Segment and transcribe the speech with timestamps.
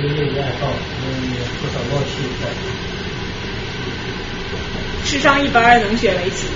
[0.00, 0.72] 一个业余爱好，
[1.04, 1.28] 嗯，
[1.60, 2.48] 不少乐趣在。
[5.04, 6.48] 智商一百二能学围棋？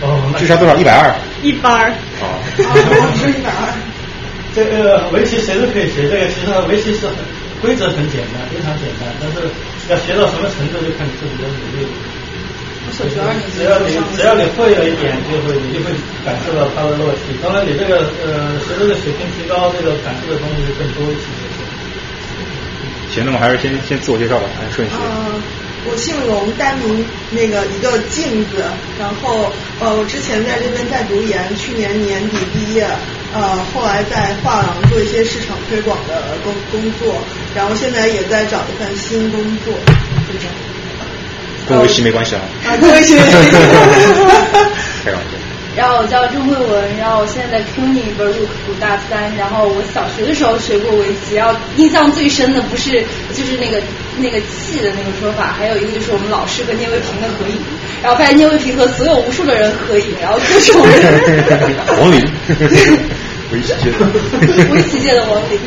[0.00, 0.74] 哦，智商多少？
[0.76, 1.12] 一百二。
[1.42, 1.92] 一般儿。
[2.24, 2.40] 哦。
[2.56, 3.76] 一百二。
[4.56, 7.14] 这个围棋谁都可以学，这个其实围棋是很
[7.60, 9.44] 规则很简单，非常简单，但是
[9.92, 11.84] 要学到什么程度，就看你自己的努力。
[12.96, 13.60] 小学二年级。
[13.60, 15.92] 只要你只要你会了一点，就会你就会
[16.24, 17.36] 感受到它的乐趣。
[17.44, 21.28] 当然，你这个呃随着这个水平提高，这个感受的东西就更多一些。
[23.12, 24.94] 行，那么还是先先自我介绍吧，按顺序。
[24.96, 25.42] 嗯
[25.88, 28.62] 我姓龙，单名那个一个镜子，
[28.98, 32.86] 然后呃，我之前在这边在读研，去年年底毕业，
[33.32, 37.16] 呃，后来在画廊做一些市场推广的工工作，
[37.56, 39.72] 然后现在也在找一份新工作，
[40.28, 40.52] 就这样。
[41.66, 42.42] 跟围棋没关系啊。
[42.66, 43.16] 啊，跟围棋。
[45.02, 45.39] 开玩笑。
[45.76, 53.00] 然后我叫郑慧文，然后我现在在 CUNY 本读读大三，然后我小学的时候学过围棋，然后印象最深的不是
[53.32, 53.80] 就是那个
[54.18, 57.56] 那个气的那个说法，还有一个就是我们老师和聂卫平的合影，
[58.02, 60.92] 然后发现聂卫平和所有无数的人合影，然后都是我们。
[62.02, 62.20] 王林，
[63.52, 64.74] 围棋界的。
[64.74, 65.58] 围棋界的王林。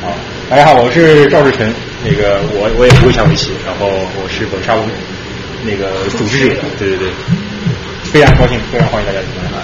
[0.00, 0.14] 好，
[0.48, 1.68] 大家好，我是赵志成，
[2.04, 4.84] 那个我我也不会下围棋，然后我是本沙屋
[5.64, 7.08] 那个组织者，对对对。
[8.12, 9.62] 非常高兴，非常欢迎大家来。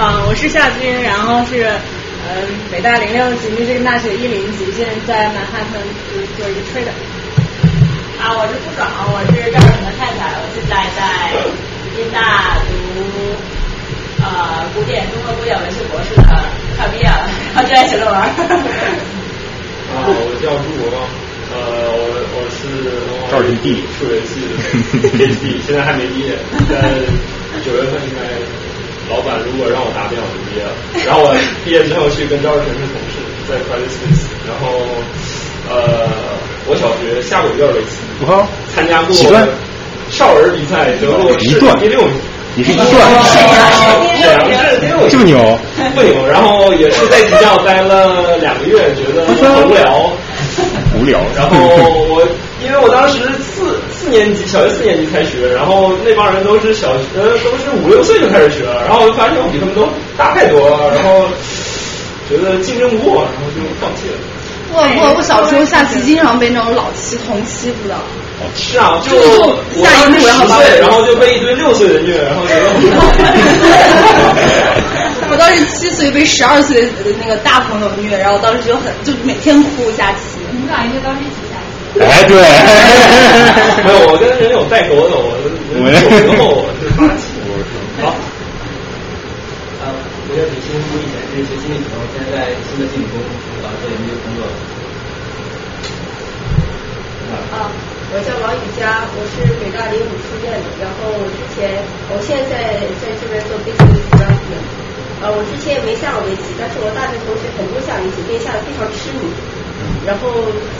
[0.00, 5.76] 啊，我是夏军，然后是嗯北大零六级密歇根大学一零级，现在在曼哈顿
[6.08, 6.96] 就是做一个 trader。
[8.16, 11.28] 啊，我是付爽，我是赵总的太太，我现在在
[11.94, 12.72] 宾大读
[14.24, 16.24] 呃古典中国古典文学博士的，
[16.78, 18.16] 快毕业了，然后正在写论文。
[18.16, 20.88] 啊，我叫朱国
[21.50, 21.56] 呃，
[21.92, 22.00] 我
[22.34, 22.68] 我是
[23.30, 26.36] 赵人弟，数学系的 PhD，现在还没毕业，
[26.68, 26.92] 在。
[27.64, 28.22] 九月份应该，
[29.10, 30.70] 老板如果让我答辩，我就毕业了。
[31.04, 33.18] 然后我毕业之后去跟赵志成是同事，
[33.50, 34.30] 在 Credit Suisse。
[34.46, 34.86] 然后，
[35.68, 36.06] 呃，
[36.66, 37.98] 我小学下过一段围棋，
[38.72, 39.12] 参加过
[40.08, 42.14] 少儿比赛，得过一段第六名。
[42.54, 42.86] 你是一段，
[43.26, 45.58] 沈阳市第六名，这么牛，
[45.96, 46.24] 不牛。
[46.28, 50.12] 然后也是在学校待了两个月，觉得很无聊，
[51.00, 51.20] 无聊。
[51.36, 52.26] 然后我。
[52.60, 61.28] 因为我当时四四年级，小学四年级才学，然后那帮人都是小学，都是五六岁就开始学了，然后我发现我比他们都大太多了，然后
[62.28, 64.16] 觉得竞争不过，然后就放弃了。
[64.72, 67.94] 我我我小时候下棋经常被那种老棋童欺负的。
[68.56, 69.56] 是啊，就我
[69.94, 72.66] 当时十岁，然后就被一堆六岁的虐，然后觉得
[75.38, 76.90] 当时七岁被十二岁的
[77.22, 80.42] 那个大朋友虐，然后当时就很就每天哭下棋。
[80.50, 81.54] 你们俩应该当时一起下。
[82.02, 82.34] 哎，对，
[83.86, 85.30] 没有，我跟人有代沟的，我
[85.78, 87.70] 我九零后，我是八七，我是
[88.02, 88.10] 好。
[89.78, 93.14] 啊，我叫李新，我以前是学心理学，现在在新的进攻
[93.62, 94.42] 啊做研究工作。
[97.54, 97.70] 啊，
[98.10, 101.78] 我叫王雨佳，我是北大零五出院的，然后之前，
[102.10, 104.66] 我现在在这边做 business development，
[105.20, 109.26] 呃，我之前也没下过围棋，但是我大学同学很多下围棋，并且下的非常痴迷。
[110.06, 110.30] 然后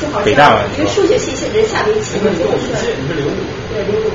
[0.00, 0.30] 就好像
[0.78, 2.78] 因为数学系人下围棋嘛，就很帅。
[2.96, 3.34] 你是零五？
[3.70, 4.10] 对零五。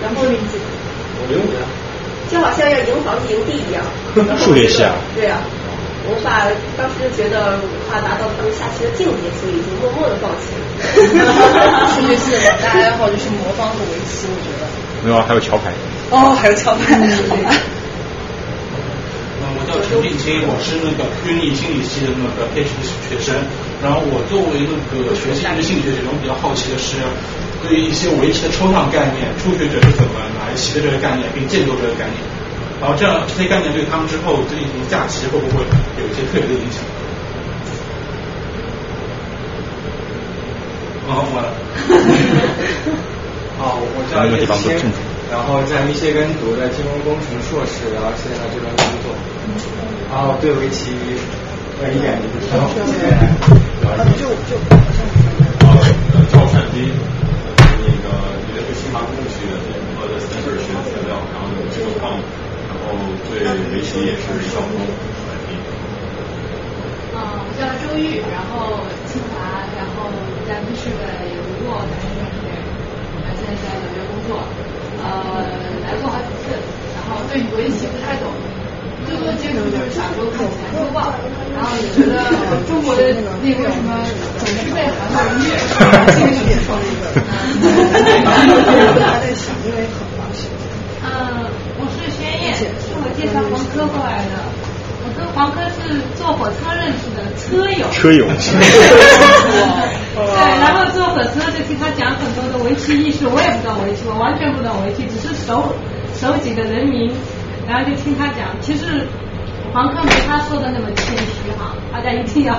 [0.00, 1.58] 然后我零五的。
[2.30, 3.84] 就好像要赢房子赢地一样。
[4.40, 4.94] 数学系啊？
[5.16, 5.40] 对啊。
[6.08, 10.62] 无法当时就觉得无法达到他们下棋的境界，所以就默默的放弃了。
[11.94, 14.66] 数学系的两大爱好就是魔方和围棋，我觉得。
[15.04, 15.70] 没有啊，还有桥牌。
[16.10, 16.98] 哦，还有桥牌。
[19.50, 23.34] 我叫陈定清，我是那个军艺心理系的那个 PhD 学生。
[23.82, 26.94] 然后我作为那个学习心理学者，我比较好奇的是，
[27.62, 32.22] 对于一些围棋的抽象概念，初学者是怎么来习的这个概念，并建构这个概念。
[32.78, 35.62] 然后这样这些概念对他们之后进行下棋会不会
[35.98, 36.82] 有一些特别的影响？
[41.06, 41.50] 好，完了。
[43.58, 44.46] 好，我叫叶
[44.78, 44.90] 青，
[45.32, 49.16] 然后在密歇根读的金融工程硕士，然后现在在这边工作。
[50.12, 52.68] 然后对围棋一点也不知道。
[54.20, 54.60] 就就。
[56.12, 58.12] 呃，赵善斌，那个
[58.44, 62.12] 你的是新华工学的联合的三本学的材料，然后有这个杠，
[62.68, 62.92] 然后
[63.32, 63.40] 对
[63.72, 64.84] 围棋也是小工。
[67.16, 70.12] 嗯，我叫周玉，然后清华，然后
[70.44, 72.52] 在密室的也读过南师大学，
[73.32, 74.44] 现在在纽约工作，
[75.12, 75.44] 呃，
[75.84, 76.56] 来过好几次，
[76.96, 78.32] 然后对围棋不太懂。
[79.04, 81.10] 最多接触就是小时候看《篮球报》，
[81.52, 82.22] 然后也觉得
[82.70, 83.02] 中国的
[83.42, 83.98] 那个什么
[84.38, 85.58] 总是被韩国人虐，
[86.14, 87.10] 心里也受了一个。
[88.94, 90.22] 他在想，因为很忙。
[91.02, 92.64] 嗯，我是宣燕，是
[92.94, 94.38] 我介绍文科过来的。
[95.34, 97.86] 黄科是坐火车认识的车友。
[97.90, 98.26] 车友。
[100.12, 105.72] 对，然后坐火车就听他讲很多的围棋艺术，我也不懂围棋，我完全不懂围棋，只是熟
[106.14, 107.10] 熟几个人名，
[107.66, 108.54] 然后就听他讲。
[108.60, 109.06] 其实
[109.72, 112.58] 黄科没他说的那么谦虚哈，大家一定要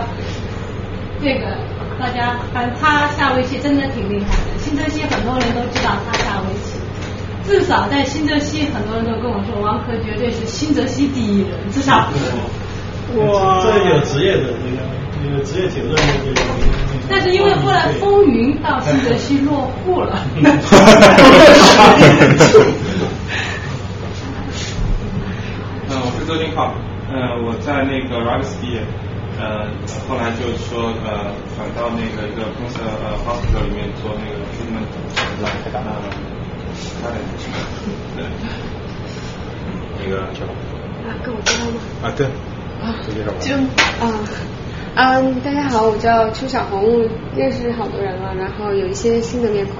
[1.22, 1.58] 这个
[2.00, 6.82] 大家，反正他下围棋真的挺厉害的，新泽西很多人都知道他下围棋。
[7.46, 12.08] 至少在新泽西很多人都跟我说，王珂绝对是新泽西第一人，至少。
[13.16, 14.82] 哇，这有职业的那个
[15.24, 16.42] 那个职业九段的这个。
[17.10, 20.18] 但是因为后来风云到新泽西落户了。
[25.90, 26.74] 嗯，我是周金浩，
[27.12, 28.82] 嗯，我在那个 Rags 毕业，
[29.38, 29.68] 呃，
[30.08, 34.88] 后来就说呃转到那个一个公司呃 hospital 里面做那个 treatment，
[35.74, 35.86] 呃，
[40.00, 40.28] 那个
[41.24, 41.82] 跟我介绍吗？
[42.04, 42.28] 啊，对。
[42.82, 42.96] 啊，
[43.40, 43.56] 就
[44.04, 44.06] 啊，
[44.96, 49.76] 嗯，大家好，我叫邱小红，认识好多人了，然后有一些新的面孔，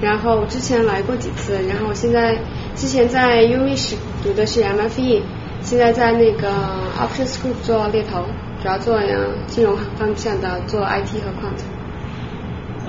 [0.00, 2.38] 然后我之前来过几次，然后我现在
[2.74, 5.22] 之前在 UMI 是读的是 MFE，
[5.62, 6.50] 现在在那个
[6.98, 8.24] Options Group 做猎头，
[8.62, 8.98] 主要做
[9.46, 11.79] 金融方向的，做 IT 和 Quant。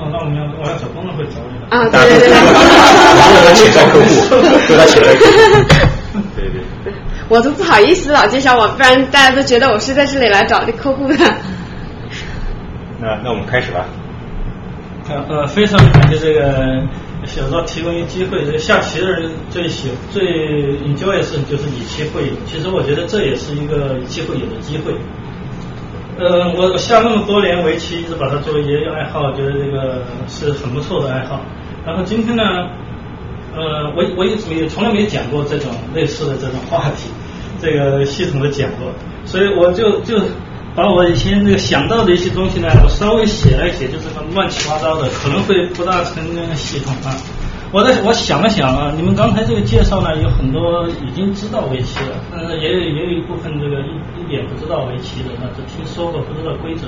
[0.02, 2.34] 哦，那我们要我要找工作会找你啊，对对对。
[4.68, 5.14] 对他请来
[6.36, 6.58] 对对。
[7.30, 11.16] 我都不好意思老介绍我，不然大家都觉得我是在这里来找这客户的。
[13.00, 13.86] 那那我们开始吧。
[15.30, 16.82] 呃，非常感谢这个
[17.26, 18.44] 小赵提供一个机会。
[18.46, 20.24] 这个下棋的人最喜最
[20.80, 22.34] enjoy 的事情就是以棋会友。
[22.48, 24.94] 其实我觉得这也是一个以棋会友的机会。
[26.22, 31.42] 呃，我下那么多年围棋，一直把它作为业余爱好，觉得这个是很不错的爱好。
[31.84, 32.44] 然后今天呢，
[33.56, 37.10] 呃，我我一直也从来没讲过这种类似的这种话题。
[37.60, 38.92] 这个系统的讲过，
[39.26, 40.20] 所以我就就
[40.76, 46.24] 把我以前这个想到的一些东西呢，我稍微写了一写，就是乱七八糟的，可能会不大成
[46.56, 47.18] 系统啊。
[47.72, 56.88] 我在我想了想啊，你们刚才这个介绍呢，有很多已经知道围棋了，但是也有也有一部分这个一一点不知道围棋的，那只听说过不知道规则。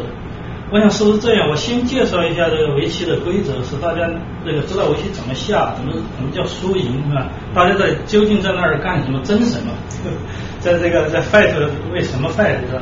[0.72, 1.48] 我想是不是这样？
[1.50, 4.10] 我先介绍一下这个围棋的规则，使大家
[4.46, 7.30] 这个知道围棋怎么下，怎么怎么叫输赢是吧？
[7.56, 9.72] 大家在究竟在那儿干什么，争什么？
[10.60, 11.54] 在这个在 fight
[11.94, 12.82] 为什么 fight 是吧？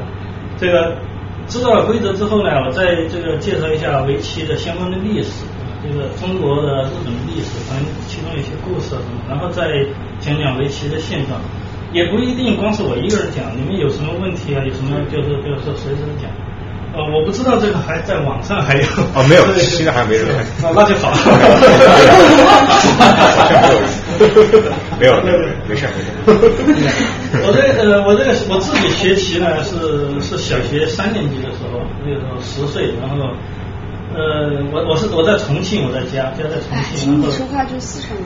[0.57, 0.98] 这个
[1.48, 5.45] 知道了规则之后呢，我再这个介绍一下围棋的相关的历史，
[5.83, 9.62] 这个中国的、日本的历史，反正其中有些故事啊什么，然后再
[10.19, 11.39] 讲讲围棋的现状。
[11.92, 14.63] 也不一定光是我一个人讲，你们有什么问题啊？
[14.63, 16.30] 有什么就是比如说随时讲。
[16.94, 18.83] 呃，我不知道这个还在网上还有
[19.16, 20.28] 哦，没有， 现在还没人
[20.62, 21.07] 那，那就好。
[25.00, 26.12] 没有，没有，没事没事。
[27.48, 33.16] 我这呃，我这个我自己学棋呢，是是小学三年级的时候，那个时候十岁，然后
[34.13, 37.22] 呃，我我是我在重庆，我在家家在重庆。
[37.22, 38.25] 你说话就四川人。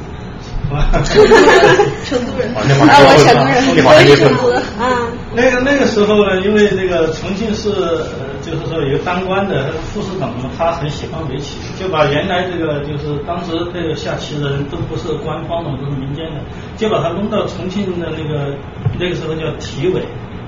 [2.06, 2.50] 成都人。
[2.56, 5.08] 啊，我成都人，我也成都的啊。
[5.36, 16.42] 那个那个时候呢，因为这个重庆市呃，就是说有个当官的副市长嘛，他很喜欢围棋，就把原来这个就是当时这个下棋的人都不是官方的，都是民间的，
[16.78, 18.56] 就把他弄到重庆的那个
[18.98, 20.02] 那个时候叫体委，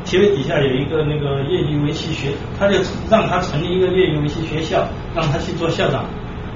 [0.07, 2.75] 体育底下有一个那个业余围棋学，他就
[3.11, 6.05] 让他成立一个业余围棋学校，让他去做校长。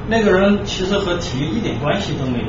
[0.07, 2.45] 那个人其实和体育一点关系都没有。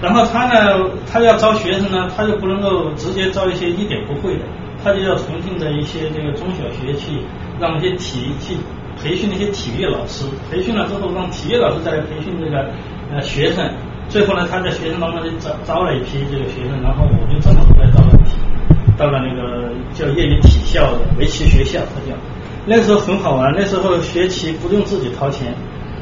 [0.00, 0.78] 然后他呢，
[1.10, 4.44] 他要招学生呢，他就不能够直接招一些一点不会的，
[4.82, 7.18] 他就要重庆的一些这个中小学去
[7.58, 8.54] 让那些体育去
[9.02, 12.70] 培训那些体育老师，培训了之后让体育老师再来培训这个
[13.12, 13.68] 呃学生，
[14.08, 18.13] 最后呢，他在学生当中就招招了一批这个学生，然后我就正好来到了
[18.96, 22.16] 到了那个叫业余体校的围棋学校，他叫
[22.66, 25.54] 那时候很好玩，那时候学棋不用自己掏钱。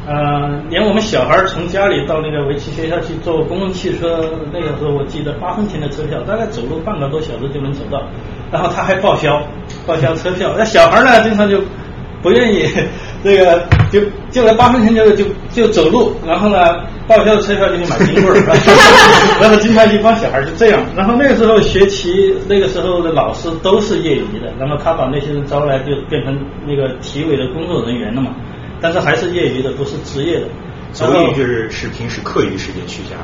[0.04, 8.02] 呃，连我们小孩从家里到那个围棋学校去坐公共汽车，那个时候我记得八分钱的车票，大概走路半个多小时就能走到。
[8.50, 9.40] 然后他还报销，
[9.86, 10.54] 报销车票。
[10.58, 11.60] 那小孩呢，经常就
[12.22, 12.68] 不愿意，
[13.24, 14.00] 这个就
[14.30, 18.40] 就来八分钱就就就走路，然后呢，报销的车票就去买冰棍儿。
[19.42, 20.80] 然后经常一帮小孩就这样。
[20.96, 28.30] 然后那个时候学棋，那个时候的老师都是业余的，然后他把那些人招来，就变成那个体委的工作人员了嘛。
[28.80, 30.46] 但是还是业余的，不是职业的。
[30.92, 33.16] 所以就是是平时课余时间去下。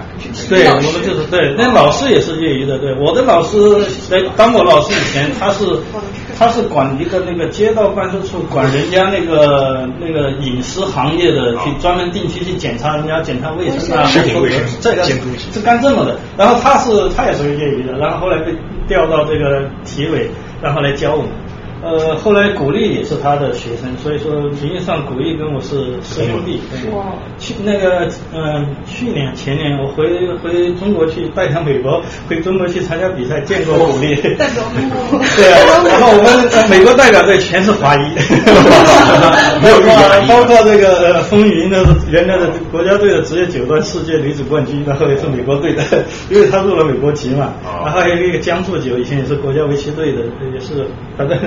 [0.49, 1.55] 对，我们就是对。
[1.57, 2.95] 那老师也是业余的，对。
[2.99, 5.65] 我的老师在当我老师以前，他是
[6.39, 16.19] 他是管一个那个街道办事处，管人家那个那个饮食行业的，去专门定期去检查人家检查卫生啊，食品卫生这个是干这么的。
[16.37, 18.57] 然后他是他也是业余的，然后后来被
[18.87, 20.31] 调到这个体委，
[20.63, 21.29] 然后来教我们。
[21.81, 26.61] 呃，后来古力也是他的学生，所以说名义上古力跟我是师兄弟。
[26.93, 27.05] 哇！
[27.39, 30.05] 去那个嗯、去年前年我回
[30.39, 34.17] 回中国去代表美国回中国去参加比赛，见过古力。
[34.37, 34.65] 代表
[35.37, 38.11] 对啊，然后我们呃美国代表队全是华裔，
[39.63, 39.89] 包括
[40.27, 45.83] 包括这个呃风云的原来的国家队的职业九段世界女子冠军，然后也是美国队的，
[46.29, 47.53] 因为他入了美国籍嘛。
[47.85, 51.39] 然后还有一个江作九，以前也是国家围棋队的，也是反正，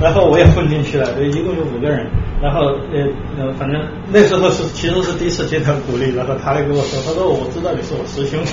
[0.00, 2.06] 然后我也混进去了，一共有五个人。
[2.40, 3.04] 然后呃
[3.36, 3.82] 呃，反正
[4.12, 8.38] 那时候是其实是第一次见到古力，然后他来跟我说，他说我知道你是我师兄。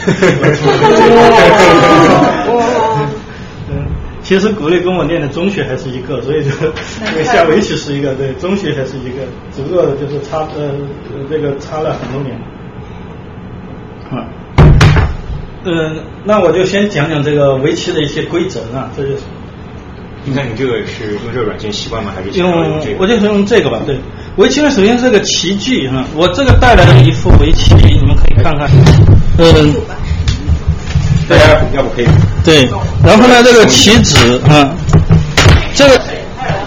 [3.70, 3.86] 嗯，
[4.24, 6.50] 其实古力跟我念的中学还是一个，所以就
[7.04, 9.22] 那个下围棋是一个，对，中学还是一个，
[9.56, 10.72] 只不过就是差呃
[11.30, 12.36] 这个差了很多年。
[14.10, 14.26] 啊，
[15.64, 19.18] 嗯，那我就先讲讲这个围棋的一些规则啊，这就是。
[20.28, 22.12] 你看你这个是用这个软件习惯吗？
[22.16, 22.52] 还是用
[22.84, 22.96] 这个？
[23.00, 24.00] 我就是用这个吧，对。
[24.38, 28.68] 围棋呢，首先是个棋具哈，我这个带来了一副围棋，你们可以看看，
[29.38, 29.74] 嗯，
[31.30, 32.08] 大家要不可以？
[32.44, 32.68] 对，
[33.06, 34.76] 然后呢，这个棋子啊，
[35.76, 36.02] 这个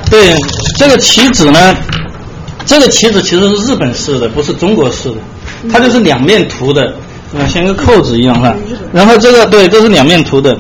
[0.08, 0.34] 对
[0.78, 1.76] 这个棋子呢，
[2.64, 5.16] 这个棋子其实是日本式的，不是中国式的，
[5.70, 6.94] 它就是两面涂的，
[7.36, 8.54] 啊，像个扣子一样哈。
[8.92, 10.56] 然后这个对，这是两面涂的。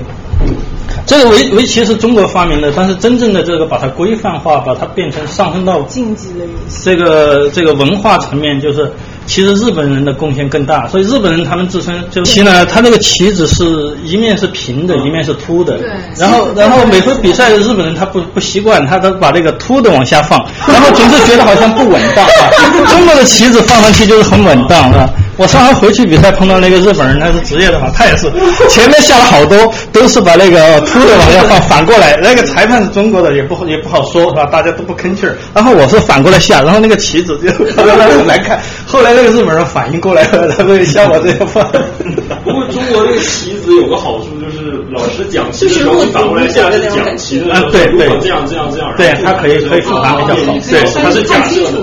[1.08, 6.44] 这个围围棋是中国发明的，但是真正的这个把它规范化，把它变成上升到竞技类。
[6.84, 8.92] 这个这个文化层面，就是
[9.26, 10.86] 其实日本人的贡献更大。
[10.86, 15.78] 所以日本人他们自身就棋呢，他那个棋子是一面是平的，一面是凸的。
[15.78, 15.88] 对。
[16.18, 20.38] 然后然后每回比赛的，日本人他不不习惯，他都把这个凸的往下放，
[20.68, 22.84] 然后总是觉得好像不稳当啊。
[22.86, 25.08] 中国的棋子放上去就是很稳当啊。
[25.38, 28.30] 我上回回去比赛碰到那个日本人，他是职业的嘛，他也是
[28.68, 29.56] 前面下了好多，
[29.92, 34.44] 都是把那个秃的往下放，反过来，那个裁判是中国的，也不也不好说，是吧？
[34.46, 35.34] 大家都不吭气儿。
[35.54, 38.60] 然后我是反过来下，然后那个棋子就 特别很难看。
[38.86, 41.64] 后来那个日本人反应过来了，他会像我这样放。
[42.44, 51.78] 不过中国这个棋子有个好处，就是老师讲棋的时候，你反过来下是讲棋的时候，对对这样这样这样，对，他可以可以复盘比较好，对，他是假设的，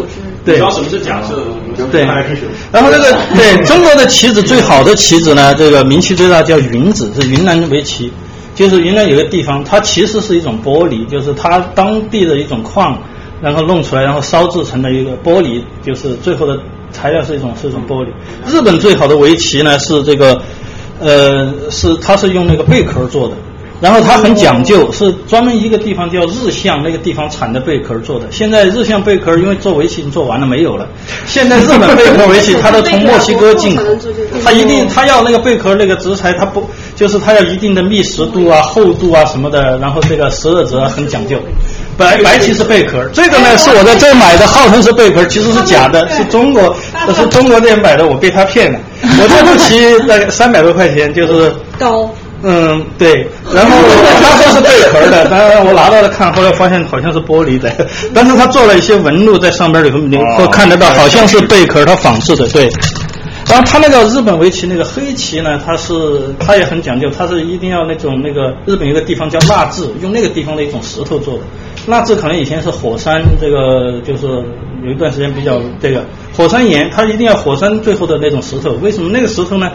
[0.46, 1.36] 对你知道什么是假设
[1.76, 1.86] 的？
[1.92, 2.06] 对，
[2.72, 8.14] 然后这个对中国的棋子最好的棋子呢，这个名气最大叫云子，是云南围棋，
[8.54, 12.98] 就是云南有个地方，它其实是一种玻璃，就是它当地的一种矿，
[13.42, 16.58] 然后弄出来，然后烧制成的一个玻璃，就是最后的
[16.92, 18.10] 材料是一种是一种玻璃。
[18.48, 20.40] 日本最好的围棋呢是这个，
[21.00, 23.36] 呃，是它是用那个贝壳做的。
[23.82, 28.26] 然后它很讲究，是专门一个地方叫日向，那个地方产的贝壳做的。
[28.32, 30.88] 现在日向贝壳因为做围棋做完了没有了，
[31.28, 33.84] 现在日本贝壳围棋它都从墨西哥进口，
[34.44, 41.38] 它一定它要那个贝壳那个植材，它不就是它要一定的密实度啊、厚度啊什么的，然后这个十二折很讲究。
[41.98, 46.76] 白白棋是贝壳，这个呢是我在这买的，号称是贝壳，其实是假的，是中国，
[47.08, 48.80] 这 是中国这边买的，我被他骗了。
[49.02, 52.10] 我这步棋大概三百多块钱，就是高。
[52.48, 53.72] 嗯，对，然后
[54.22, 57.72] 他说是贝壳的，当然我拿到了看，后来发现好像是玻璃的，
[58.14, 62.70] 但是他做了一些纹路在上边，以后你会看得到，好像是贝壳，他仿制的，对。
[63.48, 65.94] 然后他那个日本围棋那个黑棋呢，它是
[66.40, 71.42] 它也很讲究，它是一定要那种那个日本有个地方叫蜡质，用那个地方的一种石头做的。
[71.86, 74.28] 蜡质可能以前是火山，这个就是
[74.84, 76.04] 有一段时间比较这个
[76.36, 78.72] 火山岩，它一定要火山最后的那种石头。
[78.82, 79.72] 为什么那个石头呢？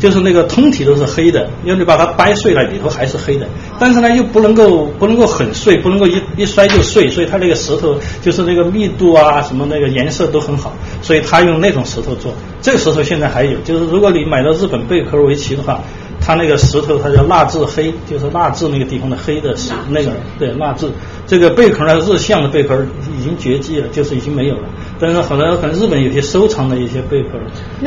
[0.00, 3.46] 就是那个通体都是黑的，因为你把它掰碎了，里头还是黑的。
[3.78, 12.32] 但是呢，又不能够不能够很碎，不能够一一摔就碎，所以它那个石头就是那个密度啊，什么那个颜色都很好，所以他用那种石头做。
[12.60, 15.80] 这个石头现在还有，就是如果你买到日本贝壳围棋的话，
[16.20, 20.90] 它那个石头它叫蜡质黑，就是蜡质那个地方的黑的石，那个对蜡质。
[21.30, 22.74] 这个贝壳呢，日向的贝壳
[23.16, 24.62] 已经绝迹了，就是已经没有了。
[24.98, 27.38] 但是可能可能日本有些收藏的一些贝壳，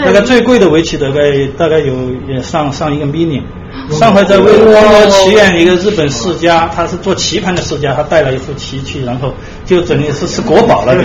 [0.02, 1.94] 大概最贵的围棋大概大概有
[2.26, 3.42] 也上上一个 million。
[3.90, 9.34] 上回在微中国棋院一个日本世家，他是做棋盘的世家，他带了一副棋去，然后
[9.66, 11.04] 就整的是是国宝了，等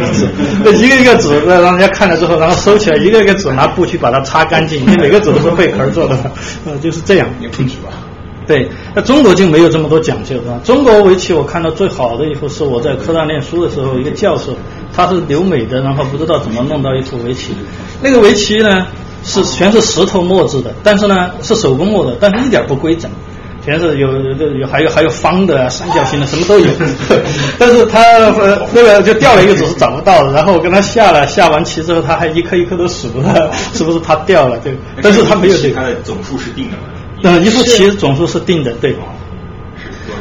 [0.73, 6.17] 于是一个一个纸让人家看了之后，然后收起来，一个一个纸拿布去把它擦干净，因为每个纸都是贝壳做的，
[6.67, 7.27] 呃，就是这样。
[7.41, 7.91] 也不止吧。
[8.49, 10.59] 对，那中国就没有这么多讲究，是吧？
[10.65, 14.57] 中国围棋我看到最好的一幅是我在科大念书的时候，一个教授，
[14.93, 17.55] 他是留美的，然后不知道怎么弄到一幅围棋。
[18.03, 18.87] 那个围棋呢
[19.23, 23.11] 是全是石头墨制的，但是呢是手工墨的，但是一点不规整，
[23.63, 26.67] 全是有有有还有还有方的、三角形的，什么都有。
[27.59, 30.33] 但是他呃那个就掉了一个，只是找不到的。
[30.33, 34.59] 然后我跟他下了，下完棋之后，他还一颗一颗的数了， 是不是他掉了？
[34.61, 35.75] 对， 但是他没有这个。
[35.75, 36.85] 它的总数是定的吗？
[37.23, 38.95] 嗯，一副棋总数是定的，对。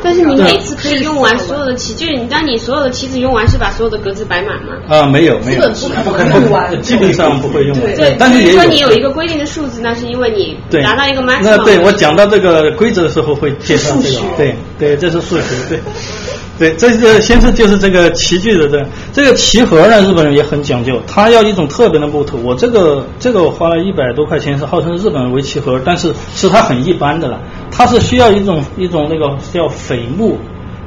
[0.03, 4.74] 但是你每次可以用完所有的棋，就是你当你所有的棋子用完，是把所有的格子摆满吗？
[4.88, 5.70] 啊，没有没有，
[6.03, 7.96] 不可能用完，基本上不会用完。
[7.96, 11.41] 对，但是也说你有一个规定的数字，那是因为你达到一个 maximum。
[11.44, 15.79] 那对我讲到这个规则的时候会介绍这个，对对，这是数学，对。
[16.60, 22.39] 对，这是先是就是这个棋具的这这个棋盒呢，日本人也很讲究，他要一种特别的木头。
[22.39, 27.39] 我这个这个我花了一百多块钱，是号称日本围棋盒，但是是它很一般的了，
[27.78, 30.40] 它是需要一种一种那个叫榧木。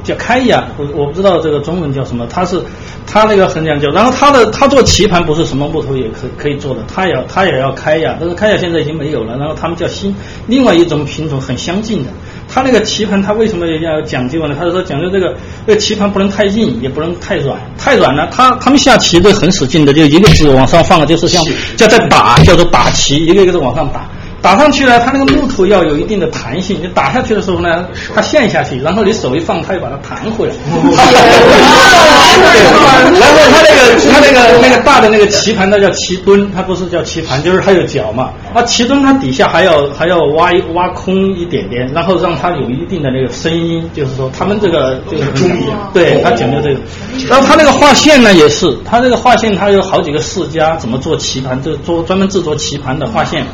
[0.03, 2.59] 叫开雅，我我不知道这个中文叫什么，它是
[3.07, 10.17] 它那个很讲究，然后它的它做棋盘不是什么木头也可可以做的，它也它也要开雅，但是开雅现在已经没有了，然后他们叫新
[10.47, 12.11] 另外一种品种很相近的，
[12.49, 14.57] 它那个棋盘它为什么要讲究呢？
[14.59, 21.45] 他是说讲究这个这个棋盘不能太硬，也不能太软，太软了，他他们下棋都很使劲的，就一个子往上放，就是像
[21.77, 24.09] 叫在打，叫做打棋，一个一个的往上打。
[24.43, 26.79] 打上去呢，它那个木头要有一定的弹性。
[26.83, 30.55] 你打下去的时候呢，它陷下去，然后你手一放，它又把它弹回来。
[32.41, 33.81] 然后它那个
[34.11, 38.31] 它那个那个大的那个棋盘，它叫棋墩，它不是叫棋盘，就是它有脚嘛。
[38.55, 45.25] 那，棋墩它底下还要还要挖挖空一点点，然后让它有一定的那个声音，就是说他们这个就是
[45.93, 46.81] 对，他讲究这个。
[47.29, 53.45] 然后他那个画线呢，也是，他这个画线，他有好几个世家怎么做棋盘，就做专门制作棋盘的画线。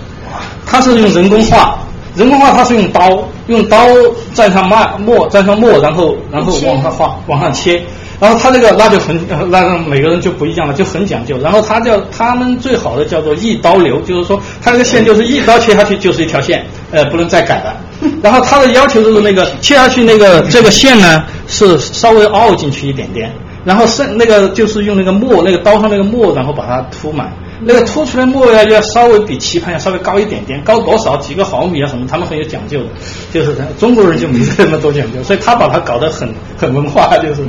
[0.64, 1.78] 它是用人工画，
[2.14, 3.86] 人工画它是用刀，用刀
[4.34, 7.82] 蘸上墨，墨蘸上墨，然后然后往上画，往上切，
[8.18, 11.36] 然后它这个那就很，那每个人就不一样了，就很讲究。
[11.38, 17.76] 然后它叫他们最好的叫做一刀流，就是说它这个线就是一刀切下去就是一条线，呃，不能再改了。
[18.22, 23.30] 然后它的要求就是那个切下去那个这个线呢是稍微凹进去一点点，
[23.64, 27.30] 然后剩那个就是用那个墨，那个刀上那个墨，然后把它涂满。
[27.60, 32.88] 那个凸出来墨呀，要稍微比棋盘要稍微高一点点，高多少几个毫米啊什么，他们很有讲究的，
[33.32, 37.42] 就是中国人就没这么多讲究，所以他把它搞得很很文化，就是。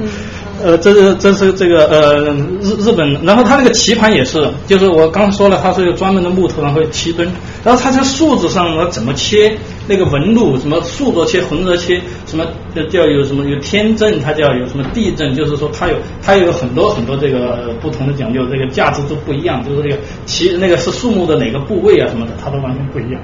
[0.63, 7.29] 呃，这是这是这个呃日日本，然后它那个棋盘也是，就是我刚说了，它是有专门的木头，然后棋墩，
[7.63, 9.57] 然后它在树子上呢怎么切
[9.88, 23.21] 那个纹路，什么竖着切、横着切，什么就叫有什么有天正，它叫有什么地正，就是说它有它有很多很多这个不同的讲究，这个价值都不一样，就是这个棋那个是树木的哪个部位啊什么的，它都完全不一样。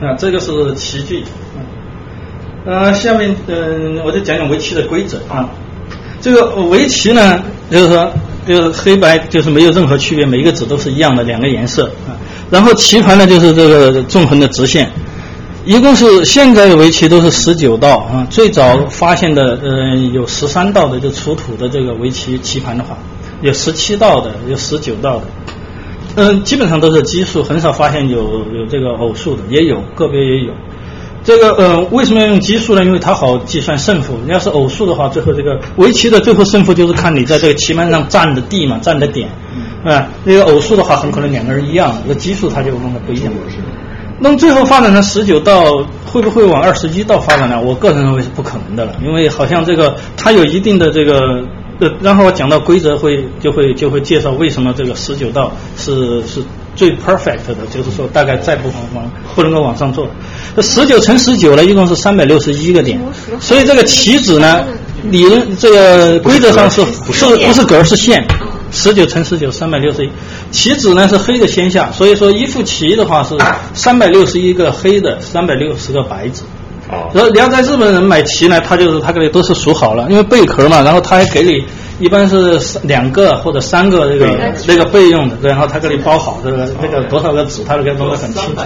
[0.00, 1.24] 啊，这个是棋具。
[2.64, 5.50] 呃，下面嗯，我就讲讲围棋的规则啊。
[6.22, 8.10] 这个围棋呢，就是说，
[8.46, 12.14] 就是黑白就是没有任何区别，每一个子都是一样的两个颜色啊。
[12.48, 14.88] 然后棋盘呢，就是这个纵横的直线，
[15.64, 18.24] 一共是现在的围棋都是十九道啊。
[18.30, 22.96] 最早发现的呃有十三道的，就出土的这个围棋棋盘的话，
[23.40, 25.24] 有十七道的，有十九道的，
[26.14, 30.52] 嗯，基本上都是奇数，很少发现有有这个偶数的，也有个别也有。
[31.24, 32.84] 这个呃，为什么要用奇数呢？
[32.84, 34.18] 因为它好计算胜负。
[34.24, 39.28] 你要是偶数的话，最后这个围棋的最后胜负就是看你在这个棋盘上占的地嘛，占的点。
[39.84, 43.32] 啊，那个偶数的话，很可能两个人一样，那奇数它就弄得不一样。
[44.18, 47.60] 那么最后发展成十九道，会不会往二十一道发展呢？
[47.60, 51.44] 我个人认为是不可能的了，因为好像这个它有一定的这个。
[51.80, 56.40] 呃，然后我讲到规则会就会就会介绍为什么这个十九道是是
[56.82, 60.08] 最 perfect 的，就是说大概再不往不能够往上做。
[60.56, 63.00] 这十九乘十九呢，一共是三百六十一个点，
[63.38, 64.64] 所以这个棋子呢，
[65.04, 68.26] 理论这个规则上是是不是格是线？
[68.72, 70.10] 十九乘十九三百六十一，
[70.50, 73.36] 棋子呢是黑的先下，所以说一副棋的话是
[73.74, 76.42] 三百六十一个黑的，三百六十个白子。
[77.14, 81.64] 然后你要在日本人买棋呢，他就是他给你都是数好了，因为贝壳嘛，然后他还给你
[81.98, 88.62] 一般是两个或者三个那个那个备用的，然后他给你包好这个那个多少个纸，他都给弄得很清楚。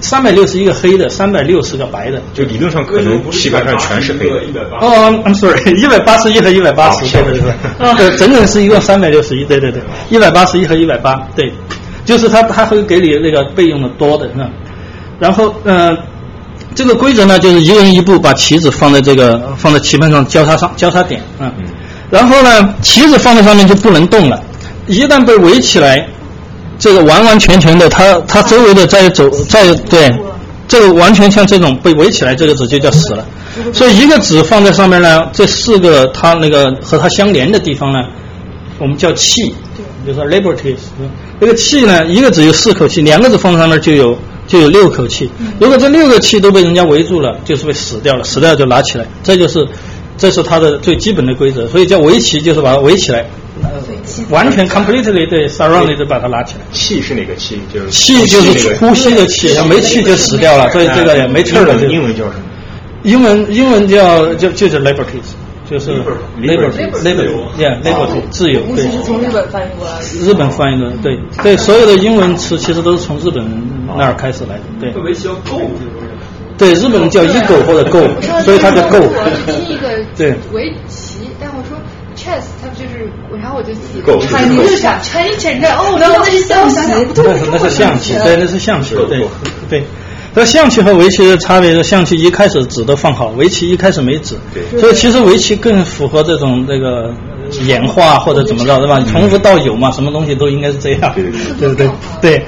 [0.00, 4.62] 三百六十一个黑的，三百六十个白的，就理论上可能棋盘上全是黑的。
[4.80, 11.52] 哦，I'm sorry，一百八十一和一百八十，对对对，对， 整整是一共三百六十一，对对对，一百八十一和一百八，对，
[12.04, 14.48] 就是他他会给你那个备用的多的，是吧？
[15.18, 15.96] 然后嗯。
[16.72, 21.52] 这个规则呢，就是一个人一步把棋子放在这个放在棋盘上交叉上交叉点啊，
[22.10, 24.42] 然后呢，棋子放在上面就不能动了，
[24.86, 26.08] 一旦被围起来，
[26.78, 30.12] 这个完完全全的，它它周围的在走在对，
[30.66, 33.24] 这个完全像这种被围起来，这个子就叫死了。
[33.72, 38.00] 所以一个子放在上面呢，这四个它那个和它相连的地方呢，
[38.78, 39.42] 我们叫气，
[40.04, 40.76] 比如说 liberties，
[41.40, 44.18] 这个气呢，一个子有四口气，两个子放在上面就有。
[44.46, 49.64] 就有六口气，如果这六个气都被人家围住了，就是被死掉了，死掉就拿起来，这就是，
[50.20, 53.24] 这是它的最基本的规则，所以叫围棋就是把它围起来，
[54.28, 56.60] 完全 completely 对 surrounded 把它拿起来。
[56.72, 57.58] 气是哪个气？
[57.72, 61.74] 就是气就是呼吸的气，没气就死掉了，所以这个也没气了。
[61.86, 62.44] 英文叫什么？
[63.02, 65.32] 英文英文叫就就是 liberties，
[65.70, 65.90] 就是
[66.38, 68.84] liberty liberty，yeah liberty 自由，对。
[68.90, 70.04] 是从日本翻译过来的。
[70.20, 73.42] 日本翻译的，对对，所有的英文词其实都是从日本
[73.96, 75.02] 那儿开始来的，对。
[75.02, 75.70] 围棋叫 Go，
[76.60, 78.00] 对，日本人叫 ego 或者 go，
[78.44, 78.98] 所以它叫 go。
[78.98, 81.78] 我听一个对围棋，但我说
[82.14, 89.26] chess，它不就是，然后我就自己 Go 猜，你就想猜一整个哦，然后那是象棋，不对，那是那是象棋，对，那是象棋，对
[89.70, 89.82] 对。
[90.34, 94.36] 那象棋和围棋的差别是，象棋一开始子都放好，围棋一开始没子，
[94.78, 97.10] 所以其实围棋更符合这种这个
[97.66, 99.02] 演化或者怎么着，对吧？
[99.10, 101.12] 从无到有嘛，什么东西都应该是这样，
[101.58, 101.88] 对不对？
[102.20, 102.44] 对。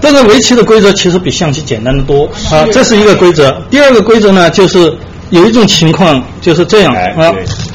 [0.00, 3.50] 但是围棋的规则其实比象棋简单的多啊，这是一个规则。
[3.70, 4.92] 第二个规则呢，就是
[5.30, 7.32] 有一种情况就是这样啊。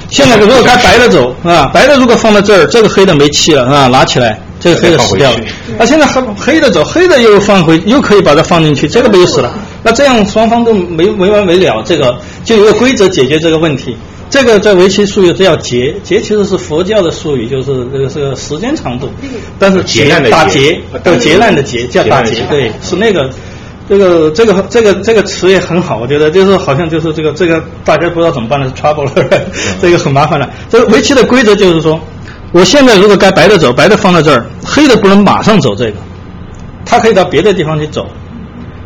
[0.09, 5.39] 现在如果该白的走啊，白的如果放在这儿，这个黑的没气了啊，拿起来，这个黑的死掉了。
[5.77, 9.51] 那现在黑黑的走，黑的又放回，又可以把它放进去，这个不就死了？
[9.81, 13.97] 那这样双方都没没完没了，这个就一个规则解决这个问题。
[14.33, 19.07] 这个在围棋术语叫劫，劫其实是佛教的术语，就是这个是个时间长度，
[19.59, 23.29] 但是劫难的打劫劫，叫劫难的劫，叫打劫，对，是那个。
[23.87, 29.11] 这个这个这个这个词也很好，我觉得就是好像就是这个这个大家不知道怎么办的是 trouble 了，
[29.79, 30.49] 这个很麻烦了。
[30.67, 31.99] 这个围棋的规则就是说，
[32.53, 35.97] 我现在如果该白的走，白的放在这儿，黑的不能马上走这个，
[36.85, 38.07] 他可以到别的地方去走。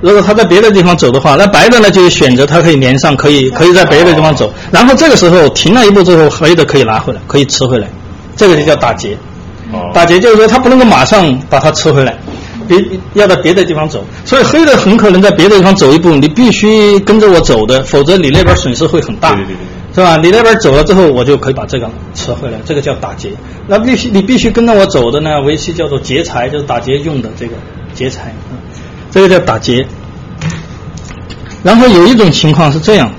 [0.01, 4.51] 如果他在别的地方走的话，那白的呢就选择他可以连上，可以可以在别的地方走。
[4.71, 7.87] 然后这个时候停了一步之后，黑的可以拿回来，可以吃回来，
[8.35, 9.17] 这个就叫打劫。
[9.93, 12.17] 打劫就是说他不能够马上把它吃回来，
[12.67, 12.81] 别
[13.15, 14.01] 要到别的地方走。
[14.23, 19.33] 所以黑的很可能在别的地方走一步，你必须跟着我走的，否则你那边损失会很大。
[19.33, 19.55] 对对对
[19.95, 20.15] 是吧？
[20.17, 23.31] 你那边走了之后，我就可以把这个吃回来，这个叫打劫。
[23.67, 27.53] 那必须你必须跟着我走的呢，围棋叫做劫财，就是打劫用的这个
[27.93, 28.57] 劫财，嗯
[29.17, 29.83] 这个叫打结。
[31.63, 33.11] 然后有一种情况是这样，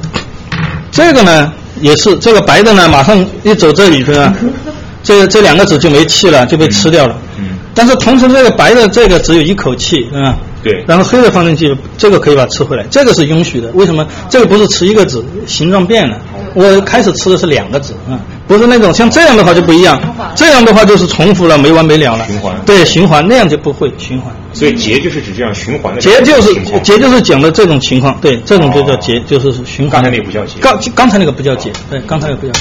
[0.92, 4.32] 这个呢也是这个白的呢，马上一走这里是吧？
[5.02, 7.18] 这个这两个子就没气了，就被吃掉了。
[7.38, 7.58] 嗯。
[7.74, 10.36] 但是同时这个白的这个只有一口气，是吧？
[10.62, 10.84] 对。
[10.86, 13.68] 然后黑的放进去，这个可以把它吃回来，这个是允许的。
[13.72, 14.06] 为什么？
[14.30, 16.16] 这个不是吃一个子，形状变了。
[16.54, 18.14] 我开始吃的是两个子，啊，
[18.48, 20.00] 不是那种像这样的话就不一样，
[20.34, 22.26] 这样的话就是重复了，没完没了了。
[22.26, 22.58] 循环。
[22.64, 23.92] 对，循环那样就不会。
[23.98, 24.34] 循环。
[24.54, 26.82] 所以结就是指这样循环的结就是情况。
[26.82, 30.02] 劫就是讲的这种情况，对，这种就叫劫，就是循环。
[30.02, 30.58] 刚才那个不叫结。
[30.60, 32.60] 刚刚才那个不叫劫，对，刚才那个不叫劫。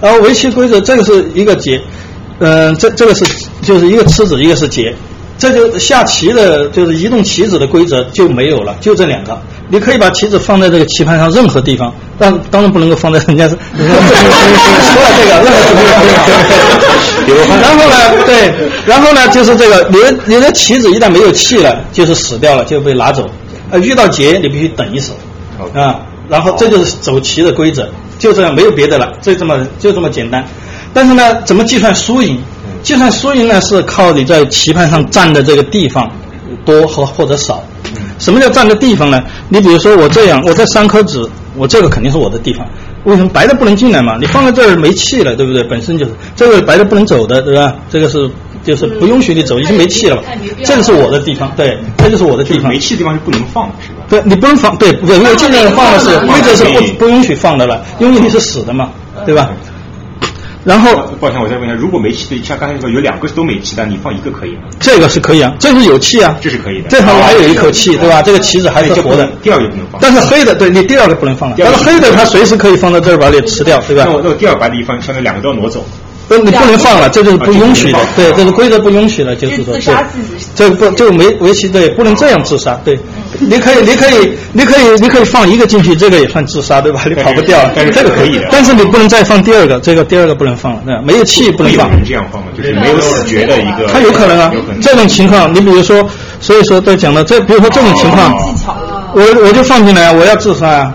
[0.00, 1.80] 然后围棋规则这个是一个结，
[2.40, 3.24] 嗯、这这个是
[3.62, 4.94] 就是一个吃子，一个是劫，
[5.38, 9.40] 这就下棋的就是移动棋子的规则就没有了，就这两个。
[9.68, 13.54] 你可以把棋子放在这个棋盘上任何地方，但当然不能够放在人家是。
[13.54, 13.90] 除了
[15.16, 17.60] 这个，任何地方。
[17.60, 18.52] 然后呢，对，
[18.86, 23.28] 然后呢，就是这个，你的你的棋子一旦没有气了，就是死掉了，就被拿走。
[23.70, 25.12] 呃，遇到劫，你必须等一手，
[25.74, 30.44] 啊，然后这就是走棋的规则，就这样，没有别的了，就这么就这么简单。
[30.94, 32.42] 但是呢，怎么计算输赢？
[32.82, 36.10] 计算输赢呢，是靠你在棋盘上占的这个地方
[36.64, 37.62] 多和或者少。
[38.18, 39.22] 什么叫占的地方呢？
[39.48, 42.66] 你比如说我这样，我这三颗子，我这个肯定是我的地方。
[43.04, 44.16] 为什么白的不能进来嘛？
[44.18, 45.62] 你放在这儿没气了，对不对？
[45.64, 47.74] 本身就是这个白的不能走的，对吧？
[47.88, 48.28] 这个是
[48.64, 50.22] 就是不允许你走，已经没气了嘛。
[50.64, 52.68] 这个是我的地方，对，这就是我的地方。
[52.68, 54.02] 没气的地方是不能放，是吧？
[54.08, 58.90] 对，你不能放，对，对，因为尽量放的是规则是不不允许放的了，因为你是死的嘛，
[59.24, 59.50] 对吧？
[60.64, 60.90] 然后，
[61.20, 64.62] 抱歉，我再问一下，如果没气的，像刚才说有两个都没气的，你放一个可以吗？
[64.80, 66.88] 这个是可以啊，这是有气啊，这是可以的。
[66.88, 68.20] 这还还有一口气，对吧？
[68.20, 69.30] 这个棋子还是活的。
[69.42, 70.00] 第二个不能放。
[70.00, 71.56] 但是黑的，对你第二个不能放了。
[71.58, 74.04] 但是黑的它随时可以放到这儿把你吃掉，对吧？
[74.06, 75.84] 那我那我第二把的一放，相当于两个都要挪走。
[76.28, 79.80] 不，你不能放了，这就是不允许的，对，这是规则不允许的，就是说，对，
[80.54, 82.98] 这个不，这个没围棋对，不能这样自杀，对，
[83.38, 87.00] 你可以，你可以，你可以，你可以放一个进去，这个也算自杀，对吧？
[87.08, 91.02] 你跑不掉，但是这个可以的但是你不能再放第二个，这个第二个不能放了，对吧？
[91.02, 91.94] 没有气不能放有。
[91.94, 92.48] 人这样放吗？
[92.56, 93.86] 就是没有死绝的一个。
[93.90, 96.06] 他有可能啊，这种情况，你比如说，
[96.40, 98.34] 所以说在讲的这，比如说这种情况，
[99.14, 100.92] 我我就放进来，我要自杀啊，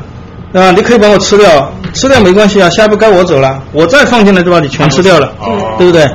[0.54, 0.72] 对吧？
[0.72, 1.72] 你可以把我吃掉，
[2.04, 5.32] 吃掉没关系啊，下一步该我走了，我再放进来就把你全吃掉了，
[5.78, 6.06] 对不对？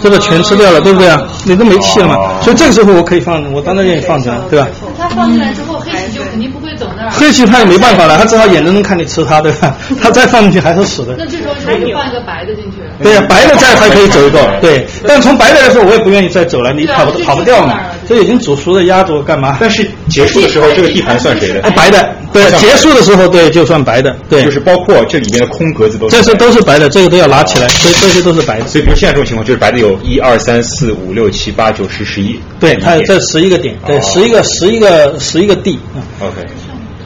[0.00, 1.22] 这个全吃掉了，对不对啊？
[1.44, 4.66] 你都没气了嘛，所以这个时候我可以放，我当然愿意放进来，对吧？
[4.98, 7.10] 他放进来之后，黑棋就肯定不会走那儿。
[7.10, 9.76] 黑棋他也没办法了，他只好眼睁睁看你吃他，对吧？
[10.02, 11.14] 他再放进去还是死的。
[11.18, 12.78] 那这时候是不是放一个白的进去？
[13.02, 14.86] 对呀、白的再还可以走一个，对。
[15.06, 17.78] 但从白的来说，我也不愿意再走了，你跑不跑不掉嘛。
[18.08, 19.56] 这已经煮熟的鸭子，我干嘛？
[19.60, 21.60] 但是结束的时候，这个地盘算谁的？
[21.62, 24.44] 哎，白的，对，结束的时候，对，就算白的，对。
[24.44, 28.66] 就是包括这里面的空格子都这些都是白的，这个都要拿起来，所以这些都是白的。
[28.66, 32.38] 所以比如现在这种情况，就是白的有一二三四五六七八九十十一。
[32.60, 35.78] 对，它有这十一个点，对，十一个十一个十一个地。
[35.94, 36.46] 嗯 OK。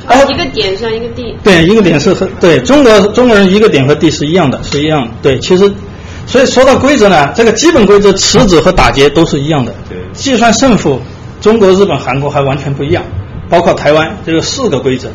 [0.07, 1.35] 哦，一个点上一个地。
[1.45, 5.11] 对，一个点是和对中国中国人一个点和地是一样的，是一样的。
[5.23, 5.71] 对，其实
[6.31, 9.75] 所以说到规则呢，这个基本规则池子和打劫都是一样的。
[10.13, 11.01] 计算胜负，
[11.41, 13.03] 中国、日本、韩国还完全不一样。
[13.51, 15.09] 包括台湾，这个四个规则，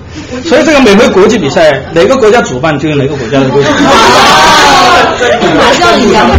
[0.44, 3.70] 所以这个每回国际比赛，哪个国家主办就有哪个国家的规则。
[5.58, 6.30] 麻将一样。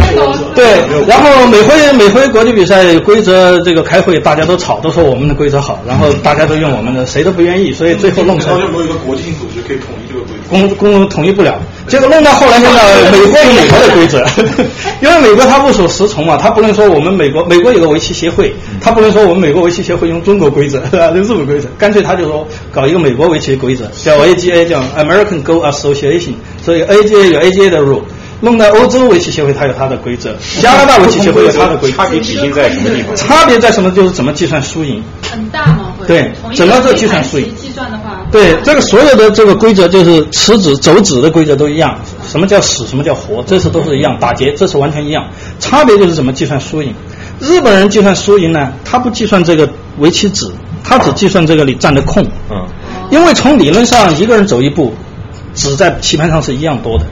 [0.53, 8.59] 对，然后每回每回国际比赛规则这个开会，大家都吵，都说我们的规则好，然后大家都用我们的，谁都不愿意，所以最后弄成。
[8.59, 10.49] 有没有一个国际性组织可以统一这个规则？
[10.49, 14.23] 公公统一不了，结果弄到后来现在美国有美国的规则，
[15.01, 20.81] 因为美国它不属实从嘛，它不能说我们美国美国有个围棋协会，它不能说我们美国围棋协会用中国规则？
[21.15, 28.01] 用日本规则，干脆他就说搞一个美国围棋规则，叫 AGA，叫 American Go Association，所以 AGA 有 AGA 的 rule。
[28.41, 31.95] 弄到欧洲围棋协会，它有它的规则；加拿大围棋协会有它的规则。
[31.97, 33.15] 差别体现在什么地方？
[33.15, 33.89] 差别在什么？
[33.91, 35.01] 就是怎么计算输赢。
[35.31, 35.93] 很大吗？
[36.05, 37.55] 对，怎么个计算输赢？
[37.55, 41.97] 计算的话，对这个所有的这个规则就是池子走子的规则都一样。
[42.27, 42.85] 什么叫死？
[42.85, 43.41] 什么叫活？
[43.47, 44.17] 这是都是一样。
[44.19, 45.25] 打劫这是完全一样，
[45.61, 46.93] 差别就是怎么计算输赢。
[47.39, 49.69] 日本人计算输赢呢，他不计算这个
[49.99, 50.53] 围棋子，
[50.87, 52.23] 他只计算这个你占的空。
[52.49, 52.65] 嗯。
[53.09, 54.93] 因为从理论上，一个人走一步，
[55.53, 57.05] 子在棋盘上是一样多的。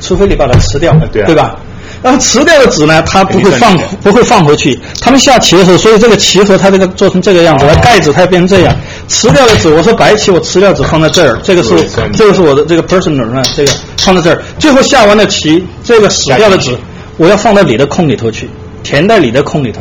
[0.00, 1.56] 除非你把它吃掉， 对对吧？
[2.02, 4.76] 然后吃掉的子呢，它不会放不会放回去。
[5.00, 8.76] 他们下棋的时候，所以这个棋盒它这个做成这个样子，它盖子它变成这样。
[9.06, 11.74] 吃掉的子，我说白棋我吃掉子放在这儿， 这个是
[12.12, 13.42] 这个是我的这个 personal 呢？
[13.54, 14.42] 这个放在这儿。
[14.58, 16.76] 最后下完的棋，这个死掉的子，
[17.18, 18.48] 我要放到你的空里头去，
[18.82, 19.80] 填在你的空里头。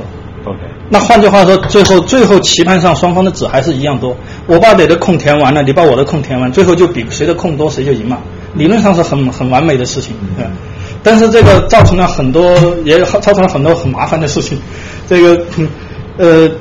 [0.93, 4.13] 那换句话说，最后最后棋盘上双方的子还是一样多。
[4.45, 8.17] 我把你的空填完了，你把我的空填完，最后就比谁的空多谁就赢嘛。
[8.56, 10.51] 理论上是很很完美的事情，嗯，
[11.01, 14.60] 但是这个造成了很多，也造成了很多很麻烦的事情。
[15.10, 15.41] 这个，
[16.17, 16.51] 呃，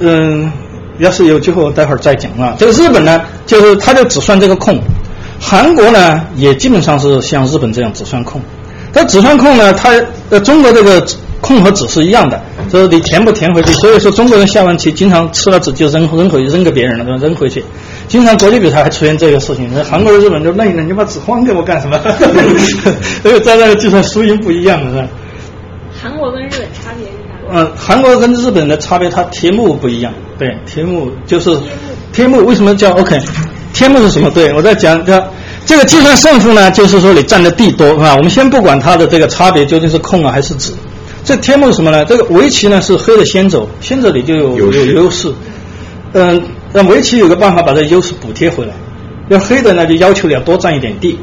[0.00, 0.50] 嗯，
[0.98, 2.56] 要是有机会，我待会儿再讲啊。
[2.58, 4.74] 这个日本呢，就是他就只算这个空；
[5.40, 8.42] 韩国呢，也基本上是像日本这样只算空。
[8.92, 9.90] 但只算空呢，它
[10.30, 11.00] 呃中国这个
[11.40, 13.72] 空和纸是一样的，就是你填不填回去。
[13.74, 17.64] 所以说中国人下完棋，经常吃了纸就扔扔回去扔给别人了，扔回去。
[18.08, 21.98] 经常国际比赛还出现这个事情，韩国人、日本就累了，你把纸还给我干什么？
[23.22, 25.08] 所以在那个计算输赢不一样的是吧？
[26.00, 27.34] 韩国跟日本差别是啥？
[27.52, 30.12] 嗯，韩国跟日本的差别，它题目不一样。
[30.38, 31.56] 对，题目就是
[32.12, 33.18] 题目为什么叫 OK？
[33.72, 34.30] 题目是什么？
[34.30, 35.22] 对我在讲叫
[35.64, 38.14] 这个计算胜负呢，就是说你占的地多是吧？
[38.16, 40.74] 我们先不管它的这个差别究竟是空啊还是子。
[41.28, 42.06] 这天幕是什么呢？
[42.06, 45.30] 这个围棋呢是黑的先走，先走你就有有优势。
[46.14, 46.42] 嗯。
[46.72, 48.72] 那围棋有个办法把这优势补贴回来，
[49.28, 51.18] 要黑的呢就要求你要多占一点地，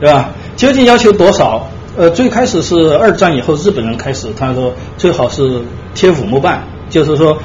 [0.00, 0.30] 对吧？
[0.56, 1.68] 究竟要求多少？
[1.98, 5.60] 呃，最开始是二战以后日本人开始，他说最好是
[5.94, 7.36] 贴五目半，就是说，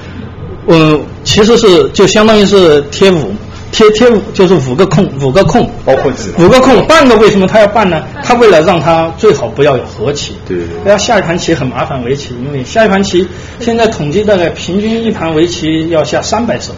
[0.67, 3.33] 嗯，其实是就相当于是贴五
[3.77, 8.03] 贴贴五，就是五个空五个空，包括子五个空半个为什么他要半呢？
[8.23, 13.27] 他为了让他最好不要有和棋，对，不要下一盘棋很麻烦围棋，因为下一盘棋
[13.59, 16.73] 现在统计大概平均一盘围棋要下三百手。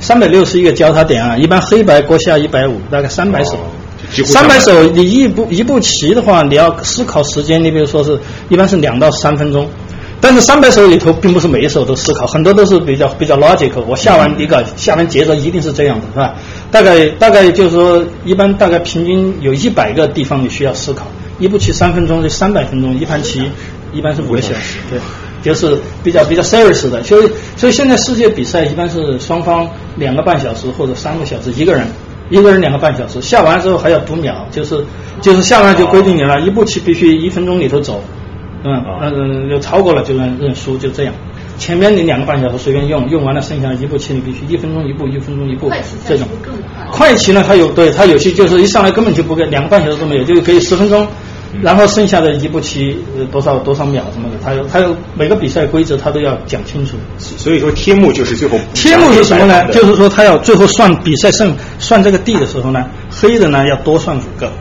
[0.00, 3.58] 三百六十一个交叉点啊，一般黑白各下一百五，大概三百手。
[4.24, 9.68] 三百手，你一步一步棋的话，你要思考时间，你比如说是一般是两到三分钟。
[10.20, 13.82] 但是三百首里头，并不是每一首都思考，很多都是比较比较 logical。
[13.86, 16.34] 我下完一个，下完节奏一定是这样的，是吧？
[16.70, 21.06] 大概大概就是说，一般大概平均有一百个地方你需要思考。
[21.38, 23.48] 一步棋三分钟，就三百分钟，一盘棋
[23.92, 24.98] 一般是五个小时，对。
[25.40, 31.86] 就是比较比较 serious 的，所以所以现在世界比赛一般是双方两个半小时或者三个小时，一个人
[32.28, 34.84] 一个人两个半小时，下完之后还要读秒，就是
[35.22, 38.02] 就是下完就规定你了，一步棋必须一分钟里头走，
[38.64, 41.14] 嗯嗯，就超过了就认认输，就这样。
[41.58, 45.70] 前面你两个半小时随便用，用完了剩下一步棋你必须一分钟一步，一分钟一步，
[46.06, 46.26] 这种。
[46.90, 51.06] 快棋呢，它有对它有些就是一上来根本就不给两个半小时都没有，就可以十分钟。
[51.62, 52.94] 然后剩下的一步棋
[53.32, 56.98] 多少多少秒什么的，它有它有每个比赛规则它都要讲清楚。
[57.16, 58.58] 所以说贴目就是最后。
[58.74, 59.66] 贴目是什么呢？
[59.72, 64.52] 就是说他要最后算比赛胜算这个地的时候呢，黑的呢要多算五个。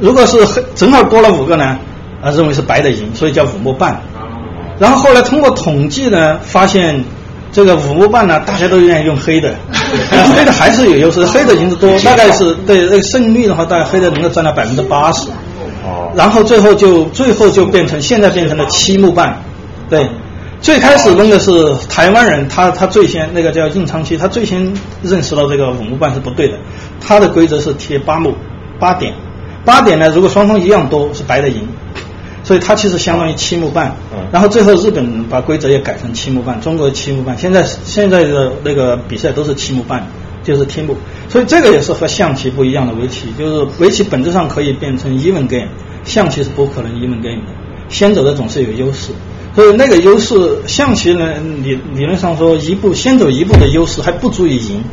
[0.00, 1.78] 如果是黑正好多了五个呢，
[2.24, 4.00] 啊认为是白的赢，所以叫五目半。
[4.78, 7.04] 然后后来通过统计呢，发现
[7.52, 9.54] 这个五目半呢，大家都愿意用黑的，
[10.34, 15.28] 黑的还是有优势，黑的赢的多，大概是对那个胜率的话，大概黑的能够占到百分之八十。
[15.28, 19.36] 哦然后最后就最后就变成现在变成了七目半，
[19.90, 20.08] 对，
[20.60, 26.56] 最开始弄的是台湾人，他他最先那个叫印昌期，他最先认识到这个五目半是不对的，
[27.00, 28.32] 他的规则是贴八目
[28.78, 29.12] 八点，
[29.64, 31.68] 八点呢如果双方一样多是白的赢，
[32.44, 33.96] 所以它其实相当于七目半，
[34.30, 40.06] 然后最后日本把规则也改成七目半，中国七目半，现在现在的那个比赛都是七目半，
[40.42, 40.96] 就是天目。
[41.28, 45.68] 所以这个也是和象棋不一样的围棋，就是围棋本质上可以变成 even game，
[46.04, 47.52] 象棋是不可能 even game 的，
[47.88, 49.10] 先走的总是有优势。
[49.54, 50.34] 所以那个优势，
[50.66, 54.84] 象棋呢理理论上说一步先走一步的优势还不足以赢，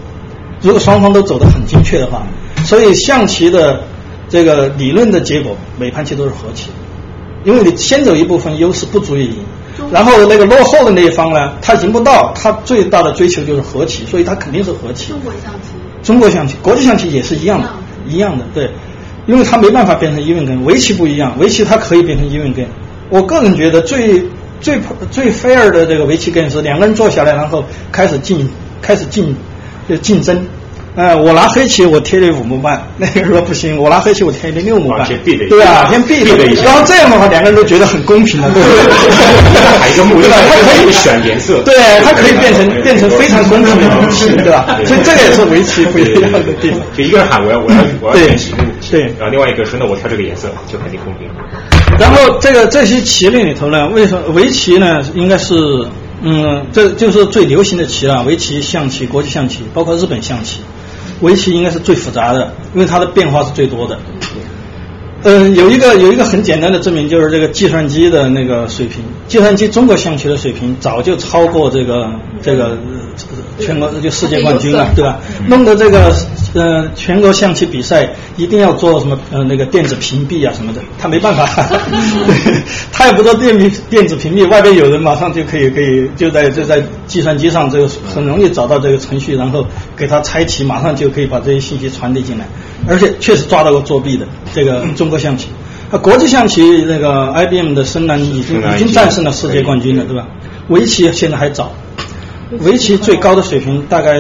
[0.62, 2.26] 如果双方都走得很精确的话，
[2.64, 3.84] 所以象棋的
[4.30, 6.70] 这个理论的结果，每盘棋都是和棋，
[7.44, 9.36] 因为你先走一部分优势不足以赢，
[9.92, 15.12] 然后那个落后的那一方呢，他赢不到，他最大的追求就是和棋，所以他肯定是和棋。
[15.12, 15.70] 中国象棋，
[16.04, 17.70] 中国象棋，国际象棋也是一样的，
[18.08, 18.70] 一样的，对，
[19.26, 22.70] 因为他没办法变成 even game，围棋不一样，围棋它可以变成 even game。
[23.10, 24.24] 我个人觉得最
[24.60, 28.48] 最最 fair 的这个围棋 game 是两个人坐下来，然后开始竞
[28.82, 29.36] 开始竞
[29.90, 30.46] 就竞争。
[30.94, 38.84] 呃，我拿黑棋，我贴了五目半， 那个说不行，我拿黑棋，我贴了六目半，对啊，先避着一下，然后这样的话，两个人都觉得很公平了， 对不对？
[39.80, 41.74] 还有一个目的，它可以选颜色，对，
[42.04, 44.66] 它可以变成变成非常公平的围棋，对吧？
[44.86, 46.80] 所以这个也是围棋不一样的地方。
[46.98, 48.58] 就一个人喊我要我要我要选几目，
[48.92, 51.28] 对，然后另外一个说那我挑这个颜色，就肯定公平。
[51.98, 55.02] 然后这个这些棋类里头呢，为什么围棋呢？
[55.16, 55.54] 应该是
[56.22, 60.60] 嗯，这就是最流行的棋了，围棋、象棋、国际象棋，包括日本象棋。
[61.22, 63.98] 围棋应该是最复杂的，因为它的变化是最多的。
[65.24, 72.10] 嗯，有一个有一个很简单的证明，就是这个计算机的那个水平，计算机中国象棋的水平早就超过这个
[72.42, 72.76] 这个
[73.60, 75.20] 全国就世界冠军了，对吧？
[75.48, 76.12] 弄得这个
[76.54, 81.46] 呃全国象棋比赛一定要做什么呃那个电子屏蔽啊什么的，他没办法，
[82.28, 82.62] 对，
[82.92, 92.46] 他也不做电屏电子屏蔽，外边有人马上就可以可以就在就在计算机上这个很容易找到这个程序，然后给他拆棋，马上就可以把这些信息传递进来，
[92.88, 95.48] 而且确实抓到过作弊的这个中国象棋。
[95.92, 100.26] 啊，国际象棋那个 IBM 的深蓝已经已经战胜了世界冠军了，对吧？
[100.70, 101.74] 围棋现在还早。
[102.60, 104.14] 围棋最高的水平大概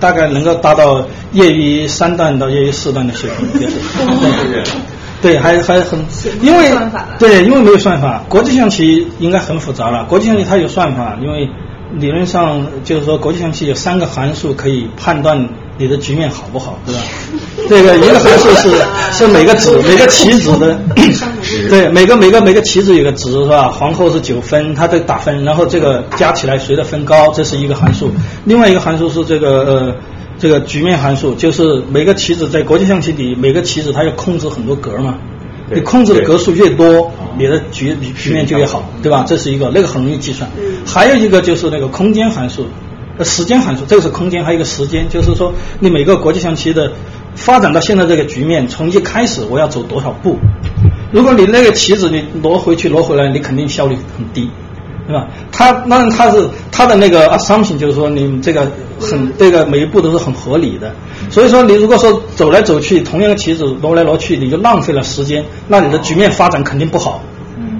[0.00, 3.68] 大概能够达到业余三段到业余四段的水平。
[5.20, 5.98] 对，还还很，
[6.40, 6.72] 因为
[7.18, 8.22] 对，因为没有算法。
[8.28, 11.48] 国际象棋应该很复杂了，国际象棋它有算法，因为
[11.92, 17.00] 理论上就是说国际象棋有三个函数可以判断你的局面好不好，对吧？
[17.68, 18.70] 这个一个函数是
[19.12, 20.78] 是每个子 每个棋子的，
[21.70, 23.68] 对，每个每个每个棋子有个值是吧？
[23.68, 28.10] 皇后是九分，它在打分，然后这个加起来谁的分高，这是一个函数。
[28.44, 29.94] 另外一个函数是这个呃
[30.38, 35.16] 这个局面函数，就是每个棋子在国际象棋里，每个棋子它要控制很多格嘛，
[35.70, 39.24] 你控制的格数越多，你的局局面就越好，对吧？
[39.28, 40.48] 这是一个，那个很容易计算。
[40.86, 42.68] 还有一个就是那个空间函数，呃
[43.24, 46.92] 时间函数，这个是空间，还有一个时间，就是说你每个国际象棋的。
[47.34, 50.36] 发展到现在这个局面，从一开始我要走多少步？
[51.12, 54.50] 如果你那个棋子你挪回去挪回来，你肯定效率很低，
[55.06, 55.28] 对吧？
[55.52, 60.92] 它那它是它的那个 assumption 就是说你这个很这个每一步都是很合理的，
[61.30, 67.22] 所以说你如果说走来走去同样的棋子挪来挪去，你就浪费了时间，那你的局面发展肯定不好。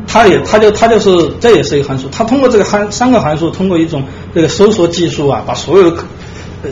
[0.09, 4.03] 它也它就它就是这也是一个函数，它通过这个函三个函数，通过一种
[4.35, 5.97] 这个搜索技术啊，把所有。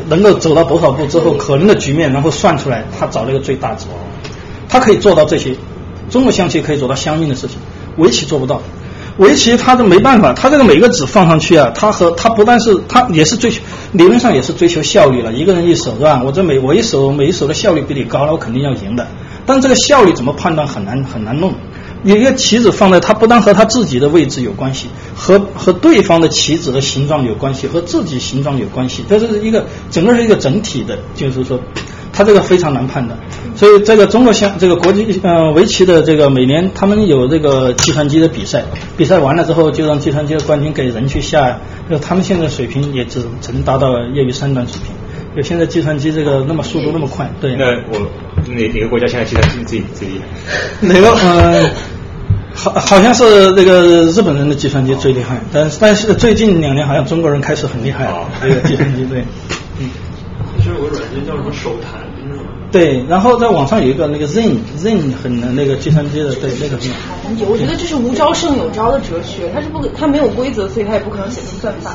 [0.09, 3.87] 能够走到多少步之后，可能的局面，然后算出来，他找了一个最大值，
[4.69, 5.55] 他可以做到这些。
[6.11, 7.57] 中国象棋可以做到相应的事情，
[7.97, 8.61] 围棋做不到。
[9.19, 13.61] 围棋它都没办法，它这个每个子放上去啊，它和它不但是它也是追求，
[13.93, 15.33] 理论上也是追求效率了。
[15.33, 16.21] 一个人一手是吧？
[16.25, 19.07] 我这每我一手每一手的效率比你高，那我肯定要赢的。
[19.47, 21.55] 但这个效率怎么判断很难很难弄。
[22.15, 31.59] 一个棋子放在它，不但和它自己的位置有关系，和和对方的棋子的形状有关系，和自己形状有关系，这是一个整个是一个整体的，就是说，
[32.13, 33.19] 它这个非常难判断。
[33.57, 38.65] 所以这个中国象这个国际呃围棋的这个每年他们有这个计算机的比赛，
[38.97, 41.59] 比赛完了之后就让计算机的冠军给人去下，
[41.91, 44.95] 就他们现在水平也只只能达到业余三段水平。
[45.35, 47.57] 就现在计算机这个那么速度那么快，对。
[47.57, 47.99] 那我
[48.47, 50.89] 哪哪个国家现在计算机最最厉害？
[50.89, 51.71] 哪个嗯？
[52.57, 59.21] 好，好像是那个日本人的计算机最厉害，但是但是最近两年好像中国人开始很厉害了，这个计算机对，
[59.79, 59.91] 嗯。
[60.59, 62.43] 其实有个软件叫什么手谈，是吗？
[62.73, 66.77] 对，然后在网上有一个那个 Zen Zen 很那个计算机的，对那个。
[67.47, 71.95] 我觉得这是无招胜有招的哲学，它是不它没有规则，所以它也不可能写出算法。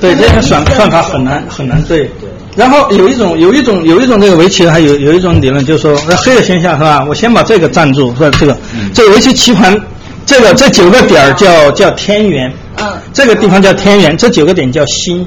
[0.00, 2.04] 对，这个算算法很难很难对。
[2.20, 2.28] 对。
[2.56, 7.04] 然后有一种有一种有一种这个围棋还有有一种理论，就是说那黑的先下是吧？
[7.08, 8.36] 我先把这个占住，是吧？
[8.40, 8.56] 这个
[8.92, 9.78] 这个围棋棋盘，
[10.26, 15.26] 这个这九个点儿叫叫天元，嗯，这个地方叫天元，这九个点叫星，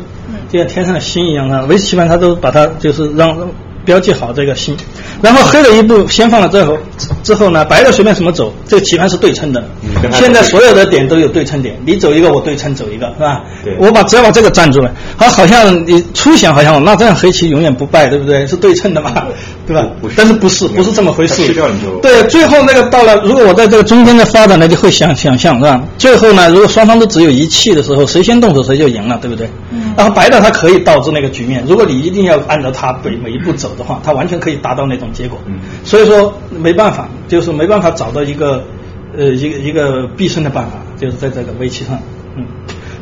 [0.51, 1.65] 就像天上的星一样啊。
[1.67, 3.35] 围棋棋盘它都把它就是让
[3.85, 4.77] 标记好这个星，
[5.21, 6.77] 然后黑的一步先放了之后，
[7.21, 9.61] 之后呢，白的随便怎么走，这个棋盘是对称的。
[10.13, 13.43] 现在所有的点都有对称点，你走一个我对称走一个，是吧？
[13.77, 18.47] 我把只要把这个占住了，好，好像你初想好像那这样黑棋永远不败，对不对？
[18.47, 19.25] 是对称的嘛，
[19.65, 19.87] 对吧？
[20.15, 21.53] 但是不是不是这么回事？
[22.01, 25.81] 对，最后那个到了，如果我在这个中间的发展呢，就会想想象是吧？
[25.97, 29.47] 最后呢，如果双方都只有一气的时候，谁先动手谁就赢了，对不对？
[29.71, 35.39] 嗯然后白的他可以导致那个局面，如果你一定要按照他每每一步走的话，他完全可以达到那种结果。
[35.45, 35.53] 嗯
[35.83, 38.63] 所以说没办法，就是没办法找到一个
[39.15, 41.99] 呃一个一个必胜的办法，就是在这个围棋上，
[42.35, 42.43] 嗯，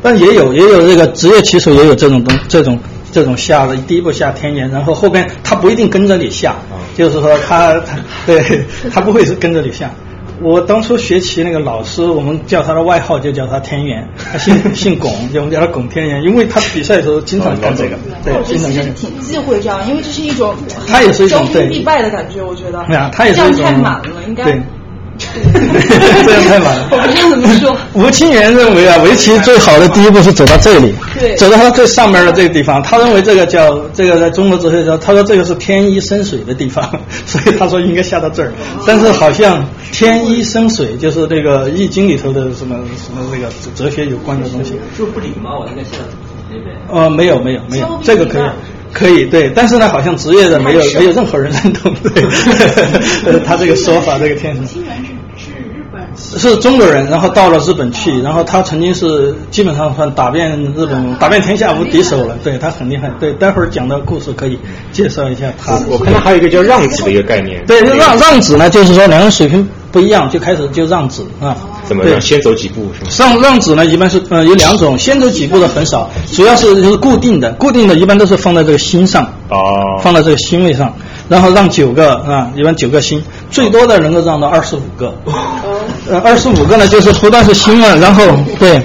[0.02, 2.78] 但也有也有这个职业棋手也有这种东这种
[3.12, 6.56] 这种下的第一步下天眼，然后后边他不一定跟着你下，
[6.96, 7.96] 就是说他他
[8.26, 9.90] 对他不会是跟着你下。
[10.40, 18.92] 我当初学棋那个老师，我们叫他的外号就叫他天元，他姓 姓巩，就我们叫他巩天元，因为他比赛的时候经常干这个，对，经常干。
[18.94, 20.56] 挺忌讳这样，因为这是一种
[20.88, 22.84] 他也是一种骄兵必败的感觉，我觉得。
[22.88, 23.56] 对啊，他也是一种。
[23.56, 24.42] 这样太满了，应该。
[24.44, 24.60] 对。
[26.24, 26.88] 这样太满了。
[26.90, 27.76] 我不知道怎么说。
[27.94, 32.82] 吴清源认为啊，围棋最好的第一步是走到这里，对，走到它最上面的这个地方。
[32.82, 36.88] 他认为这个叫这个在中国哲学叫，他说这个是天一生水的地方，
[37.26, 38.52] 所以他说应该下到这儿。
[38.86, 44.74] 但是好像天一生水就是这个易经里头的什么什么这个哲学有关的东西。
[44.98, 46.04] 就不礼貌，我应该下到
[46.50, 46.76] 那边。
[46.90, 48.42] 呃，没有没有没有，这个可以。
[48.94, 54.66] 可以对，但是呢，好像职业的没有 没有任何人认同对， 他这个说法这个天生。
[56.38, 62.36] 是中国人，然后到了日本去，然后他曾经是基本上算打遍日本，打遍天下无敌手了。
[62.42, 63.10] 对他很厉害。
[63.20, 64.58] 对，待会儿讲的故事可以
[64.92, 65.78] 介绍一下他。
[65.88, 67.64] 我看到还有一个叫让子的一个概念。
[67.66, 71.56] 对，让让子呢，就是说两个人水平不一样，就开始就让子啊。
[71.84, 73.10] 怎么先走几步是吗？
[73.18, 79.24] 让让子呢，一般是呃有两种，先走几步的很少，主要是就是固定的，固定的一般都是放在这个心上。
[79.48, 80.00] 哦。
[80.02, 80.94] 放在这个心位上。
[81.28, 85.14] 然后让九个啊，一般九个星，最多的能够让到二十五个。
[86.10, 88.24] 呃，二十五个呢，就是不但是星了，然后
[88.58, 88.82] 对，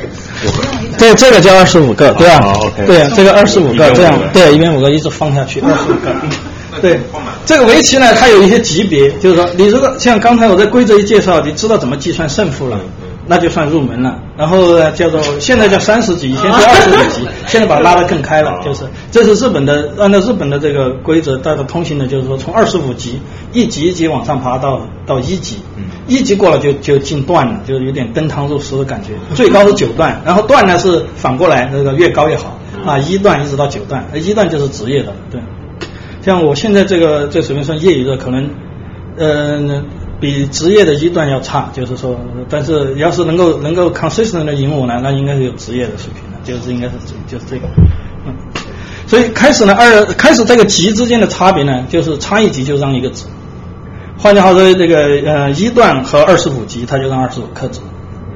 [0.98, 2.54] 对，这个叫二十五个，对吧？
[2.86, 6.16] 对，这个二十五个这样，对，一边五个一直放下去， 二十五个。
[6.80, 7.00] 对，
[7.44, 12.80] 这个围棋呢，它有一些级别，就是说，你如果像刚才我在规则一介绍，你知道怎么计算胜负了。
[13.30, 23.20] 那就算入门了，然后叫做现在叫三十级，以前是二十几级， 现在把它拉得更开了，就是这是日本的，按照日本的这个规则，大家通行的，就是说从二十五级
[23.52, 25.58] 一级一级往上爬到到一级，
[26.08, 29.10] 一级过了就就进段了，就有点登堂入室的感觉。
[29.36, 35.42] 最高是九段，然后段呢是反过来，那个越高越好啊，一段一直到九段，一段就是职业的，对。
[36.22, 38.50] 像我现在这个这水平算业余的，可能
[39.18, 39.84] 呃。
[40.20, 46.94] 比职业的一段要差，就是说，但是要是能够能够 consistent 的赢我呢，那应该是有职业的水平的，就是应该是
[47.28, 47.68] 就是这个，
[48.26, 48.34] 嗯，
[49.06, 53.28] 所以开始呢二开始这个级之间的差别呢，就是差一级就让一个子，
[54.18, 57.82] 换句话说，这个呃一段和二十五级它就让二十五克子，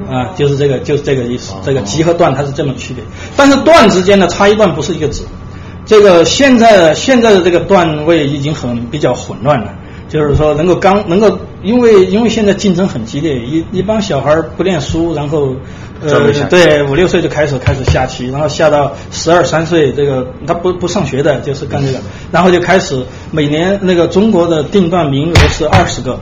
[0.08, 3.04] 啊，就是这个就是这个意思，这个级和段它是这么区别，
[3.36, 5.24] 但是段之间的差一段不是一个子，
[5.86, 9.74] 这个现在现在的这个段位已经很比较混乱了。
[10.10, 15.56] 就是说，能够刚能够，因为因为现在竞争很激烈，一一帮小孩不念书，然后
[16.02, 22.00] 呃，对五六岁就开始开始下棋，然后下到十二三岁，这个他不不上学的，就是干这个，
[22.32, 26.20] 然后就开始每年那个中国的定段名额是二十个，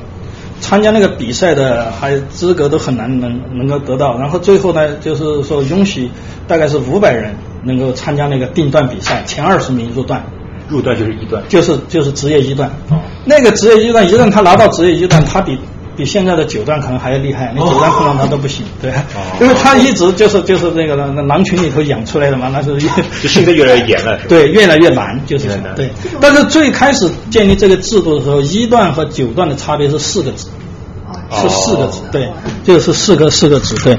[0.60, 6.10] 参加那个比赛的还资格都很难能能够得到，然后最后呢，就是说允许
[6.48, 7.34] 大概是五百人
[7.64, 10.24] 能够参加那个定段比赛，前二十名入段。
[10.70, 12.70] 入段就是一段，就是就是职业一段。
[12.90, 15.58] 哦，那个职业一段，一旦他拿到职业一段，他比
[15.98, 17.52] 比现在的九段可能还要厉害。
[17.54, 18.92] 你九段碰到他都不行， 对。
[18.92, 19.38] 哦。
[19.42, 22.78] 因为他一直就是就是那个那狼群里头养出来的嘛，那是
[23.22, 24.18] 就现在越来越严了。
[24.30, 25.90] 对，越来越难，就是对。
[26.22, 30.48] 但是最开始建立这个制度的时候，一段和九段的差别是四个字。
[31.32, 32.32] 是四个字，对，
[32.64, 33.98] 就是四个四个字，对。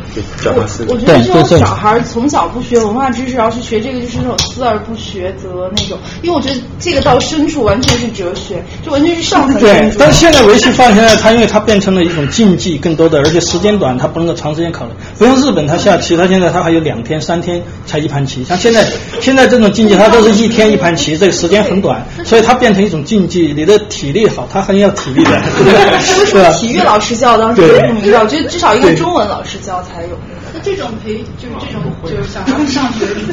[0.89, 9.61] 我觉得这种小孩从小不学文化知识，要是学这个就是那种思而不学则那种，因为我觉得这个到深处完全是哲学，就完全是上层。
[9.61, 14.93] 对，但是现在围棋放现呢，它因为它变成了一种竞技，更多的，而且时间短，它不能够长时间考虑。
[15.19, 18.45] 不像日本，它下棋，它现在它还有两天、三天才一盘棋。
[18.45, 18.87] 像现在
[19.21, 23.53] 现在这种竞技，它都是一天一盘棋，这个时间很短，所以它变成一种竞技。
[23.57, 25.43] 你的体力好，它很有体力的，
[26.01, 26.51] 是吧？
[26.53, 27.16] 体育老师。
[27.16, 30.11] 教当时不明白，我觉得至少一个中文老师教才有。
[30.55, 33.32] 那这种培就是这种就是小孩子上学，你这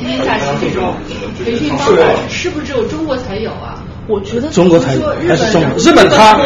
[0.00, 0.94] 天天下棋这种
[1.44, 1.92] 培训方法，
[2.28, 3.82] 是不是只有中国才有啊？
[4.06, 6.40] 我觉得中国才有，还是中日本他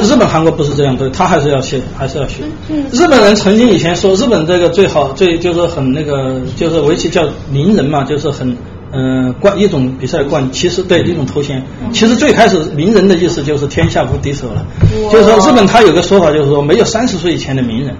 [0.00, 2.42] 日本韩国不是这样，对他还是要学，还是要学。
[2.90, 8.56] 日本人曾经以前说，日本这个最好最就是很那个，就是围棋叫名人嘛，就是很
[8.92, 11.62] 嗯，冠一种比赛冠，其实对一种头衔。
[11.92, 14.66] 其实最开始名人的意思就是天下无敌手了，
[15.10, 17.94] 就是说日本他有个说法，就是说没有三十岁以前的名人。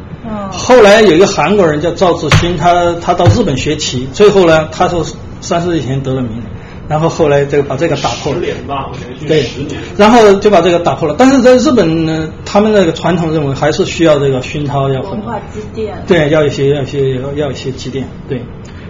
[0.51, 5.05] 后来有一个韩国人叫赵志新，他他到日本学棋，最后呢，他说
[5.41, 6.43] 三十岁以前得了名人，
[6.89, 8.39] 然后后来这个把这个打破了。
[8.41, 11.15] 十年吧，我连十年。，然后就把这个打破了。
[11.19, 16.03] 但是在日本呢，他们那个传统认为还是需要这个熏陶，要文化积淀。
[16.07, 18.43] 对，要一些要一些要要一些积淀，对。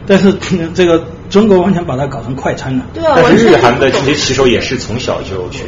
[0.06, 0.32] 但是
[0.74, 2.84] 这个中国完全把它搞成快餐了。
[2.94, 5.64] 对啊，但是日韩的这些棋手也是从小就学。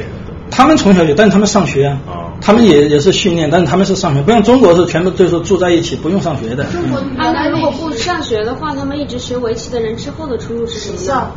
[0.51, 6.65] 他们从小就，但是他们上学啊，他们也也是训练，但是他们是上学，不像中国是全部就是住在一起，不用上学的。
[6.65, 11.31] 中国他们如果不上学的话，他们一直学围棋的人之后的出路是什么呢？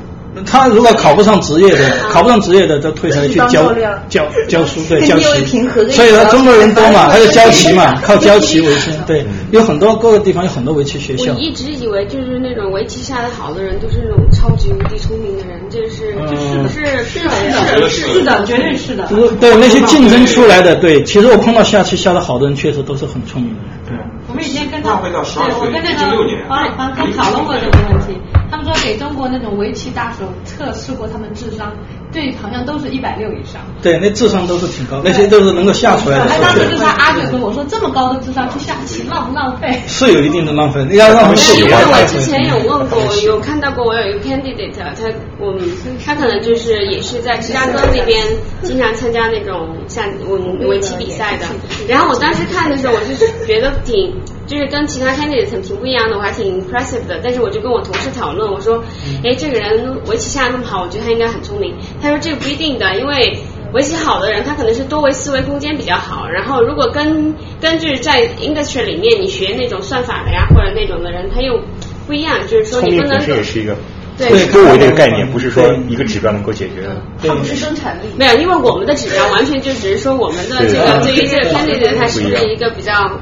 [0.46, 5.58] 他如果考不上职业的， 考不上职业的，就退下来去当教教练教教书，对跟教棋。
[5.92, 8.94] 所以呢，中国人多嘛，他就教棋嘛，靠教棋为生。
[9.06, 11.40] 对，有很多各个地方有很多围棋学校我。
[11.40, 19.06] 一直以为就是那种围棋下得好的人都是那种超级无敌聪明的人，这是嗯就是是的是的，绝对是的。
[19.08, 23.60] 就是对那些竞争出来的，对，其实我碰到下棋下得好的人，确实都是很聪明的。
[23.88, 23.98] 对。
[24.28, 28.18] 我们以前跟他，大会到12对，我岁跟那16年个黄黄刚讨论过这个问题。
[28.54, 31.74] 他们说给中国那种围棋大手测试过他们智商，
[32.12, 33.60] 对，好像都是一百六以上。
[33.82, 39.82] 对，那智商都是挺高，那些都是能够下出来的哎，当时就是他阿九跟我说，这么高的智商去下棋浪不浪费？
[39.88, 41.84] 是有一定的浪费，要让他们喜因为欢。
[41.84, 45.68] 我之前有问过，我有看到过，我有一个 candidate，他我们
[46.06, 48.24] 他可能就是也是在芝加哥那边
[48.62, 51.48] 经常参加那种像我们围棋比赛的。
[51.88, 54.14] 然后我当时看的时候，我就是觉得挺。
[54.54, 57.20] 就是跟其他 candidate 很挺不一样的，我还挺 impressive 的。
[57.24, 58.84] 但是我就跟我同事讨论，我说，
[59.24, 61.74] 哎，这个人围棋下的那么好，我觉得他应该很聪明。
[62.00, 63.40] 他说这个不一定的，因为
[63.74, 66.30] 围棋好的人，他可能是多维思维空间比较好。
[66.30, 71.60] 然后如果根根据在 industry 里面你学那种算法的呀或者那种的人，他又
[72.06, 73.76] 不一样，就是说聪明本你不能身也是一个
[74.16, 77.02] 对多维这个概念，不是说一个指标能够解决的。
[77.28, 78.06] 它不是生产力。
[78.16, 83.20] 没有，因为我们的指标完全就只是说我们的这个对于这个 candidate 它是不是一个比较。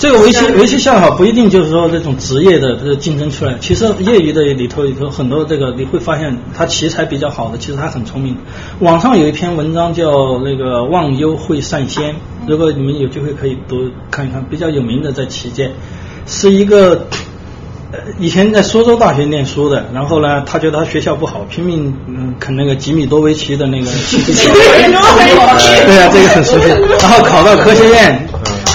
[0.00, 8.34] 这个围棋围棋下得好不一定就是说这种职业的这个竞争出来，其实业余的里头里头很多这个你会发现他棋才比较好的，其实他很聪明。
[8.78, 12.14] 网上有一篇文章叫那个忘忧会善仙，
[12.46, 15.70] 如果你们有机会可以读看一看，比较有名的在棋界，
[16.26, 17.06] 是一个。
[17.92, 23.86] 呃，以前在苏州大学念书的，然后呢，他觉得他学校不好，拼命嗯啃那个几米多围棋的那个。
[25.86, 26.68] 对啊，这个很熟悉。
[26.68, 28.28] 然后考到科学院，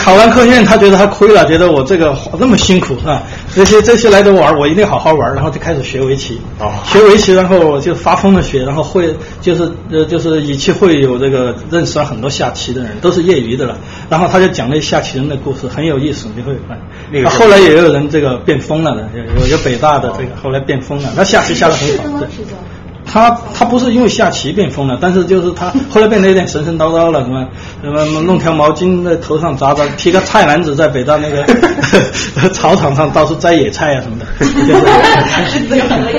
[0.05, 3.23] 考完科学院，他觉得他亏了，觉得我这个那么辛苦啊，
[3.55, 6.39] 这些这些来的玩，我一定好好玩，然后就开始学围棋。
[6.59, 13.79] 哦学围棋，然后就发疯的学，然后会就是呃就是以棋会有这个认识了很多下棋的人，都是业余的了。
[14.07, 16.55] 然后他就讲那下棋人的故事，很有意思，你会
[17.27, 22.19] 后来也有人这个变疯了的，有有有北大的这个后来变疯了，那下棋下的很好。
[22.19, 22.27] 对
[23.15, 27.47] 他他不是因为下棋变疯了，但是就是他 后来变得有点神神叨叨了，什么
[27.81, 31.45] 什么弄条毛巾在头上扎扎，提个菜篮子在北大那个
[32.51, 34.25] 草场上到处摘野菜啊什么的。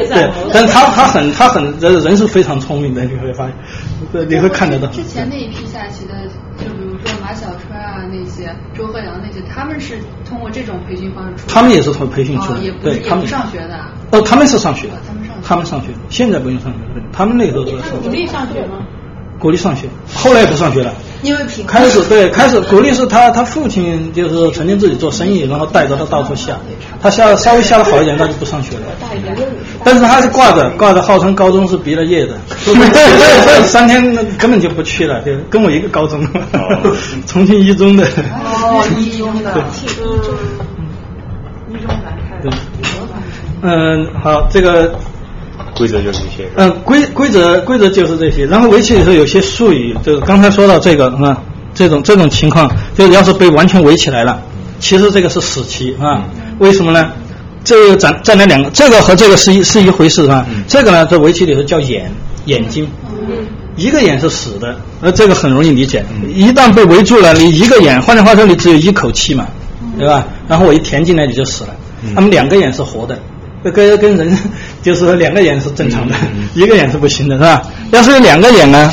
[0.08, 4.86] 对，但是他他很他很人是非常聪明的，你会发现，你会看得到。
[4.86, 6.14] 之前那一批下棋的，
[6.56, 11.54] 就比如说马小春啊那些，周鹤阳那些，他们是通过这种培训方式出来。
[11.54, 13.92] 他们也是从培训出来的哦也不对他们也不上学的啊。
[14.12, 15.22] 哦，他们是上学的，他们
[15.64, 18.78] 上学，现在不用上学，了他们那个时候是鼓励上学吗？
[19.38, 20.92] 鼓励上学，后来也不上学了。
[21.22, 26.56] 因为贫开始对开始鼓励是他他父亲就是曾经自己做生意，然后带着他到处下，
[27.02, 28.82] 他下稍微下的好一点，他就不上学了。
[29.84, 32.34] 但是他是挂着挂着，号称高中是毕了业的，
[33.64, 36.26] 三天根本就不去了，就跟我一个高中，
[37.26, 38.04] 重庆一中的。
[38.04, 39.52] 哦，一中的。
[42.42, 42.50] 对，
[43.62, 44.94] 嗯，好，这个
[45.76, 46.48] 规则就是这些。
[46.56, 48.46] 嗯，规规则规则就是这些。
[48.46, 51.36] 然后围棋里头有些术语，就是刚才说到这个啊，
[51.74, 54.40] 这种这种情况，就是要是被完全围起来了，
[54.80, 56.24] 其实这个是死棋啊。
[56.58, 57.10] 为什么呢？
[57.64, 60.46] 这个占占了两个，这个和这个是一是一回事啊。
[60.68, 62.10] 这个呢，在围棋里头叫眼
[62.44, 62.88] 眼睛，
[63.76, 66.04] 一个眼是死的，呃，这个很容易理解。
[66.32, 69.46] 一旦被围住了，你一个眼，换句话说，你只有一口气嘛，
[69.98, 70.24] 对吧？
[70.48, 71.70] 然后我一填进来，你就死了。
[72.14, 73.18] 他们两个眼是活的，
[73.64, 74.38] 跟跟人
[74.82, 76.14] 就是说两个眼是正常的，
[76.54, 77.62] 一个眼是不行的，是吧？
[77.90, 78.92] 要是有两个眼呢，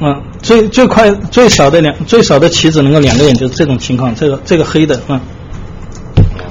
[0.00, 5.20] 嗯，最最快最少的两最少的棋子能够两个眼，就是这种情况，这个这个黑的啊、嗯，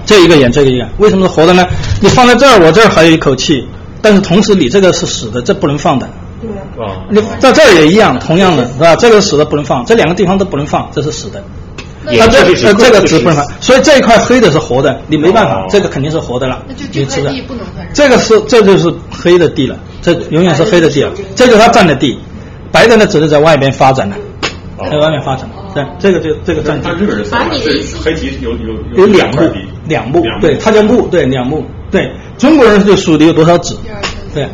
[0.06, 1.66] 这一个眼这个眼，为什么是活的呢？
[2.02, 3.66] 你放在这儿，我这儿还有一口气，
[4.02, 6.10] 但是同时你这个是死的，这不能放的。
[6.42, 7.06] 对啊。
[7.10, 8.96] 你在这儿也一样，同样的是吧？
[8.96, 11.44] 这个死的不能放，这两个地方都不能放，这是死的。
[12.12, 17.42] 也啊，这就是呃这个就是纸不能放，所以这一块黑的是活的，你没办法哦，这个肯定是活的了，那就你吃的这块地。
[17.42, 17.94] 不能算是。
[17.94, 22.18] 这个是这就是黑的地了，这永远是黑的地了，这就是它占的地，
[22.72, 24.16] 白的呢只是在外边发展了，
[24.90, 25.50] 在外面发展。
[25.72, 26.90] 对，这个就这个占地。
[26.96, 27.72] 日本人把你的
[28.04, 29.42] 黑棋有有有两目，
[29.86, 33.76] 两目两，目对，它叫目，对，两目，对，中国人就数你有多少纸，
[34.34, 34.50] 对，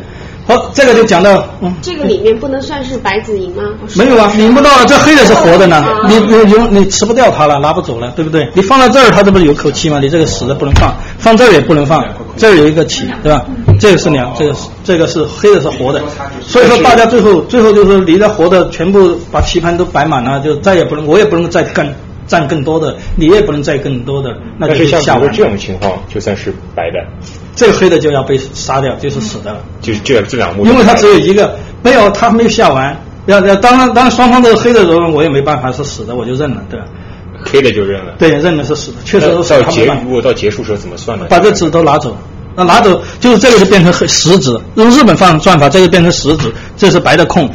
[0.46, 3.64] 好，这个就讲到，嗯，这个里面不能算是白子银吗？
[3.96, 8.48] 没有啊，领不到啊，这黑的是活的呢，啊你你你你吃不掉它了，拿不走了，对不对？
[8.54, 9.98] 你放到这儿，它这不是有口气吗？
[10.00, 12.04] 你这个死的不能放，放这儿也不能放，
[12.36, 13.44] 这儿有一个起，对吧？
[13.80, 16.00] 这个是两，这个是这个是黑的是活的，
[16.46, 21.92] 所以说大家最后最后就是离了活的全部把棋盘都摆满了，就再也不能，我也不能再干
[22.26, 26.98] 占更多的，你也不能占更多的，那就是下完像比如这种情况，就算是白的，
[27.54, 29.58] 这个黑的就要被杀掉，就是死的了。
[29.80, 32.96] 就是这这两目，因为他只有一个，没有他没有下完，
[33.26, 36.86] 要要当然当然双方都是黑的时候，我也没办法是死的，我就认了，对吧？
[37.44, 38.14] 黑的就认了。
[38.18, 41.26] 对，认了是死的，确实到结如果到结束时候怎么算呢？
[41.28, 42.16] 把这纸都拿走，
[42.56, 47.48] 那拿走就是这个就变成黑石子，用日本方算法，这个变成石子，这是白的空。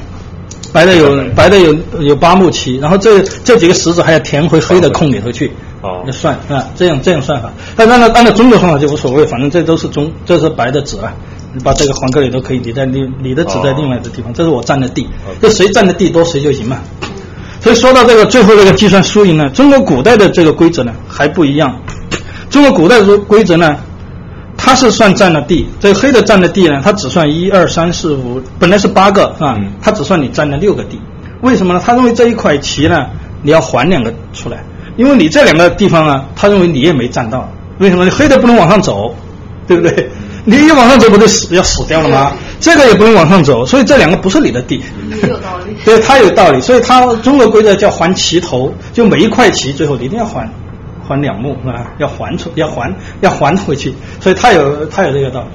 [0.73, 5.51] 白的有白的有有八目棋，然后这这几个石子还要填回黑的空里头去，
[5.81, 7.51] 哦就算啊，这样这样算法。
[7.75, 11.13] 但按照按照中国算法就无所谓，反正这都是中这是白的纸啊，
[11.53, 15.07] 你把这个黄格里都可以，你在另你的纸在另外的地方，这是我占的地，
[15.41, 16.79] 这谁占的地多谁就赢嘛。
[17.59, 21.79] 所以说到这个最后这个计算输赢呢，中国古代的这个规则呢还不一样。
[22.49, 23.77] 中国古代的规则呢，
[24.63, 31.01] 它是算占了地，这个黑的占的地呢，它只算一二三四五，本来是八个啊，它只算你占了六个地。
[31.41, 31.81] 为什么呢？
[31.83, 33.07] 他认为这一块棋呢，
[33.41, 34.63] 你要还两个出来，
[34.97, 37.51] 因为你这两个地方啊，他认为你也没占到。
[37.79, 38.05] 为什么？
[38.05, 39.15] 你黑的不能往上走，
[39.67, 40.07] 对不对？
[40.45, 42.33] 你一往上走不就死要死掉了吗？
[42.59, 44.81] 这个也不能往上走，所以这两个不是你的地。
[45.23, 45.75] 有道理。
[45.83, 50.47] 对，他有道理，所以他中国规则叫还棋头，就每一块棋最后你一定要还，
[51.11, 55.45] 还两目啊，要还出，要还，要还回去，所以他有他有这个道。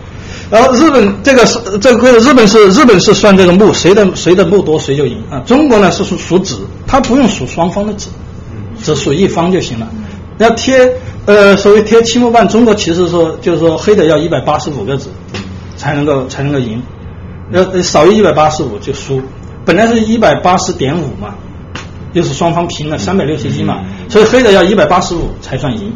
[0.51, 5.41] 然后日本这个是这个，日本是日本是算这个目，谁的谁的目多谁就赢啊。
[5.47, 8.11] 中国呢是数数子，它不用数双方的子，
[8.83, 9.89] 只数一方就行了。
[10.39, 10.93] 要贴
[11.25, 15.09] 呃，所谓贴七目半，中国其实说就是说黑的要一百八十五个子
[15.77, 16.83] 才能够才能够赢，
[17.53, 19.23] 要少于一百八十五就输。
[19.65, 21.35] 本来是一百八十点五嘛，
[22.17, 25.93] 就是双方平了三百六十一嘛，所以黑的要一百八十五才算赢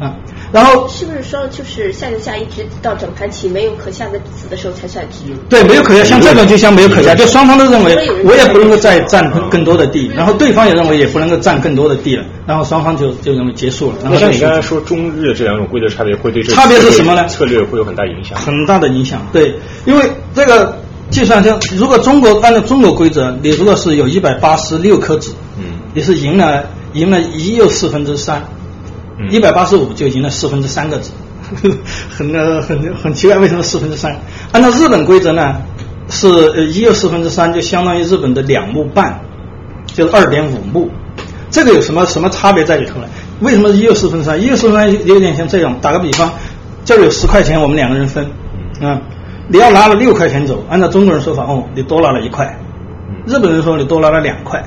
[0.00, 0.14] 啊。
[0.52, 5.36] 然后是不是说就是下就下，一直到整盘棋没有可下的子的时候才算平？
[5.48, 13.96] 对，没有可下，像这种就像没有可下，就双方都认为我也不能够再占更多的地，然后对方也认为也不能够占更多的地了，然后双方就就认为结束了。
[14.04, 18.38] 然后像你刚才说中日这两种规则差别，会对这差别是什么呢策略会有很大影响。
[18.38, 19.26] 很大的影响。
[19.32, 19.52] 对，
[19.86, 20.04] 因为
[20.36, 20.78] 这个
[21.10, 28.42] 计算就如果中国按照中国规则，你如果是有一百八十六颗子，嗯，你是赢了赢了一又四分之三，
[29.30, 31.10] 一百八十五就赢了四分之三个子，
[32.10, 34.18] 很呃很很奇怪，为什么四分之三？
[34.52, 35.56] 按照日本规则呢，
[36.08, 39.20] 是呃一又四分之三就相当于日本的两目半，
[39.86, 40.90] 就是二点五目。
[41.50, 43.06] 这个有什么什么差别在里头呢？
[43.40, 44.42] 为什么一又四分之三？
[44.42, 46.32] 一又四分之三有点像这种，打个比方，
[46.84, 48.24] 这儿有十块钱，我们两个人分，
[48.80, 49.00] 啊，
[49.48, 52.58] 你要拿了六块钱走，按照中国人说法，哦，你多拿了一块，
[53.26, 54.62] 日本人说你多拿了两块，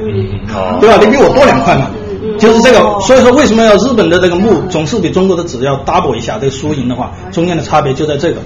[0.79, 0.97] 对吧？
[0.99, 1.89] 你比我多两块嘛，
[2.37, 2.99] 就是这个。
[3.01, 6.37] 所以说，为什么要日本的这个木总是比中国的纸要 double 一下？
[6.39, 8.37] 这个输赢的话，中间的差别就在这个。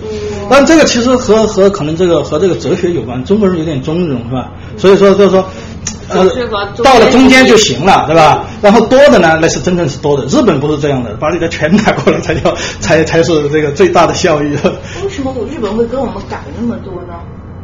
[0.49, 4.51] 但这个其实和和可能这个和这个哲学有关，中国人有点中庸是吧？
[4.77, 5.45] 所以说就是说。
[6.11, 8.45] 呃，到了中间就行了，对吧？
[8.61, 10.25] 然后多的呢，那是真正是多的。
[10.25, 14.47] 日本不是这样的，把你的全拿过来才叫 才才是这个最大的效益。
[15.03, 17.13] 为什么我日本会跟我们改那么多呢？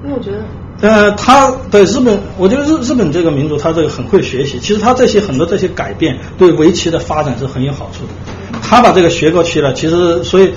[0.04, 0.38] 因为我觉得。
[0.80, 4.60] 呃，他对日本，我觉得日日本这个民族，他这个很会学习。
[4.60, 8.60] 其实他这些很多这些改变，对围棋的发展是很有好处的。
[8.62, 10.54] 他把这个学过去了，其实所以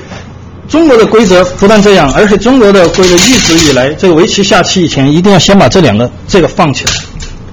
[0.68, 6.92] 中国的规则不但这样，而且中国的规则一直以来，这个围棋下棋以前一定要先把这两个这个放起来。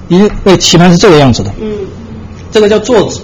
[0.08, 1.68] 因为棋盘是这个样子的，嗯，
[2.50, 3.20] 这个叫坐子。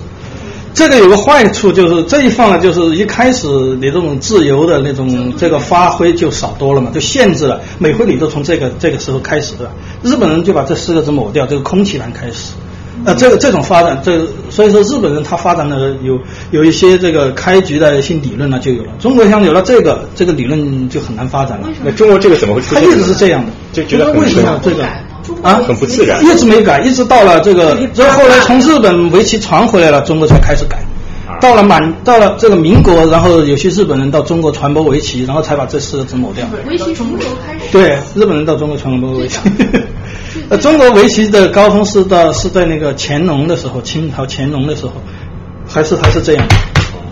[0.74, 3.46] 这个有个坏处就是这一放呢，就是一开始
[3.80, 7.60] 你这种自由的那种这个发挥就少多了嘛，就限制了。
[7.78, 9.72] 每回你都从这个这个时候开始，对吧？
[10.02, 12.54] 日本人就把这四个字抹掉，这个空棋盘开始。
[13.04, 16.18] 呃，这个这种发展，这所以说日本人他发展的有
[16.50, 18.90] 有一些这个开局的一些理论呢就有了。
[18.98, 21.68] 中国像有了这个这个理论就很难发展了。
[21.84, 22.82] 那中国这个怎么会出现？
[22.82, 24.84] 它一直是这样的，就觉得为什么这个？
[25.42, 30.78] 啊，很不自然，一直没改，一直到了这个，然后后来从日本围棋传回来了，中国才开始改。
[31.40, 36.46] 到了满，到了这个民国，然后有些日本人到中国传播围棋，然后才把这四个字抹掉。
[36.66, 37.72] 围棋从什么时候开始？
[37.72, 39.38] 对，日本人到中国传播围棋。
[40.48, 44.92] 呃，中国围棋的高峰是到是在那个乾隆的时候，清朝乾隆的时候，
[45.66, 46.46] 还是还是这样。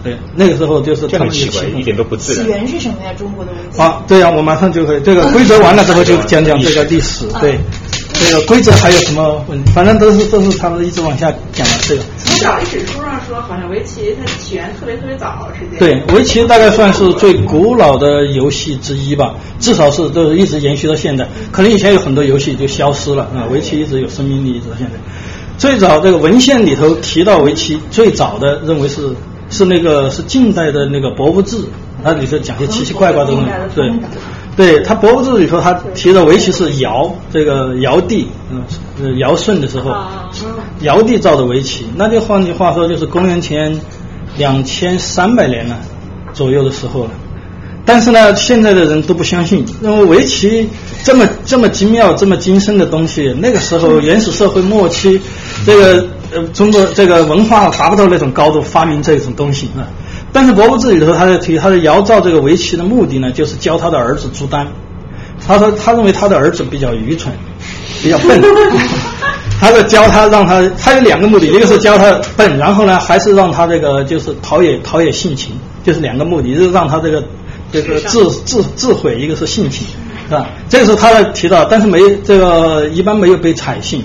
[0.04, 2.44] 对，那个时候就是这样奇怪，一点都不自然。
[2.44, 3.12] 起源是什么呀？
[3.16, 3.80] 中国的围棋。
[3.80, 5.00] 啊，对呀，我马上就可以。
[5.00, 7.24] 这个规则完了之后就讲讲这个历史。
[7.40, 7.58] 对，
[8.22, 9.72] 这个规则还有什么问题？
[9.72, 12.02] 反正都是都是他们一直往下讲的这个。
[12.18, 16.04] 从小历史书上说，好像围棋它起源特别特别早，是这样。
[16.06, 21.28] 对，围棋大概算是最古老的游戏之一吧，至少是都一直延续到现在。
[21.50, 24.92] 可能以前有很多游戏就消失了啊，围棋一直有生命力，一直到现在。
[25.58, 29.14] 最早这个文献里头提到围棋，最早的认为是。
[29.50, 31.56] 是那个是近代的那个《博物志》，
[32.02, 33.50] 它里头讲些奇奇怪怪的东西。
[33.74, 33.92] 对，
[34.56, 39.94] 对他《博物志》里头他提的围棋是尧这个尧帝，嗯，尧舜的时候，
[40.80, 41.86] 尧帝造的围棋。
[41.96, 43.80] 那就换句话说，就是公元前
[44.36, 45.78] 两千三百年了
[46.32, 47.10] 左右的时候了。
[47.84, 50.68] 但是呢，现在的人都不相信，认为围棋
[51.02, 55.20] 这么这么精妙、这么精深的东西，那个时候 原始社会末期，
[55.64, 56.06] 这个。
[56.34, 59.84] 呃，中国这个文化达不到那种高度，发明这种东西啊。
[60.32, 64.66] 但是《博物志》里头，他在提，他的尧造这个围棋的目的呢，就是教他的儿子朱丹。
[65.46, 67.32] 他说，他认为他的儿子比较愚蠢，
[68.02, 68.40] 比较笨。
[69.60, 75.52] 他在教他，让他，他有两个目的，一个是教他笨，然后呢，还是让他这个就是陶冶陶冶性情，
[75.84, 77.22] 就是两个目的，就是让他这个
[77.70, 79.86] 这个智智智慧，一个是性情，
[80.28, 80.48] 是吧？
[80.68, 84.02] 这个时候他在提到，但是没这个一般没有被采信。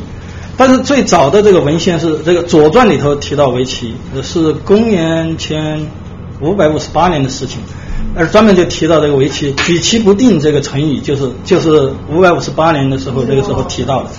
[0.58, 5.88] 但是最早的这个文献是这个《左传》里头提到围棋，是公元前
[6.42, 7.60] 五百五十八年的事情，
[8.16, 14.10] 而专门就提到这个围棋“举棋不定”这个成语，就是就是五百五十八年的时候那个时候提到的，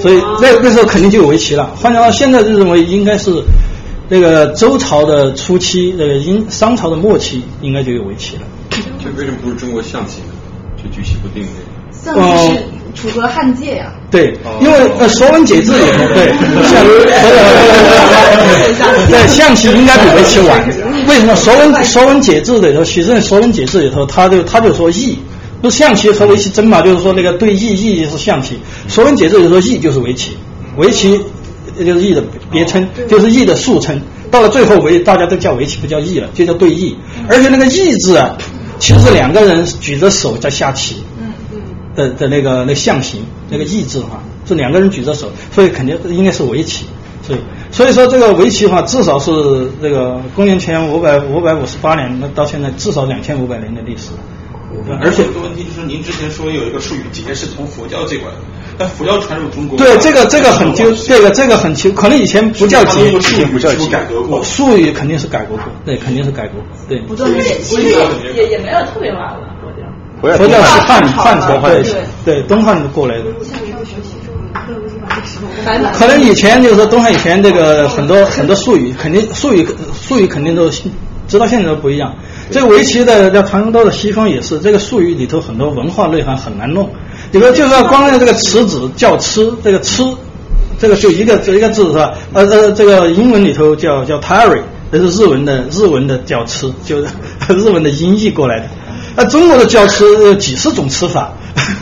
[0.00, 1.70] 所以那那时候肯定就有围棋了。
[1.76, 3.30] 换句话说，现在就认为应该是
[4.08, 8.42] 那个周朝的初期，那个，殷商朝的末期应该就有围棋了。
[8.70, 10.28] 这为什么不是中国象棋呢？
[10.76, 11.46] 就举棋不定
[12.04, 12.20] 这个？
[12.20, 12.62] 象棋是。
[12.94, 16.30] 楚河汉界呀，对，因为呃《说文解字》里头，对，
[18.74, 20.62] 象，对象棋应该比围棋晚。
[21.12, 25.16] 为什么《说文说文解字》里头，许慎《说文解字》里头，他就他就说弈，
[25.60, 26.80] 不是象棋和围棋争嘛？
[26.80, 28.58] 就是说那个对易，易是象棋，
[28.90, 30.38] 《说文解字》里头弈就是围棋，
[30.78, 31.20] 围棋
[31.78, 34.00] 就是弈的别称，就是弈的俗称。
[34.30, 36.94] 到了最后围，大家都叫围棋，不叫弈了，就叫对弈。
[37.28, 38.38] 而且那个弈字啊，
[38.78, 40.96] 其实是两个人举着手在下棋。
[41.94, 46.86] 的的那个那象形那个弈字的话，是两个人举着手，所以肯定应该是围棋。
[47.22, 47.38] 所以
[47.70, 49.30] 所以说这个围棋的话，至少是
[49.80, 54.10] 这个公元前五百五百五十八年，那到现在至少两千五百年的历史。
[55.00, 58.30] 而且有个问题就是，您之前说有一个术语节是从佛教这块，
[58.78, 59.76] 但佛教传入中国。
[59.78, 63.10] 对这个这个很纠这个这个很清，可能以前不叫节，
[63.52, 66.98] 不叫节，改革过，术语肯定是改革过，对，肯定是改革过，对。
[67.00, 67.80] 不断演进，
[68.34, 69.40] 也也没有特别晚了。
[70.22, 71.82] 佛教是汉汉朝对
[72.24, 73.24] 对东汉过来的。
[75.94, 80.68] 可能以前就是说东汉以前这个很多很多术语，肯定术语术语肯定都
[81.28, 82.14] 直到现在都不一样。
[82.50, 86.90] 这围棋的要传到了西方也是，这个术语里头很多文化内涵很难弄。
[87.30, 90.02] 你说就是说光用这个词子叫吃，这个吃
[90.78, 92.12] 这个就一个一个字是吧？
[92.32, 94.60] 呃呃，这个英文里头叫叫 tarry，
[94.90, 97.06] 这是日文的日文的叫吃，就是
[97.48, 98.66] 日文的音译过来的。
[99.14, 101.30] 那中国的教吃几十种吃法，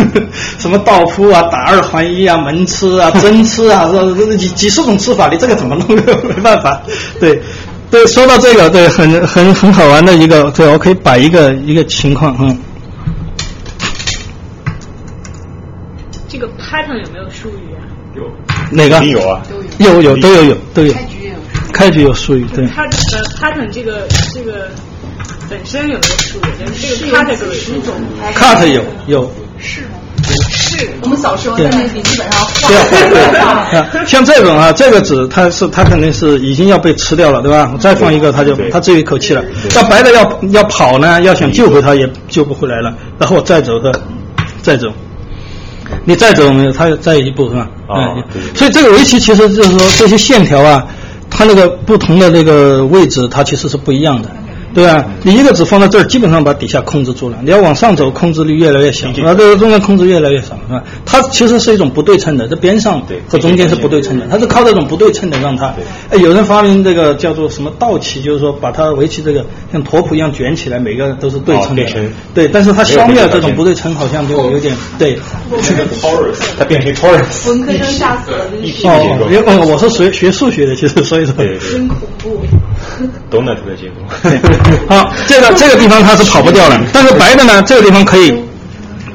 [0.58, 5.96] 什么倒扑啊、打二还一啊、门吃啊、真吃啊，这几几十种吃法，你这个怎么弄？
[6.28, 6.82] 没办法。
[7.20, 7.40] 对，
[7.90, 12.58] 对，说到这个，对，很很很好玩的一个，对我可以摆一个一个情况，嗯。
[16.28, 17.78] 这个 pattern 有没有术语啊？
[18.16, 18.22] 有。
[18.70, 19.04] 哪个？
[19.06, 19.40] 有啊。
[19.78, 20.92] 有有都有有都有。
[20.92, 21.34] 开局有。
[21.72, 22.66] 开局有术语，对。
[22.66, 24.68] 它呃 pattern 这个这个。
[25.50, 26.42] 本身有没有术语？
[27.00, 27.92] 这个 cut 有十种
[28.36, 29.88] ，cut 有有是吗？
[30.48, 32.40] 是我们小时候在那个笔记本上
[33.90, 34.06] 画。
[34.06, 37.68] 像这种啊，这个纸它是它肯定是已经要被吃掉了，对吧？
[37.72, 39.42] 我再放一个，它就它只有一口气了。
[39.74, 42.94] 那白的要要跑呢，要想救回它也救不回来了。
[43.18, 43.92] 然后我再走的，
[44.62, 44.86] 再走，
[46.04, 46.72] 你再走没有？
[46.72, 47.68] 它再一步是吧？
[47.88, 48.22] 嗯。
[48.54, 50.86] 所以这个围棋其实就是说这些线条啊，
[51.28, 54.30] 它那个不同的那个位置，它其实是不一样的。
[54.72, 55.04] 对吧？
[55.22, 57.38] 你一个子放在这儿，基本上把底下控制住了。
[57.42, 60.82] 你要往上走，控制力越来越小，啊，这个中间控制越来越少，是吧？
[61.04, 65.74] 它其实是一种不对称的，这边上和中间是不对称的，它是靠这种不对称的让它。
[66.10, 71.84] 哎，有人发明这个叫做什么倒棋，就是说把它围棋这个像拓扑一样卷起来，每个都是对称的。
[72.34, 75.18] 对，但是它消灭了这种不对称，好像就有点对。
[76.58, 77.48] 它变成 Taurus。
[77.48, 78.44] 文科生吓死了，
[78.84, 81.34] 哦，因为我是学学数学的，其实所以说。
[81.72, 82.40] 真恐怖。
[83.30, 84.02] 都能特别结果。
[84.88, 88.34] 好，这个这个地方它是跑不掉了，但是白的呢，这个地方可以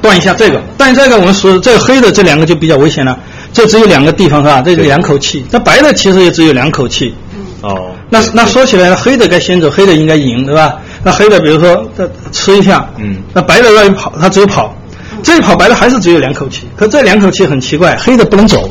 [0.00, 3.18] 断一下这个，但这个我们说这个黑的这两个就比较危险了，
[3.52, 4.62] 这只有两个地方是吧？
[4.62, 7.14] 这是两口气，那白的其实也只有两口气。
[7.62, 7.92] 哦。
[8.08, 10.76] 那那说起来，黑的该先走，黑的应该赢，对吧？
[11.02, 14.74] 那黑的比如说他吃一下，嗯，那白的让你跑，他只有跑，
[15.22, 18.68] 这一跑白的还是只有两口气，可这两口气很奇怪，黑的不能走，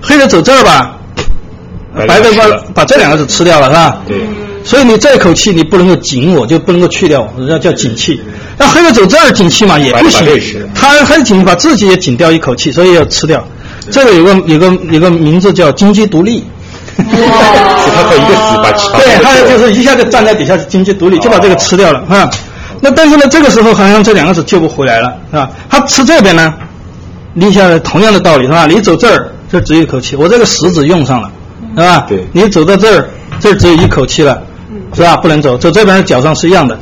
[0.00, 0.96] 黑的走这儿吧，
[2.06, 3.98] 白的把把这两个字吃掉了，是吧？
[4.06, 4.16] 对。
[4.66, 8.20] 所以你这一口气你不能够紧我，就不能够去掉，人家叫紧气。
[8.58, 10.26] 那黑的走这儿紧气嘛也不行，
[10.74, 13.42] 他还紧把自己也紧掉一口气，所以要吃掉。
[13.92, 16.44] 这个有个有个有个名字叫金鸡独立。
[16.98, 17.04] 哇！
[17.94, 18.90] 他靠一个死把吃。
[18.92, 22.28] 对，他就是一下就站在底下经济独立，就把这个吃掉了啊。
[22.80, 25.48] 那但是呢，这个时候好像这两个是救不回来了，是吧？
[25.70, 26.52] 他吃这边呢，
[27.34, 28.66] 立下来同样的道理是吧？
[28.66, 31.30] 你走这儿，这只有一口气，我这个食指用上了，
[31.76, 32.06] 是吧？
[32.08, 32.26] 对。
[32.32, 33.08] 你走到这儿，
[33.38, 34.42] 这只有一口气了，
[34.96, 35.16] 是吧？
[35.18, 36.76] 不能走，走这边的脚上是一样的。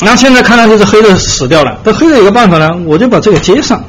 [0.00, 3.82] 那现在看来就是黑的死掉了，但黑的有个办法呢，我就把这个接上。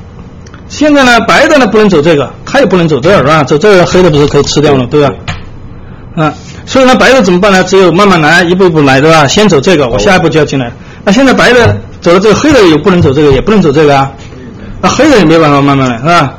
[0.69, 3.43] 现在呢，白的呢不能走这个，它也不能走这儿，是吧？
[3.43, 5.13] 走这儿黑的不是可以吃掉了，对吧？
[6.15, 6.33] 嗯，
[6.65, 7.63] 所以呢，白的怎么办呢？
[7.63, 9.27] 只有慢慢来，一步一步来，对吧？
[9.27, 10.71] 先走这个，我下一步就要进来。
[11.03, 14.11] 那现在白的走了这个，黑的也不能走这个，也不能走这个啊。
[14.81, 16.33] 那黑的也没办法慢慢来，是吧？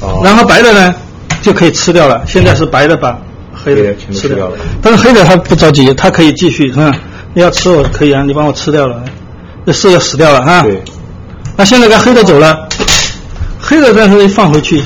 [0.00, 0.20] 哦。
[0.24, 0.94] 然后白的呢
[1.40, 2.22] 就可以吃掉了。
[2.26, 3.18] 现在是白的把
[3.64, 6.90] 黑的吃掉了，但是黑的他不着急，他可以继续，是吧？
[7.34, 9.02] 你要吃我可以啊，你帮我吃掉了，
[9.64, 10.62] 这四个死掉了哈。
[10.62, 10.82] 对。
[11.56, 12.68] 那现在该黑的走了，
[13.60, 14.82] 黑的但是一放回去，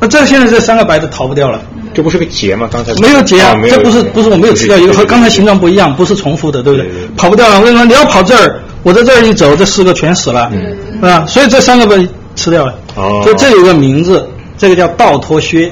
[0.00, 1.60] 那这现在这三个白的逃不掉了。
[1.92, 2.68] 这不是个结吗？
[2.70, 6.88] 刚才没有结啊，这不是不是我没有吃掉一个，和刚才形状不一样，不是重复的，对不对？
[7.16, 7.58] 跑不掉了。
[7.58, 10.48] 我跟你说，你要跑这儿，我在这儿一走，这四个全死了，
[10.94, 11.26] 是吧？
[11.26, 12.74] 所以这三个被吃掉了。
[12.94, 13.20] 哦。
[13.24, 14.24] 所以这有个名字，
[14.56, 15.70] 这个叫倒脱靴。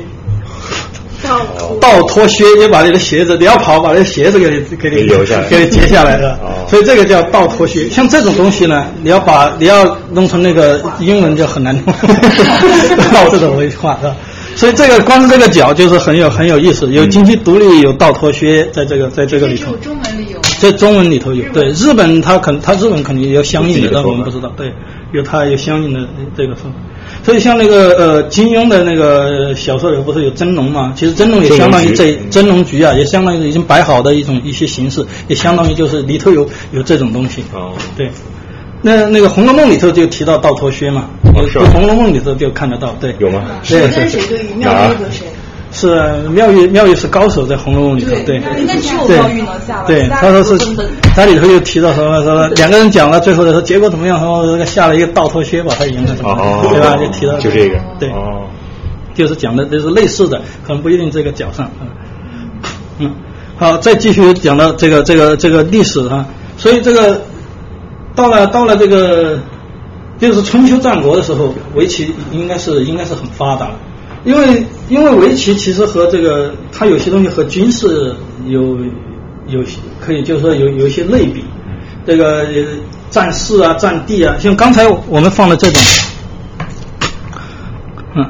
[1.81, 6.39] 倒脱靴就把你的鞋子，你要跑，把那鞋子给你给你留下来，给你截下来的。
[6.69, 7.89] 所以这个叫倒脱靴。
[7.91, 11.85] 像这种东西呢，你要把你要弄成那个英文就很难弄，
[13.13, 14.17] 倒这种文化是吧？
[14.55, 19.73] 所以这个光是这个脚就是很有很有意思，有经济独立，有倒脱靴，在这个在这个里头。
[19.77, 20.39] 中文里有。
[20.59, 24.73] 在中文里头有，对日本它肯它日本肯定有相应的，但我们不知道，对，
[25.13, 26.01] 有它有相应的
[26.37, 26.77] 这个说法。
[27.25, 30.93] 所以像那个呃金庸的那个小说里不是有真龙嘛？
[30.97, 37.43] 其实真龙也相当于这真龙局啊，也相当于已经摆好的一种一些形式，也相当于就是里头有有这种东西。
[37.53, 38.11] 哦，对。
[38.81, 41.11] 那那个《红楼梦》里头就提到倒脱靴嘛，
[41.53, 43.13] 是《红楼梦》里头就看得到，对。
[43.19, 43.43] 有吗？
[43.67, 43.91] 对。
[43.91, 45.27] 谁跟谁对于妙玉和谁？
[45.79, 48.41] 是妙玉，妙玉是高手，在《红楼梦》里头，对。
[48.67, 49.87] 那只有妙玉能下来。
[49.87, 50.59] 对，他说是，
[51.15, 54.19] 他里头又提到什么什么两个人讲了，最后的说结果怎么样？
[54.19, 56.97] 说那个下了一个倒脱靴把他赢了，什么，对吧？
[56.97, 58.43] 就提到就这个，对，哦，
[59.15, 61.71] 就是讲的就是类似的，可能不一定这个脚上，
[62.99, 63.13] 嗯，
[63.57, 66.27] 好，再继续讲到这个这个这个历史啊，
[66.57, 67.21] 所以这个
[68.17, 69.39] 到了到了这个
[70.19, 73.71] 就是春秋战国的时候，围棋应该是应该是很发达。
[74.25, 78.15] 因为因为围棋其实和这个它有些东西和军事
[78.47, 78.77] 有
[79.47, 79.63] 有
[80.01, 81.45] 可以就是说有有一些类比，
[82.07, 82.47] 这个
[83.11, 85.83] 战士啊战地啊，像刚才我们放的这种，
[88.17, 88.27] 嗯，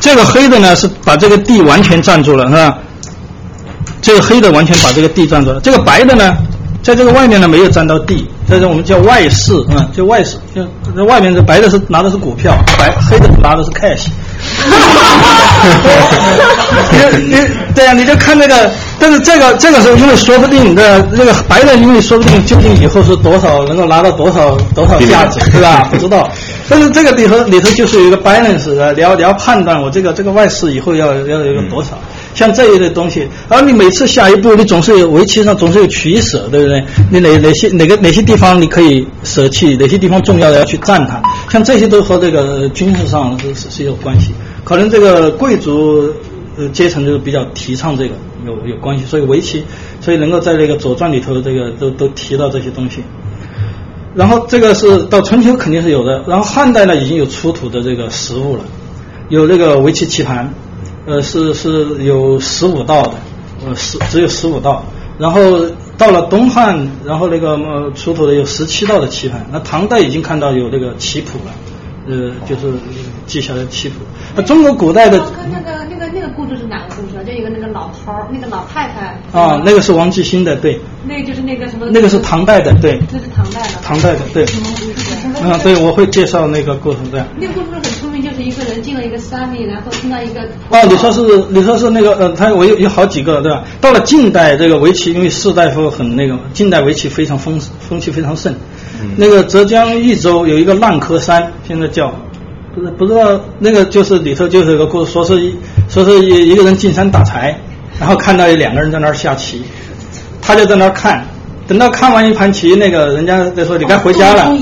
[0.00, 2.78] 这个黑的呢是把这个地完全占住了是吧？
[4.02, 6.36] 这个黑的完全把这个地占住了，这个白的呢，
[6.82, 10.62] 在这个外面呢没有占到地，这是我们叫外势啊，就外势，就
[10.94, 14.08] 那外面这白的是拿的是股票，白黑的拿的是 cash。
[16.90, 17.36] 你你
[17.74, 25.88] 对呀，你就看那个，但是这个这个时候，因为说不定的那个白的，因为说不定究竟以后是多少能够拿到多少多少价值， 对吧？
[25.90, 26.28] 不知道。
[26.68, 31.98] 但是这个里头里头就是有一个 balance 的，你要你要判断我这个这个外事以后要要有多少，
[32.36, 36.84] 像这一类东西，而你每次下一步，你总是有围棋上总是有取舍，对不对？
[37.10, 44.32] 你哪哪些哪个哪些地方你可以舍弃，哪些地方重要的要去占它，像这些都和这个军事上是是是有关系。
[44.64, 46.12] 可能这个贵族
[46.58, 48.10] 呃阶层就是比较提倡这个
[48.44, 49.64] 有有关系，所以围棋，
[50.02, 53.02] 所以能够在这个《左传》里头这个都都提到这些东西。
[54.14, 58.62] 然后这个是到春秋肯定是有的，然后汉代呢已经有出土的这个实物了，
[59.30, 60.52] 有这个围棋棋盘，
[61.06, 63.14] 呃是是有十五道的，
[63.66, 64.84] 呃十只有十五道，
[65.18, 65.40] 然后
[65.96, 71.52] 到了东汉，然后那个呃出土的有十七道的棋盘，那唐代已经看到有这个棋谱了。
[72.08, 72.72] 呃，就是
[73.26, 73.96] 记下来棋谱。
[74.34, 75.18] 那中国古代的
[75.50, 77.22] 那个那个那个故事是哪个故事啊？
[77.26, 79.38] 就一个那个老头儿，那个老太太。
[79.38, 80.80] 啊，那个是王继新的，对。
[81.08, 81.86] 那个就是那个什么？
[81.90, 83.00] 那个是唐代的，对。
[83.10, 83.74] 这是唐代的。
[83.82, 84.44] 唐代的，对。
[85.42, 87.26] 啊，对，我会介绍那个过程这样。
[87.38, 90.40] 那个故事很出名，就是一个人进了一个山里，然后听到一个。
[90.70, 93.64] 哦，你说是，你说是那个呃，他我有有好几个，对吧？
[93.80, 98.54] 到了近代，这个围棋因为士大夫很那个，近代围棋非常风风气非常盛。
[99.16, 102.12] 那个浙江益州有一个烂柯山，现在叫，
[102.74, 105.56] 不是不知道那个就是里头就是有个故事，说是一
[105.88, 107.58] 说是一一个人进山打柴，
[107.98, 109.62] 然后看到有两个人在那儿下棋，
[110.42, 111.26] 他就在那儿看，
[111.66, 114.54] 等到看完一盘棋，那个人家就说你该回家了。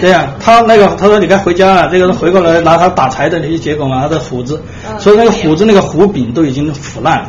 [0.00, 4.58] 对呀、他那个他说你该回家了，这个人回过来拿他打柴的那些结果嘛，他的斧子，
[4.98, 7.28] 所以那个斧子那个斧柄都已经腐烂了，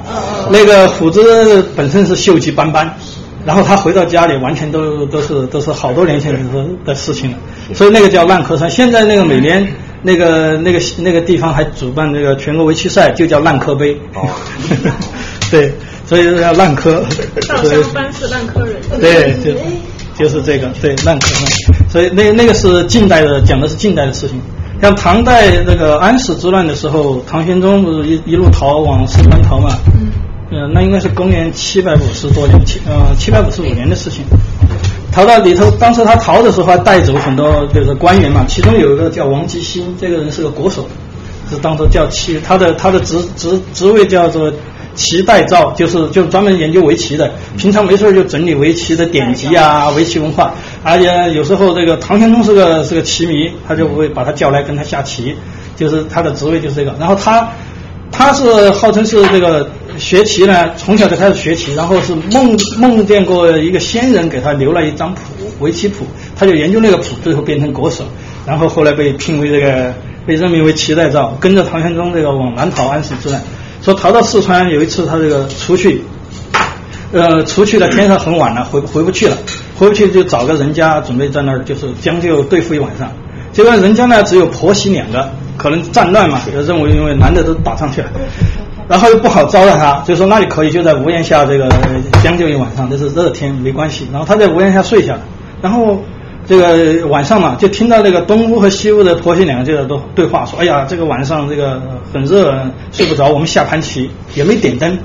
[0.49, 2.95] 那个斧子本身是锈迹斑斑。
[3.45, 7.37] 然后他回到家里，完全都都是都是好多年前的的事情了，
[7.73, 8.69] 所以那个叫烂柯山。
[8.69, 9.67] 现在那个每年
[10.03, 13.97] 那个那个那个地方还主办这个全国围棋赛，就叫烂柯杯。
[14.13, 14.29] 哦，
[15.49, 15.73] 对，
[16.05, 17.03] 所以叫烂柯。
[17.47, 18.75] 稻香班是烂柯人。
[18.99, 19.51] 对，就
[20.17, 21.47] 就是这个对烂柯山。
[21.89, 24.39] 所以那那个是近代的，讲的是近代的事情。
[24.81, 29.77] 像唐代那个安史之乱的时候，唐玄宗不是一一路逃往四川逃嘛？
[29.95, 30.09] 嗯。
[30.52, 34.26] 呃，那应该是公元七百五十多年，七呃七百五十五年的事情。
[35.10, 40.86] 逃到里头，当时他逃的时候还带走很多就是官员嘛，其中有一个叫王吉新，这个人是个国手，
[41.49, 44.52] 是当时叫棋，他的他的职职职位叫做
[44.93, 55.34] 棋代造，就是就专门研究围棋的，平常没事就整理围棋的典籍啊，围棋文化，而且有时候这个唐玄宗是个是个棋迷，他就会把他叫来跟他下棋，
[55.78, 57.49] 就是他的职位就是这个，然后他
[58.12, 59.66] 他是号称是这个。
[60.02, 65.22] 学棋呢，从小就开始学棋，然后是梦梦见过一个仙人给他留了一张谱，
[65.60, 68.04] 围棋谱，他就研究那个谱，最后变成国手，
[68.47, 69.93] 然后后来被聘为这个，
[70.26, 73.39] 被任命为棋代诏，跟着唐玄宗这个往南逃安史之乱，
[73.84, 76.02] 说逃到四川，有一次他这个出去，
[77.14, 79.38] 呃，出去了，天上很晚了，回回不去了，
[79.78, 83.12] 回不去就找个人家准备在那儿就是将就对付一晚上，
[83.54, 88.10] 结果人家呢只有婆媳两个，可能战乱嘛，认为因为男的都打上去了。
[88.91, 91.69] 然后又不好招待他，就说那里可以就在屋檐下这个
[92.21, 94.05] 将就一晚上，这是热天没关系。
[94.11, 95.17] 然后他在屋檐下睡下，
[95.61, 96.03] 然后
[96.45, 101.81] 这个晚上嘛，就听到那个东屋和西屋的婆媳两个就在都对话，说哎呀这个晚上这个
[102.11, 102.53] 很热，
[102.91, 104.99] 睡不着，我们下盘棋也没点灯。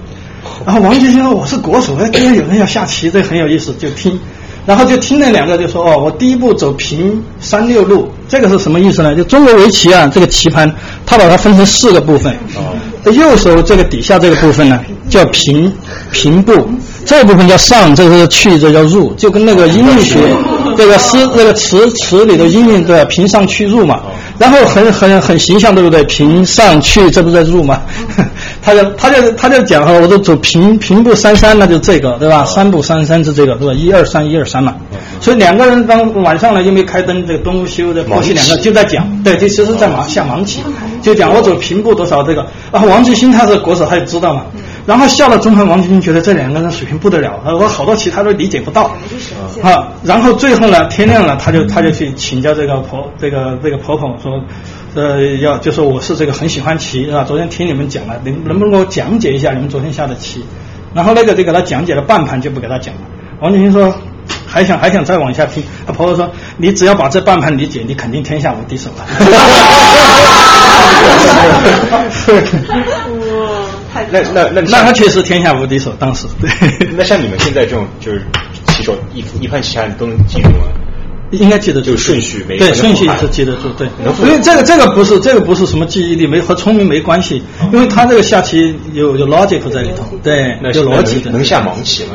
[0.64, 4.18] 然后王吉星说我是国手，哎，居然有人要下棋，这很有意思，就听。
[4.66, 9.14] 然后就听那两个就说哦，我第一步走平三六路，这个是什么意思呢？
[9.14, 10.70] 就中国围棋啊，这个棋盘
[11.06, 12.36] 它把它分成四个部分。
[13.04, 15.72] 右手这个底下这个部分呢，叫平
[16.10, 16.68] 平步，
[17.04, 20.18] 这部分叫上，这个是去，这叫入，就跟那个音韵学，
[20.76, 23.04] 这个诗那个词词里的音韵的？
[23.04, 24.00] 平上去入嘛，
[24.38, 26.04] 然后很很很形象，对不对？
[26.04, 27.80] 平上去，这不在入吗？
[28.62, 32.44] 他就他就他就讲哈，我都走平平步三山，那就这个对吧？
[32.44, 33.72] 三步三山是这个对吧？
[33.74, 34.74] 一二三一二三嘛。
[35.20, 40.60] 所以两个人当晚上呢，又没开灯，这个东屋西屋的夫妻两个就在讲，对，就其实在忙下盲棋，
[41.00, 42.46] 就讲我走平步多少这个。
[42.70, 44.42] 然后王志新他是国手，他也知道嘛。
[44.86, 48.92] 然后下了中盘，王晶晶觉得这两个人水平不得了，我好多棋他都理解不到
[49.62, 49.88] 啊。
[50.04, 54.40] 然后最后呢，天亮了，他就他就去请教这个婆这个这个婆婆说，
[54.94, 57.24] 呃，要就说我是这个很喜欢棋啊？
[57.24, 60.44] 昨天听你们讲了，能能不能给我讲解一下你们昨天下的棋？
[60.94, 63.00] 然后那个就给他讲解了半盘，就不给他讲了。
[63.40, 63.92] 王晶晶说。
[64.48, 69.04] 还想还想再往下听，他婆婆说：“你只要把这半盘理解，你肯定天下无敌手了。
[74.10, 76.50] ”那那那那他确实天下无敌手，当时对。
[76.96, 78.22] 那像你们现在这种就是
[78.66, 80.64] 棋手一一盘棋下你都能记住吗？
[81.32, 83.88] 应该记得住，就是顺序没对顺序是记得住，对。
[84.24, 87.42] 因为这个这个不是这个不是什么记忆力，没和聪明没关系，
[87.72, 91.30] 因为他这个下棋有有 logic 在里头，对，有逻辑的。
[91.32, 92.10] 能下盲棋吗？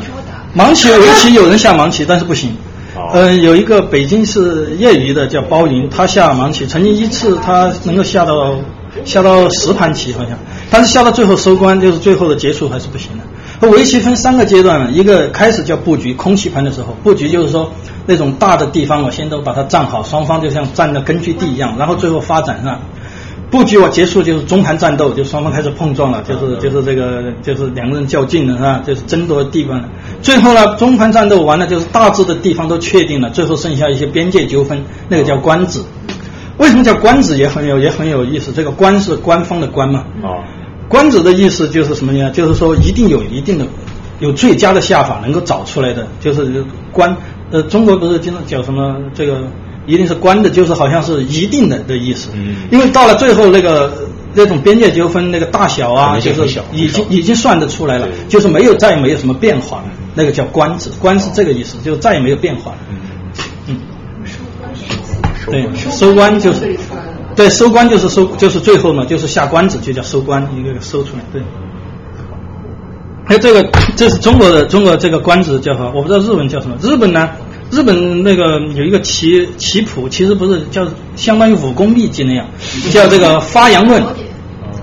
[0.56, 2.56] 盲棋围棋有人下盲棋，但是不行。
[3.14, 8.56] 嗯，有一个北京市业余的叫包云，他下盲棋，曾经一次他能够下到
[9.06, 10.38] 下到十盘棋好像，
[10.70, 13.70] 但是下到最后收官，就是最后的结束还是不行的。
[13.70, 17.72] 围棋分三个阶段，一个开始叫布局，空棋盘的时候，布局就是说
[18.08, 22.80] 那种大的地方我先都把它占好，双方就像占了根据地一样，然后最后发展上。
[23.52, 28.82] 布局我结束就是中盘战斗，就双方开始碰撞了，就是就是这个就是两个人较劲了是吧？
[28.88, 29.90] 就是争夺地方了。
[30.22, 35.84] 最后呢，中盘战斗完了，就是大致的地方都确定了，最后剩下一些边界纠纷，那个叫官子。
[36.62, 38.52] 为什么叫官子也很有也很有意思？
[38.54, 40.06] 这个官是官方的官嘛？
[40.24, 40.46] 啊，
[40.88, 42.30] 官子的意思就是什么呢？
[42.30, 43.66] 就是说一定有一定的
[44.20, 47.18] 有最佳的下法能够找出来的，就是官。
[47.50, 49.42] 呃，中国不是经常讲什么这个？
[49.88, 52.30] 一定是官的，就是好像是一定的的意思。
[52.36, 53.92] 嗯，因为到了最后那个
[54.36, 62.78] 那种边界纠纷那个大小啊，就是已经已经算得出来了，就是没有再也没有什么变化了，那个叫官子，官是这个意思，就再也没有变化了。
[62.92, 62.98] 嗯，
[65.50, 66.78] 对，收官就是
[67.36, 71.24] 对收官就是收就是最后呢，就是下官子就叫收官，一个个收出来。
[71.32, 71.42] 对，
[73.26, 75.92] 还有这个这是中国的中国这个官子叫什么？
[75.96, 77.30] 我不知道日文叫什么，日本呢？
[77.72, 80.86] 日本那个有一个棋棋谱，其实不是叫
[81.16, 82.46] 相当于武功秘籍那样，
[82.92, 84.04] 叫这个发扬论，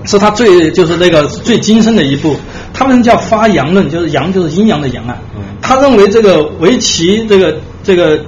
[0.05, 2.35] 是他最就是那个最精深的一部。
[2.73, 5.15] 他们叫发扬论，就是阳就是阴阳的阳啊。
[5.61, 8.19] 他认为这个围棋这个这个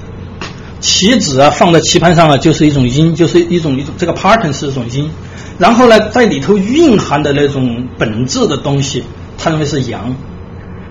[0.82, 5.10] 棋子啊放在棋盘上啊就是一种阴，就是一种一种这个 pattern 是一种阴，
[5.58, 9.04] 然后呢在里头蕴含的那种本质的东西，
[9.38, 10.14] 他认为是阳。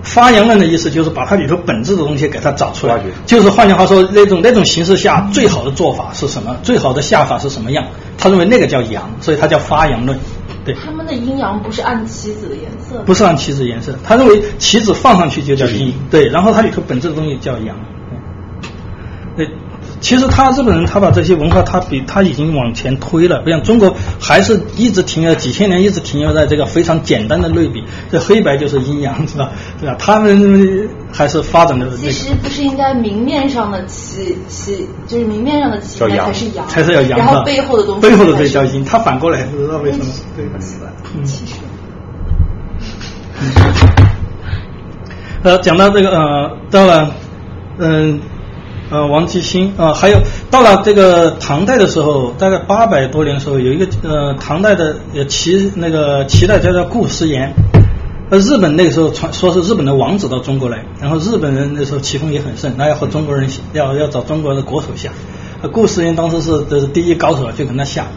[0.03, 6.57] 发扬论的意思就是把它里头本质的东西给它找出来，就是换句话说，那种那种形式下最好的做法是什么？
[6.63, 7.85] 最好的下法是什么样？
[8.17, 10.17] 他认为那个叫阳，所以他叫发扬论。
[10.65, 17.77] 对，他们的阴阳不是按棋子的颜色，不是按棋子颜色，他认为棋子放上去就叫阴，对，然后它里头本质的东西叫阳。
[19.37, 19.47] 对。
[20.01, 29.51] 其实他日本人，他把这些文化，他比他已经往前推了，不像中国还是一直停留几千年，一直停留在这个非常简单的类比，这黑白就是阴阳，是吧？
[29.79, 29.95] 对吧？
[29.99, 31.87] 他们还是发展的。
[31.95, 40.57] 其实不是应该明面上的旗旗，就是明面上的旗才是阳，才是要阳，然后背后的东西背后的这叫阴，他反过来不知道为什么，对吧？
[41.15, 41.23] 嗯。
[45.43, 47.11] 呃，讲到这个呃，到了
[47.77, 48.13] 嗯。
[48.13, 48.19] 呃，
[48.91, 50.19] 呃王继兴啊，还有
[50.49, 57.53] 到了这个唐代的时候，大概八百多年的时候，有一个呃唐代的呃齐那个齐代叫顾时言，
[58.29, 65.09] 呃日本那个时候传说是日本的王子到中国来，然后日本人那时候棋风也很盛，那要和中国人要要找中国的国手下，
[65.71, 68.07] 顾时言当时是这是第一高手就跟他下，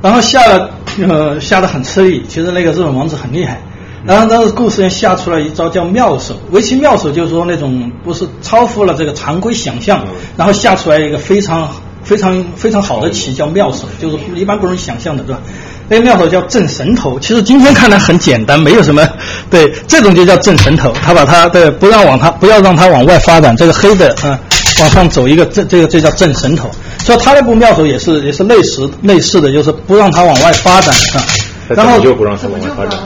[0.00, 0.70] 然后下了
[1.06, 3.60] 呃下的很吃力，其实那个日本王子很厉害。
[4.04, 10.04] 然后当时顾思言下出来一招叫妙手，围棋妙手就是说那种不是超乎了这个常规想象，
[10.36, 11.68] 然后下出来一个非常
[12.02, 15.40] 非常非常好的棋叫妙手，就是一般不容易想象的，对吧？
[15.88, 19.06] 那个妙手叫镇神头，其实今天看来很简单，没有什么，
[19.50, 24.38] 对，这种就叫镇神头，他把他的不让往他不要让他往外发展，这个黑的啊
[24.80, 26.70] 往上走一个这这个这叫镇神头，
[27.04, 31.22] 所以他那部妙手也是也是类似类似的就是不让它往外发展啊，
[31.68, 32.98] 然后就不让它往外发展。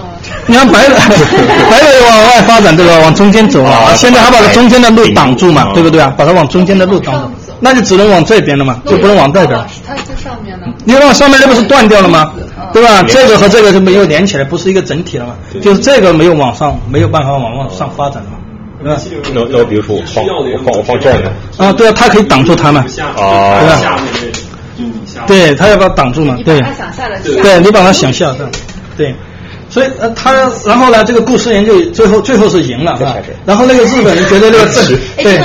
[0.48, 0.94] 你看白的，
[1.70, 2.98] 白的往外发展，对吧？
[3.02, 3.94] 往中间走啊！
[3.96, 6.12] 现在还把它中间的路挡住嘛，对不对啊？
[6.16, 9.58] 把它往中间的路挡住，那就只能往这边了嘛，就不能往这边。
[9.86, 10.66] 它在上面呢。
[10.84, 12.32] 你往上面那不是断掉了吗？
[12.72, 13.02] 对吧？
[13.08, 15.34] 这个和这个就没有连起来，不是一个整体了嘛？
[15.60, 18.28] 就是这个没有往上，没有办法往往上发展了，
[18.82, 19.00] 对吧？
[19.34, 21.30] 那那比如说我放我放我放这儿呢？
[21.58, 22.84] 啊，对啊，它可以挡住它嘛？
[23.16, 23.98] 啊，对吧？
[25.26, 26.36] 对，它要把它挡住嘛？
[26.44, 26.62] 对，
[27.42, 28.32] 对你把它想下，
[28.96, 29.14] 对。
[29.76, 30.32] 所以呃，他
[30.64, 33.14] 然后呢，这个顾思言就最后最后是赢了，是吧？
[33.44, 34.86] 然后那个日本人觉得那个 正
[35.22, 35.38] 对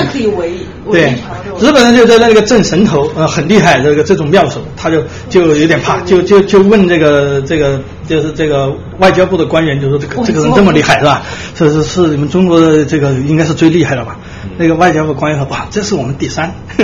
[0.90, 1.14] 对，
[1.60, 7.78] 日本人就在那个正神头呃很厉害，这个这种妙手，他就就有点怕，就就就问这个这个
[8.08, 11.22] 就是这个外交部的官员，就说这个这个人这么厉害是吧？
[11.54, 14.16] 是是是你们中国的这个应该是最厉害的吧？
[14.58, 16.52] 那个外交部官员说哇，这是我们第三，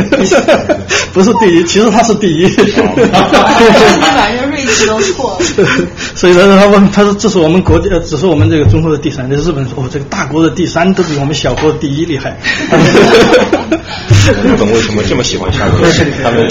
[1.12, 2.46] 不是第一，其实他是第一。
[2.46, 5.44] 你把这锐气都错了。
[6.14, 12.36] 所以他说他问他说这是我们国呃只是我们这个中国的第三，那日本人说哦这个大国的第三都比我们小国的第一厉害。
[14.44, 16.04] 日本为什么这么喜欢下围棋？
[16.22, 16.48] 他们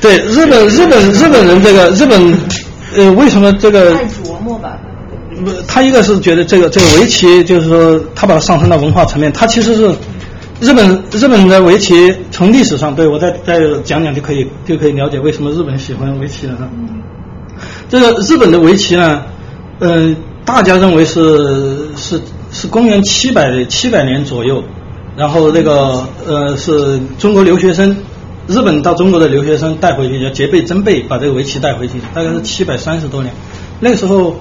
[0.00, 2.38] 对日本日本日本人这个日本
[2.96, 3.94] 呃为什么这个？
[3.94, 4.78] 太琢磨吧。
[5.44, 9.94] 不，他一个是觉得这个这个围棋就是说他把它上升到文化层面，他其实是。
[10.58, 11.94] 日本日本的围棋
[12.30, 16.56] 从历史上，对我再再讲讲就可以就可以了解为什么日本喜欢围棋了。
[17.90, 19.22] 这个日本的围棋呢，
[19.80, 24.64] 嗯，大家认为是是是公元七百七百年左右，
[25.14, 27.94] 然后那个呃是中国留学生，
[28.46, 33.32] 日本到中国的留学生带回去叫结备真备，把这个围棋带回去，大概是七百三十多年。
[33.80, 34.36] 那个时候，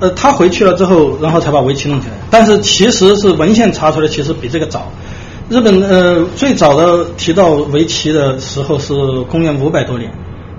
[0.00, 2.14] 呃，他回去了之后，然后才把围棋弄起来。
[2.32, 4.90] 但是其实是文献查出来，其实比这个早。
[5.52, 8.94] 日本呃最早的提到围棋的时候是
[9.30, 10.10] 公元五百多年，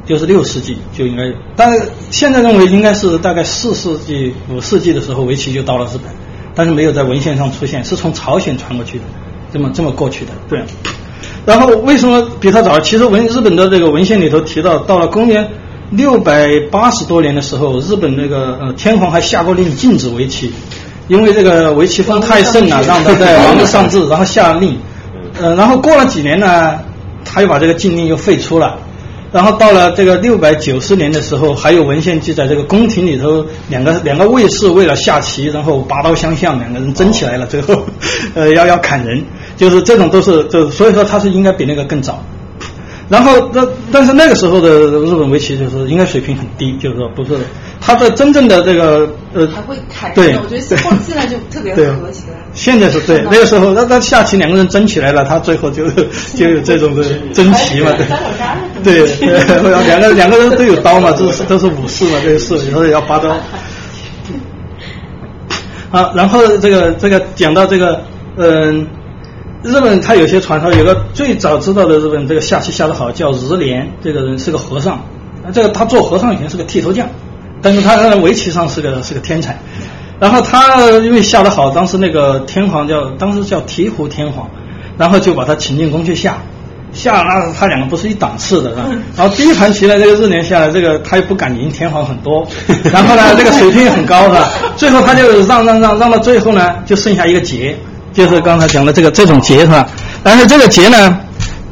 [0.06, 6.04] 就是六世纪就应该有，但是现在认为应该是大概四世纪五世纪的时候围棋就到了日本，
[6.54, 9.04] 但是没有在文献上出现，是从朝鲜传过去的，
[9.52, 10.62] 这么这么过去的，对。
[11.44, 12.80] 然后为什么比它早？
[12.80, 15.50] 其实文日本的这个文献里头提到，到了公元
[15.90, 20.54] 六百八十多年的时候，日本那个呃天皇还下过令禁止围棋。
[21.08, 24.78] 因为这个围棋风太盛了，让他在王位上至，然后下令，
[25.42, 26.80] 呃，然后过了几年呢，
[27.26, 28.78] 他又把这个禁令又废除了，
[29.32, 37.86] 然后到了这个六百九十年的时候，还有文献记载，这个宫廷里头两个两个卫士为了下棋，然后拔刀相向，两个人争起来了，最后
[38.34, 39.24] 呃要要砍人，
[39.58, 42.24] 就是这种都是，就所以说他是应该比那个更早。
[43.14, 47.38] 然后那但是那个时候的日本围棋就是应该水平很低，就是说不是。
[47.80, 50.76] 他的真正的这个呃，还会砍对，我觉得现
[51.06, 52.38] 现在就特别合起来。
[52.56, 55.88] 现在是对，那个时候那那下棋两个人争起来了，他最后就
[56.34, 57.04] 就有这种的
[57.34, 57.92] 争棋嘛，
[58.84, 59.28] 对对，
[59.86, 63.30] 两个两个人都有刀嘛，都是都是武士嘛，这个是，以后要拔刀。
[65.92, 68.02] 啊，然后这个这个讲到这个
[68.38, 68.88] 嗯。
[69.64, 75.00] 日本他有些传说，有个最早知道的日本这个下棋下得好叫日莲，这个人是个和尚，
[75.54, 77.08] 这个他做和尚以前是个剃头匠，
[77.62, 79.58] 但是他在围棋上是个是个天才。
[80.20, 84.50] 然后他因为下得好，当时那个天皇叫当时叫醍醐天皇，
[84.98, 86.38] 然后就把他请进宫去下，
[86.92, 88.84] 下那他两个不是一档次的是吧，
[89.16, 92.46] 然后第一盘棋呢，这个日莲下来，这个他又不敢赢天皇很多，
[92.92, 94.50] 然后呢这个水平也很高是吧？
[94.76, 97.78] 最后他就让让让让到最后呢，就剩下一个劫。
[98.14, 99.88] 就是刚才讲的这个这种劫是吧？
[100.24, 101.20] 但是这个劫呢，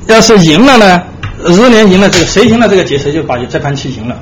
[0.07, 1.01] 要是赢了呢，
[1.45, 4.17] 日年赢了这个谁赢了这个劫，谁就把这盘棋赢了。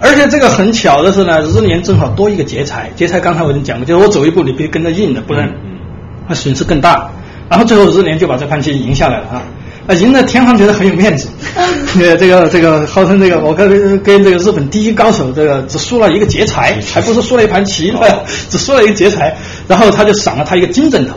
[0.00, 5.48] 而且这个很巧的是呢，日年正好多一个劫财，劫财刚才我已经讲过，就是我走一步你必须跟着应的，不然
[6.28, 7.10] 那损失更大。
[7.48, 9.42] 然后最后日年就把这盘棋赢下来了啊！
[9.86, 11.28] 啊，赢了天皇觉得很有面子，
[12.00, 13.68] 呃，这个这个号称这个我跟
[14.02, 17.92] 跟这个日本第一高手这个只输了一个劫财，还不是输了一盘棋，
[18.48, 19.36] 只输了一个劫财，
[19.68, 21.14] 然后他就赏了他一个金枕头。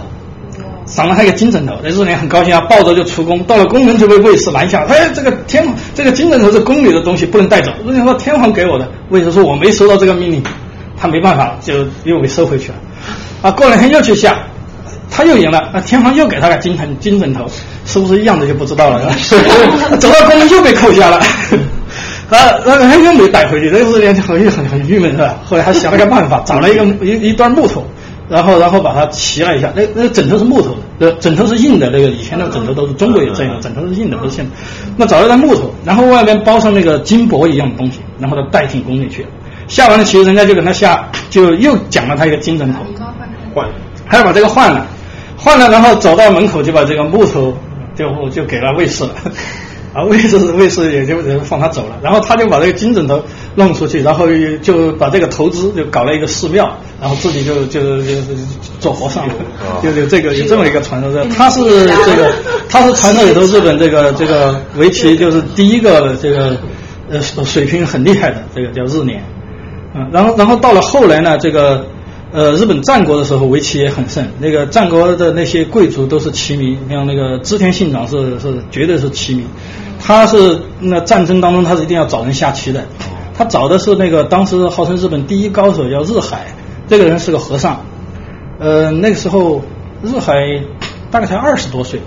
[0.88, 4.84] 赏了他一个金枕头，那日莲很高兴啊，抱着就出宫，到了宫门就被卫士拦下。
[4.88, 7.72] 哎，这个天，这个金枕头是宫里的东西，不能带走。
[7.86, 10.42] 日莲说天皇给我的，卫士说我没收到这个命令，
[10.98, 12.76] 他没办法，就又给收回去了。
[13.42, 14.38] 啊，过两天又去下，
[15.12, 17.46] 他又赢了，那天皇又给他个金枕金枕头，
[17.86, 19.14] 是不是一样的就不知道了。
[20.00, 21.18] 走到宫门又被扣下了，
[22.30, 25.36] 啊，那个他又没带回去，那个日莲就很很很郁闷是吧？
[25.44, 27.86] 后来他想了个办法，找了一个一一段木头。
[28.30, 34.46] 然后，然后把它骑了一下，那那枕头是木头的，枕头是硬的，那个以前的枕头都是中国也这样，枕头是硬的，不是现。
[34.98, 39.26] 那找了块木头，然后外面包上那个金箔一样的东西，然后他带进宫里去。
[39.68, 42.80] 下完了棋，人家就给他下，就又讲了他一个金枕头，
[43.54, 43.68] 换，
[44.06, 44.86] 还要把这个换了，
[45.38, 47.54] 换了，然后走到门口就把这个木头
[47.96, 49.10] 就就给了卫士了。
[49.98, 53.20] 啊，卫士卫士也就放他走了，然后他就把这个金枕头
[53.56, 54.28] 弄出去，然后
[54.62, 56.70] 就把这个投资就搞了一个寺庙，
[57.02, 58.14] 然后自己就就就
[58.80, 59.34] 做和尚了，
[59.82, 61.26] 就有这个有这么一个传说。
[61.36, 61.64] 他是
[62.06, 62.32] 这个
[62.70, 66.56] 他是传说里头日本这个这个围棋就是第一个这个
[67.10, 69.24] 呃水平很厉害的这个叫日年，
[69.96, 71.88] 嗯，然后然后到了后来呢，这个
[72.32, 79.44] 呃日本战国的时候围棋也很盛，那个战国的那些贵族都是棋迷，像那个织田信长是是绝对是棋迷。
[80.00, 82.84] 他是那战争当中，他是一定要找人下棋的。
[83.36, 86.48] 他找的是那个当时号称日本第一高手，叫日海。
[86.88, 87.82] 这个人是个和尚。
[88.60, 89.62] 呃，那个时候
[90.02, 90.34] 日海
[91.12, 92.02] 大概才二十多岁。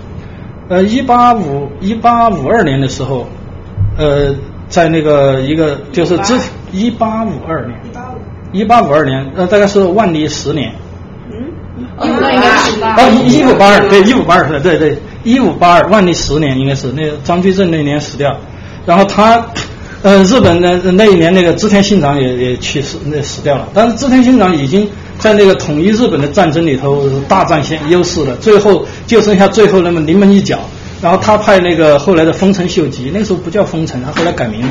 [0.67, 3.27] 呃，一八五一八五二年的时候，
[3.97, 4.33] 呃，
[4.67, 6.37] 在那个一个就是之
[6.71, 7.79] 一八五二年，
[8.51, 10.73] 一八五二年，呃，大概是万历十年。
[11.29, 11.51] 嗯，
[12.01, 12.19] 一五
[12.81, 12.95] 八。
[12.95, 14.97] 哦，一五八二，对，一五八二是，对对。
[15.23, 18.35] 一五八二万历十年应该是那张居正那年死掉，
[18.85, 19.45] 然后他
[20.01, 24.89] 呃日本的那一年那个织田信长也也去世那死掉了，但是织田信长已经
[25.19, 30.59] 在那个统一日本的战争里头大占先优势了，最后就剩下最后那么临门一脚，
[31.01, 34.63] 然后他派那个后来的丰臣秀吉，那时候不叫丰臣，他后来改名，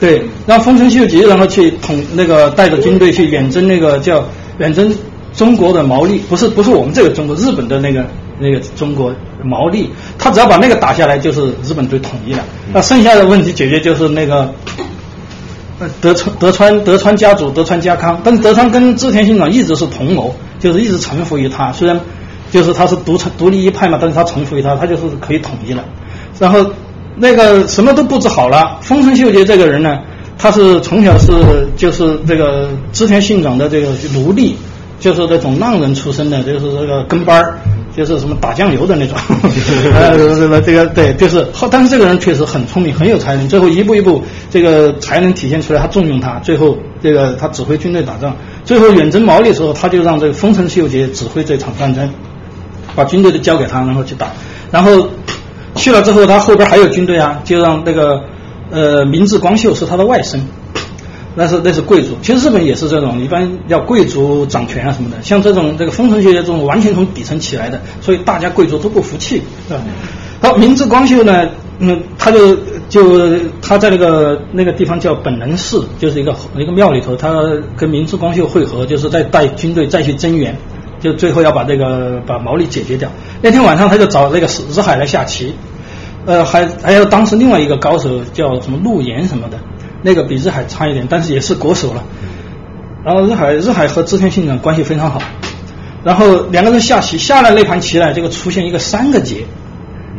[0.00, 4.24] 对，让丰臣秀吉然后去统那个带着军队去远征那个叫
[4.58, 4.90] 远征
[5.34, 8.06] 中国的毛利，不是不是我们这个中国日本的那个。
[8.38, 12.44] 那个中国毛利，他只要把那个打下来，就是日本队统一了。
[12.72, 14.52] 那剩下的问题解决就是那个
[16.00, 21.72] 德川德川德川家族德川家康，但是德川跟织田信长一直是同谋，就是一直臣服于他。
[21.72, 21.98] 虽然
[22.50, 25.84] 就是他是独成独立一派嘛，但是他臣服于他，他就是可以统一了。
[26.38, 26.64] 然后
[27.16, 29.98] 那个什么都布置好了，丰臣秀吉这个人呢，
[30.38, 31.32] 他是从小是
[31.76, 34.56] 就是这个织田信长的这个奴隶，
[35.02, 37.58] 就是那种浪人出身的，就是这个跟班儿。
[37.94, 39.14] 就是什么打酱油的那种，
[39.94, 48.34] 呃，这个这个对，就是后，但是这个人确实很聪明，很有才能，最后一步一步这个才能体现出来，他重用他，最后这个他指挥军队打仗，
[48.64, 52.08] 最后远征毛利的时候，他就让这个丰臣秀吉指挥这场战争，
[52.96, 54.28] 把军队都交给他，然后去打，
[54.70, 55.08] 然后
[55.74, 58.22] 去了之后，他后边还有军队啊，就让那个
[58.70, 60.38] 呃明治光秀是他的外甥。
[61.34, 65.16] 那是那是贵族，其实日本也是这种，一般要贵族掌权啊什么的。
[65.22, 69.80] 像这种这个丰臣秀吉这种完全从底层起来的，所以大家贵族都不服气，是吧？
[70.42, 71.48] 好，明治光秀呢，
[71.78, 72.54] 嗯，他就
[72.90, 73.30] 就
[73.62, 77.32] 他在那个那个地方叫本能寺，就是一个一个庙里头，他
[77.78, 80.54] 跟明治光秀会合，就是在带军队再去增援，
[81.00, 83.08] 就最后要把这个把毛利解决掉。
[83.40, 85.54] 那天晚上他就找那个日海来下棋，
[86.26, 89.56] 呃，还还有当时另外一个高手叫什么陆岩什么的。
[90.02, 92.02] 那个比日海差一点，但是也是国手了。
[93.04, 95.20] 然后日海日海和织田信长关系非常好。
[96.04, 99.44] 然后两个人下棋，下了那盘棋呢，这个出现一个三个劫。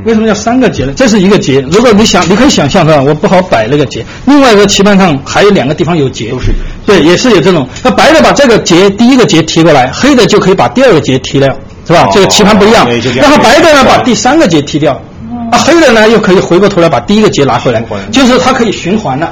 [0.05, 0.93] 为什么叫三个结呢？
[0.95, 3.01] 这是一个结，如果你想，你可以想象是吧？
[3.01, 4.03] 我不好摆那个结。
[4.25, 6.51] 另外一个棋盘上还有两个地方有结，都是
[6.85, 7.67] 对，也是有这种。
[7.83, 11.47] 那白的把这个结第一个结提过来，黑的就可以把第二个结提掉，
[11.85, 12.09] 是吧？
[12.11, 12.87] 这个棋盘不一样。
[13.21, 14.93] 然后白的呢把第三个结提掉，
[15.51, 19.31] 啊，黑的呢又可以回过头来把第一个结拿回来，就是它可以循环了。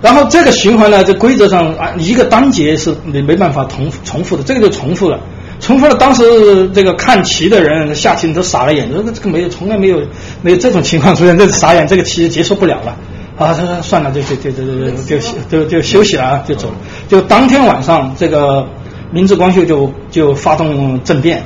[0.00, 5.18] 然后这个循环呢，在规则上啊，一个单节是你没办法重重复的，这个就重复了，
[5.58, 5.94] 重复了。
[5.96, 10.00] 当时这个看棋的人下棋都傻了眼，说这个没有，从来没有
[10.40, 12.96] 没有这种情况出现，这傻眼，这个棋结束不了了。
[13.36, 15.18] 啊，他说算了，就就就就就就
[15.48, 16.70] 就就休息了，就走。
[17.08, 18.66] 就当天晚上，这个
[19.10, 21.42] 明治光秀就就发动政变，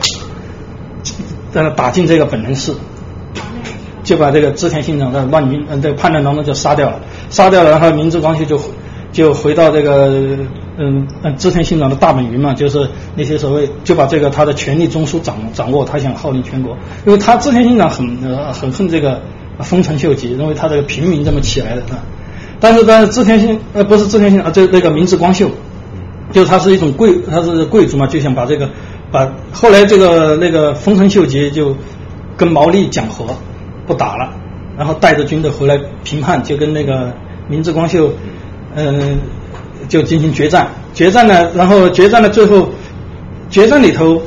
[1.55, 2.77] 呃，打进这个本能寺。
[4.03, 7.01] 就把这个织田信长的乱军，嗯，这个叛乱当中就杀掉了，
[7.31, 8.61] 杀掉了，然后明治光秀就
[9.13, 10.07] 就回到这个
[10.79, 16.77] 嗯嗯织田信长的大本营嘛，就是那些所谓就把这个他的权力中枢掌掌握，他想号令全国，
[17.07, 19.21] 因为他织田信长很呃很恨这个
[19.61, 22.03] 丰臣秀吉，认为他这个平民这么起来的啊？
[22.59, 25.51] 但是但是织田信呃不是织田信长，就那个明治光秀，
[26.33, 28.69] 就他是一种贵他是贵族嘛，就想把这个
[29.11, 31.77] 把后来这个那个丰臣秀吉就
[32.37, 33.27] 跟毛利讲和，
[33.87, 34.33] 不打了，
[34.77, 37.13] 然后带着军队回来平叛，就跟那个
[37.49, 38.13] 明治光秀。
[38.75, 39.19] 嗯，
[39.87, 40.67] 就进行决战。
[40.95, 42.71] 决战呢，然后决战的最后，
[43.51, 44.23] 决战里头，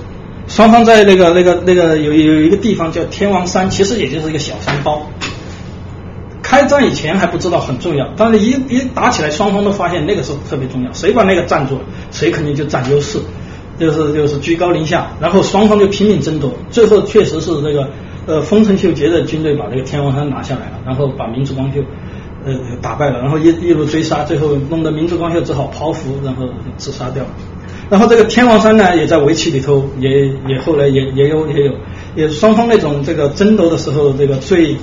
[0.48, 5.02] 双方在那个那个那个有有一个地方叫天王山，其实也就是一个小山包。
[6.44, 10.94] 开战以前还不知道很重要，但是一一打起来，双方都发现那个时候特别重要。
[10.94, 13.18] 谁把那个占住了，谁肯定就占优势，
[13.80, 15.08] 就是就是居高临下。
[15.20, 17.90] 然后双方就拼命争夺，最后确实是那个
[18.28, 21.82] 呃丰臣秀吉的军队把这个天王山拿下来了，然后把明治光秀。
[22.48, 26.48] 呃，打败了，然后一一路追杀，最后弄得明治光秀只好剖腹，然后
[26.78, 27.26] 自杀掉。
[27.90, 31.74] 然后这个天王山呢，也在围棋里头，也也后来也也有也有，
[32.16, 34.78] 也双方那种这个争夺的时候，这个最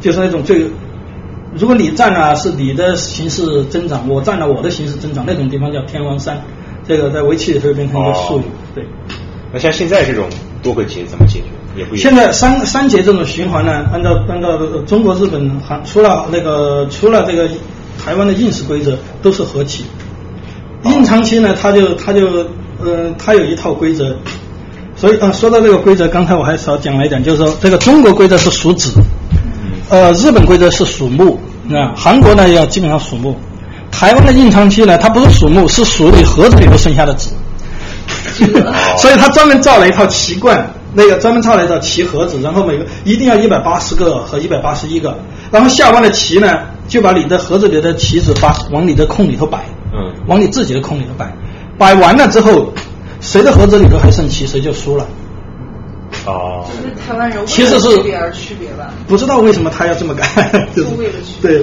[0.00, 0.66] 就是那种最，
[1.54, 6.42] 如果你占了是你的形势增长，我占了我的形势增长，那种地方叫天王山，
[6.88, 8.42] 这个在围棋里头变成一个术语。
[8.74, 8.84] 对。
[9.52, 10.28] 那像现在这种
[10.66, 11.96] 多个节怎么解决？
[11.96, 17.48] 现在三三节这种循环呢，按照按照中国、日本、韩，除了那个除了这个
[18.04, 19.84] 台湾的应试规则都是和棋，
[20.82, 22.26] 印长期呢，它就它就
[22.82, 24.16] 呃它有一套规则，
[24.96, 28.90] 所以啊说到这个规则，刚才我还少讲了一点，就是说这个中国规则是属子，
[29.88, 31.38] 呃日本规则是属木，
[31.70, 33.36] 啊韩国呢要基本上属木，
[33.92, 37.30] 台湾的印长期呢它不是属木，是属你盒子里头剩下的子，
[38.98, 40.68] 所以他专门造了一套奇罐。
[40.98, 45.14] 那个专门造了一套棋盒子，然后每个一定要一百八十个和一百八十一个，
[45.50, 46.58] 然后下完的棋呢，
[46.88, 51.30] 就把你的盒子里的棋子把往你的空里头摆，嗯，往你自己的空里头摆，
[51.76, 52.72] 摆完了之后，
[53.20, 55.06] 谁的盒子里头还剩棋，谁就输了。
[56.24, 58.90] 哦，就是台湾人其实是区别而区别吧？
[59.06, 60.26] 不知道为什么他要这么干，
[60.74, 61.62] 就是为了区对。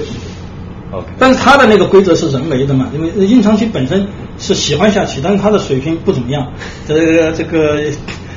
[0.93, 4.07] OK，但是他的那个规则是人为的嘛，因为印长期本身
[4.37, 6.47] 是喜欢下棋，但是他的水平不怎么样，
[6.87, 7.81] 这个这个。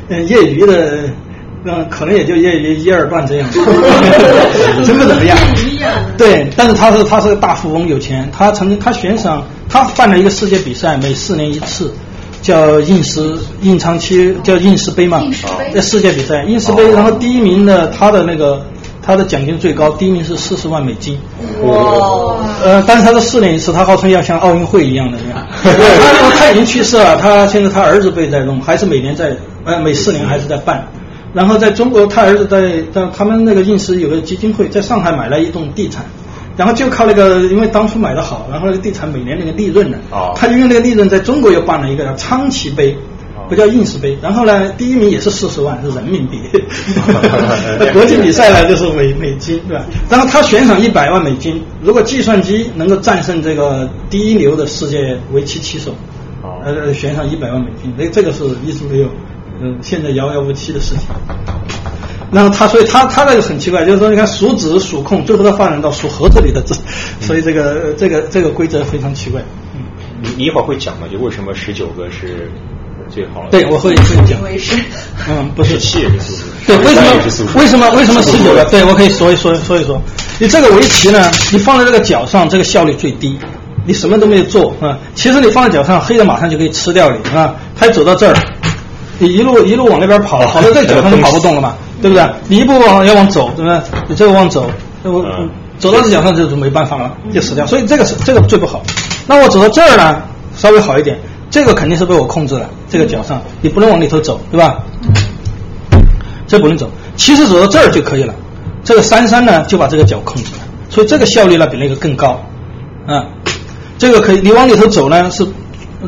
[0.08, 1.10] 嗯，业余的，
[1.64, 3.48] 嗯，可能也就业余一二段这样，
[4.86, 5.36] 真不怎么样。
[6.16, 8.30] 对，但是他是他是个大富翁，有钱。
[8.32, 11.92] 他曾经他悬赏，他办了一个世界比赛，每四年一次，
[12.40, 15.20] 叫印石印长期叫印石杯嘛，
[15.74, 18.64] 在世界比赛印石杯，然后第一名的他的那个
[19.06, 21.16] 他的奖金最高，第一名是四十万美金。
[21.62, 22.36] 哇！
[22.64, 25.46] 呃，但是他是四年一次，他号称要像奥运会一样的这样。
[25.62, 29.36] 他他已经去世了，他现在他儿子辈在弄，还是每年在。
[29.64, 30.86] 呃，每四年还是在办，
[31.32, 36.04] 然后在中国，他儿子在在他们那个应试有个基金会，在上海买了一栋地产，
[36.56, 39.98] 然后就靠那个，因为当初买的好，然后那个地产每年那个利润呢，
[40.36, 42.96] 他就用那个利润在中国又办了一个叫昌奇杯，
[43.48, 46.40] 不叫应试杯，然后呢，第一名也是四十万，是人民币，
[47.92, 49.84] 国际比赛呢就是美美金，对吧？
[50.08, 55.94] 然后他悬赏一百万美金，如果计算机能够战胜这个第一流的世界围棋棋手，
[56.64, 59.08] 呃，悬赏一百万美金，那这个是一直没有。
[59.58, 61.08] 嗯，现在遥遥无期的事情。
[62.30, 66.74] 然后他，所以他他那个很奇怪，就是说，你看数子数控，最后他发展到数盒子里的字，
[67.20, 69.40] 所以这个这个这个规则非常奇怪。
[69.74, 69.80] 嗯，
[70.20, 71.06] 你你一会儿会讲吗？
[71.10, 72.50] 就为什么十九个是
[73.08, 73.50] 最好的？
[73.50, 74.38] 对，我会会讲。
[75.28, 76.44] 嗯，不是七也是。
[76.66, 77.08] 对，为什么
[77.54, 78.64] 为什么为什么十九个？
[78.66, 80.00] 对我可以说一说说一说。
[80.38, 83.38] 你这个围棋呢，你放在这个角上，这个效率最低，
[83.86, 84.98] 你什么都没有做啊。
[85.14, 87.54] 其实你放在角上，黑的马上就可以吃掉你啊。
[87.78, 88.36] 他走到这儿。
[89.18, 92.22] 你一路一路往那边跑，跑到这脚上就跑不动了嘛，对不对？
[92.48, 93.80] 你一步往要往走，对不对？
[94.08, 94.70] 你这个往走，
[95.04, 95.24] 我
[95.78, 97.66] 走到这脚上就没办法了，就死掉。
[97.66, 98.82] 所以这个是这个最不好。
[99.26, 100.20] 那我走到这儿呢，
[100.54, 101.18] 稍微好一点。
[101.56, 104.84] 这个肯定是被我控制了，这个脚上你不能往里头走，对吧？
[106.46, 106.86] 这不能走。
[107.16, 108.34] 其实走到这儿就可以了。
[108.84, 110.60] 这个三三呢就把这个脚控制了，
[110.90, 112.44] 所以这个效率呢比那个更高，
[113.06, 113.24] 啊，
[113.96, 115.46] 这个可以你往里头走呢是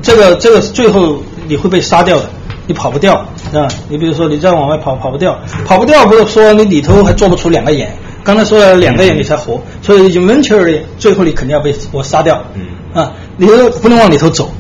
[0.03, 1.17] 这个这个最后
[1.47, 2.29] 你会被杀掉的，
[2.67, 3.15] 你跑不掉
[3.55, 3.67] 啊。
[3.89, 12.45] 你比如说你再往外跑跑不掉，跑不掉不是说你里头还做不出两个眼，刚才说了两个眼你才活，所以 eventually 最后你肯定要被我杀掉，
[12.93, 13.47] 啊，你
[13.81, 14.51] 不能往里头走，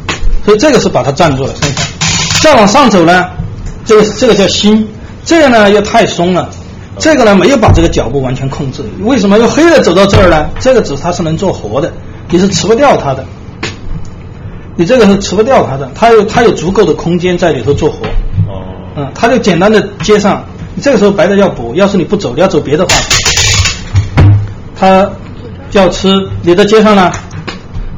[0.49, 1.85] 所以这个是把它占住了身上。
[2.41, 3.27] 再往上走呢，
[3.85, 4.89] 这个这个叫心，
[5.23, 6.49] 这个呢又太松了，
[6.97, 8.83] 这个呢没有把这个脚步完全控制。
[9.03, 10.49] 为什么用黑的走到这儿呢？
[10.59, 11.93] 这个纸它是能做活的，
[12.31, 13.23] 你是吃不掉它的，
[14.75, 18.07] 你这个是吃不掉它的，它有它有足够的空间在里头做活。
[18.51, 18.65] 哦，
[18.97, 20.43] 嗯，它就简单的接上，
[20.81, 22.95] 这个时候白的要补，要是你不走，你要走别的话，
[24.75, 25.11] 它
[25.69, 26.09] 就要吃
[26.41, 27.13] 你在接上呢，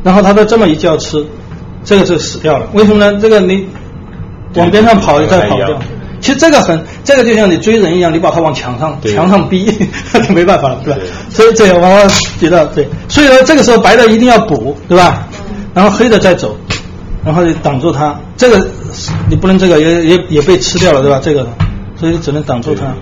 [0.02, 1.24] 然后它再这么一叫吃，
[1.84, 2.66] 这个就死掉了。
[2.72, 3.18] 为什么呢？
[3.20, 3.66] 这个你。
[4.56, 5.78] 往边上跑，再跑掉。
[6.20, 9.72] 其实这个很，这个就像你追人一样，你把它往墙上墙上逼，
[10.12, 10.98] 那 就没办法了，对吧？
[11.30, 12.88] 所以这样往往逼到对。
[13.06, 15.24] 所以说这个时候白的一定要补，对吧？
[15.72, 16.56] 然后黑的再走，
[17.24, 18.12] 然后挡住它。
[18.36, 18.66] 这个
[19.28, 21.20] 你不能这个也也也被吃掉了，对吧？
[21.22, 21.46] 这个，
[21.94, 22.92] 所以只能挡住它。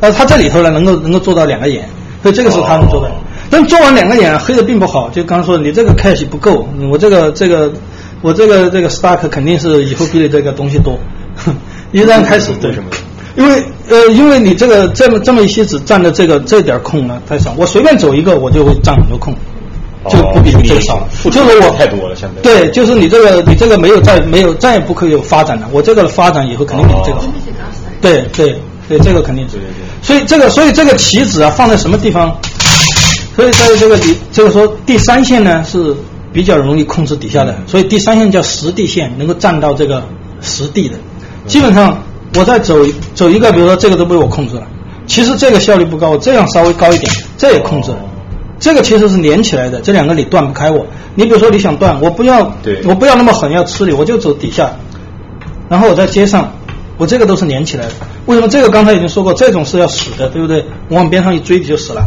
[0.00, 1.88] 但是它这里头呢，能够能够做到两个眼，
[2.24, 3.08] 所以这个是他能做的。
[3.50, 5.08] 但做完两个眼，黑的并不好。
[5.10, 7.72] 就刚刚说你这个 cash 不够，我这个这个。
[8.20, 10.98] 我这个这个 stack 肯定是以后比你这个东西多，
[11.92, 12.88] 一旦开始对什么？
[13.36, 19.32] 因为呃，因为你这个这么这么一些只占的这个这点空呢太少，我随便走一个我就会占很多空，
[20.08, 21.08] 就不比你这个少了。
[21.24, 25.68] 就是我太多了，相对对，就是你这个你这个没有再没有再也不可以有发展了。
[25.70, 27.26] 我这个的发展以后肯定比这个好。
[28.00, 29.58] 对对对，这个肯定是。
[30.02, 32.36] 所以这个所以这个棋子啊放在什么地方？
[33.36, 35.94] 所以在这个你这个说第三线呢是。
[36.32, 40.02] 比较容易控制底下的，所以第三线叫实地线，能够站到这个
[40.40, 40.96] 实地的。
[41.46, 42.02] 基本上
[42.36, 42.76] 我再走
[43.14, 44.66] 走一个，比如说这个都被我控制了。
[45.06, 47.98] 其实这个效率不高，这样稍微高一点，这也控制了。
[48.60, 50.84] 这个其实是连起来的，这两个你断不开我。
[51.14, 52.52] 你比如说你想断，我不要，
[52.84, 54.70] 我不要那么狠要吃你，我就走底下，
[55.68, 56.52] 然后我在街上，
[56.98, 57.92] 我这个都是连起来的。
[58.26, 60.64] 为什么这个刚才已经说过，这种是要死的，对不对？
[60.88, 62.04] 我往边上一追你就死了，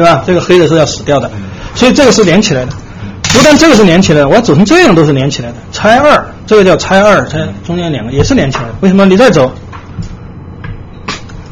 [0.00, 0.24] 对吧？
[0.26, 1.30] 这个黑的是要死掉的。
[1.74, 2.72] 所以这个是连起来的，
[3.34, 5.54] 不但这个是连起来的，我要走成这样都是连起来的。
[5.72, 8.70] 拆二，这个叫拆二，拆中间两个也是连起来的。
[8.80, 9.04] 为什么？
[9.04, 9.52] 你再走，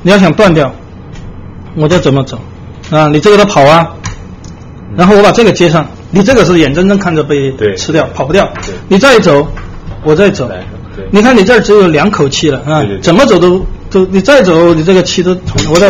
[0.02, 0.74] 你要想断掉，
[1.76, 2.40] 我就怎么走
[2.90, 3.08] 啊？
[3.08, 3.86] 你这个得跑啊，
[4.96, 8.50] 然后我把这个接上，你这个是眼睁睁看着被吃掉，跑不掉。
[8.88, 9.46] 你再走，
[10.04, 10.50] 我再走，
[11.10, 15.36] 你看你这儿只有两口气了啊，怎么走都都，你再走，你这个气都
[15.70, 15.88] 我再，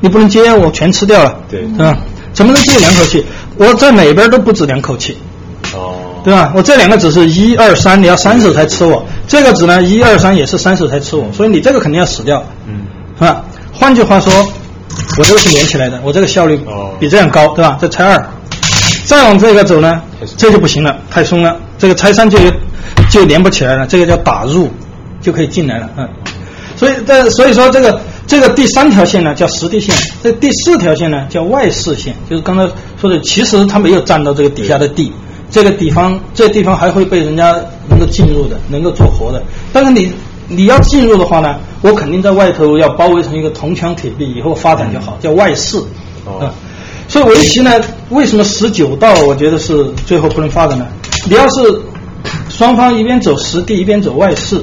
[0.00, 1.96] 你不能接，我全吃掉了，对，吧？
[2.32, 3.24] 怎么能接两口气？
[3.56, 5.16] 我在哪边都不止两口气，
[5.74, 6.52] 哦，对吧？
[6.54, 9.04] 我这两个只是一二三，你要三手才吃我。
[9.26, 12.86] 这个子呢，一二三也是三手才吃我，所以你这个肯定要死掉，嗯，
[13.18, 13.42] 是吧？
[13.72, 14.32] 换句话说，
[15.18, 16.60] 我这个是连起来的，我这个效率
[17.00, 17.76] 比这样高，对吧？
[17.80, 18.24] 这拆二，
[19.04, 20.00] 再往这个走呢，
[20.36, 21.56] 这就不行了，太松了。
[21.76, 22.38] 这个拆三就
[23.10, 24.70] 就连不起来了，这个叫打入，
[25.20, 26.08] 就可以进来了，嗯。
[26.76, 28.00] 所以这所以说这个。
[28.28, 29.92] 这个第三条线呢叫实地线，
[30.22, 32.68] 这第四条线呢叫外视线，就是刚才
[33.00, 35.10] 说的，其实它没有占到这个底下的地，
[35.50, 37.56] 这个地方这地方还会被人家
[37.88, 39.42] 能够进入的，能够做活的。
[39.72, 40.12] 但是你
[40.46, 45.78] 你要进入的话呢，我肯定在外头要包围成一个铜墙铁壁，以后发展就好，叫外视
[46.26, 46.52] 啊。
[47.08, 47.80] 所以围棋呢，
[48.10, 50.86] 为什么十九道我觉得是最后不能发展呢？
[51.26, 51.80] 你要是
[52.50, 54.60] 双方一边走实地，一边走外视。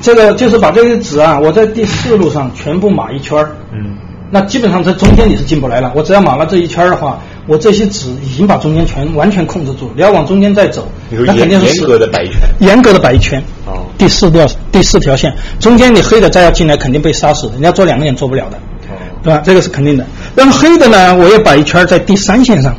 [0.00, 3.56] 这个就是把这些纸啊，我在第四路上全部码一圈儿。
[3.72, 3.96] 嗯。
[4.30, 5.90] 那基本上在中间你是进不来了。
[5.96, 9.90] 我只要码了这一圈儿的话，我这些纸已经把中间全完全控制住。
[9.96, 12.36] 你要往中间再走，那肯定是严格的摆一圈。
[12.58, 13.42] 严格的摆一圈。
[13.64, 13.86] 哦。
[13.96, 17.48] 第四条第四条线，中间你黑的再要进来，肯定被杀死。
[17.54, 18.58] 人家做两个眼做不了的。
[18.90, 18.92] 哦。
[19.22, 19.40] 对吧？
[19.42, 20.04] 这个是肯定的。
[20.34, 22.76] 那么黑的呢，我也摆一圈在第三线上。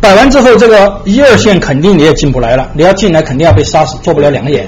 [0.00, 2.68] 摆完之后，这个一二线肯定你也进不来了。
[2.74, 4.66] 你要进来，肯定要被杀死，做不了两个眼。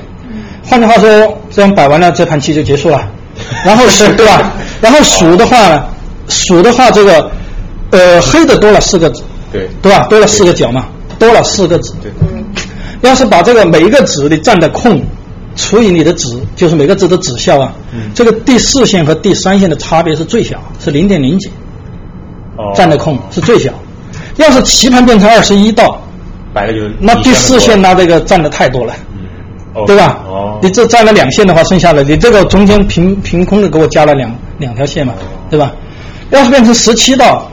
[0.64, 3.01] 换句话说，这样摆完了，这盘棋就结束了。
[3.64, 4.52] 然后是，对吧？
[4.80, 5.89] 然后数的话，
[6.28, 7.30] 数的话，这个
[7.90, 10.06] 呃，黑的多了四个子，对，对吧？
[10.09, 10.86] 多了四个角嘛，
[11.18, 11.94] 多了四个子。
[12.02, 12.12] 对。
[13.01, 15.02] 要是把这个每一个子你占的空
[15.56, 17.72] 除以你的子，就是每个子的子效啊。
[17.93, 18.10] 嗯。
[18.14, 21.51] 这个第四线和第三线的差别是最小，是零点零几。
[22.56, 22.72] 哦。
[22.76, 23.72] 占的空是最小。
[24.36, 26.01] 要是棋盘变成二十一道，
[26.55, 28.94] 摆了就那第四线那这个占的太多了。
[29.86, 30.20] 对吧？
[30.28, 35.15] 哦，你这占了两线的话，剩下的你这个中间凭凭空的给我加了两两条线嘛，
[35.49, 35.73] 对吧？
[36.31, 37.51] 要是变成十七道，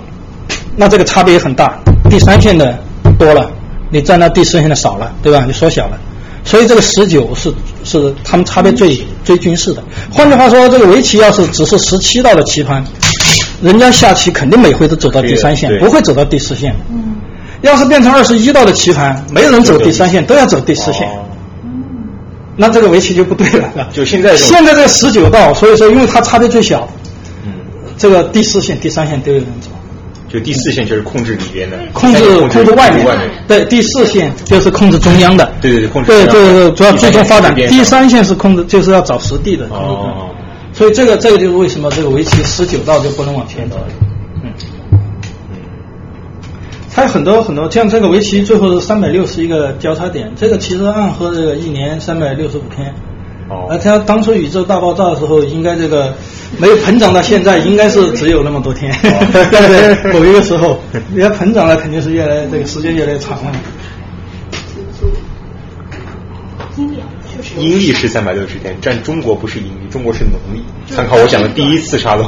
[0.75, 1.77] 那这个差别也很大。
[2.09, 2.77] 第三线的
[3.17, 3.49] 多了，
[3.89, 5.43] 你占到第四线的少了，对吧？
[5.45, 5.97] 你缩小了，
[6.43, 9.83] 所以这个十九是是他们差别最最均势的。
[10.11, 12.83] 换句话说，这个围棋要是只是十七道的棋盘，
[13.61, 16.75] 人家下棋肯定每回都走到第三线，不会走到第四线。
[16.89, 17.15] 嗯。
[17.61, 21.09] 要是变成二十一道的棋盘，没人走第三线，都要走第四线。
[22.59, 23.87] 那这个围棋就不对了。
[23.93, 24.35] 就现在。
[24.35, 26.85] 现在这十九道，所以说因为它差别最小，
[27.45, 27.53] 嗯，
[27.97, 29.69] 这个第四线、第三线都有人走。
[30.27, 32.19] 就第四线就是控制里边的，控制
[32.49, 33.03] 控制外面，
[33.47, 37.55] 对，第四线就是控制中央的，对对对，控制对对对，主要最终发展。
[37.55, 39.65] 第三线是控制，就是要找实地的。
[39.71, 40.29] 哦，
[40.71, 43.77] 所以这个这个就是为什么这个围棋十九道就不能往前走。
[46.99, 52.93] 嗯嗯，它有很多很多，像这个围棋最后是三百六十一个交叉点，这个其实暗合这个一年三百六十五天。
[53.49, 56.13] 哦，而它当初宇宙大爆炸的时候，应该这个。
[56.57, 58.91] 没有膨胀到现在，应该是只有那么多天。
[59.03, 60.79] 对某一个时候，
[61.13, 63.51] 你要膨胀了，肯定是越来这个时间越来越长了。
[67.59, 70.63] 阴历是三百六十天，占中国不是阴历，中国是农历。
[70.91, 72.27] 参考我讲的第一次沙龙，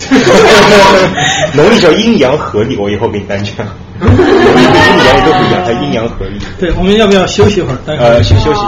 [1.52, 3.54] 农历叫阴阳合历，我以后给你单讲。
[4.00, 6.38] 农历阴阳都不一样，它阴阳合历。
[6.58, 7.78] 对，我们要不要休息一会儿？
[7.86, 8.60] 呃，休休息。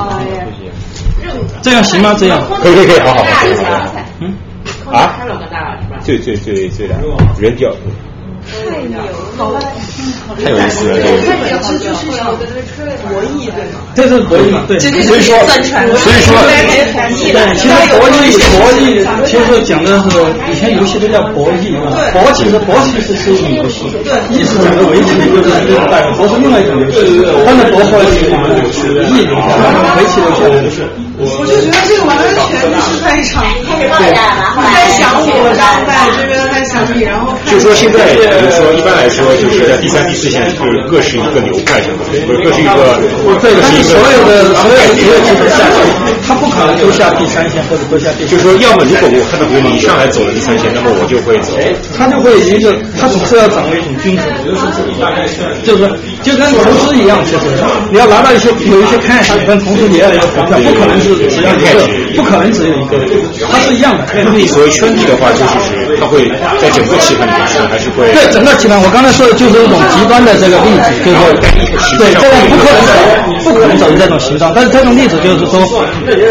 [1.63, 2.15] 这样行吗？
[2.19, 3.95] 这样可以可以可以，好好好。
[4.21, 4.35] 嗯。
[4.91, 5.15] 啊，
[6.03, 6.95] 最最最最的，
[7.39, 7.71] 人叫
[8.45, 9.61] 太牛了，
[10.43, 11.17] 太有意思了，这个。
[11.63, 12.01] 这就是
[13.07, 13.77] 博弈对吗？
[13.95, 14.65] 这是博弈嘛？
[14.67, 18.21] 对，所以说，所以说，对，其实博弈
[18.59, 18.83] 博弈，
[19.27, 20.19] 其实讲的是
[20.51, 21.93] 以前游戏都叫博弈嘛。
[22.13, 26.99] 博其实博其实是一种游戏，对，意思讲的围棋就是这种代表，博是另外一种游戏。
[27.47, 30.33] 但是博后来就玩弈游戏，围棋游
[30.71, 30.83] 戏。
[31.19, 34.11] 我就觉得这个完全就是在一场对，
[34.75, 42.05] 在想我，然后在这边在想你，然后就说现在，比如说一般来说，就是在第三、第四线就是各是一个流派，是吧？
[42.27, 42.99] 不是各是一个，
[43.41, 45.77] 对，是所有的所有的职业棋手下去，
[46.27, 48.27] 他不可能都下第三线或者都下第。
[48.27, 51.53] 就是说，要么如果我看到比如你一上来走了第三线，那么我就会走。
[51.97, 54.65] 他就会一个，他总是要掌握一种均衡，就是
[55.63, 55.77] 就
[56.23, 57.43] 就跟投资一样，其实
[57.91, 62.03] 你要拿到一些有一些看法，但同时你要有股票，不可能是只要一个。
[62.15, 62.99] 不可能只有一个，
[63.51, 64.05] 它是一样的。
[64.47, 66.29] 所谓圈地的话，就是它会
[66.61, 68.13] 在整个棋盘里面是还是会？
[68.13, 72.93] 对整个棋盘，我刚才说的就是一种极端的这个例子，就是对这个不可能走，
[73.45, 74.53] 不可能走这种形状。
[74.55, 75.59] 但是这种例子就是说，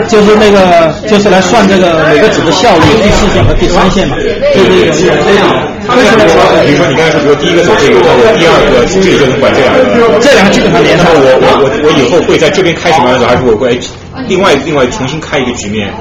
[0.07, 4.15] 就是那个就是来算这个每个子的效率，第四线和第三线嘛，
[4.53, 5.49] 就是这样。
[5.97, 6.37] 为什么说？
[6.65, 7.99] 比如说你刚才说，比如第一个走这个，
[8.37, 11.07] 第二个这个就能管这两个，这两个基本上连上。
[11.11, 13.79] 我我我我以后会在这边开什么样子，还是我会？
[14.27, 15.91] 另外，另外重新开一个局面，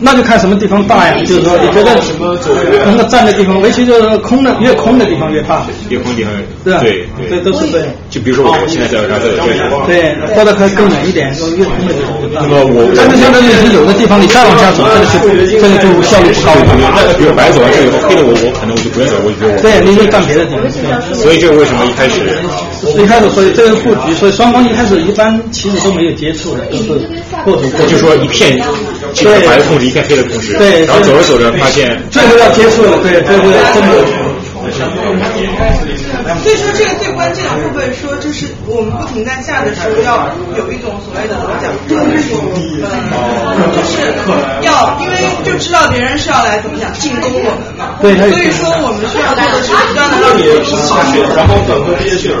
[0.00, 1.14] 那就看什么地方大呀。
[1.24, 1.90] 就是说，你觉得
[2.84, 5.64] 能够占的地方，围棋就是空的，越空的地方越大。
[5.88, 6.32] 越空地方，
[6.64, 7.88] 对对对，都是这样。
[8.10, 12.12] 就比如说，我现在在这这这对，或者可以更远一点，越空的地方。
[12.32, 16.52] 那么我，但是相当于是有的地方你再往下走，这个是这个就效率不高。
[16.96, 20.64] 那比如白走完这以后，黑的我我可能我就不用走，我就对，你就干别的地方。
[21.14, 22.20] 所以这个为什么一开始？
[22.98, 26.84] 一开始所以这个布局，所以双方一开始一般其实都没有接触的，都是
[27.44, 27.62] 过渡。
[27.86, 28.58] 就说一片，
[29.14, 33.42] 对白的控制，一片黑的控制，对，然后走着走着发现，最后要接触的，对，最后
[33.74, 33.88] 真的。
[36.42, 41.68] 所以说，这个最关键的部分，说就是我们不停在下的时候，要有一种所谓的怎么讲，
[43.76, 43.92] 就是
[44.64, 45.12] 要因为
[45.44, 52.40] 就知道别人是要来怎么讲进攻我们嘛，对，所以说我们需要做的是不断的让你下去，然后等和这些选手，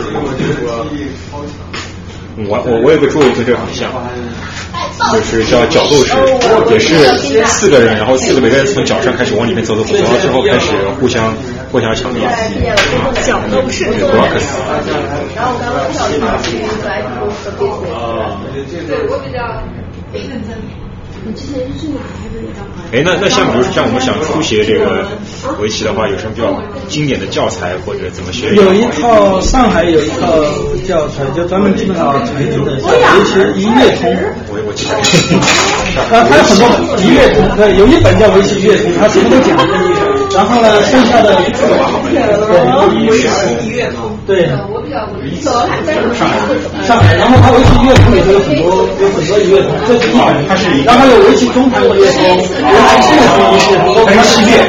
[2.36, 3.90] 我我我有个桌游跟这个很像。
[5.12, 6.14] 就是叫角斗士，
[6.70, 6.94] 也是
[7.46, 10.70] 四个人，然后四个每个人从脚上开始往里面走走走，走到最后开始
[11.00, 11.32] 互相
[11.70, 12.30] 互相抢点。
[13.24, 13.84] 角斗士。
[13.84, 14.56] 对，博克斯。
[15.34, 15.44] 然
[22.92, 25.06] 哎，那那像比如像我们想初学这个
[25.60, 28.54] 围棋的话，有什么比较经典的教材或者怎么学？
[28.54, 30.44] 有一套上海有一套
[30.86, 32.80] 教材，就专门基本上锤子的，围
[33.24, 34.14] 棋一乐通。
[34.48, 34.94] 我我记得。
[35.94, 36.62] 啊，它有很多
[37.00, 39.56] 一乐通，对，有一本叫围棋一乐通，它什么都讲。
[40.34, 41.44] 然后呢，剩下的对
[43.62, 44.10] 一跃通。
[44.26, 44.98] 对，我比较
[45.52, 45.76] 上海，
[46.86, 52.42] 上海，然后他围棋一跃通里头有很多有很多一跃通，这是一本，他是然后有围棋中盘一跃通，围
[53.04, 54.66] 棋数学一跃通，还是系列，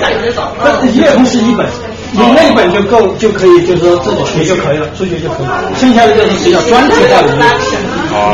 [0.82, 1.66] 这一跃通是一本，
[2.12, 7.32] 你那本就够就可以，就是说自己学就可以了，初学就可以了，剩下的就是比较专题化的。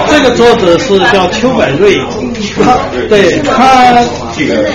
[0.10, 1.96] 这个作者是叫邱百瑞，
[2.64, 2.78] 他
[3.10, 3.94] 对他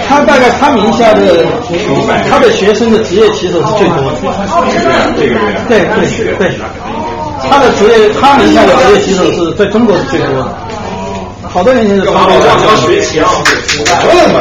[0.08, 1.44] 他大概他名下的
[2.30, 4.16] 他的学生的职业棋手是最多的，
[5.16, 5.28] 对
[5.68, 5.78] 对
[6.36, 6.40] 对，
[7.50, 10.48] 他的职业他名下的职业棋手是在中国是最多的。
[11.48, 12.34] 好多年前是干嘛老
[12.68, 13.30] 要学棋啊？
[14.02, 14.40] 折腾嘛，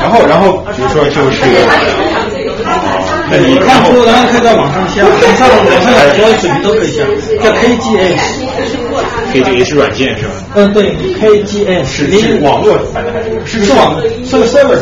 [0.00, 1.38] 然后，然后比如说就是，
[3.38, 7.04] 你看书，然后可以在网上下，你上网上有所有水平都可以下，
[7.42, 8.20] 叫 KGS。
[9.32, 10.32] KGS 软件是吧？
[10.56, 13.40] 嗯，对，KGS 是是网络版的还是？
[13.60, 13.94] 是是网
[14.24, 14.76] 是个 server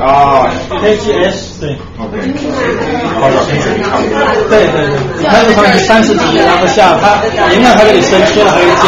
[0.00, 1.76] 啊，KGS 对。
[1.98, 4.14] 考跟水平差不多。
[4.48, 8.86] 对对对，它是上去三十级，然后下它赢了它给你升，输了还给你降。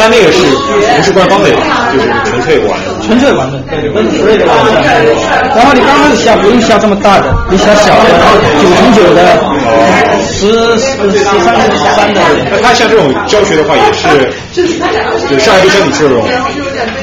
[0.00, 1.50] 但那个是不是官方的，
[1.92, 2.86] 就是纯粹玩的。
[3.04, 4.72] 纯粹玩的，对，跟 free 的玩下。
[5.54, 8.08] 然后你刚开始下不用下这么大的，你下小的，
[8.62, 9.20] 九乘九的，
[10.24, 12.20] 十十十三乘十三的。
[12.50, 14.32] 那他像这种教学的话，也是，
[15.28, 16.24] 就上来就教你这种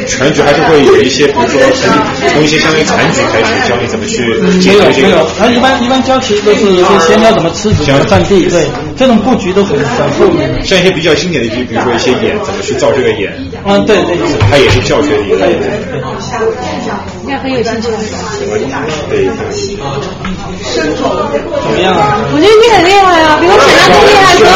[0.08, 1.92] 全局，还是会有一些，比如说从
[2.30, 5.08] 从一些相当于残局开始教你怎么去解决这个。
[5.08, 6.76] 没有，他一般一般教其实都是
[7.06, 8.66] 先教怎么吃子、怎么占地，对，
[8.98, 10.64] 这种布局都很很后面的。
[10.64, 13.34] 像一些比较经典的一些，比如说一些眼怎么去造这个眼。
[13.66, 14.18] 嗯，对对，
[14.50, 15.36] 它也是教学的一个。
[17.28, 17.76] 应该很有兴趣。
[19.10, 19.28] 对。
[20.64, 22.18] 深种怎么样啊？
[22.34, 24.52] 我觉得你很厉害啊，比我想象中厉害多了。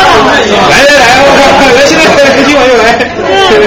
[0.71, 2.01] 来来来，我来，现在
[2.47, 2.83] 今晚又来。
[3.51, 3.59] 是，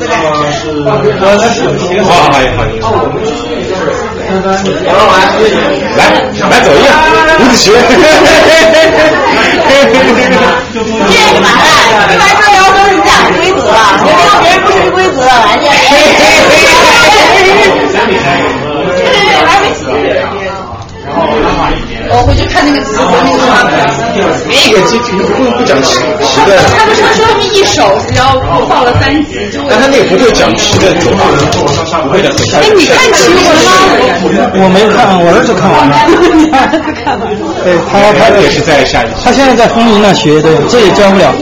[0.00, 0.90] 我来，好
[2.08, 2.10] 好好，
[2.82, 2.84] 好。
[5.96, 6.00] 来
[6.48, 6.86] 来走一个
[7.40, 7.72] 吴子学。
[7.72, 7.76] 这
[11.12, 11.46] 是嘛呢？
[12.10, 13.58] 一般说要都是讲规则，
[14.04, 15.68] 你让别人不识规则，完全。
[22.12, 23.78] 我回去看那个棋子，那个画面。
[24.50, 25.22] 那个棋不
[25.56, 26.58] 不讲棋棋的。
[26.76, 28.34] 他不是说他们一手只要
[28.66, 29.60] 报了三集就。
[29.68, 31.10] 但他那个不会讲棋的不
[32.10, 32.28] 会的。
[32.54, 34.50] 哎，你看棋了吗？
[34.54, 35.94] 我没看，我儿子看完了。
[36.34, 37.54] 你儿子看完了？
[37.62, 39.08] 对他，他也是在下一。
[39.24, 41.32] 他现在在风云那学，对，这也教不了。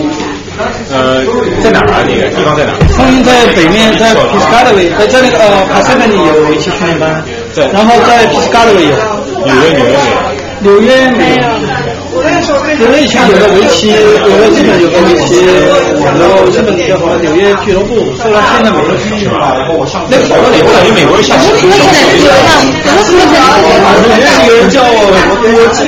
[0.90, 1.22] 呃，
[1.62, 2.04] 在哪儿啊？
[2.04, 2.78] 那个地方在哪儿？
[2.92, 7.22] 风云在北面，在 Piscataway，在在那个呃 Pasadena 有围棋训练班，
[7.54, 8.96] 对，然后在 Piscataway 有。
[9.44, 9.96] 纽约，纽约。
[10.60, 11.42] 纽约没有。
[12.78, 15.38] 纽约以前有个围棋，有个日本有个围棋，
[16.02, 18.84] 然后日本叫什么纽约俱乐部，后来现在没了。
[20.10, 21.44] 那个好多年，我感觉美国人下棋。
[21.58, 22.18] 什么什么现在有
[23.04, 23.20] 什么什么
[24.18, 24.98] 现在有人叫我
[25.54, 25.86] 我记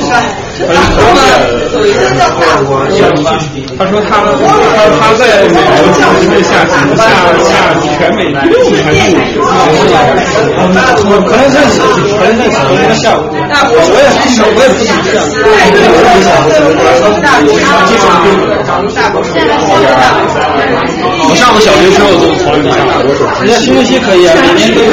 [3.78, 6.74] 他说他他他在美国就是下下
[7.44, 7.48] 下
[7.96, 8.98] 全美全部。
[11.26, 11.76] 可能认识，
[12.18, 13.18] 可能认识，可能下午。
[13.30, 15.14] 我也是，我也不想下。
[21.28, 23.24] 我上了小学之后就从来没上过手。
[23.42, 24.88] 人家新东西可以啊，每年都有。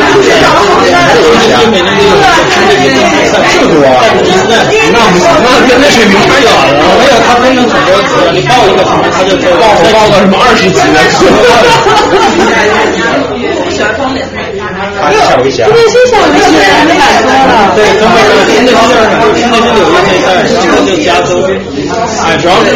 [1.71, 2.11] 每年都有
[2.51, 4.03] 新的一个比赛，这么多啊！
[4.07, 6.75] 那不行，那跟那水平太远了。
[6.99, 10.97] 没有，他分成很多级，你报一个什么，他就报我报个什么二十级的。
[15.01, 15.69] 他下围棋啊？
[15.69, 17.71] 那些下围棋人蛮多了。
[17.75, 20.29] 对，中国的新的新二场，新的新纽约那一带，
[20.65, 21.29] 然后就加州。
[22.25, 22.67] 哎，主要是。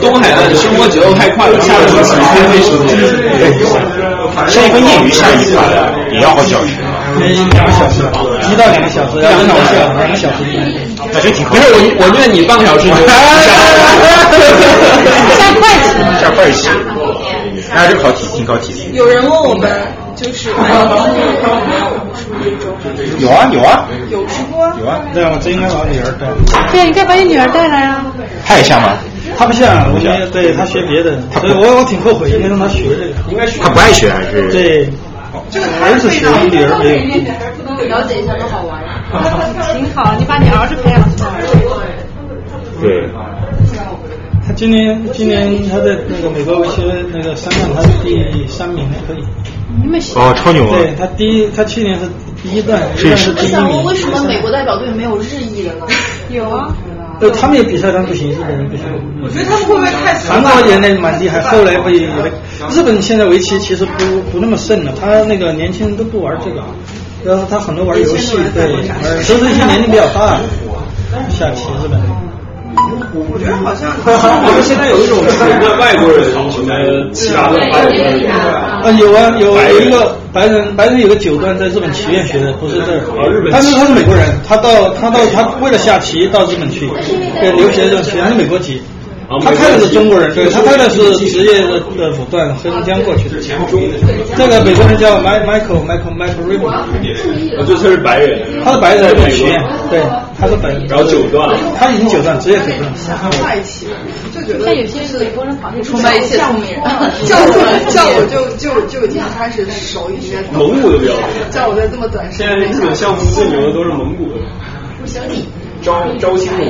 [0.00, 2.90] 东海岸生活节奏太快了，下围棋太费时间。
[4.48, 5.58] 像一个业余下一盘
[6.12, 6.72] 也要好几小时。
[7.18, 8.02] 两个小时，
[8.48, 10.36] 一到两个小时，两个小时，两个小时。
[11.12, 11.62] 那真挺不是。
[11.72, 12.94] 我，我觉得你半个小时就
[15.36, 15.90] 下快棋，
[16.20, 16.68] 下快棋，
[17.68, 18.90] 那还是考体，挺考体力。
[18.94, 19.70] 有人问我们，
[20.16, 20.50] 就是
[23.18, 25.00] 有啊有啊，有直播，有啊。
[25.12, 26.26] 对，我真应该把女儿带。
[26.72, 28.06] 对，你该把你女儿带来啊。
[28.46, 28.96] 他也下吗？
[29.36, 33.14] 他不像，我觉得对他学别的，所以我我挺后悔，应该让他学这个。
[33.30, 33.60] 应该学。
[33.62, 34.50] 他不爱学还是？
[34.50, 34.88] 对。
[35.50, 37.88] 这个儿子学，女儿没有。
[37.88, 39.00] 了解一下多好玩啊！
[39.72, 41.30] 挺好，你把你儿子培养出来。
[42.80, 43.08] 对。
[44.50, 46.82] 他今年今年他在那个美国围棋
[47.12, 49.22] 那个三段，他是第三名，还可以。
[49.80, 50.76] 你们哦，超牛啊！
[50.76, 52.00] 对他第一，他去年是
[52.42, 53.84] 第一段，是是第一名。
[53.84, 55.86] 为什么美国代表队没有日裔的呢？
[56.30, 56.76] 有啊。
[57.20, 58.84] 对，他们也比赛，但不行，日本人不行。
[59.22, 62.08] 我觉得他们会不会太韩国也那蛮厉害，后来不也？
[62.72, 66.60] 日本现在围棋其实不不那么盛了，他那个年轻人都不玩这个，
[67.24, 68.72] 然后他很多玩游戏，对，
[69.28, 70.40] 都是一些年龄比较大的
[71.30, 72.00] 下棋，日本。
[73.12, 76.50] 我觉得好像我们现在有一种纯的外国人什么
[77.12, 83.00] 其他的白人啊，有啊，有有一个白人，白人有个九段在日本棋院学的，不是这儿，
[83.50, 86.88] 但是他是美国人，他到他到他为了下棋到日本去，
[87.40, 88.80] 对留学的学，他是美国籍。
[89.38, 93.36] 他派的是中国人，对他派的是职业的的武断黑龙江过去的。
[94.36, 96.74] 这个美国人叫 Michael Michael Michael r i b b o n
[97.58, 100.02] 我觉得他是白人，他是白人的学院，对，
[100.36, 100.84] 他是白人。
[100.88, 101.48] 然后九段，
[101.78, 102.92] 他已经九段，职业九段。
[103.30, 103.86] 在一起，
[104.34, 106.82] 就觉得但有些美国人好像崇拜一切聪明人，
[107.24, 107.54] 叫我
[107.90, 111.22] 叫我就就就已经开始手一些蒙古的比较多。
[111.50, 114.40] 叫我在这么短时间内在日本项目最牛的都是蒙古的，
[115.82, 116.66] 招招兴龙，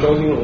[0.00, 0.40] 招兴龙。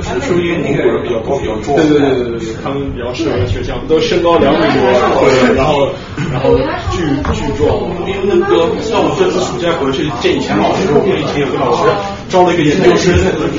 [0.00, 1.76] 是是不是因为蒙古人比较高比较壮？
[1.76, 4.80] 对对对对对对，他们比较适合学项目，都身高两米多，
[5.20, 5.90] 对，然后
[6.32, 6.56] 然后
[6.90, 7.04] 巨
[7.34, 7.76] 巨壮。
[8.08, 11.84] 因为那个像我这次暑假回去见以前老师，我们以前有个老师
[12.28, 13.12] 招了一个研究生，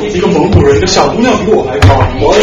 [0.09, 2.41] 一个蒙古人，一个小姑娘比我还高，我一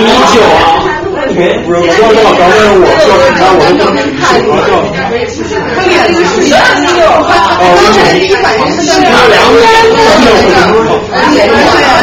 [0.00, 1.04] 米九啊。
[1.28, 4.64] 不是，我要这么高，但是我需要看他，我就不能看，我要
[4.96, 6.48] 他脸是一米
[6.96, 9.60] 六，哦，当时第一反应是那个两米，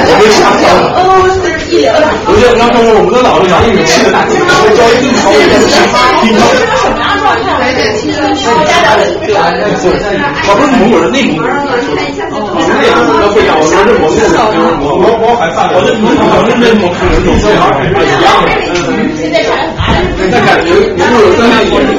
[0.06, 0.65] 我没想到
[1.99, 2.07] 了。
[2.27, 5.57] 我觉得刚才我们的老师杨一米七的大姐，我教一超越的
[6.21, 6.45] 顶高。
[10.47, 11.49] 我不是蒙古人，内蒙古人。
[11.55, 14.29] 内蒙古人不一样，我说是蒙古人，
[14.81, 18.49] 我我我还怕，我这蒙古我是内蒙古人，懂小孩一样的。
[20.29, 21.97] 那感觉蒙古人更加严重，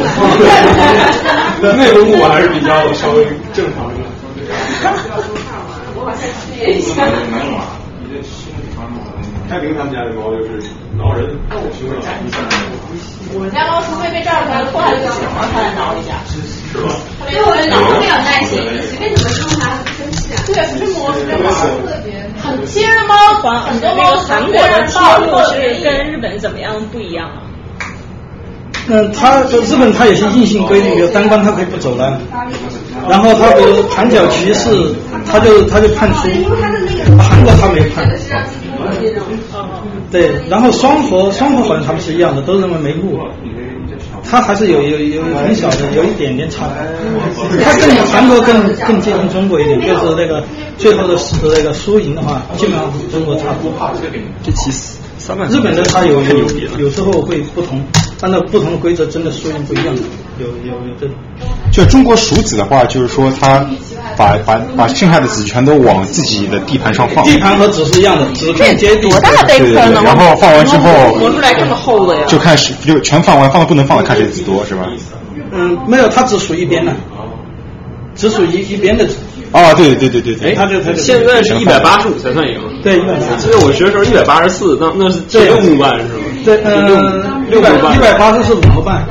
[1.77, 4.07] 内蒙古还是比较稍微正常一点。
[9.49, 10.61] 太平他们家的猫就是
[10.99, 12.03] 挠人，狗凶了。
[13.33, 16.19] 我家猫除非被照出来破坏就行了，它来挠一下。
[16.27, 16.91] 是吧？
[17.31, 20.43] 因为我的挠没有耐心，你随便怎么弄它不生气啊。
[20.47, 22.27] 对，不是摸，随便玩，特别。
[22.43, 23.15] 很其实猫
[23.61, 27.43] 很多猫韩国的铁路是跟日本怎么样不一样啊？
[28.89, 32.19] 嗯，它日本它有些硬性规定，比如单关它可以不走了，
[33.09, 34.95] 然后它比如盘脚骑士，
[35.27, 36.29] 它就它就判输，
[37.19, 38.09] 韩国它没判。
[40.11, 43.19] 对，然后双核双核好像他们是一样的，都认为没路，
[44.29, 46.67] 它还是有有有很小的有一点点差，
[47.63, 50.43] 它更韩国更更接近中国一点，就是那个
[50.79, 53.73] 最后的那个输赢的话，基本上是中国差不多。
[54.43, 54.99] 就其实
[55.51, 56.47] 日本的它有有
[56.79, 57.83] 有时候会不同，
[58.21, 60.03] 按照不同的规则，真的数量不一样的，
[60.39, 61.15] 有有有这种。
[61.73, 63.67] 就中国数子的话，就是说他
[64.17, 67.25] 把把把剩下的子全都往自己的地盘上放。
[67.25, 69.09] 地盘和子是一样的，子片接地。
[69.09, 70.01] 多大的对对对，坑呢？
[70.05, 72.25] 然后放完之后磨出来这么厚的呀？
[72.29, 74.87] 就看谁就全放完，放到不能放的看谁子多是吧？
[75.53, 76.93] 嗯，没有，它只数一边的，
[78.15, 79.15] 只属一一边的纸。
[79.53, 82.61] 哦，对对对对对，它就它就现在是一百八十五才算赢。
[82.83, 83.27] 对，一百八。
[83.31, 86.25] 我记得我学的时候一百八十四，那那是六木半是吗？
[86.45, 87.97] 对，六，六木半。
[87.97, 89.07] 一百八十四五木半。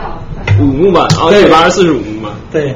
[0.60, 2.32] 五木半，啊，一百八十四是五木半。
[2.52, 2.72] 对。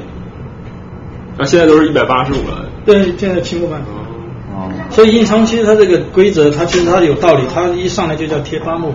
[1.38, 2.68] 啊，现在都是一百八十五了。
[2.86, 3.80] 对，现在七木半。
[3.80, 4.72] 哦。
[4.90, 8.94] 所以印长期它这个规则，它其实它有道理，它一上来就叫贴八木，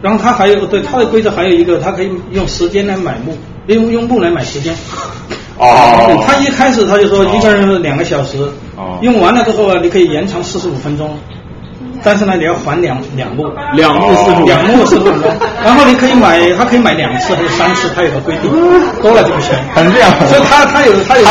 [0.00, 4.74] 然后它还有对它的规则还有一个，它可以用时间来买木，用用木来买时间。
[5.58, 6.24] 哦。
[6.26, 8.38] 他一开始他就说一个人两个小时，
[8.76, 8.98] 哦。
[9.02, 11.16] 用完了之后啊，你可以延长四十五分钟。
[12.04, 15.28] 但是呢，你要还两两幕，两幕四十两幕四十分钟，
[15.64, 18.48] 然后你可以买，他可以买两次还是三次，他有个规定，
[19.02, 19.52] 多了就不行。
[19.74, 21.24] 很这样，所以他他有他有，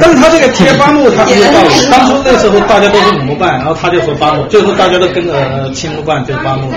[0.00, 1.90] 但是他这个贴八幕他很有道理。
[1.90, 6.70] 当初那时候大家都是五幕半，然后他就说八幕，最后大家都跟着七木半，就八木。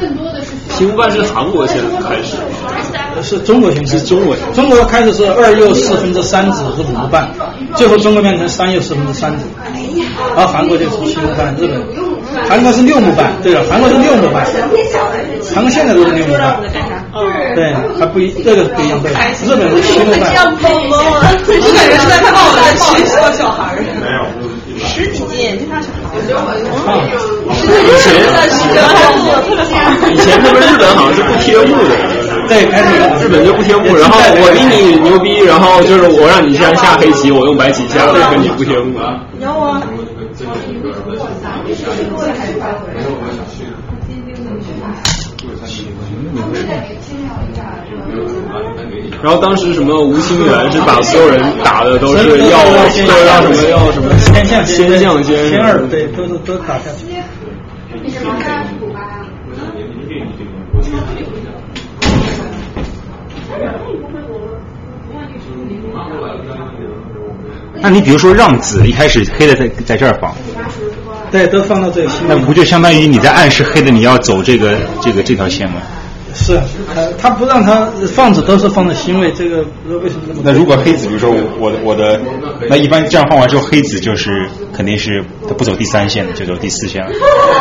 [0.00, 0.40] 更多的
[0.76, 2.36] 是七木半是韩国先开始，
[3.22, 7.30] 是中国先是，中国中国开始是二又四分之三子是五木半，
[7.74, 9.46] 最后中国变成三又四分之三子，
[10.36, 11.82] 然后韩国就是七木半，日本。
[12.46, 14.44] 韩国是六木半，对了，韩国是六木半，
[15.54, 16.60] 韩国现在都是六木半，
[17.54, 19.10] 对，还不一，这个不一样，对，
[19.46, 20.28] 日本是七木半。
[20.60, 23.80] 我感觉是在看到我在取笑小孩儿。
[24.02, 24.20] 没有，
[24.84, 26.24] 十几斤，就像小孩儿。
[30.10, 31.94] 以前他们日本好像是不贴木的，
[32.48, 32.88] 对，开始
[33.24, 38.98] 日本就不贴木，然后我比你牛逼，然后就是我让你先下黑棋，我用白棋下，这个你不贴木。
[39.40, 39.82] 有啊。
[49.22, 57.06] 然后当时什么吴清源是把所有人打的都是要都要什么要什么天象天象仙天二对都都都打下去。
[67.78, 70.34] 那你比如说让子一开始黑的在在这儿放，
[71.30, 72.08] 对，都放到这里。
[72.26, 75.76] 那不就相当于你在暗示黑的你要走这个这个这条线吗？
[76.36, 76.60] 是，
[76.94, 80.42] 他他不让他放子都是放在辛未，这个不知道为什么那么。
[80.44, 82.20] 那如果黑子，比如说我的我的，
[82.68, 87.10] 那一般这样放完之后，黑子就是肯定是他不走第三线的，就走第四线了。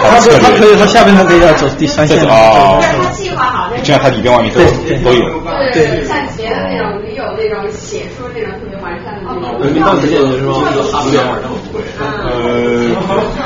[0.03, 2.27] 他他可以，他下边他可以要走第三线的。
[2.27, 5.41] 哦，他计划好，这样他里边外面都都有。
[5.73, 9.59] 对，像别的那种有那种写书那种特别完善的那种。
[9.59, 10.53] 文明到直接的是吗？
[10.91, 11.54] 哈维尔那么不会。
[11.99, 12.89] 呃，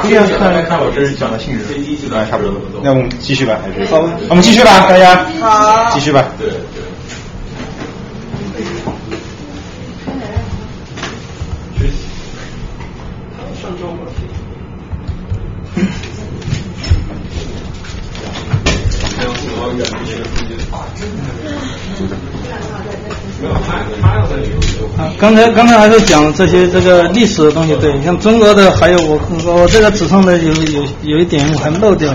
[0.03, 2.53] 这样看来看我这是讲的性质，基本上差不多。
[2.84, 3.85] 那我们继续吧，还是？
[3.91, 3.99] 好，
[4.30, 5.26] 我们继续吧，大家。
[5.39, 5.89] 好。
[5.91, 6.27] 继续吧。
[6.38, 6.57] 对对。
[13.61, 13.91] 上周我
[19.18, 19.93] 还有什么远离
[20.47, 22.38] 这个？
[24.97, 32.13] 啊，刚才刚才还是讲这些这个历史的东西，对，像中国的还有我我这个纸上的有有有一点我还漏掉，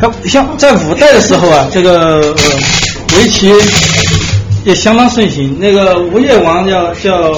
[0.00, 2.34] 像像在五代的时候啊，这个
[3.16, 3.50] 围棋
[4.64, 7.34] 也相当盛行，那个吴越王叫叫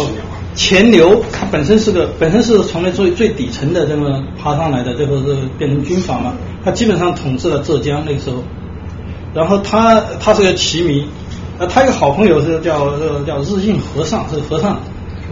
[0.57, 6.33] 钱镠，他本身是个本身是从那最最底层的这么爬上来的，最后是变成军阀嘛，
[6.65, 8.43] 他基本上统治了浙江那个时候，
[9.33, 11.07] 然后他他是个棋迷。
[11.59, 14.79] 呃，他一个好朋友是叫呃叫日印和尚，是和尚，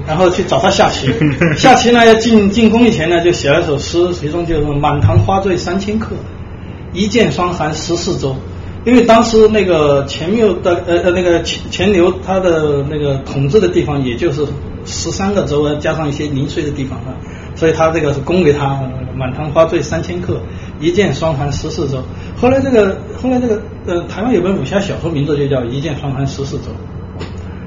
[0.07, 1.12] 然后去找他下棋。
[1.59, 6.11] 下棋呢，要进进宫以前呢，就写了一首诗，其中就是“满堂花醉三千客，
[6.93, 8.36] 一剑霜寒十四州”。
[8.85, 14.44] 因为当时那个钱缪的呃呃那个钱钱镠他的那个统治的地方，也就是
[14.85, 17.15] 十三个州，加上一些零碎的地方啊，
[17.63, 18.77] 所以他这个是供给他
[19.15, 20.41] “满堂花醉三千客，
[20.81, 22.03] 一箭双寒十四州”。
[22.37, 23.63] 后来这个后来这个。
[23.85, 26.67] 呃，台湾有本武侠小说，名字就叫《一箭双寒十四州》，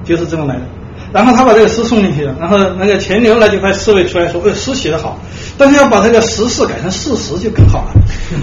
[0.08, 0.62] 就是这么来的。
[1.12, 5.20] 然后他把这个诗送进去了，然后那个钱镠呢就派侍卫出来说：“呃，诗写得好，
[5.58, 7.92] 但是要把这个十四改成四十就更好了。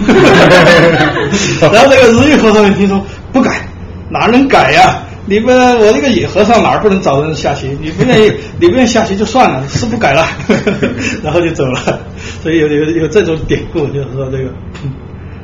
[1.73, 3.67] ”然后这个日月和尚一听说不改，
[4.11, 4.99] 哪能改呀？
[5.25, 7.77] 你们我这个野和尚哪儿不能找人下棋？
[7.81, 10.27] 你不愿意， 你不愿意下棋就算了，是不改了，
[11.23, 11.99] 然后就走了。
[12.41, 14.49] 所以有有有这种典故，就是说这个。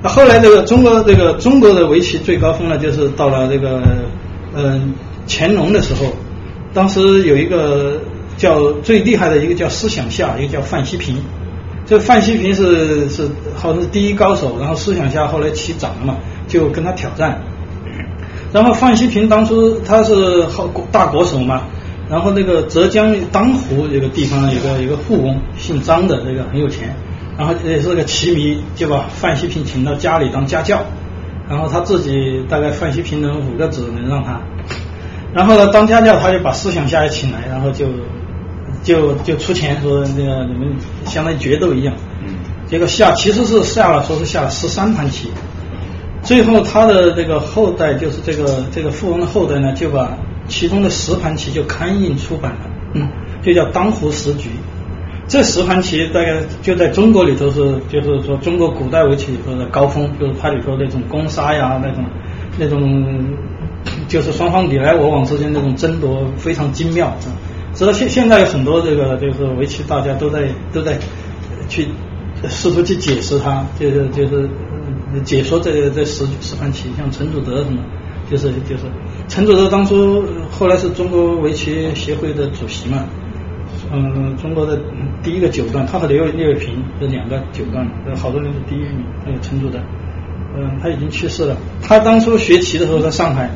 [0.01, 3.81] 那后来这个中国这个中国的围棋最高峰呢，就是到了这个
[4.53, 4.93] 嗯
[5.27, 6.14] 乾隆的时候，
[6.73, 8.01] 当时有一个
[8.38, 11.15] 叫最厉害的一个叫思想下，一个叫范希平。
[11.85, 16.18] 这范希平是是好像是第一高手，然后思想下后来棋涨了嘛，
[16.49, 17.41] 就跟他挑战。
[18.51, 21.63] 然后范希平当初他是好大国手嘛，
[22.09, 26.95] 然后那个浙江当湖这个地方有个有个富翁，姓张的，这个很有钱。
[27.38, 30.81] 然后也是个棋迷，就把范希平请到家里当家教，
[31.47, 34.41] 然后他自己大概范希平能五个子能让他，
[35.34, 37.88] 然后呢当家教他就把思想家也请来，然后就
[38.84, 41.95] 就就出钱说那个你们相当于决斗一样，
[42.67, 45.31] 结果下其实是下了说是下了十三盘棋，
[46.30, 50.15] 最后他的这个后代就是这个这个富翁的后代呢就把
[50.47, 53.10] 其中的十盘棋就刊印出版了，嗯，
[53.41, 54.51] 就叫当湖十局。
[55.27, 62.06] 这十盘棋大概就在中国里头是，就是说中国古代围棋里头的高峰，就是它里头那种攻杀呀，那种
[62.60, 63.26] 那种
[64.07, 67.11] 就是双方你来我往之间那种争夺非常精妙。
[67.73, 70.99] 直到现现在有很多这个就是围棋大家都在都在
[71.68, 71.88] 去
[72.47, 74.47] 试图去解释它，就是就是
[75.23, 77.81] 解说这这十十盘棋，像陈祖德什么，
[78.29, 78.83] 就是就是
[79.27, 83.05] 陈祖德当初后来是中国围棋协会的主席嘛。
[83.91, 84.79] 嗯，中国的
[85.23, 89.03] 第一个九段，他和刘刘卫平这两个九段，好多人是第一名。
[89.23, 89.79] 还有陈祖德，
[90.55, 91.55] 嗯，他已经去世了。
[91.81, 93.49] 他当初学棋的时候在上海，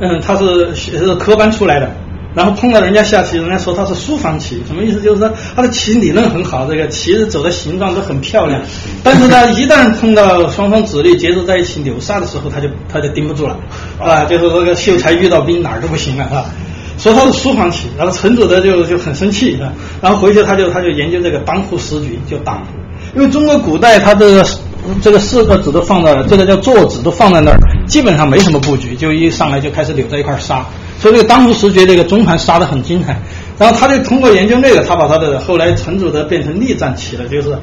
[0.00, 1.90] 嗯，他是学是科班出来的，
[2.34, 5.00] 然后碰到人家下棋，人家说他是书房棋，什么意思？
[5.00, 8.60] 就是说他的棋理论很好，这个棋子走的形状都很漂亮。
[9.02, 13.56] 但是呢，一旦碰到双方子力结合在一起扭杀的时候，他就他就盯不住了，
[13.98, 16.46] 啊，就是那个秀才遇到兵哪儿都不行了，是吧？
[16.96, 22.62] 说他是书房棋，然后陈祖德就就很生气啊，然后回去他就他就研究这个当户十局，就打，
[23.14, 24.46] 因为中国古代他这个
[25.02, 30.64] 这个四个子都放在这个叫坐子都放在那儿，基本上没什么布局，就一上来就开始扭在一块杀，
[30.98, 33.20] 所以这个当户十局这个中盘杀的很精彩，
[33.58, 37.56] 然后他就通过研究那个，他把他的后来陈祖德变成逆战棋了，就是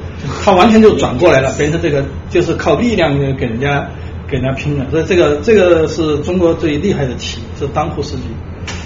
[0.44, 3.88] 他完全就转过来了，变成这个就是靠力量给人家
[4.28, 8.24] 给人家拼的，所以这个这个是中国最厉害的棋，是当户十局。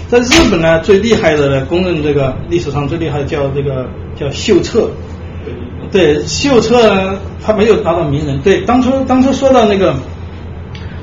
[0.08, 3.86] 在日本呢，最厉害的公认这个历史上最厉害的叫这个
[4.18, 4.88] 叫秀策，
[5.90, 8.40] 对秀策他没有达到名人。
[8.40, 9.94] 对，当初当初说到那个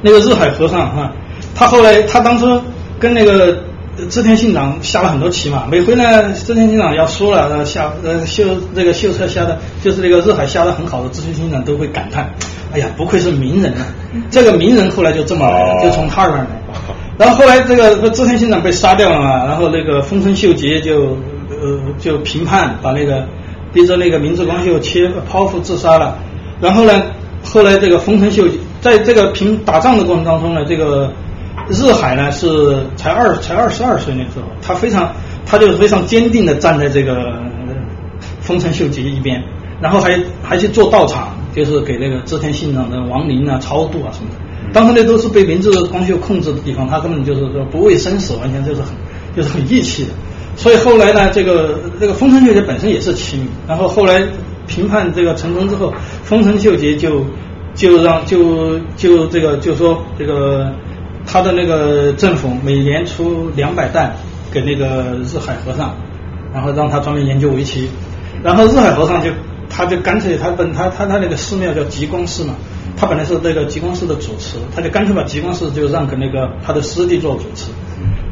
[0.02, 1.11] 那个日海和尚哈，
[1.53, 2.61] 他后来他当初
[3.04, 3.58] 跟那个
[4.10, 12.34] 织田信长下了很多棋嘛，每回呢织田信长要输了，呃下呃秀这个秀策下的就是那个日海下的很好的织田信长都会感叹，
[12.72, 13.86] 哎呀不愧是名人啊！
[14.32, 16.48] 这个名人后来就这么来的，就从他那儿来。
[17.18, 21.18] 然后后来这个织田信长被杀掉了嘛，然后那个丰臣秀吉就
[21.50, 23.28] 呃就平叛，把那个
[23.74, 26.18] 逼着那个明治光秀切剖腹自杀了。
[26.62, 27.04] 然后呢，
[27.44, 31.12] 后来这个丰臣秀吉在这个平打仗的过程当中呢，这个。
[31.69, 35.14] 日海呢是才二才二十二岁那时候，他非常
[35.45, 37.41] 他就是非常坚定的站在这个
[38.41, 39.41] 丰臣秀吉一边，
[39.81, 44.72] 然后还还去做道场，就是给那个织田信长的亡灵啊超度啊什么的。
[44.73, 48.90] 当时那都是被明智光秀控制的地方，他根本就是说不畏生死，完全就是很
[49.35, 50.10] 就是很义气的。
[50.56, 54.22] 所以后来呢，这个这个丰臣秀吉本身也是奇民，然后后来
[54.68, 57.26] 评判这个成功之后，丰臣秀吉就
[57.73, 60.73] 就让就就这个就说这个。
[61.26, 64.14] 他的那个政府每年出两百担
[64.52, 65.95] 给那个日海和尚，
[66.54, 67.90] 然后让他专门研究围棋，
[68.44, 69.32] 然后日海和尚就
[69.70, 72.54] 他就干脆他本他他他那个寺庙叫极光寺嘛，
[72.95, 77.72] 他本来是那个极光寺的主持，他就干脆把极光寺就让给那个他的师弟做主持，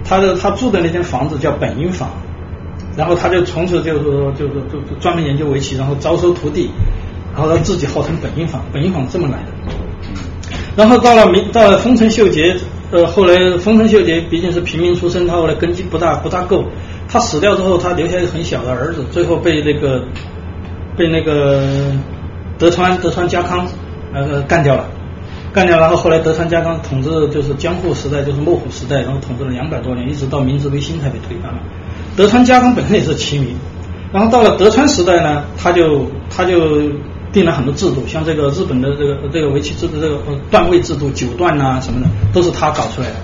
[0.04, 2.10] 他的他住的那间房子叫本因坊，
[2.96, 6.70] 然后他就从此就是说就是就专门研究围棋，然后招收徒弟，
[7.34, 9.74] 然后他自己号称本因坊，本因坊这么来的，
[10.76, 12.54] 然后到了明到了丰臣秀吉。
[12.92, 16.66] 呃，后来丰臣秀吉毕竟是平民出身，他后来根基不大不大够。
[17.08, 20.04] 他死掉之后，他留下一个很小的儿子，最后被那个
[20.98, 21.64] 被那个
[22.58, 23.66] 德川德川家康
[24.14, 24.86] 呃干掉了，
[25.54, 25.80] 干掉。
[25.80, 31.60] 然后后来德川家康统治就是江户时代，就是幕府时代，然后统治了两百多年，一直到明治维新才被推翻了。
[32.18, 33.56] 德川家康本身也是齐民，
[34.12, 36.92] 然后到了德川时代呢，他就他就。
[37.32, 43.16] 定了很多制度，像这个日本的这个这个围棋制度，这个段位制度、九段呐什么的，都是他搞出来的。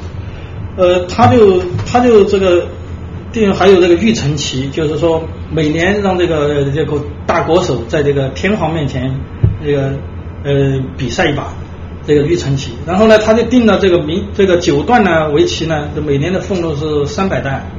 [0.78, 2.68] 呃，他就他就这个
[3.34, 5.22] 定还有这个御城棋，就是说
[5.52, 9.14] 每年让这个这个大国手在这个天皇面前
[9.66, 9.92] 这个
[10.46, 11.52] 呃比赛一把
[12.06, 12.72] 这个御城棋。
[12.86, 17.70] 然后呢，他就定了这个名这个九段呢围棋呢，每年的俸禄是三百担。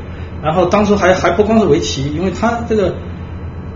[0.42, 2.94] 然后当初还还不光是围棋，因为他这个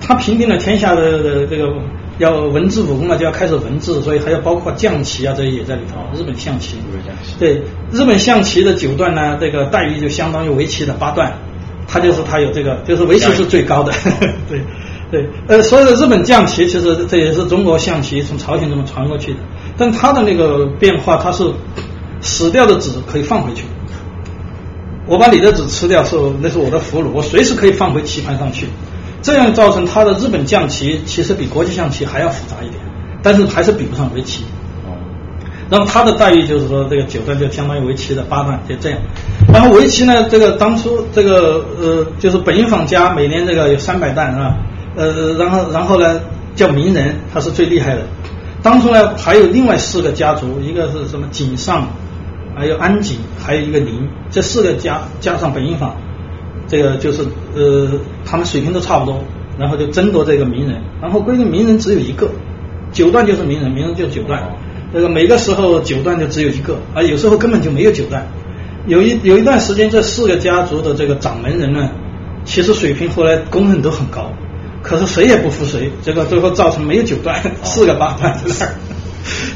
[0.00, 1.72] 他平定了天下的这个。
[2.18, 6.00] 要文治武功了，就要开始文治，所以还要包括象棋啊，这些也在里头。
[6.18, 6.76] 日本象棋，
[7.38, 11.32] 对日本象棋的九段呢，这个待遇就相当于围棋的八段，
[11.88, 13.92] 他就是他有这个，就是围棋是最高的。
[14.48, 14.60] 对
[15.10, 19.40] 对，呃，所有的日本象棋其实这也是中国象棋从朝鲜这么传过去的，
[19.76, 21.44] 但它的那个变化，它是
[22.20, 23.64] 死掉的子可以放回去，
[25.06, 28.66] 我把你的子吃掉是那是我的俘虏，我随时可以放回棋盘上去。
[29.22, 32.80] 这样造成他的日本象棋其实比国际象棋还要复杂一点，
[33.22, 34.44] 但是还是比不上围棋。
[35.70, 38.98] 然后他的待遇就是说，这个九段就相当于围棋的八段，就这样。
[39.50, 44.56] 然后围棋呢，这个当初这个呃，就是本因坊家每年这个有三百担啊，
[44.96, 46.20] 呃，然后然后呢
[46.54, 48.02] 叫名人，他是最厉害的。
[48.62, 51.88] 当初呢还有另外四个家族，一个是什么井上，
[52.54, 55.96] 还有安井，还有一个林，这四个加加上本因坊。
[56.72, 57.20] 这个就是
[57.54, 57.86] 呃，
[58.24, 59.22] 他们水平都差不多，
[59.58, 62.30] 然后就争夺这个名人，然后规定名人只有一个，
[62.92, 64.42] 九段就是名人，名人就九段，
[64.90, 68.26] 这个每个时候九段就只有一个，啊，有时候根本就没有九段。
[68.86, 71.90] 有一有一段时间，这四个家族的这个掌门人呢，
[72.46, 74.32] 其实水平后来公认都很高，
[74.82, 78.72] 可是谁也不服谁，结果最后造成没有九段， 四个八段在那儿。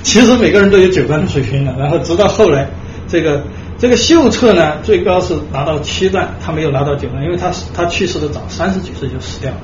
[0.03, 2.69] 其实每个人都有九段的水平了，然后直到后来
[3.09, 3.43] 这个。
[3.78, 9.59] 这个秀策呢，最高是拿到七段，他没有拿到九段，因为他他去世的早，三十几岁就死掉了。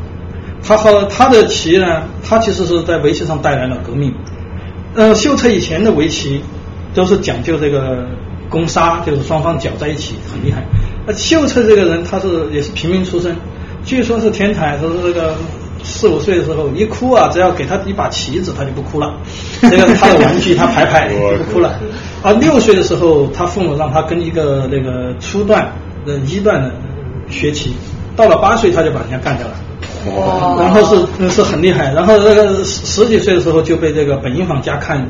[0.63, 4.15] 他和他的棋呢，他其实是在围棋上带来了革命。
[4.95, 6.43] 呃，秀策以前的围棋
[6.95, 8.07] 都是讲究这个
[8.51, 10.63] 攻杀，就是双方搅在一起很厉害。
[11.07, 13.35] 那秀策这个人，他是也是平民出身，
[13.85, 15.35] 据说是天才，说是这个。
[15.85, 19.15] 四五岁的时候一哭啊，只要给他一把棋子，他就不哭了。
[19.61, 21.79] 这个他的玩具，他排排就不哭了。
[22.23, 25.73] 啊，六岁的时候，他父母让他跟一个那个初段
[26.07, 26.71] 的一段的
[27.29, 27.75] 学棋，
[28.17, 29.55] 到了八岁他就把人家干掉了。
[30.17, 30.57] 哇！
[30.59, 35.05] 然后是是很厉害，然后那个十十几岁的时候就被这个本因坊家看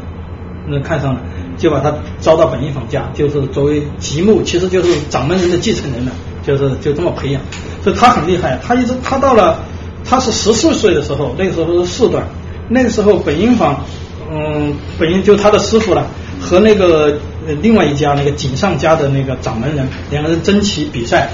[0.69, 1.21] 那看上了，
[1.59, 6.13] 就把他招到本因坊家，就是作为吉木，其实就是掌门人的继承人了，
[6.47, 7.43] 就是就这么培养。
[7.83, 9.59] 所以他很厉害，他一直他到了。
[10.05, 12.25] 他是十四岁的时候，那个时候是四段，
[12.69, 13.85] 那个时候本因坊，
[14.31, 16.07] 嗯，本因就他的师傅了，
[16.41, 17.19] 和那个
[17.61, 21.31] 另外一家那个井上家的那个掌门人两个人争棋比赛，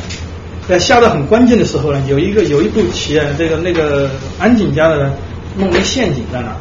[0.69, 5.13] 在下的很关键的时候呢，有一个有一步棋啊，这个那个安井家的人
[5.57, 6.55] 弄了陷阱在那，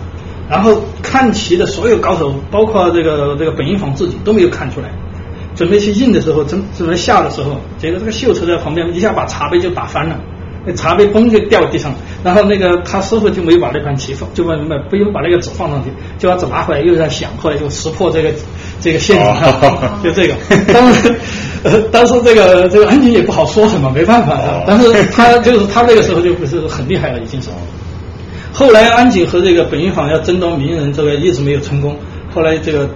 [0.50, 4.90] 然后看棋的所有高手，包括这个这个本因坊自己都没有看出来，
[5.56, 10.20] 准备去应的时候，准准备下的时候，结果这个秀才在旁边一下把茶杯就打翻了，
[10.74, 15.90] 茶杯嘣就掉地上，然后那个他师傅就没有把那盘棋放，就把没不用把那个纸放上去，
[16.20, 18.30] 就把纸拿回来又在想，后来就识破这个
[18.82, 19.34] 这个陷阱，
[20.04, 20.36] 就这个。
[20.74, 21.16] 当时
[21.64, 24.38] 呃当时这个这个安景也不好说什么，没办法，
[24.68, 27.50] 但是他就是他那个时候就不是很厉害了，已经是。
[28.54, 31.96] 后来安景和这个本因坊要争夺名人，这个一直没有成功。
[32.34, 32.90] 后来这个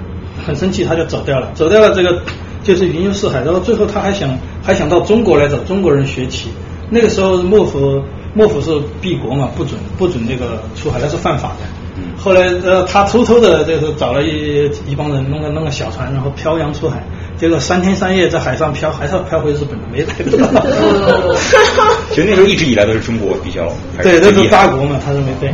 [0.45, 1.93] 很生气，他就走掉了，走掉了。
[1.93, 2.21] 这个
[2.63, 4.29] 就是云游四海，然后最后他还想
[4.63, 6.49] 还想到中国来找中国人学棋。
[6.91, 8.03] 那个时候幕府
[8.35, 8.69] 幕府是
[9.01, 11.65] 闭国嘛，不准不准这个出海，那是犯法的。
[12.17, 17.03] 后来呃他偷偷的就是找了一一帮人弄个弄个小船，然后漂洋出海，
[17.37, 21.35] 结果三天三夜在海上漂，还是要漂回日本，没来得。
[22.11, 23.71] 其实那时候一直以来都是中国比较
[24.03, 25.53] 对，那是八国嘛，他认为对。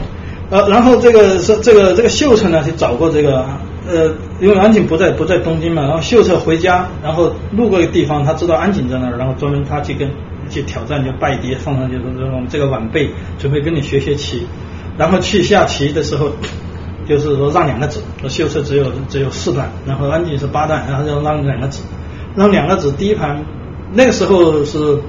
[0.49, 3.45] 呃，然后这个是这个这个秀才呢，就找过这个
[3.85, 10.09] 呃，因为安井不在不在东京嘛，然后秀才回家，然后路过一个地方，他知道安井在那儿，然后专门他去跟
[10.49, 14.45] 去挑战，就拜碟放上去说我们这个晚辈准备跟你学学棋，
[14.97, 16.31] 然后去下棋的时候，
[17.07, 21.83] 就是说让两个子，说秀才只有只有四段，然后安景是八段，然后就让两个子，
[22.35, 23.43] 让两个子第一盘
[23.93, 24.99] 那个时候是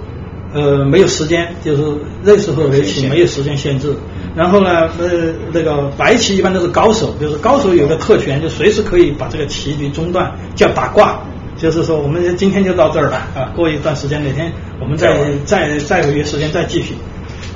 [0.55, 1.83] 呃没有时间，就是
[2.23, 3.95] 那时候围棋没有时间限制。
[4.37, 11.21] 然后呢，呃，那个白棋一般都是高手，就是高手有个特权，就随时可以把这个棋局中断，叫打挂，
[11.59, 16.95] 就是说我们今天就到这儿了啊，过一段时间哪天我们再再再有约时间再继续。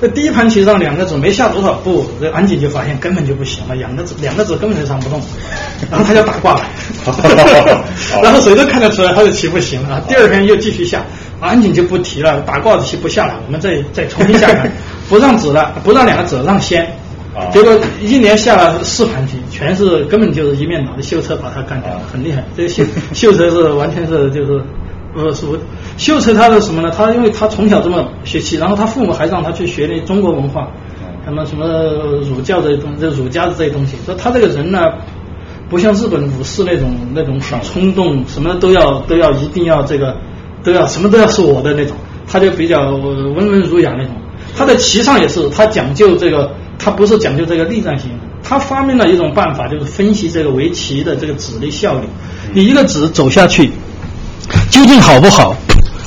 [0.00, 5.22] 这第一盘棋上两个子没下多少步，这安井就发现根本就不行了，两个子两个子根本就上不动，
[5.90, 6.66] 然后他就打挂了，
[8.20, 10.02] 然后谁都看得出来他的棋不行了。
[10.08, 11.04] 第二天又继续下，
[11.40, 14.72] 安井就不提了，打挂的棋不下了，我们再再重新下盘。
[15.08, 16.96] 不让子了，不让两个子，让先。
[17.50, 22.44] 结果一年下了四盘棋，全是根本就是一面倒的秀才把他干掉了，很厉害。
[22.56, 22.84] 这个秀
[23.14, 24.62] 秀才是完全是就是
[25.14, 25.46] 呃是
[25.96, 26.92] 秀才他是什么呢？
[26.94, 30.68] 他因为他从小这么学习，然后他父母还让他去学那中国文化，
[31.24, 31.66] 什么什么
[32.20, 33.96] 儒教这些东，这儒家的这些东西。
[34.04, 34.80] 说他这个人呢，
[35.70, 40.14] 不像日本武士那种那种很冲动，什么都要都要一定要这个
[40.62, 41.96] 都要什么都要是我的那种，
[42.28, 44.12] 他就比较温文儒雅那种。
[44.54, 46.50] 他在棋上也是，他讲究这个，
[46.82, 48.10] 他不是讲究这个力战型，
[48.42, 52.00] 他发明了一种办法，就是分析这个围棋的这个子的效率。
[52.52, 53.70] 你一个子走下去，
[54.70, 55.54] 究竟好不好，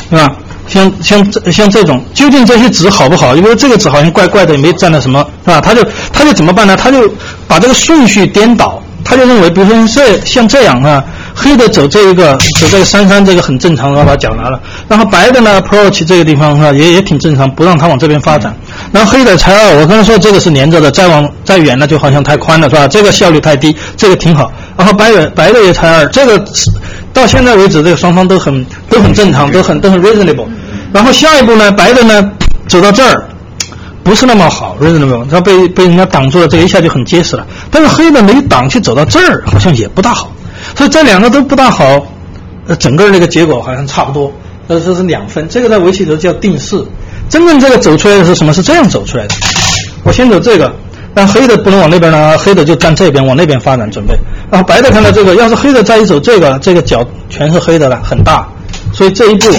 [0.09, 0.35] 对吧？
[0.67, 3.35] 像像这像这种，究竟这些子好不好？
[3.35, 5.61] 因为这个子好像怪怪的，也没占到什么，是吧？
[5.61, 5.81] 他就
[6.11, 6.75] 他就怎么办呢？
[6.75, 7.09] 他就
[7.47, 11.03] 把这个顺序颠倒，他就认为，比如说这像这样啊。
[11.37, 14.57] 黑的走这一个，走这个三三这个很正常，然后把脚拿了。
[14.87, 18.55] 然后白的呢，approach 这个地方哈也也挺正常，不让他往这边发展。
[18.91, 22.87] 然后黑的才二，我刚才说这个是连着的，再往再远了就好像太宽了，是吧？
[22.87, 24.51] 这个效率太低，这个挺好。
[24.77, 26.41] 然后白的白的也才二，这个
[27.11, 30.45] 到现在为止，这个双方都很都很正常，都很都很 reasonable。
[30.93, 32.31] 然后下一步呢，白的呢
[32.67, 33.27] 走到这儿
[34.03, 37.45] 不是那么好 reasonable，他被被人家挡住了，这一下就很结实了。
[37.69, 40.31] 但是黑的没挡，去走到这儿好像也不大好。
[40.75, 42.05] 所以这两个都不大好，
[42.67, 44.31] 呃，整个那个结果好像差不多，
[44.67, 45.49] 呃，这是两分。
[45.49, 46.81] 这个在围棋头叫定式。
[47.29, 48.53] 真正这个走出来的是什么？
[48.53, 49.35] 是这样走出来的。
[50.03, 50.71] 我先走这个，
[51.13, 54.13] 但黑的不能往那边呢，黑的就站这边，往那边发展准备。
[54.51, 58.47] 然后白的看到这个，要是黑的再一走这个，这个脚全是黑的了，很大。
[58.93, 59.51] 所以这一步，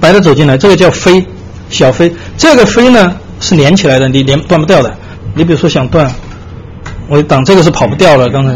[0.00, 1.26] 白的走进来，这个叫飞，
[1.68, 2.14] 小飞。
[2.36, 4.94] 这个飞呢是连起来的，你连断不掉的。
[5.34, 6.10] 你比如说想断，
[7.08, 8.52] 我挡这个是跑不掉了，刚才。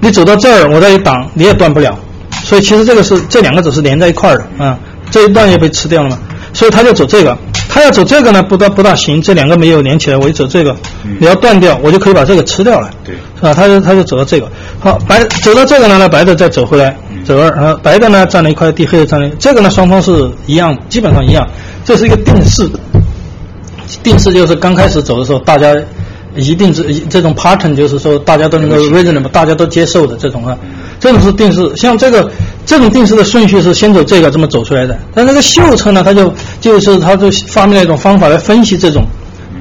[0.00, 1.98] 你走到这儿，我再一挡，你也断不了。
[2.44, 4.78] 所以其实这个是这两个子是连在一块儿的啊，
[5.10, 6.18] 这一段也被吃掉了嘛。
[6.52, 7.36] 所以他就走这个，
[7.74, 9.20] 他要走这个呢，不大不大行。
[9.20, 10.76] 这两个没有连起来，我一走这个，
[11.18, 13.52] 你要断掉，我就可以把这个吃掉了，对，是吧？
[13.52, 14.48] 他就他就走到这个，
[14.78, 21.44] 好，白走到这个呢，那白的再走回来，走二，然后白的呢占了一块地，黑的占了这个呢，双方是一样，基本上一样。
[21.84, 22.70] 这是一个定式，
[24.04, 25.74] 定式就是刚开始走的时候大家。
[26.36, 30.56] 一定是这种 pattern，就是说大家都能够 reasonable，大家都接受的这种啊，
[30.98, 31.70] 这种是定式。
[31.76, 32.28] 像这个
[32.66, 34.98] 这种定式的顺序是先走这个这么走出来的。
[35.14, 39.04] 但那个秀车呢，他就就是他就发明了一种方法来分析这种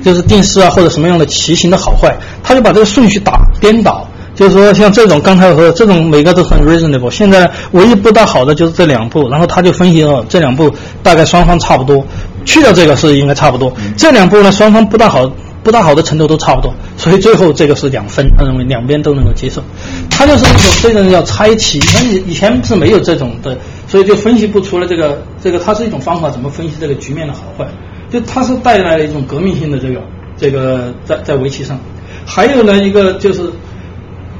[0.03, 10.73] 就是定式啊或者什么样的骑行的好坏，他就把这个顺序打颠倒，就是说像这种刚才我说这种每个都很 reasonable，现在唯一不大好的就是这两步，然后他就分析哦这两步
[11.03, 12.03] 大概双方差不多，
[12.45, 15.31] 去掉这个是应该差不多，这两步呢双方不大好。
[15.63, 19.63] 不大好的程度都差不多，所以最后这个是两分，他认为两边都能够接受。
[20.09, 23.57] 他就是一种这种叫猜棋，那以以前是没有这种的，
[23.87, 27.65] 所以就分析不出来这个这个，它是一种方法，怎么分析这个局面的好坏？
[28.11, 30.01] 就它是带来了一种革命性的这个
[30.37, 31.79] 这个在在围棋上。
[32.25, 33.41] 还有呢一个就是，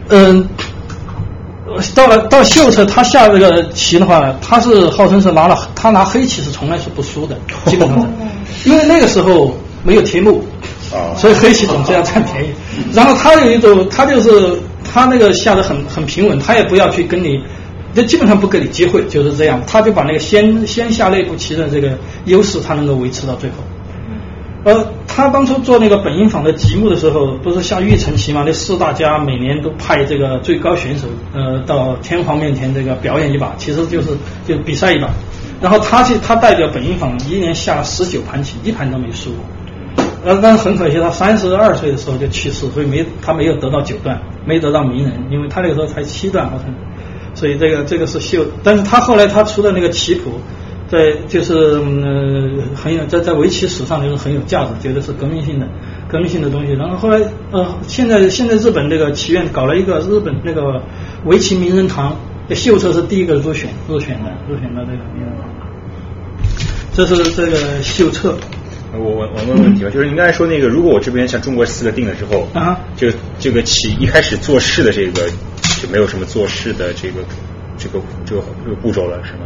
[0.10, 0.48] 嗯，
[1.96, 8.00] 到了到秀策，他下这个棋的话，他是号称是拿了他拿黑棋是从来是不输的，基本上
[8.62, 10.22] 是，因为那个时候没有贴
[10.94, 12.50] 目，所以黑棋总是要占便宜。
[12.94, 17.42] 然后他有一种，他就是他那个下的很很平稳，他也不要去跟你，
[17.94, 23.56] 就基本上不给你机会，就是这样，他就把那个先先下那步棋的这个优势，他能够维持到最后。
[24.66, 28.44] 呃，他当初做那个本因坊的节目的时候，不是下玉成棋嘛？
[28.46, 34.12] 那四大家每年都派这个最高选手，呃，到天皇面前这个表演一把，其实就是
[34.48, 35.10] 就比赛一把。
[35.60, 39.44] 然后他去，他代表本因坊一年下了十九盘棋，一盘都没输过。
[40.24, 46.74] 呃，但是很可惜，他三十二岁的时候就去世，所以没他没有得到九段，没得到名人，因为他那个时候才七段好像。
[47.36, 50.40] 所以这个这个是秀，但是他后来他出的那个棋谱。
[50.86, 55.68] 在，就是呃很有在在围棋史上就是很有价值，觉得是革命性的
[56.08, 56.74] 革命性的东西。
[56.74, 57.20] 然后后来
[57.50, 60.84] 呃现在现在日本这个棋院搞了一个日本那个
[61.26, 62.16] 围棋名人堂，
[62.50, 65.50] 秀策是第一个入选入选的入选的这个名人堂。
[66.94, 68.36] 这是这个秀策。
[68.96, 75.24] 我我我问问题吧，就是您刚才说那个，如果我这边像中国四个定了之后，啊，这个这个起一开始做事的这个
[75.82, 77.16] 就没有什么做事的这个
[77.78, 79.40] 这个这个这个步骤了，是吗？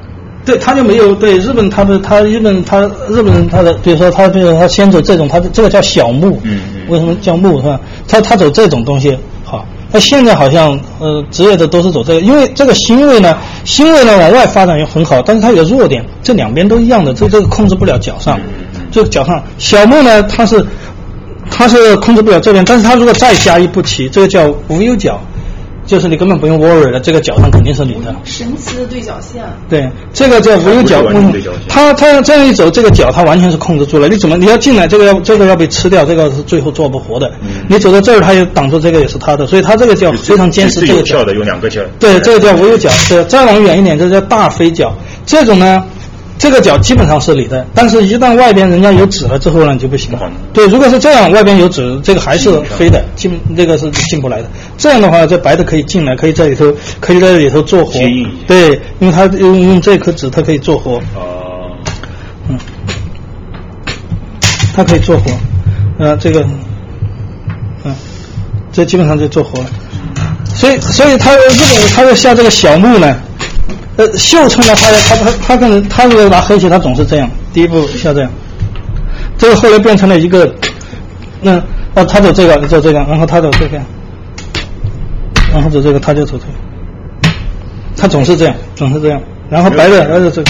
[0.45, 6.59] 对，他就没有对日本，他的他日本他日本人他的，比如说他比如说他先走这种，他这个叫小木，嗯
[6.89, 7.79] 为什么叫木是吧？
[8.07, 18.39] 他他走这种东西好，那现在好像呃职业的都是走这个，因为这个星位呢，星位呢往外发展也很好，但是它有弱点，这两边都一样的，这这个控制不了脚上，
[18.97, 20.65] 这个脚上小目呢，他是
[21.51, 25.21] 他是控制不了这边，但是他如果再加一步棋，这个叫无忧角。
[25.85, 28.13] 就是你根本不用 worry 了，这个脚上肯定是你的。
[28.25, 29.41] 神奇的对角线。
[29.69, 31.01] 对，这个叫无忧角。
[31.69, 34.09] 他他这样一走，这个脚他完全是控制住了。
[34.09, 37.31] 你怎么你要进来，这个要这个要被吃掉，这个是最后做不活的。
[37.69, 40.85] 你走到这儿，他也挡住这个也是他的，所以他这个叫非常坚实。
[40.85, 41.79] 这个跳的有两个角。
[41.99, 42.89] 对，这个叫无忧角。
[43.07, 44.91] 对， 再往远一点，这叫大飞脚。
[45.25, 45.85] 这种呢？
[46.37, 50.31] 这个角基本上是你的，但是一旦外边人家有纸了之后呢，就不行了。
[50.53, 54.49] 对，如果是这样，外边有纸，这个还是黑的，进这个是进不来的。
[54.77, 57.93] 这样的话，这白的可以进来，可以在里头，可以在里头做活。
[58.45, 60.97] 对，因为它用用这颗纸，它可以做活。
[61.15, 61.71] 哦。
[62.49, 62.57] 嗯。
[64.75, 65.31] 它可以做活，
[65.97, 66.45] 呃，这个，
[67.83, 67.95] 嗯，
[68.71, 69.65] 这基本上就做活了。
[70.53, 73.17] 所以，所以他日本他要下这个小木呢。
[73.97, 78.31] 呃，秀策呢，他他他他可能他如果拿黑棋，他总是这样，第一步下这样，
[79.37, 80.53] 这个后来变成了一个，
[81.41, 81.57] 那
[81.95, 83.79] 哦，他走这个走这个，然后他走这个，
[85.51, 87.31] 然后走这个他就走这个，
[87.97, 89.19] 他总是这样，总是这样，
[89.49, 90.43] 然后白的他就走，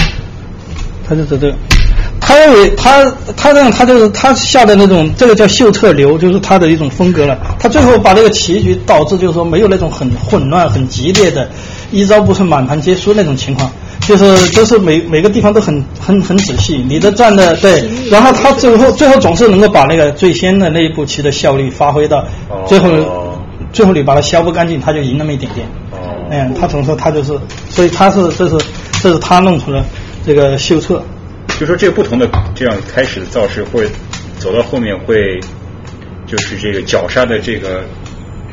[1.08, 1.54] 他就走这个，
[2.20, 11.48] 他认为他他这样他就是他下的那种这个叫秀策流，就是他的一种风格了，他最后把这个棋局导致就是说没有那种很混乱很激烈的。
[11.90, 13.70] 一招不是满盘皆输那种情况，
[14.02, 14.24] 就是
[14.54, 22.22] 都是每每个地方都很很很仔细，你的站的对，然后他最后最后总是能够把那个最先的那一步棋的效率发挥到
[22.66, 23.38] 最后，
[23.72, 25.66] 最后你把它消不干净，他就赢那么一点点。
[26.30, 27.32] 嗯，他总是他就是，
[27.70, 28.56] 所以他是这是
[29.00, 29.82] 这是他弄出了
[30.26, 31.02] 这个秀策。
[31.58, 33.88] 就说这个不同的这样开始的造势会
[34.38, 35.40] 走到后面会，
[36.26, 37.82] 就是这个绞杀的这个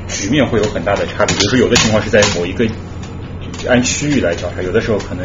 [0.08, 1.36] 局面会有很大的差别。
[1.36, 2.66] 比如说有的情况是在某一个。
[3.68, 5.24] 按区域来调查，有的时候可能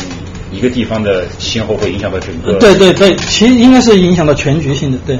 [0.50, 2.58] 一个地方的先后会影响到整个。
[2.58, 5.18] 对对对，其实应该是影响到全局性的，对。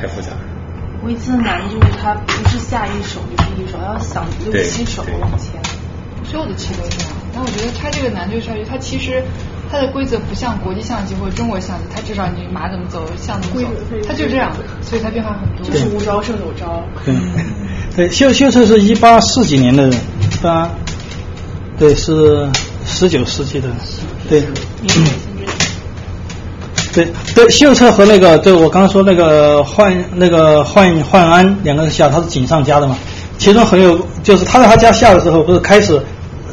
[0.00, 0.28] 太复杂。
[1.04, 5.60] 围棋的难就是它不是下一手就是一手，要想六七手往前。
[6.24, 9.22] 所有的棋都这样，但我觉得它这个难就在于它其实
[9.70, 13.68] 它的规则不像国际象棋或者中国象棋，它至少你马怎么走，象怎么走，
[14.06, 15.66] 它就这样，所以它变化很多。
[15.66, 16.82] 就是无招胜有招。
[17.04, 17.14] 对。
[17.96, 20.00] 对，秀秀策是一八四几年的人，
[20.40, 20.70] 八，
[21.78, 22.48] 对，是
[22.86, 23.68] 十九世纪的，
[24.28, 24.40] 对，
[26.92, 32.96] 对对，秀策和那个，对我刚刚说那个焕那个焕焕安两个人下，他是井上家的嘛，
[33.36, 36.00] 其中很有，就是他在他家下的时候，不是开始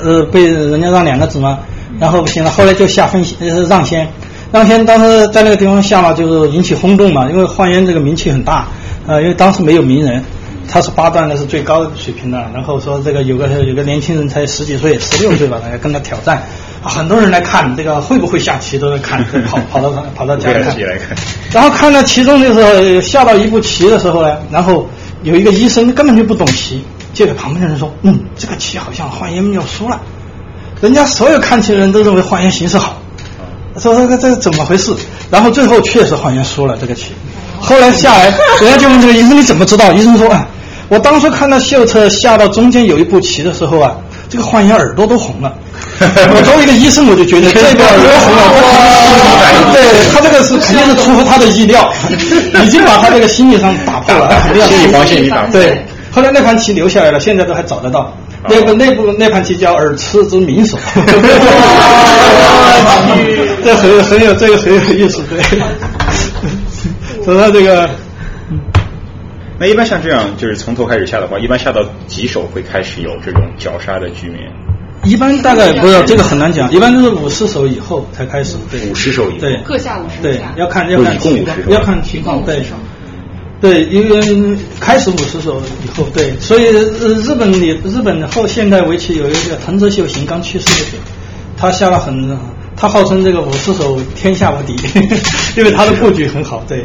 [0.01, 1.59] 呃被人家让两个子嘛，
[1.99, 4.07] 然后不行了，后来就下分呃让先，
[4.51, 8.67] 让先当时在那个地方下嘛，就是引起轰动嘛，因为焕烟这个名气很大，
[9.07, 10.23] 呃，因为当时没有名人。
[10.67, 16.41] 他是八段的是最高水平的，然后说这个有个有个年轻人才十几岁，十六岁吧，来跟他挑战，
[16.81, 20.75] 很多人来看这个会不会下棋都在看，跑跑到跑到家里看，
[21.51, 24.89] 然后看到其中的时候下到一步棋的时候呢，然后
[25.21, 30.01] 有一个医生根本就不懂棋，就给旁边的人说，嗯，这个棋好像焕烟要输了，
[30.81, 32.97] 人家所有看棋的人都认为焕颜形势好，
[33.79, 34.93] 说这个这怎么回事？
[35.31, 37.13] 然后最后确实焕颜输了这个棋。
[37.59, 38.25] 后来下来，
[38.61, 39.91] 人家就问这个医生你怎么知道？
[39.93, 40.47] 医生说啊，
[40.89, 43.95] 我当初看到秀策下到中间有一步棋的时候啊，
[44.29, 45.53] 这个欢颜耳朵都红了。
[45.99, 49.81] 我作为一个医生，我就觉得 这个耳朵红了，对
[50.11, 51.89] 他这个是肯定是出乎他的意料，
[52.63, 54.29] 已经把他这个心理上打破了，
[54.67, 55.51] 心理防线已打破。
[55.53, 58.13] 对，后来那盘棋留下来了，现在都还找得到。
[58.49, 60.77] 那个那部那盘棋叫耳赤之名手，
[63.63, 65.39] 这很很有这个很有意思，对。
[67.23, 67.89] 说到这个，
[69.59, 74.51] 那一般像这样就是从头开始下的话，一般下到几手会开始有这种绞杀的局面？
[75.03, 78.57] 一般大概不是这个很难讲，一般都是五十手以后才开始。
[78.71, 79.39] 对，五十手以后。
[79.39, 80.21] 对，各下五十。
[80.21, 82.43] 对，要看要看情况，要看情况。
[82.43, 82.63] 对，
[83.61, 91.01] 对，因为开始五十手以后，对，所以日本里日本后现代围棋有一个叫藤泽秀行刚去世的时候，
[91.57, 92.37] 他下了很，
[92.75, 94.75] 他号称这个五十手天下无敌，
[95.57, 96.63] 因为他的布局很好。
[96.67, 96.83] 对。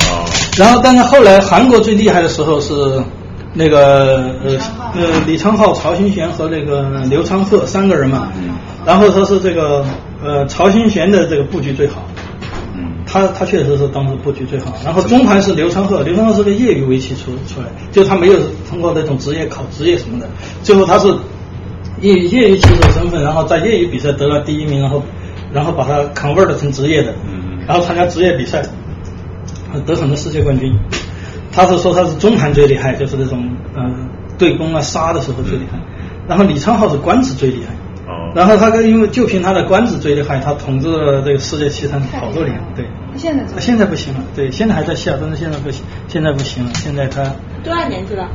[0.56, 2.74] 然后，但是后来韩国最厉害的时候是。
[3.52, 4.56] 那个呃
[4.94, 8.28] 呃李昌镐、曹新贤和那个刘昌赫三个人嘛，
[8.86, 9.84] 然后说是这个
[10.24, 12.06] 呃曹新贤的这个布局最好，
[13.10, 14.72] 他他确实是当时布局最好。
[14.84, 18.34] 然后中盘是刘昌赫，刘昌赫是个业余围棋出出来，就他没有
[18.68, 20.28] 通过那种职业考职业什么的，
[20.62, 21.08] 最后他是
[22.00, 25.02] 业业余棋手身份，然后在业余比赛得了第一名，然后
[25.52, 27.12] 然后把他 convert 成职业的，
[27.66, 28.62] 然后参加职业比赛，
[29.84, 30.72] 得很多世界冠军。
[31.52, 33.44] 他是说他是中盘最厉害，就是那种
[33.76, 34.08] 嗯
[34.38, 35.78] 对攻啊杀的时候最厉害。
[36.28, 37.74] 然后李昌镐是官职最厉害。
[38.30, 38.32] 哦。
[38.34, 42.58] 然后他跟因为就凭他的官职最厉害，他统治了这个世界棋坛好多年。
[42.74, 42.84] 对。
[43.16, 47.22] 现在现在不行了，对，现在还在下，但是现在不行，现在不行了，现在他。
[47.64, 48.28] 多大年纪了？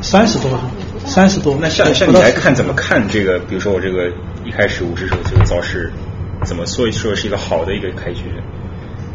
[0.00, 0.58] 三十多，
[1.04, 1.56] 三十多。
[1.60, 3.38] 那像像你来看怎么看这个？
[3.38, 4.08] 比如说我这个
[4.44, 5.92] 一开始五十手这个招式，
[6.44, 8.22] 怎么说一说是一个好的一个开局？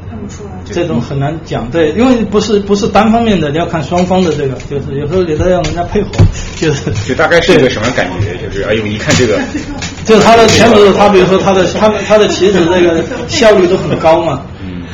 [0.09, 6.09] 看不出来这种很难讲，对，因为不是不是单方面的，你要看双方的这个，就是有时候你都要人家配合，
[6.55, 8.37] 就是就大概是一个什么感觉？
[8.37, 9.39] 就是哎呦，一看这个，
[10.09, 14.41] 就是他的前子，他比如说他的他他的棋子这个效率都很高嘛，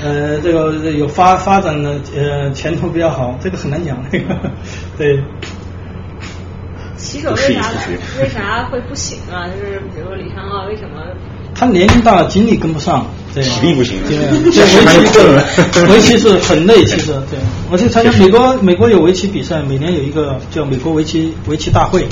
[0.03, 4.35] 呃，这个有发发展的呃前途比较好，这个很难讲，这 个
[4.97, 5.23] 对。
[6.97, 7.71] 棋手为啥
[8.21, 9.47] 为啥会不行啊？
[9.47, 11.01] 就是比如说李昌镐为什么？
[11.53, 13.97] 他年龄大了，精力跟不上，对，体力不行。
[14.07, 14.59] 对，围棋
[15.93, 17.13] 围棋是很累，其实。
[17.29, 17.39] 对。
[17.69, 22.05] 我去参加美国，美国有围棋比赛，每年有一个叫美国围棋围棋大会，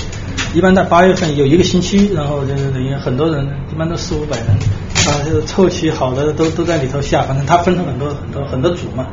[0.53, 9.07] 一般在八月份有一个星期，然后就是等于很多人，一般都四五百人，啊，就是凑齐好的都都在里头下，反正他分成很多很多很多组嘛。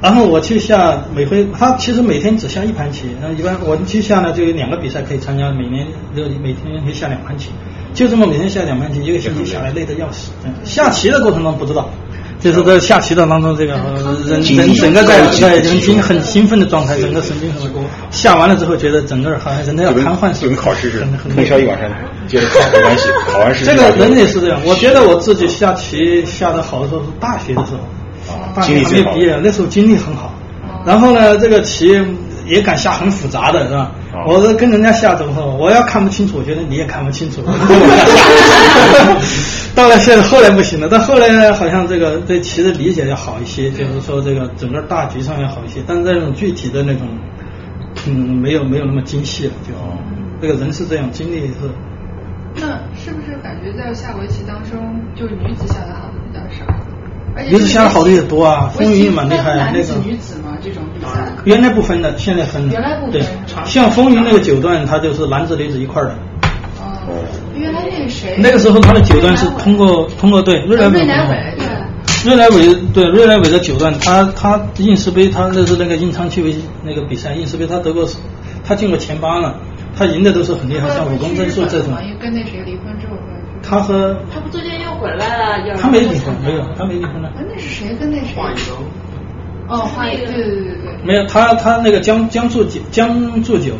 [0.00, 7.50] 然后我去下每回，他其实每天只下一盘棋，那一般我去下呢就有两个比赛可以参加，每年就每天可以下两盘棋。
[7.92, 10.30] 就这么每天下两盘棋，一个星期下来累得要死。
[10.64, 11.90] 下棋的过程中不知道，
[12.40, 13.72] 就是在下棋的当中，这个
[14.26, 17.82] 人人整个在在人精很兴奋的状态，整个神经很多。
[18.10, 20.48] 下完了之后，觉得整个好像人都要瘫痪似的。
[20.48, 21.90] 就跟考试似的，通宵一晚上
[22.28, 23.64] 接着考没关系， 考完试。
[23.64, 27.78] 这个人也是这样，我觉得我自己下棋下的好的时候是大学的时候，
[28.54, 30.32] 大学还没毕业，那时候精力很好。
[30.86, 32.00] 然后呢，这个棋
[32.46, 33.90] 也敢下很复杂的，是吧？
[34.26, 35.44] 我是跟人家下怎么说？
[35.56, 37.42] 我要看不清楚，我觉得你也看不清楚。
[39.78, 45.80] 到了现在后来不行了，但后来呢，好像这个对棋的理解要好一些，就是说这个整个大局上要好一些。
[45.86, 47.06] 但是这种具体的那种，
[48.08, 49.52] 嗯，没有没有那么精细了。
[49.62, 49.72] 就
[50.42, 51.70] 这个人是这样，精力是。
[52.56, 56.66] 那是不是感觉在下围棋当中，就是女子下的好的比较少？
[57.48, 59.54] 女子下的好的也多啊，风云也蛮厉害。
[59.54, 61.08] 男子女子嘛，这种比赛。
[61.44, 62.68] 原来不分的，现在分。
[62.68, 63.12] 原来不分。
[63.12, 63.22] 对，
[63.64, 66.18] 像风云那个九段，它就是男子女子一块的。
[67.08, 67.24] 哦。
[67.56, 68.36] 原来那个谁？
[68.38, 71.66] 那个时候他的九段是通过通过对瑞来伟对。
[72.24, 76.54] 瑞来伟对瑞来伟的九段，他他应试杯他那是那个应昌区围
[76.84, 78.06] 那个比赛应试杯他得过
[78.64, 79.54] 他进过前八了，
[79.96, 81.94] 他赢的都是很厉害，像武功真术这种。
[82.20, 83.14] 跟那谁离婚之后。
[83.62, 85.76] 他和他不最近又回来了？
[85.76, 87.30] 他没离婚，没有，他没离婚了。
[87.36, 88.34] 那是谁跟那谁？
[89.68, 91.04] 哦，华谊，对对对对对。
[91.04, 93.74] 没有，他他那个江江祝九江祝九，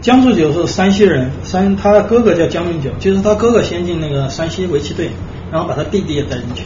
[0.00, 5.10] 江祝九是山西人，山他哥哥叫江明九，就是他哥哥先进那个山西围棋队，
[5.52, 6.64] 然后把他弟弟也带进去。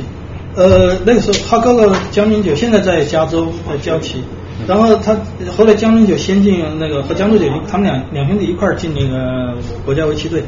[0.55, 4.23] 呃，那个时候他哥哥江明九现在在加州在教棋，
[4.69, 5.17] 然后他
[5.57, 9.53] 后来江明九先进那个和江祝九，他们俩两兄弟一块儿进那个
[9.85, 10.45] 国家围棋队。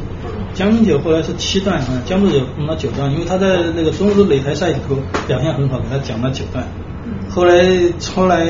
[0.55, 4.95] 江明九后来是七段啊，江祝九弄到九段，因为他在那个中日擂台赛里头
[5.27, 6.65] 表现很好，给他讲了九段。
[7.29, 7.65] 后来
[8.15, 8.47] 后来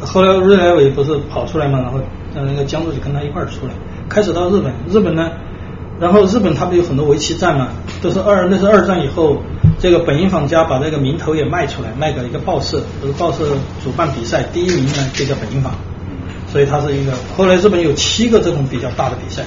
[0.00, 1.98] 后来瑞来伟不是跑出来嘛，然后
[2.42, 3.72] 那个江祝就跟他一块儿出来，
[4.08, 5.30] 开始到日本，日本呢，
[6.00, 7.68] 然后日本他不有很多围棋战嘛，
[8.02, 9.42] 都是二那是二战以后，
[9.78, 13.44] 这个本因坊家把这个名头也卖出来，卖给一个报社，这个报社
[13.82, 15.72] 主办比赛，第一名呢就叫本因坊。
[16.50, 17.12] 所以它是一个。
[17.36, 19.42] 后来日本有七个这种比较大的比赛，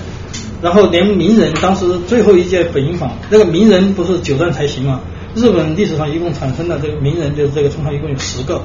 [0.61, 4.99] 然后连名人当时最后一届本因坊那个名人不是九段才行嘛？
[5.33, 8.61] 日本历史上一共产生的这个名人就是这个冲上一共有十个，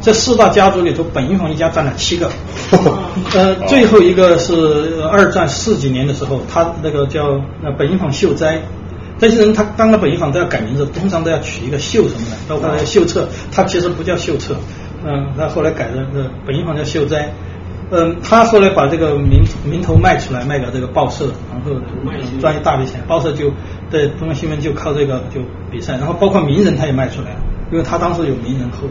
[0.00, 2.30] 这四大家族里头本因坊一家占了七个，
[3.34, 8.62] 呃，最后一个是二战四几年的时候，他那个叫呃本因坊秀哉。
[9.20, 14.54] 这些人他当了本因坊都要改名字，通常都要取一个秀什么的，包括那个秀策，他其实不叫秀策，
[15.04, 17.32] 嗯，他后来改的这本因坊叫秀哉，
[17.90, 21.72] 嗯，他后来把这个名名头卖出来，卖给这个报社，然后
[22.40, 23.50] 赚一大笔钱，报社就
[23.90, 28.88] 在中央新闻就靠这个就比赛，然后包括名人他也卖出来了，因为他当时有名人后。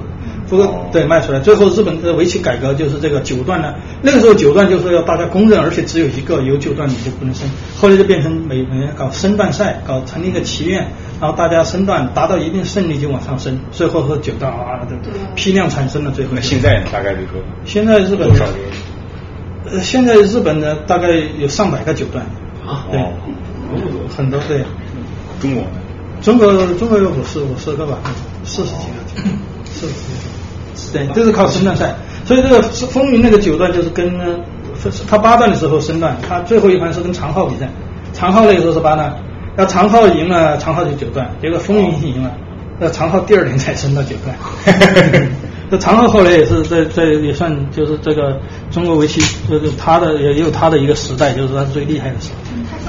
[0.49, 3.73] 不过对卖出来，最后日本的围棋改革就是这个九段呢。
[4.01, 7.49] 那个时候九段就是要大家公认，而且只有一个，有九段你就不能升。
[7.75, 10.87] 后来就变成每每年搞升段赛，搞成立一个棋院，
[11.19, 14.87] 然后大家升段达到一定胜利就往上升，最后是九段啊，
[15.35, 16.31] 批量产生了最后。
[16.33, 17.43] 那现在大概这个？
[17.65, 18.53] 现在日本多少个？
[19.71, 22.25] 呃，现在日本呢大概有上百个九段。
[22.65, 23.01] 啊，对，
[24.15, 24.63] 很多对。
[25.41, 25.69] 中国呢？
[26.21, 27.99] 中国中国有五十五十个吧，
[28.43, 29.29] 四十几个，
[29.65, 30.27] 四十几个。
[30.93, 31.95] 对，这是靠升段赛，
[32.25, 34.19] 所以这个风云那个九段就是跟
[35.09, 37.69] 他八段的时候升段，他最后一盘是跟长浩比赛，
[38.13, 39.13] 长浩那个时候是八段，
[39.57, 42.31] 那长浩赢了，长浩就九段，结果风云赢了，
[42.79, 44.35] 那长浩第二年才升到九段。
[45.69, 48.39] 那长浩后来也是在在也算就是这个
[48.71, 49.19] 中国围棋
[49.49, 52.86] 就是他的也有他的一个时代，就是他最厉害的时候。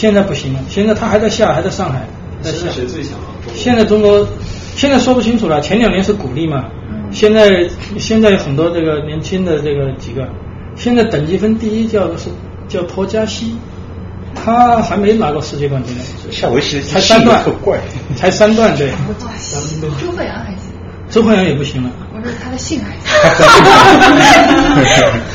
[0.00, 2.08] 他现在不行了，现在他还在下，还在上海。
[2.42, 3.12] 现在谁最强？
[3.54, 4.26] 现在中国
[4.74, 6.64] 现在说不清楚了，前两年是鼓励嘛。
[7.10, 7.68] 现在
[7.98, 10.26] 现在有很多这个年轻的这个几个，
[10.74, 12.30] 现在等级分第一叫是
[12.66, 13.58] 叫托加西，
[14.34, 16.02] 他还没拿过世界冠军呢。
[16.30, 17.78] 下围棋才三段，怪，
[18.16, 18.90] 才三段对。
[20.00, 20.72] 周鹤阳还行。
[21.10, 21.90] 周鹤阳也不行了。
[22.14, 23.04] 我说他的姓还行。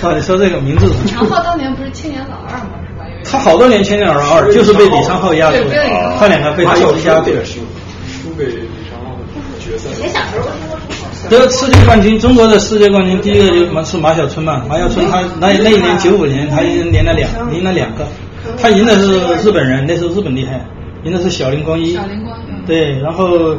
[0.01, 0.91] 哦，你说这个名字。
[1.07, 2.79] 长浩当年不是青年老二吗？
[3.40, 5.57] 好多年前年老二，就是被李昌镐压住，
[6.20, 7.32] 他两个被他一压住。
[8.06, 9.90] 输给李昌镐决赛。
[9.91, 10.45] 以前小时候。
[11.28, 18.06] 得世界冠军，中国的世界冠军第一个就马是马晓春嘛，马晓春他那那一年九五年，他连了两赢了两个，
[18.62, 20.64] 他赢的是日本人，那时候日本厉害，
[21.03, 23.56] 赢的是小林光一，小林光一，对，然后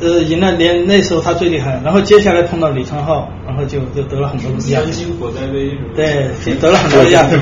[0.00, 7.38] 呃赢了连那时候他最厉害，然后接下来碰到李昌镐，然后就就得了很多亚三星火灾杯，对，得了很多亚军，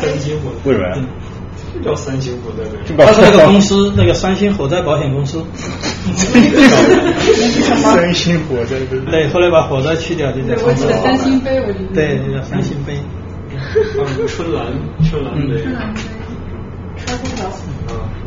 [0.00, 0.96] 三星火为什么呀？
[1.84, 5.42] 叫三星火灾杯，他是那个公司， 那个三星火灾保险公司。
[7.82, 8.98] 三星火灾杯。
[9.10, 10.74] 对，后来把火灾去掉，就叫三
[11.18, 11.94] 星杯，我记得。
[11.94, 12.94] 对，叫三星杯。
[14.26, 14.66] 春兰，
[15.08, 15.62] 春兰杯。
[15.62, 16.00] 春兰杯。
[17.04, 17.46] 穿空调。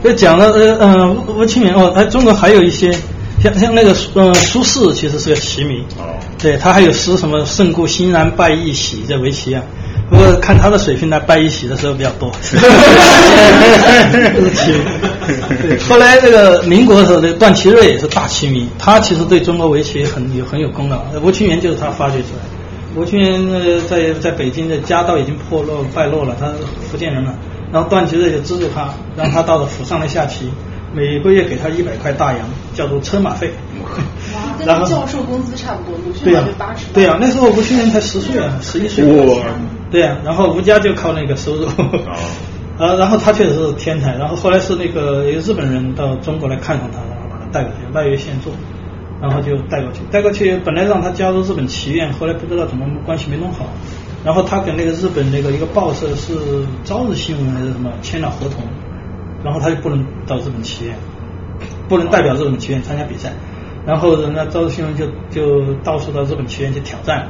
[0.04, 2.92] 就讲了呃呃吴清明哦，他中国还有一些
[3.42, 9.64] 像像那个呃苏轼其实是个棋迷，哦，对他还有诗什么胜固欣然败一喜在围棋啊。
[10.10, 12.32] 不过看他的水平呢，败一喜的时候比较多。
[15.88, 21.04] 后来这个民国的时候，这段祺瑞也是大棋迷，他其实对中国围棋很有很有功劳。
[21.22, 22.40] 吴清源就是他发掘出来。
[22.96, 23.48] 吴清源
[23.88, 26.52] 在在北京的家道已经破落败落了，他
[26.90, 27.34] 福建人嘛，
[27.72, 30.50] 然后段祺瑞就资助他，让他到了府上来下棋，
[30.94, 32.40] 每个月给他一百块大洋，
[32.74, 33.52] 叫做车马费。
[34.58, 36.86] 跟教授工资差不多，吴清源就八十。
[36.94, 39.06] 对呀，那时候吴清源才十岁啊，十一岁。
[39.90, 41.66] 对呀，然后吴家就靠那个收入，
[42.78, 48.52] 啊，然后他确实是天才，然后后来是那个一个日本人到中国来看上他，然后把他带过去，赖月现做，
[49.22, 53.66] 然后就带过去，带过去本来让他加入日本棋院，后来不知道怎么关系没弄好，
[54.24, 56.34] 然后他跟那个日本那个一个报社是
[56.84, 58.64] 朝日新闻还是什么签了合同，
[59.44, 60.96] 然后他就不能到日本棋院，
[61.88, 63.34] 不能代表日本棋院参加比赛，
[63.86, 67.28] 然后人家朝日新闻就就到处到日本棋院去挑战。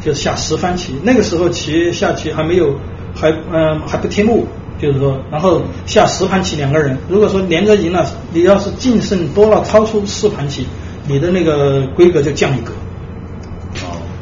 [0.00, 2.78] 就下十番棋，那个时候棋下棋还没有，
[3.16, 4.46] 还嗯还不贴目，
[4.80, 10.68] 就是说，然后下十盘棋两个人，如果说连着赢了，你要是净胜多了超出四盘棋，
[11.08, 12.72] 你的那个规格就降一格。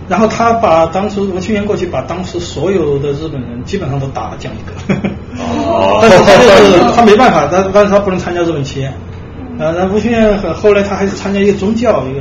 [0.06, 0.08] 哦。
[0.08, 4.56] 然后他把当时吴清源过去把当时所有的日本人基本上都打了降一。
[6.00, 8.92] 但是他就是他没办法，但但是他不能参加日本企业。
[9.58, 12.20] 啊，那吴清源后来他还是参加一个宗教，一个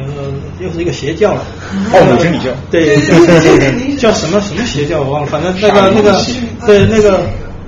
[0.60, 1.44] 又是一个邪教了。
[1.94, 2.46] 奥姆真理教。
[2.72, 2.96] 对，
[3.98, 6.18] 叫什么什么邪教我忘了，反正那个那个
[6.66, 7.20] 对那个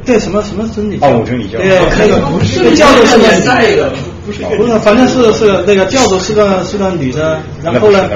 [0.05, 0.97] 对什么什么真理。
[1.01, 1.59] 奥姆真理教。
[1.59, 2.17] 对，那个
[2.55, 3.91] 那个教主是个
[4.25, 8.09] 不是不是，反正是是个那个教主是个是个女的，然后呢，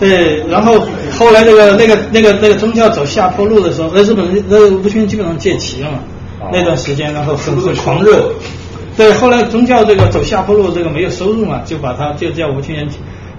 [0.00, 0.80] 对，然后
[1.18, 5.98] 后来那个那个那个那个宗教走下坡路的时候，那日本人那吴清源基本上戒棋了嘛，
[6.52, 8.30] 那段时间然后很很狂热。
[8.96, 12.88] 对，后来宗教这个走下坡路，这个没有收入嘛，就把他就叫吴清源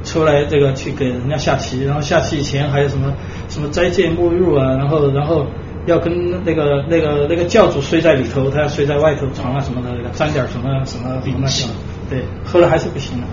[0.03, 3.13] 出来这个去给人家下棋，然后下棋以前还有什么
[3.49, 5.45] 什么斋戒沐浴啊，然后然后
[5.85, 11.73] 要跟那个那个那个教主睡在里头，他要睡在外头床啊什么的，那个沾点什么什么什么什么，
[12.09, 13.23] 对，后来还是不行了。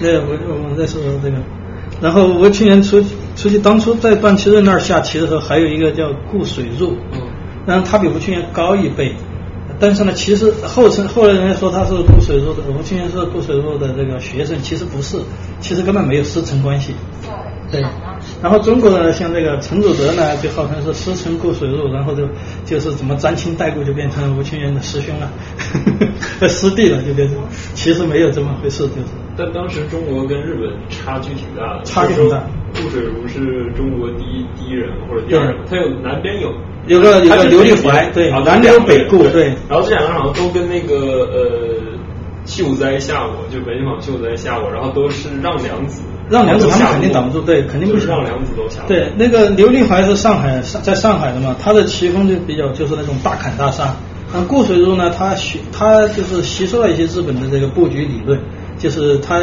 [0.00, 1.36] 对，那我我再说说这个，
[2.00, 3.04] 然后我去年出
[3.36, 6.96] 出去，当初在段祺瑞那儿下棋的时候，还有一个叫顾水入，
[7.66, 9.14] 然后他比吴清源高一辈，
[9.78, 15.18] 但是呢，其实后称后来人家说他是顾水入的，吴清源是顾水入的这个学生，其实不是，
[15.60, 16.94] 其实根本没有师承关系。
[17.70, 17.80] 对，
[18.42, 22.26] 然后中国呢，像这个陈祖德呢，就号称是师承顾水入，然后就
[22.64, 25.30] 就是怎么沾亲带故就变成吴清源的师兄了，
[26.48, 27.36] 师弟了就变成，
[27.74, 29.06] 其实没有这么回事，就是。
[29.40, 32.42] 但当时中国跟日本差距挺大的，差距挺大。
[32.74, 36.52] 顾水如是中国第一第一人或者第二人，他有南边有
[36.86, 39.54] 有个有个刘立怀，对，南边有北顾，对。
[39.66, 41.40] 然后这两个好像都跟那个呃
[42.44, 46.02] 秀哉下过，就北京坊秀哉下过，然后都是让良子。
[46.28, 48.08] 让良子他们肯定挡不住，对，肯定不行。
[48.08, 48.82] 让良子都下。
[48.86, 53.96] 对，那个刘立怀是上海上在上海的嘛，他的棋风就比较就是那种大砍大杀。
[54.32, 58.38] 那顾水如呢，他学他就是吸收了一些日本的这个布局理论，
[58.80, 59.38] 就是他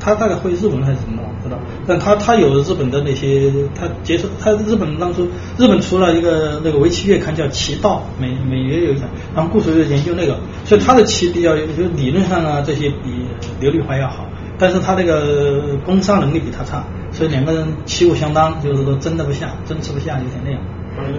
[0.00, 1.60] 他大概会日文还是什么，不知道。
[1.86, 5.28] 但他他有日本的那些，他接受他日本当初
[5.58, 9.02] 日本出了一个那个围棋月刊叫《棋道》，每每月有一本，
[9.34, 13.26] 然后顾水如研究那个，所以他的棋比较就理论上啊这些比
[13.60, 14.26] 刘立华要好。
[14.58, 20.60] 但是他那个攻杀能力比他差，所以两个人旗鼓相当，就是说争得不下，争持不下，有点那样。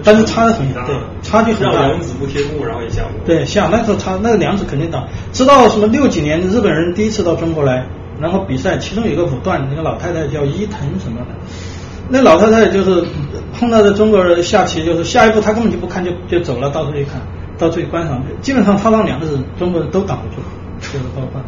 [0.04, 1.72] 但是差的很对，差距很大。
[1.72, 3.12] 让梁子不贴布，然后也下过。
[3.24, 5.06] 对，下那时候他那个梁子肯定打。
[5.32, 7.86] 直到什么六几年，日本人第一次到中国来，
[8.20, 11.26] 然后比赛，其中有个五段，那个老太太叫伊藤什么的。
[12.08, 13.04] 那老太太就是
[13.58, 17.20] 碰到的中国人下棋，就是下一步他根本就不看，就就走了，到处去看，
[17.58, 20.42] 到处去观赏，基本上他让两个人中国人都挡不住，
[20.80, 21.40] 就是包括。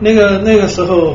[0.00, 1.14] 那个那个时候，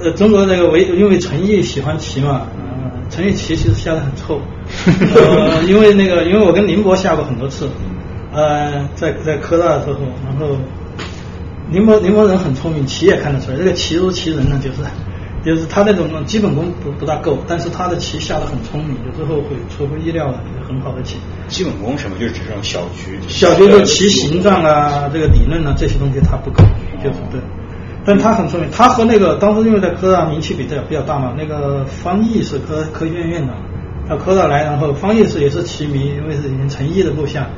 [0.00, 2.46] 呃，中国那个为因为陈毅喜欢棋嘛，
[2.94, 4.40] 呃，陈玉棋其实下的很臭，
[5.14, 7.68] 呃，因为那个因为我跟宁波下过很多次，
[8.32, 10.56] 呃，在在科大的时候，然后
[11.70, 14.78] 宁波宁波人很聪明，棋也看得出来，这个棋如其人呢，就是
[15.44, 21.18] 就是他那种基本功不不大够，但是他的棋下的很聪明，有时候会出乎意料的很好的棋。
[21.48, 26.64] 基本功什么就是指这种小局，小局的棋形状啊，这个理论啊这些东西他不够，
[27.02, 27.40] 就是对。
[28.06, 33.56] 但他很聪明，他和那个当时因为在科大名气比较比较大嘛，那个方毅是科科学院院长，
[34.08, 37.48] 到科大来，然后方毅是也是齐迷，因为是以前陈毅的部下，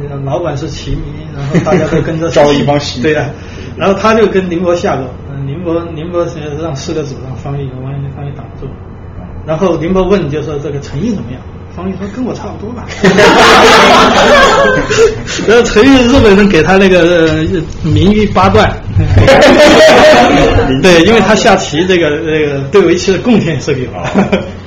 [0.00, 1.02] 那个老板是齐迷，
[1.34, 3.28] 然后大家都跟着 招一帮棋， 对呀，
[3.76, 5.06] 然后他就跟宁波下过，
[5.44, 8.70] 宁波宁波是让四个子让方毅，王毅方毅挡不住，
[9.44, 11.40] 然后宁波问就说这个陈毅怎么样？
[11.74, 12.84] 方毅说跟我差不多吧，
[15.46, 17.28] 然后陈毅日本人给他那个
[17.82, 18.70] 名誉八段。
[20.82, 24.04] 对，因为他下棋这个这个对围棋的贡献是比较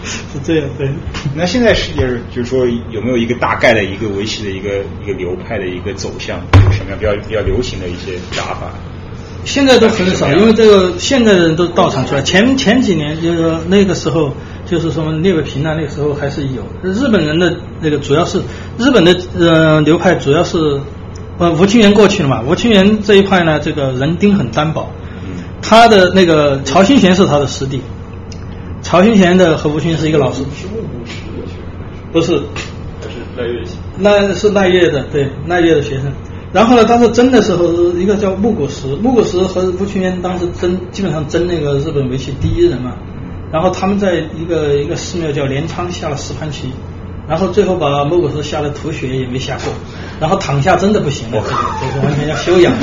[0.04, 0.90] 是这样对。
[1.36, 2.02] 那现在世界
[2.34, 4.70] 就是说有没有一个大概的一个围棋的一个
[5.04, 8.72] 一个流派的一个走向，有什么样比较比较流行的一些打法？
[9.46, 12.22] 现在都很少，因为这个现在的人都到场出来。
[12.22, 14.34] 前前几年就是那个时候，
[14.66, 18.40] 就是说聂卫平啊，那个时候还是有日本人的那个主要是
[18.78, 20.80] 日本的呃流派主要是。
[21.40, 22.42] 呃，吴清源过去了嘛？
[22.48, 24.92] 吴清源这一块呢，这个人丁很单薄。
[25.62, 27.82] 他的那个曹新贤是他的师弟，
[28.82, 30.44] 曹新贤的和吴清源是一个老师。
[30.56, 32.12] 是木谷实的学生？
[32.12, 32.42] 不是，
[33.02, 33.64] 还是赖月
[33.98, 36.12] 那是赖月的，对，赖月的学生。
[36.52, 42.94] 然后呢，当时争的时候，一个叫木谷实，木谷实和吴清源当时争，基本上争那个日本围棋第一人嘛。
[43.52, 46.72] 然后他们在一个一个寺庙叫镰仓下了十盘棋。
[47.28, 49.74] 然后最后把木谷实下的吐血也没下过，
[50.20, 51.48] 然后躺下真的不行了，就
[51.92, 52.74] 是完全要休养。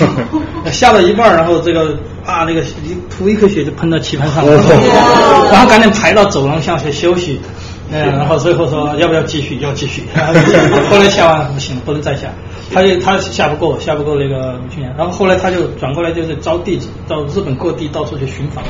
[0.72, 7.40] 下了一半，然后这个啊那个一吐一口血就喷到棋盘上，然后赶紧排到走廊下去休息。
[7.90, 9.60] 嗯，然后最后说要不要继续？
[9.60, 10.02] 要继续。
[10.88, 12.28] 后来下完不行，不能再下。
[12.72, 14.92] 他就他下不过，下不过那个吴清源。
[14.96, 18.64] 然后后来他就转过来就是招弟子，到日本各地到处去寻访，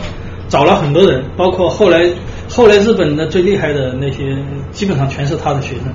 [0.49, 2.11] 找了很多人，包括后来。
[2.47, 4.37] 后来日本的最厉害的那些，
[4.71, 5.87] 基本上全是他的学生。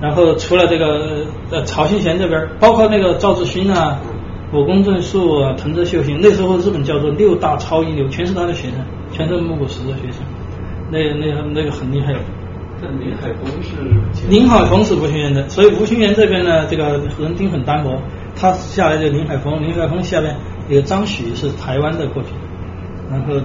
[0.00, 4.00] 然后除了这个呃曹新贤这边，包括那个赵志勋啊、
[4.54, 8.78] 武功正树啊、藤泽秀行，那时候日本叫做六大超一流，全是他的学生，
[9.12, 10.22] 全是木谷实的学生。
[10.90, 12.14] 那那个那个很厉害。
[12.80, 14.26] 但林海峰是？
[14.28, 18.00] 林海峰是吴清源的，所以吴清源这边呢，这个人丁很单薄。
[18.34, 20.34] 他下来就林海峰，林海峰下面
[20.70, 22.30] 有张许是台湾的过去，
[23.10, 23.40] 然后。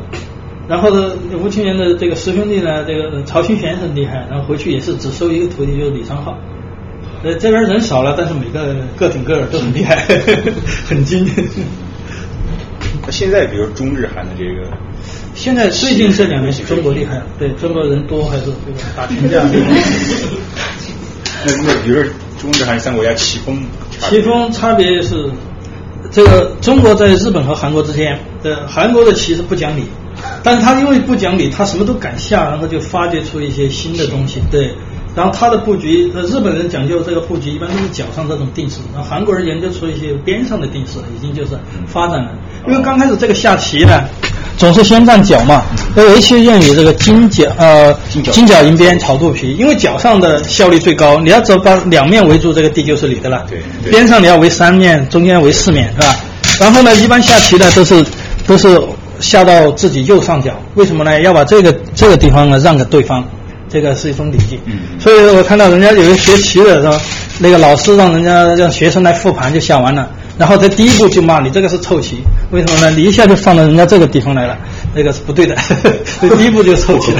[0.66, 1.12] 然后呢，
[1.44, 6.34] 吴清源的这个师兄弟呢，这个曹清贤很厉害，然后回去也是只收一个徒弟，就是李昌镐。
[7.22, 10.06] 呃，这边人少了，但是每个个顶个都很厉害，
[10.88, 11.30] 很精。
[13.06, 14.66] 那现在比如中日韩的这个
[15.36, 19.44] 现在最近这两年是中国厉害了， 对中国人多还是这个打群架？
[21.46, 23.62] 那那比如说中日韩三国家棋风，
[24.00, 25.30] 棋风差别是
[26.10, 29.86] 这个中国在日本和韩国之间，的韩国的棋是不讲理，
[30.44, 34.76] 但是他因为不讲理，他什么都敢下，然后就发掘出一些新的东西，对。
[35.16, 41.52] 然后他的布局，呃，日本人讲究这个布局一般都是脚上这种定式，然后韩国人研究出一些边上的定式，已经就是
[41.86, 42.32] 发展了。
[42.68, 44.06] 因为刚开始这个下棋呢，
[44.58, 45.66] 总是先站脚嘛，
[45.96, 53.46] 那围棋用语这个金角呃金角银边草肚皮，因为脚上的效率最高，你要只把两面围住，这个地就是你的了。
[53.48, 53.62] 对。
[53.92, 56.16] 边上你要围三面，中间围四面，是吧？
[56.60, 58.04] 然后呢，一般下棋呢都是
[58.46, 58.82] 都是
[59.20, 61.22] 下到自己右上角，为什么呢？
[61.22, 63.24] 要把这个这个地方呢让给对方。
[63.70, 64.60] 这个是一种礼仪，
[65.00, 66.96] 所以我看到人家有些学棋的时候？
[67.40, 70.08] 那个老师让人家让学生来复盘就下完了，
[70.38, 72.18] 然后在第一步就骂你这个是臭棋，
[72.52, 72.92] 为什么呢？
[72.92, 74.56] 你一下就放到人家这个地方来了，
[74.96, 75.56] 那个是不对的，
[76.20, 77.20] 所以第一步就凑齐了，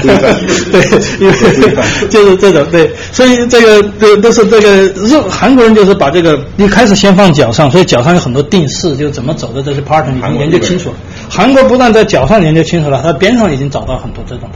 [0.70, 0.82] 对，
[1.20, 1.34] 因为
[2.08, 10.94] 就是这种对，所以这个都都是这个日韩国人就是把这个一开始先放脚上，所以脚上有很多定式，就怎么走的这些 pattern 已经研究清楚了。
[11.28, 14.48] 韩国不但在脚上研究清楚了，他边上已经找到很多这种。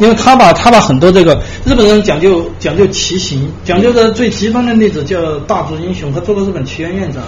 [0.00, 7.22] 因为他把他把很多这个日本人讲究讲究骑行，讲究的最极端的例子叫大竹英雄，他做过日本棋院院长、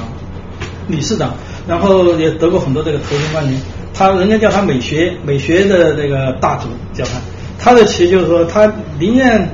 [0.89, 1.33] 理事长，
[1.67, 3.57] 然后也得过很多这个头衔冠军。
[3.97, 7.13] 他人家叫他美学美学的那个大族叫他，
[7.59, 9.49] 他的棋就是说他宁愿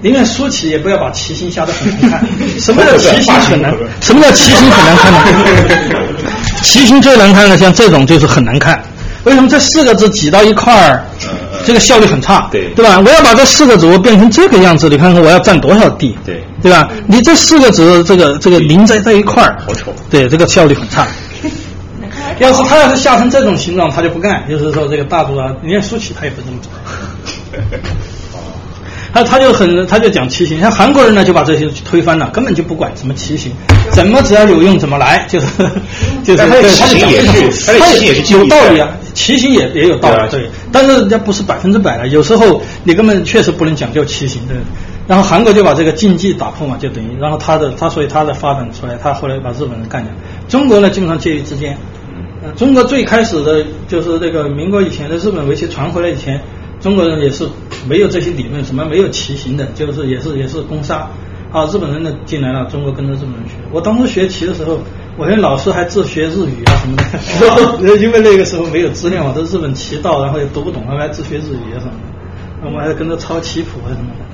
[0.00, 2.24] 宁愿输棋也不要把棋形下得很 难看。
[2.58, 3.74] 什么叫棋形很难？
[4.00, 5.18] 什么叫棋形很难看呢？
[6.62, 8.82] 棋形最难看的像这种就是很难看。
[9.24, 11.04] 为什么这四个字挤到一块儿？
[11.64, 12.98] 这个效率很差，对对吧？
[12.98, 16.88] 我要把这四个子变成这个样子，你看看我要占多少地，对对吧？
[17.06, 21.06] 你这四个子这个这个临在在一块儿，好丑，对这个效率很差。
[22.38, 26.70] 要是他要是吓成这种形状，他就不干，就是说这个大竹啊，你看舒淇他也不这么做。
[29.14, 33.52] 他他就很他就讲骑行，像韩国人呢就把这些推翻了，根本就不管什么骑行，
[33.90, 35.46] 怎么只要有用怎么来，就是
[36.24, 37.20] 就是他的棋形也
[37.52, 38.88] 是，他的棋形也是有道理啊。
[39.12, 44.56] 骑行也也有道理，对，但是人家不是百分之百的，有时候你根本确实不能讲究骑行，对。
[45.06, 50.10] 然后韩国就把这个禁忌打破嘛，就等于，然后他的他所以他的发展出来，他后来把日本人干掉。
[50.48, 51.76] 中国呢，基本上介于之间。
[52.42, 52.54] 嗯。
[52.56, 56.40] 中国最开始的就是那个民国以前的日本围棋传回来以前，
[56.80, 57.46] 中国人也是
[57.88, 61.08] 没有这些理论，什么没有棋形的，就是也是也是攻杀。
[61.52, 63.56] 啊，日本人呢进来了，中国跟着日本人学。
[63.70, 64.78] 我当时学棋的时候。
[65.18, 74.24] 我跟老师还自学日语啊什么的， 因为那个时候没有资料嘛，都日本棋道，然后也读不懂，还自学日语啊什么的，我们还跟着抄棋谱啊什么的。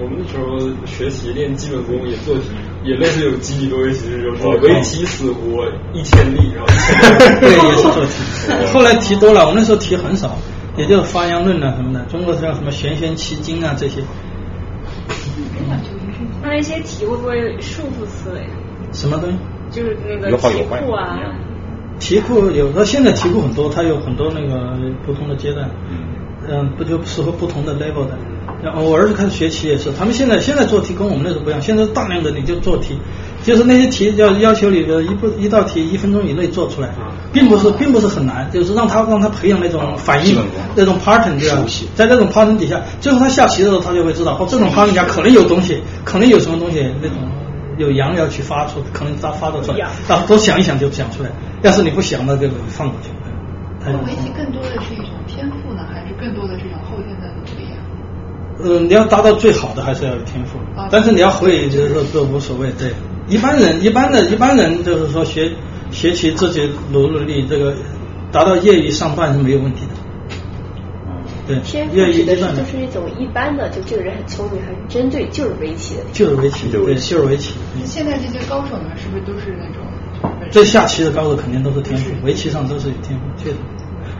[0.00, 2.48] 我们那时候学习练基本功也做题，
[2.82, 6.66] 也类似有几米多围棋，就是说围棋死活一千例，然后
[7.40, 8.72] 对也是 做题。
[8.72, 10.38] 后来题多了，我那时候题很少，
[10.76, 14.02] 也就是发扬论啊什么的，中国像什么玄玄奇经啊这些。
[16.42, 18.46] 那那些题会不会束缚思维？
[18.92, 19.38] 什么东西？
[19.70, 21.18] 就是那个题库啊。
[21.98, 24.74] 题库有，那现在题库很多，它有很多那个
[25.04, 25.68] 不同的阶段。
[26.48, 28.16] 嗯，不就适合不同的 level 的。
[28.62, 32.98] 然后我儿子开始学棋也是，他们现在现在做题跟我们那时候不一样，现在大量的你就做题，
[33.42, 36.90] 就是那些题要要求你的一步一道题一分钟以内做出来，
[37.32, 40.36] 并不是并不是很难，就是让他让他培养那种反应，
[40.74, 41.64] 那种 pattern 对吧？
[41.94, 47.16] 在那种 pattern 底下，最后他下棋的时候他就会知道，哦，这种 pattern 下可能有东西，可能有什么东西那种。
[47.78, 51.30] 有羊要去发出，可能他发得出来，啊，多想一想就想出来。
[51.62, 53.08] 要是你不想，那就放过去。
[54.04, 57.59] 围棋更多的是一种天赋呢，还是更多的是一种后天的努力啊？
[58.62, 60.58] 嗯，你要达到最好的，还是要有天赋。
[60.90, 62.70] 但是你要会，就是说都无所谓。
[62.78, 62.92] 对，
[63.28, 65.50] 一般人，一般的，一般人就是说学
[65.90, 67.74] 学习自己努努力，这个
[68.30, 69.94] 达到业余上段是没有问题的。
[71.64, 76.02] 天赋指的是就是一种一般的，就这个人很聪明，很针对就是围棋的？
[76.12, 77.54] 就是围棋，对，就是围棋。
[77.84, 79.82] 现在这些高手们是不是都是那种？
[80.52, 83.56] 这下棋的高手肯定都是天赋，围棋上都是有天赋，确实。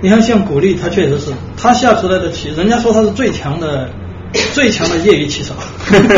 [0.00, 3.90] 你看像古力，他确实是，他下出来的棋，人家说他是最强的。
[4.54, 5.54] 最强的业余棋手，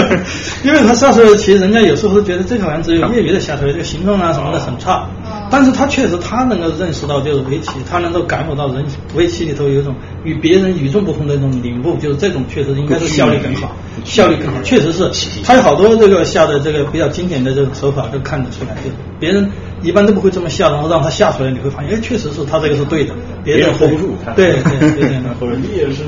[0.65, 5.09] 因为他下出来的棋，人家有时候觉得这好像只有业余的下出来，这个形状啊什么的很差。
[5.51, 8.85] 但是他确实他能够认识到就是围棋，他能够感悟到人
[9.15, 13.75] 围棋里头有一种与别人与众不同的一种领悟，就是这种确实应该是效率更好，
[14.05, 15.11] 效率更好，确实是。
[15.45, 19.51] 他有好多这个下的这个比较经典的这种手法都看得出来，就别人
[19.83, 24.15] 一般都不会这么下，然后让他下出来，你会发现，哎，确实是他这个是对的，别人 hold 不住。
[24.37, 25.09] 对对对
[25.41, 26.05] 对，你也是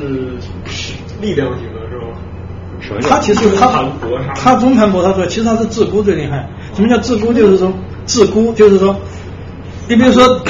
[1.20, 1.73] 力量型的。
[3.02, 3.84] 他其实他
[4.34, 6.48] 他中盘搏，他说其实他是自孤最厉害。
[6.74, 7.32] 什么叫自孤？
[7.32, 7.72] 就是说
[8.06, 8.96] 自孤，就是说
[9.88, 10.40] 你比如说。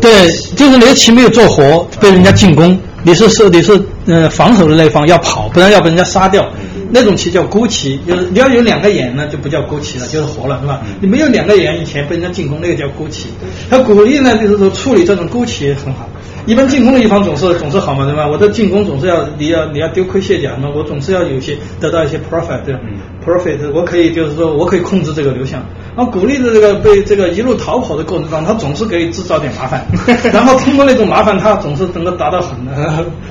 [0.00, 6.48] 对，就是那个棋没有做活，被人家进攻，你是是你是呃防守的那一方要跑，不然要被人家杀掉。
[6.90, 10.80] 那种棋叫孤棋，就是你要有两个眼呢，就不叫孤棋了，就是活了，是吧？
[11.00, 13.28] 你没有两个眼，以前被人家进攻，那个叫孤棋。
[13.68, 16.08] 他鼓励呢，就是说处理这种孤棋很好。
[16.46, 18.26] 一般进攻的一方总是总是好嘛，对吧？
[18.26, 22.80] 我的进攻总是要你要你要丢盔卸甲嘛，我总是要有些得到一些 profit，对吧
[23.24, 25.62] ？profit 我可以就是说我可以控制这个流向。
[25.96, 29.84] 然后鼓励的这个被这个一路逃跑的过程中，他总是可以制造点麻烦，
[30.30, 32.50] 然后通过那种麻烦，他总是能够达到很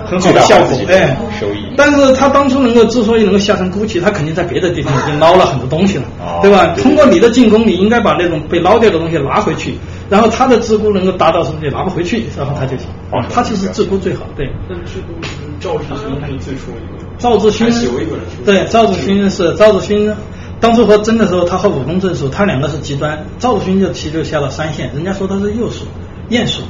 [0.03, 1.59] 很好的效果，哎，收益。
[1.77, 6.03] 但是他当初能够之所以能够下成孤棋，他肯定在别的地方已经捞了很多东西了，
[6.41, 6.73] 对吧？
[6.81, 9.75] 通过你的进攻，你应该把那种被捞掉的东西拿回去，
[10.09, 11.59] 然后他的自估能够达到什么？
[11.61, 12.87] 就拿不回去，然后他就行。
[13.29, 14.51] 他其实自估最好，对。
[14.69, 14.99] 但是
[15.59, 17.05] 赵志勋是最出名的。
[17.17, 17.69] 赵志勋
[18.45, 20.13] 对赵志勋是赵志勋。
[20.59, 23.25] 当初和争的时候，他和武功正数，他两个是极端。
[23.39, 25.85] 赵志勋就棋就下了三线，人家说他是右手、
[26.29, 26.61] 鼹鼠、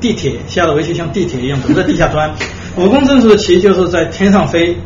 [0.00, 2.34] 地铁下了围棋像地铁一样，总在地下钻。
[2.78, 4.76] 武功正数的棋就是在天上飞。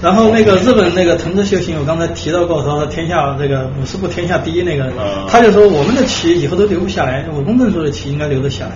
[0.00, 4.92] 然后那个日本那个藤子秀行，我刚才提到过，说天下这个五十步天下第一那个，
[5.28, 8.72] 他就说我们的棋以后都留不下来，武功正数的棋应该留得下来。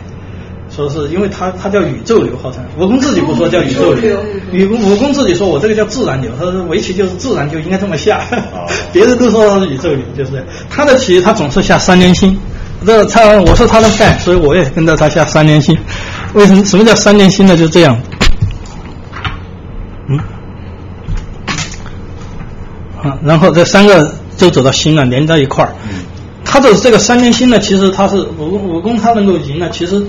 [0.75, 4.18] 说是因为他他叫宇宙流，号称武功自己不说叫宇宙流，
[4.52, 8.23] 宇功武功自己说我这个叫自然流，他说围棋就是自然就应该这么下，
[8.91, 12.36] 别人都说他是宇宙流，就是他的棋他总是下三连星，
[12.86, 15.76] 这他我是他的 fan，所以我也跟着他下三连星。
[16.33, 17.55] 为什么什么叫三连星呢？
[17.55, 17.94] 就这样，
[23.02, 25.72] 啊，然后这三个就走到心了，连在一块儿。
[26.44, 30.05] 他的这个三连星呢，其实他是武功武功他能够赢呢，其实。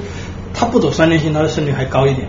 [0.56, 2.28] 他不走三连星，他的胜率还高一点。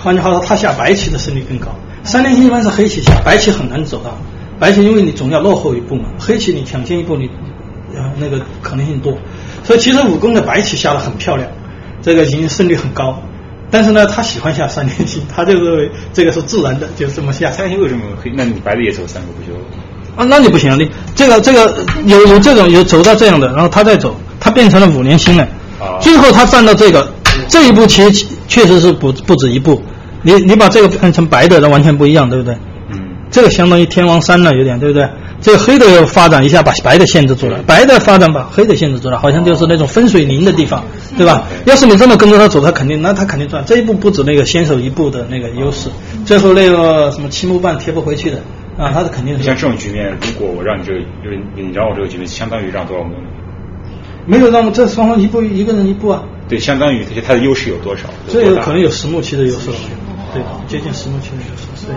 [0.00, 1.74] 换句话说，他下白棋的胜率更高。
[2.04, 4.16] 三连星一般是黑棋下，白棋很难走到。
[4.60, 7.28] 白棋因为你总要落后一步嘛，黑棋你抢先一步，你
[7.96, 9.18] 呃那个可能性多。
[9.64, 11.50] 所以其实武功的白棋下的很漂亮，
[12.00, 13.20] 这个赢胜率很高。
[13.72, 17.50] 但是呢，他喜欢下三连星，他就认为这个是自然的，就这么下。
[17.50, 18.30] 三连星为什么黑？
[18.36, 19.58] 那你白的也走三个不就？
[20.16, 21.74] 啊，那你不行，你这个这个
[22.06, 25.42] 有有这种有走到这样的，然后他再走，他变成了五连星了。
[25.80, 25.98] 啊。
[26.00, 27.06] 最后他站到这个。
[27.48, 29.82] 这一步其实确实是不不止一步，
[30.22, 32.54] 你你把这个变成白的，那完全不一样，对不对？
[32.90, 33.00] 嗯。
[33.30, 35.08] 这个相当于天王山了，有点对不对？
[35.40, 40.84] 这个黑的要发展一下，把白的限制住了；白的发展把黑的限制住了，好像就是那种分水岭的地方，
[41.18, 41.42] 对吧？
[41.66, 43.62] 要是你这么跟着他走，他肯定那他肯定赚。
[43.66, 45.88] 这一步不止那个先手一步的那个优势，
[46.24, 48.38] 最后那个什么七木半贴不回去的
[48.76, 49.42] 啊，他是肯定是。
[49.42, 53.14] 像这种局面，如果我让你这个，就是你让我这个局面，相当于让多少目？
[54.26, 56.24] 没有让这双方一步一个人一步啊。
[56.48, 58.04] 对，相当于这些它的优势有多少？
[58.28, 59.76] 这有可能有十目棋的优势了，
[60.32, 61.86] 对，接近十目棋的优势。
[61.86, 61.94] 对。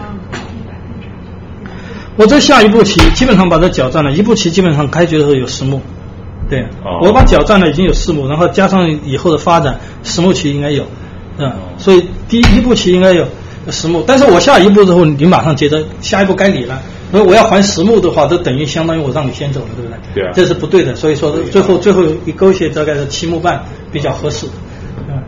[2.16, 5.82] 我这下一步棋基本上把这角占了，一步棋基本上开局的时候有十目，
[6.50, 6.66] 对，
[7.02, 10.86] 我把角占了已经有四目，然后加上以后的发展，十目棋应该有，
[11.38, 13.28] 嗯，所以第一步棋应该有
[13.72, 16.82] 十目，但是我下一步之后，你马上接着下一步该你了。
[17.10, 19.98] 所以我要还实木的话，就等于相当于我让你先走了，对不对？
[20.14, 20.32] 对啊。
[20.34, 23.64] 这是不对的，所以说最后最后一勾血大概是七木半
[23.94, 24.46] 比较合适。
[25.08, 25.24] 嗯。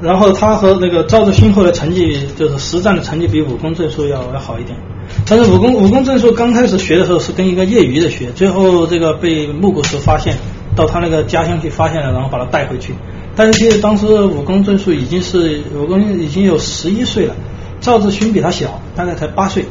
[0.00, 4.76] 然后他和那个赵志勋后的成绩，就是实战的成绩比武功证书要要好一点。
[5.24, 10.36] 但是武功武功证书刚开始学的时候是跟一个业余的学，最后这个被木谷实发现，
[10.74, 12.92] 到他那个家乡去发现了，然后把他带回去。
[13.36, 17.34] 但是当时武功正数已经是武功已经有十一岁了，
[17.80, 19.64] 赵志勋比他小，大概才八岁，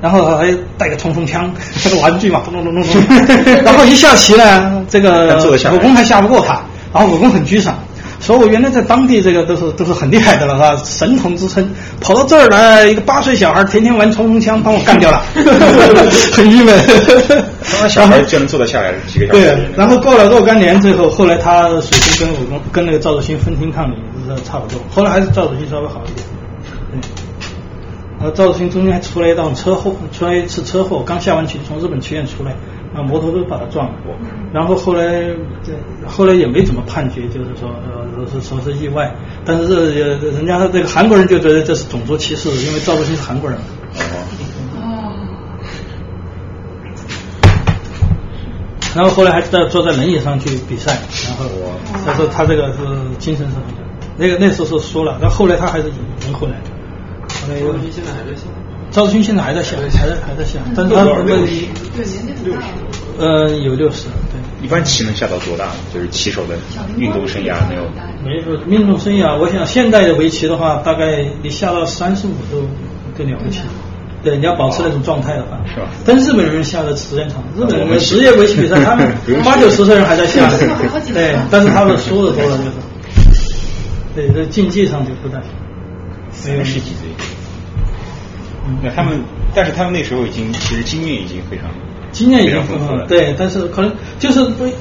[0.00, 3.02] 然后还带个冲锋枪，这 个玩具嘛，咚咚咚咚咚，
[3.64, 5.38] 然后一下棋呢，这个
[5.74, 6.60] 武功还下不过他，
[6.92, 7.74] 然后武功很沮丧。
[8.28, 10.82] 说我原来在当地这个都是都是很厉害的了，是吧？
[10.84, 11.66] 神童之称，
[11.98, 15.22] 跑到这儿来，一个八岁小孩天天玩冲锋枪，把我干掉了，
[16.36, 16.78] 很郁闷。
[17.88, 19.40] 小孩就能坐得下来几个小时。
[19.40, 23.94] 对，然后过了若干年，之后后来他水平跟武功跟那个赵子新分庭抗礼，
[24.28, 24.78] 是差不多。
[24.94, 26.26] 后来还是赵子新稍微好一点。
[26.92, 27.00] 嗯。
[28.20, 32.54] 然后赵子新中间还出了一档车祸，出了一次车祸，刚下完棋从日本棋院出来。
[32.94, 33.94] 啊，摩托都把他撞了，
[34.52, 35.04] 然后后来
[35.62, 35.72] 这
[36.06, 37.68] 后来也没怎么判决，就是说
[38.16, 43.58] 呃是说是意外，但是这人家这个韩国人就觉得这是种族歧视，因为赵志新是韩国人。
[43.58, 45.12] 哦。
[48.96, 51.44] 然后后来还在坐在轮椅上去比赛，然后
[52.04, 52.78] 他说他这个是
[53.18, 53.84] 精神上的，
[54.16, 55.94] 那个那时候是输了，但后来他还是赢
[56.26, 56.70] 赢回来的。
[57.60, 58.44] 赵志新现在还在下。
[58.98, 61.38] 赵志勋现在还在下，还在还在下，但是他那个
[63.16, 64.66] 呃有六十，对。
[64.66, 65.66] 一般棋能下到多大？
[65.94, 66.56] 就是棋手的
[66.96, 67.82] 运动生涯没有？
[68.24, 72.66] 没有运动生涯，我想现代的围棋的话，大概你下到三十五都
[73.16, 73.60] 更了不起。
[74.24, 75.86] 对，你要保持那种状态的话，是吧？
[76.04, 79.08] 但日本人下的时间长，日本人职业围棋比赛，他们
[79.46, 80.50] 八九十岁人还在下，
[81.14, 82.64] 对，但是他们输的多了就
[83.32, 83.54] 是，
[84.16, 85.50] 对，这竞技上就不大行。
[86.52, 87.07] 没有十几岁。
[88.82, 89.20] 那他们，
[89.54, 91.66] 但是他们那时候已经其实经验已经非常
[92.10, 93.06] 经验已经丰富了。
[93.06, 94.40] 对，但是可能就是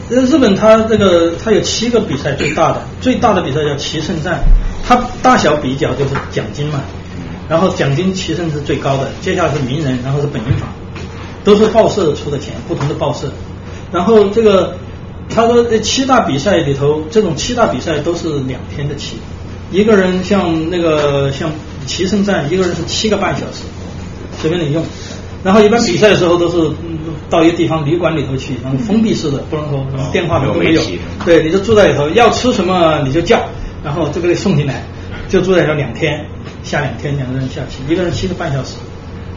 [0.09, 4.41] 呃日本它这个它有七个比赛最大的最大的比赛叫棋圣战，
[4.87, 6.81] 它大小比较就是奖金嘛，
[7.49, 10.69] 然后奖金棋圣是最高的，接下来是名人，然后是本因坊，
[11.43, 13.29] 都是报社出的钱，不同的报社，
[13.91, 14.77] 然后这个
[15.29, 19.17] 他说这七大比赛里头，这种七大比赛都是两天的棋，
[19.69, 21.51] 一个人像那个像
[21.87, 23.63] 棋圣战，一个人是七个半小时，
[24.39, 24.83] 随便你用。
[25.43, 26.99] 然后一般比赛的时候都是嗯
[27.29, 30.81] 到一个地方旅馆里头去，然后封闭式的，不能说电话都没有。
[31.25, 33.41] 对，你就住在里头，要吃什么你就叫，
[33.83, 34.83] 然后这个送进来，
[35.29, 36.25] 就住在里头两天，
[36.61, 38.75] 下两天两个人下棋，一个人七个半小时，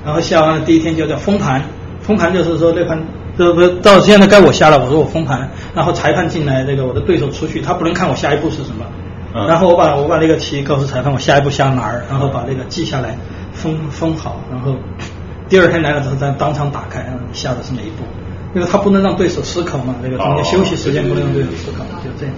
[0.04, 1.62] 然后下完了第一天就叫封盘，
[2.00, 3.02] 封盘就是说那盘。
[3.38, 8.84] 这不到现在该我下了，我说我封盘，然后裁判进来，这个我的对手出去，他不能看我下一步是什么，
[9.34, 13.16] 嗯然后我把我把那个棋告诉裁判，我下一步下哪儿，然后把那个记下来，
[13.52, 14.74] 封封好，然后
[15.48, 18.04] 第二天来了之后再当场打开，嗯，下的是哪一步，
[18.54, 22.34] 因为他不能让对手思考嘛，那个中间休息时间不能让对手思考，就这样。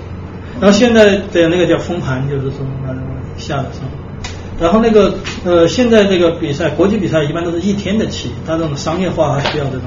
[0.61, 2.95] 然后现在的那个叫封盘，就是说呃
[3.37, 3.87] 下的时候。
[4.61, 5.15] 然后那个
[5.45, 9.83] 呃，现在这个比赛，国际比赛一般都是一天的棋，它这种商业化还需要这种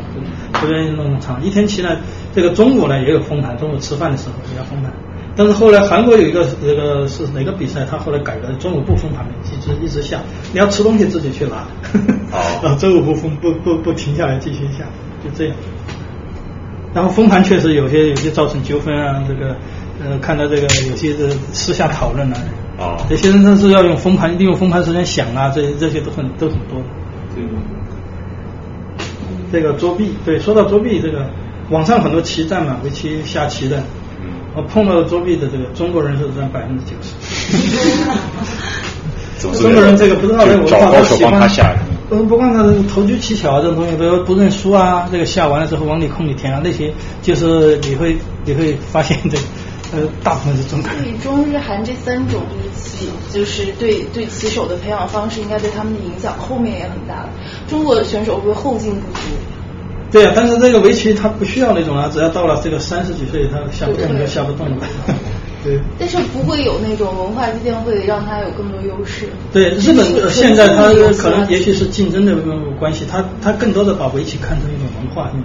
[0.53, 1.41] 不愿意弄那么长。
[1.41, 1.95] 一天棋呢，
[2.33, 4.91] 这个中午呢也有封盘，中午吃饭的时候也要封盘。
[5.35, 10.21] 但是后来韩国有一个那个是哪个比赛，他后来改了，中午不封盘了，一直一直下，
[10.53, 11.67] 你要吃东西自己去拿。
[12.31, 12.75] 哦。
[12.79, 14.85] 中午不封不不不停下来继续下，
[15.23, 15.55] 就这样。
[16.93, 19.57] 然后封盘确实有些有些造成纠纷啊，这个
[20.01, 22.37] 呃看到这个有些是私下讨论啊。
[22.77, 22.97] 哦。
[23.09, 26.81] 有些人他是要用封盘，利用封盘时间想啊，这这些都很都很多。
[27.35, 27.43] 对。
[29.51, 31.29] 这个作弊，对，说到作弊，这个
[31.69, 33.81] 网上很多棋战嘛，围棋下棋的，
[34.55, 37.13] 我碰到作弊的这个中国人是占百分之九十。
[39.41, 41.75] 中国人这个不知道这个文化，高手帮他下。
[42.09, 49.43] 嗯，不光他投机取巧啊，这种东西都不认输啊，这个下完了之后往里空里填啊，那些就是你会你会发现这个
[49.93, 51.03] 呃大部分是中国人。
[51.03, 57.27] 对中日韩这三种就是棋，就是对对棋手的培养方式，应该对他们的影响后面也很大。
[57.67, 59.19] 中国的选手会不会后劲不足？
[60.15, 64.77] 对啊，但是这个围棋它不需要那种啊，只要到了这个三十几岁，他下不动就下不动了。
[65.61, 65.77] 对。
[65.99, 69.27] 但是不会有那种文化积淀会让他有更多优势。
[69.51, 70.83] 对，日本现在他
[71.21, 72.33] 可能也许是竞争的
[72.79, 75.43] 关系，他他更多的把围棋看成一种文化性。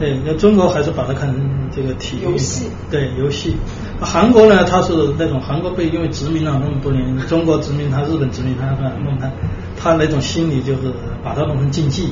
[0.00, 2.64] 对，那中国还是把它看成这个体育游戏。
[2.90, 3.56] 对，游戏。
[4.00, 8.66] 韩国呢，它是那种韩国被因为殖民了那么多年，中国殖民他，日本殖民他，
[9.04, 9.30] 弄他，
[9.78, 10.92] 他那种心理就是
[11.22, 12.08] 把它弄成竞技。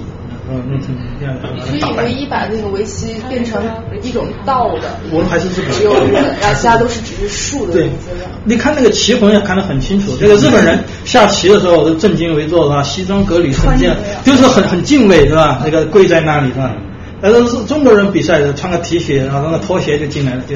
[0.50, 1.34] 嗯，弄成这样
[1.66, 3.62] 所以唯一把那个围棋变成
[4.02, 7.88] 一种道的，我们还是日本，只有日本，然后其他都是只是术的对，
[8.44, 12.82] 你看那个棋魂也看得很清楚，这个日本人下棋的时候都正襟危坐是吧？
[12.82, 13.90] 西装革履很敬，
[14.22, 15.62] 就是很很敬畏是吧？
[15.64, 16.76] 那个跪在那里是吧？
[17.22, 20.54] 但是中国人比赛的穿个 T 恤，然后那个拖鞋就进来了，就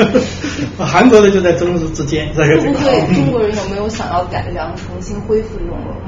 [0.82, 2.26] 韩国的就在中日之间。
[2.34, 6.07] 会不会中国人有没有想要改良、重新恢复这种文化？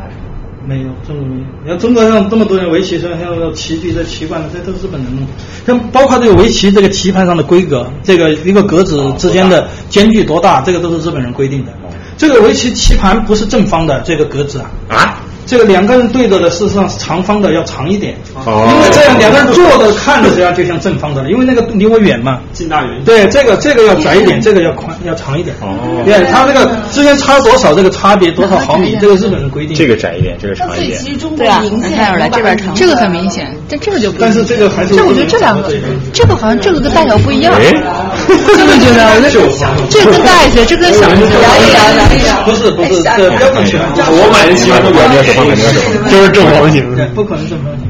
[0.70, 1.47] 没有，中国没有。
[1.65, 5.26] 你看中国上这么多人围棋，像像棋局的习惯，这都是日本人弄。
[5.66, 11.73] 像包括这个围棋这个棋盘上的规格，这个一个格子之间的间距多大，这个都是日本人规定的。
[12.16, 14.70] 这个围棋棋盘不是正方的，这个格子啊。
[14.89, 15.20] 啊。
[15.47, 22.39] 这个两个人对着的，事实上是长方的，要长一点，哦、因为这样两个人坐着看着实际上就像正方的了，因为那个离我远嘛。
[22.52, 23.02] 近大远。
[23.05, 25.57] 对，这个这个要窄一点，这个要宽要长一点。
[25.60, 26.02] 哦。
[26.05, 27.75] 对，它这个之间差多少？
[27.75, 28.97] 这个差别多少毫米？
[29.01, 29.77] 这个日本人规定。
[29.77, 31.01] 这个窄一点，这个长一点。
[31.36, 34.19] 对啊，明显看出来这边长，这个很明显，但这个就不。
[34.20, 34.94] 但是这个还是。
[34.94, 35.73] 这我觉得这两个，
[36.12, 37.55] 这个好像这个跟大小不一样。
[37.55, 39.10] 是不是觉得？
[39.15, 39.49] 我觉得
[39.89, 41.41] 这跟大一些，这跟小一些。
[41.41, 42.43] 摇一摇，摇一摇。
[42.44, 43.81] 不是不是，这标准全。
[43.81, 46.97] 我买的棋盘都两面手方，两面手方，就是正方形。
[46.97, 47.86] 对，不可能正方形。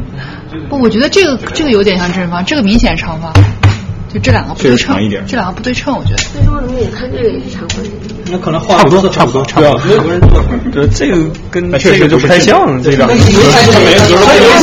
[0.68, 3.32] 不，我觉得这个这个有点像正方，这个明显长方。
[4.12, 6.16] 就这两个不对称，这两个不对称，我觉得。
[6.34, 7.92] 为什么你看这个也是长方形？
[8.32, 9.78] 那可能差不多，差不多，差不多。
[9.86, 10.42] 没有人做。
[10.74, 11.16] 这这个
[11.48, 13.06] 跟确实就不太像，这个。
[13.06, 13.20] 它有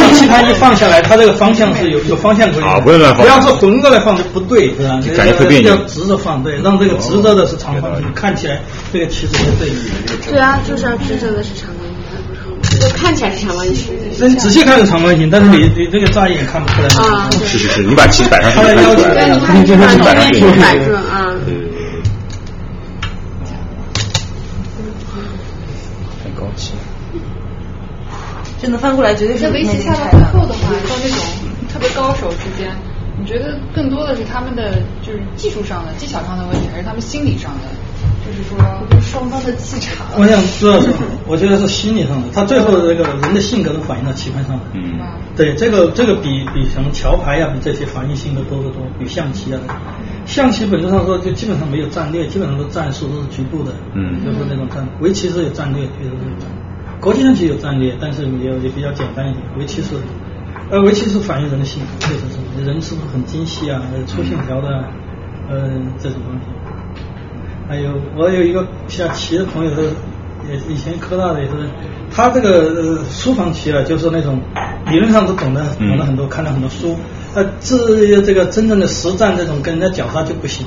[0.10, 2.62] 一棋盘一放下来，它这个方向是有有方向可以。
[2.62, 3.22] 啊，不要乱放。
[3.22, 5.00] 不要是横着来放就不对，是吧？
[5.16, 5.70] 感觉会别扭。
[5.70, 8.60] 要直着放，对，让这个直着的是长方形，看起来
[8.92, 9.70] 这个棋子是对。
[10.30, 11.70] 对啊，就是要直着的是长。
[12.80, 16.88] 就看起来是长方形，那你仔细看是长方形，但是你你这个乍一眼看不出来。
[16.88, 21.34] 啊，是是是，你把棋摆上去，它的要求，对，你看你把棋摆上去，摆住啊。
[26.24, 26.72] 很高级。
[28.62, 31.18] 真的翻过来绝对是那围棋下到最后的话，到那种
[31.72, 32.76] 特别高手之间，
[33.20, 37.68] 你觉得更多的是他们的就是技术上的、技巧上的问题，还是他们心理上的？
[38.28, 40.06] 就是说双方的气场。
[40.18, 40.90] 我想主要是，
[41.26, 42.28] 我觉得是心理上的。
[42.34, 44.62] 他最后的这个人的性格都反映到棋盘上了。
[44.74, 45.00] 嗯。
[45.36, 49.60] 对，这个这个比比什么桥牌呀，比这些反映性格多得多，比象棋啊。
[50.26, 53.72] 象棋本质上说就基本上没有战略，基本上都战术都是局部的。
[53.94, 54.24] 嗯。
[54.26, 57.00] 就是那种战，围棋是有战略，确实是有战略。
[57.00, 59.44] 国际象棋有战略，但是也也比较简单一点。
[59.58, 59.96] 围棋是，
[60.70, 64.68] 呃，围棋是反映人的性格，确实是人是不是很精细啊，粗线条的，
[65.48, 66.48] 呃，这种东西。
[67.68, 69.90] 还有我有一个下棋的朋友，是
[70.50, 71.52] 也以前科大的也是，
[72.10, 74.40] 他这个书房棋啊，就是那种
[74.90, 76.96] 理论上都懂得懂得很多，看了很多书，
[77.34, 80.66] 他至于这个真正的实战这种跟人家绞杀就不行。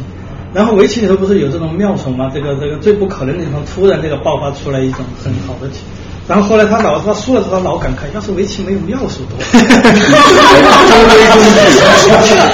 [0.53, 2.31] 然后围棋里头不是有这种妙手吗？
[2.35, 5.85] 这个这个最不可能的地方，突然这个爆发出来一种很好的棋。
[6.31, 9.51] 然后后来他老他输了之后，他老感慨，要是围棋没有妙手多好。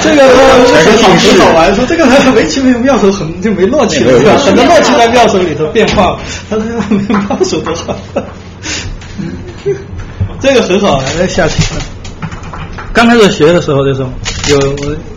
[0.00, 6.18] 这个很好玩，说这个围棋没有妙手，很就没默契了，很多默契在妙手里头变化。
[6.48, 7.94] 他说没有妙手多好。
[10.40, 11.62] 这个很好，那下棋。
[12.94, 14.00] 刚开始学的时候，就是
[14.48, 14.58] 有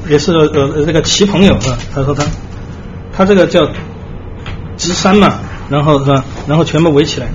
[0.10, 2.26] 也是呃这个棋朋友啊，他说他
[3.16, 3.66] 他这个叫
[4.76, 5.40] 直山嘛，
[5.70, 7.28] 然后是吧，然后全部围起来。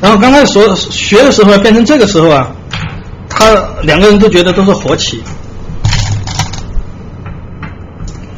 [0.00, 2.50] 然后刚开始说学的时候变成这个时候啊，
[3.28, 3.52] 他
[3.82, 5.22] 两个人都觉得都是活棋，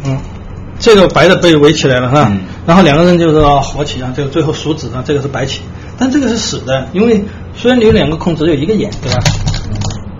[0.04, 0.18] 嗯，
[0.78, 2.32] 这个白的被围起来了哈，
[2.66, 5.60] 然后两个人就是活棋啊，这个最后数子啊，这个是白棋，
[5.98, 7.22] 但这个是死的，因为
[7.54, 9.18] 虽然你有两个空，只有一个眼，对吧？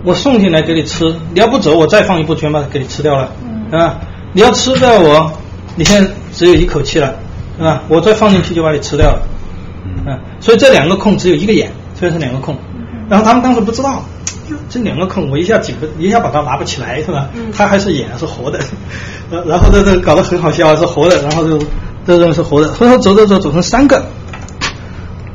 [0.03, 3.31] 我送进来给你吃，你要不走，我再放一步全把它给你吃掉了，
[3.71, 3.99] 啊，
[4.33, 5.31] 你要吃掉我，
[5.75, 7.15] 你现在只有一口气了，
[7.57, 7.81] 是吧？
[7.87, 9.21] 我再放进去就把你吃掉了。
[10.05, 12.57] 嗯，所以这两个空只有一个眼，所以是两个空，
[13.09, 14.03] 然后他们当时不知道，
[14.69, 17.29] 这两个空我一下挤不一下把它拿不起来是吧？
[17.55, 18.59] 它还是眼是活的，
[19.29, 21.59] 然 然后这这搞得很好笑是活的，然后就
[22.05, 24.03] 这认为是活的，所以说走走走走成三个，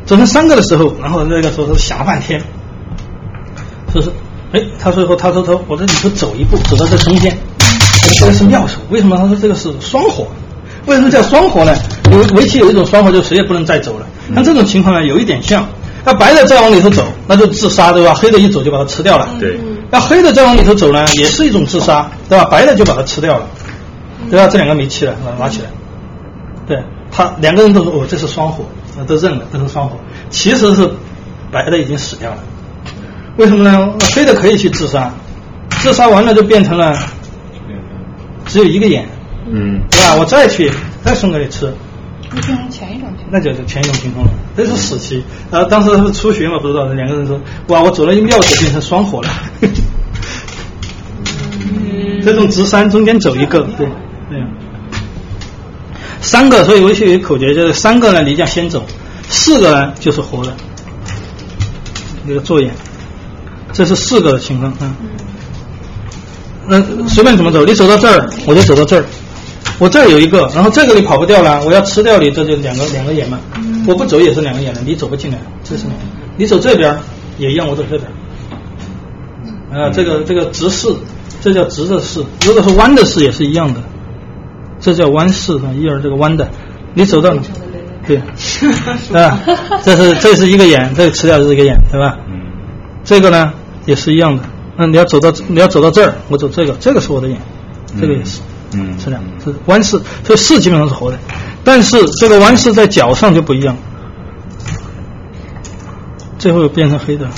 [0.04, 2.42] 走成三个的时候，然后那个时候是想了半天，
[3.92, 4.10] 说是
[4.52, 7.36] 哎，他说后他说说我这里头走一步走到这中间，
[8.18, 9.16] 这个是妙手，为什么？
[9.16, 10.26] 他说这个是双活，
[10.86, 11.74] 为什么叫双活呢？
[12.10, 14.06] 因为围棋有一种双活，就谁也不能再走了。
[14.34, 15.68] 像这种情况呢，有一点像，
[16.04, 18.14] 那白的再往里头走，那就自杀，对吧？
[18.14, 19.28] 黑的一走就把它吃掉了。
[19.38, 19.58] 对。
[19.90, 22.44] 那黑的再往里头走呢，也是一种自杀，对吧？
[22.46, 23.46] 白的就把它吃掉了，
[24.30, 24.48] 对吧？
[24.48, 25.68] 这两个没气了，拿拿起来。
[26.66, 26.82] 对
[27.12, 28.64] 他两个人都说哦，这是双活，
[29.06, 29.96] 都认了，这是双火。
[30.28, 30.90] 其实是
[31.52, 32.38] 白的已经死掉了。
[33.36, 33.92] 为什么呢？
[34.14, 35.12] 黑的可以去自杀，
[35.70, 36.98] 自杀完了就变成了
[38.46, 39.06] 只有一个眼，
[39.48, 40.16] 嗯，对吧？
[40.18, 40.72] 我再去
[41.04, 41.72] 再送给你吃。
[42.34, 45.24] 那变成前一种那就是前一种情况了，这是死棋。
[45.50, 49.28] 然后当时他是初学嘛，不知道，两个人说，哇，我走了一妙手变成双活了。
[52.22, 53.86] 这种直山中间走一个，对，
[54.30, 54.40] 对。
[56.20, 58.80] 三个，所以围棋有一口诀，就是三个呢，你将先走；
[59.28, 60.52] 四个呢，就是活的。
[62.24, 62.74] 那个坐眼，
[63.72, 64.96] 这是四个的情况啊。
[66.68, 69.04] 那随便怎么走，你走到这儿，我就走到这儿。
[69.78, 73.38] 我这儿有一个，然后这个你跑不掉了，我要吃掉你，这就两个两个眼嘛。
[73.86, 76.04] 我不走也是两个眼的，你走不进来，这是两个。
[76.36, 76.98] 你走这边
[77.38, 78.10] 也一样，我走这边。
[79.70, 80.88] 啊，这个这个直视，
[81.42, 83.80] 这叫直的视；如果是弯的视也是一样的，
[84.80, 86.48] 这叫弯视啊，一儿这个弯的，
[86.94, 87.36] 你走到
[88.06, 88.16] 对，
[89.12, 89.38] 啊，
[89.84, 92.16] 这是这是一个眼，这个吃掉是一个眼，对吧？
[93.04, 93.52] 这个呢
[93.84, 94.42] 也是一样的，
[94.76, 97.38] 那你要走到你要走到这儿，我走这个，这个是我的眼，
[98.00, 98.40] 这个也是。
[98.40, 101.18] 嗯，是这样，是弯式，所以式基本上是活的，
[101.64, 103.76] 但是这个弯式在脚上就不一样，
[106.38, 107.28] 最后变成黑的，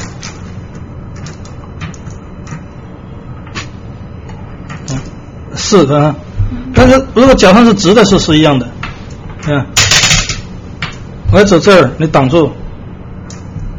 [4.91, 4.99] 嗯，
[5.55, 6.15] 是的，
[6.75, 8.69] 但是如果脚上是直的，是是一样的，
[9.47, 9.67] 嗯，
[11.31, 12.51] 我要走这儿，你挡住，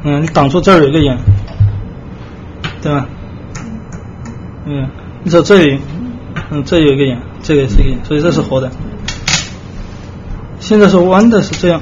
[0.04, 1.18] 嗯，你挡住这儿有一个眼，
[2.82, 3.06] 对吧？
[4.66, 4.88] 嗯，
[5.24, 5.80] 你走这里，
[6.52, 7.20] 嗯，这有一个眼。
[7.42, 8.72] 这个是一个，所以这是活的。
[10.60, 11.82] 现在是弯的，是这样。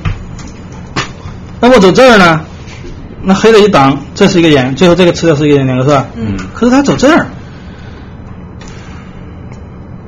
[1.60, 2.42] 那我走这儿呢？
[3.24, 6.06] 那黑的一挡，这是一个眼，最后这个吃掉是一个眼，两个是吧？
[6.16, 6.38] 嗯。
[6.54, 7.26] 可是他走这儿。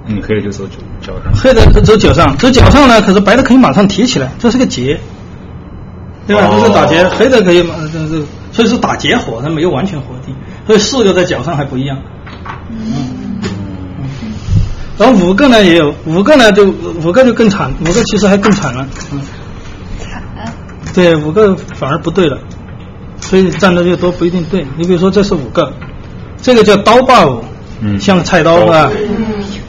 [0.05, 0.65] 嗯，黑的就走
[1.01, 1.33] 脚上。
[1.35, 3.01] 黑的走脚上，走脚上呢？
[3.01, 4.99] 可是白的可以马上提起来，这是个劫，
[6.25, 6.49] 对吧？
[6.51, 10.33] 这是打劫，黑的可以马，这这，所以是打劫活，它没有完全活定。
[10.67, 11.97] 所以四个在脚上还不一样。
[12.69, 13.18] 嗯。
[14.99, 16.65] 然后五个呢也有，五个呢就
[17.01, 19.21] 五个就更惨，五个其实还更惨了，嗯，
[19.97, 20.21] 惨，
[20.93, 22.37] 对，五个反而不对了，
[23.21, 24.67] 所以你占的越多不一定对。
[24.75, 25.71] 你比如说这是五个，
[26.41, 27.41] 这个叫刀霸五，
[27.79, 28.91] 嗯，像菜刀是吧？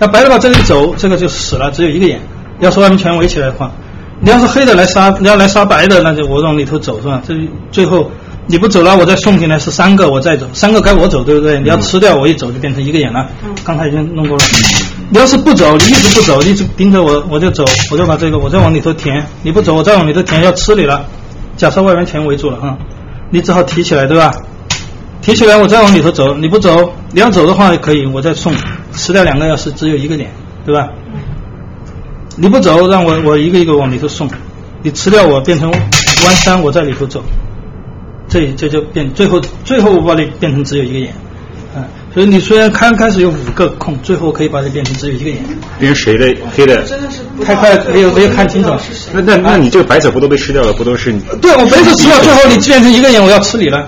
[0.00, 2.20] 那白的把这里走，这个就死了，只有一个眼。
[2.59, 3.70] 要是外面全围起来的话，
[4.20, 7.23] 你要是黑的来杀，你要来杀白的，那就我往里头走是吧？
[7.25, 7.34] 这
[7.70, 8.10] 最后
[8.49, 11.60] 你不走了，我再送进来是三个，我再走，三个该我走对不对？
[11.60, 13.28] 你要吃掉我一走就变成一个眼了。
[13.62, 14.44] 刚才已经弄过了。
[15.12, 19.26] 你要是不走，你一直不走，一直盯着我，我就走，我就把这个我再往里头填。
[19.42, 21.05] 你不走，我再往里头填，要吃你了。
[21.56, 22.78] 假设外面全围住了哈，
[23.30, 24.32] 你只好提起来对吧？
[25.20, 28.55] 提起来我再往里头走，你不走，你要走的话也可以，我再送，
[28.92, 30.30] 吃掉两个要是只有一个点
[30.64, 30.89] 对吧？
[32.36, 34.30] 你不走，让我我一个一个往里头送，
[34.82, 37.20] 你吃掉我变成弯三，我在里头走，
[38.28, 41.12] 这这就变最后最后我把你变成只有一个眼，
[42.12, 45.39] 所以你虽然刚开始有五个空，最后可以把它变成只有一个眼。
[45.78, 46.82] 变成谁的黑的？
[46.82, 48.70] 真的是太快没有没有看清楚。
[49.12, 50.72] 那那那你这个白色不都被吃掉了？
[50.72, 51.20] 不都是你？
[51.40, 53.86] 对，我白色吃了，最后你变成一个眼，我要吃你了。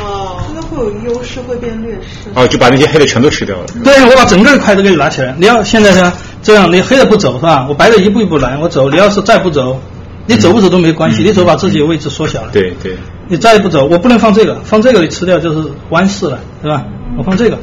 [0.00, 2.30] 哦，那会有优势，会变劣势。
[2.34, 3.64] 哦，就把那些黑的全都吃掉了。
[3.82, 5.34] 对，我把整个一块都给你拿起来。
[5.36, 7.66] 你要现在呢，这样你黑的不走是吧？
[7.68, 8.88] 我白的一步一步来，我走。
[8.88, 9.82] 你要是再不走，
[10.26, 12.50] 你走不走都没关系，你走把自己的位置缩小了。
[12.52, 12.96] 对对。
[13.28, 16.84] 你再不走，我不能放这个，放这个你吃掉就是弯式了，对吧？
[17.16, 17.58] 我放这个，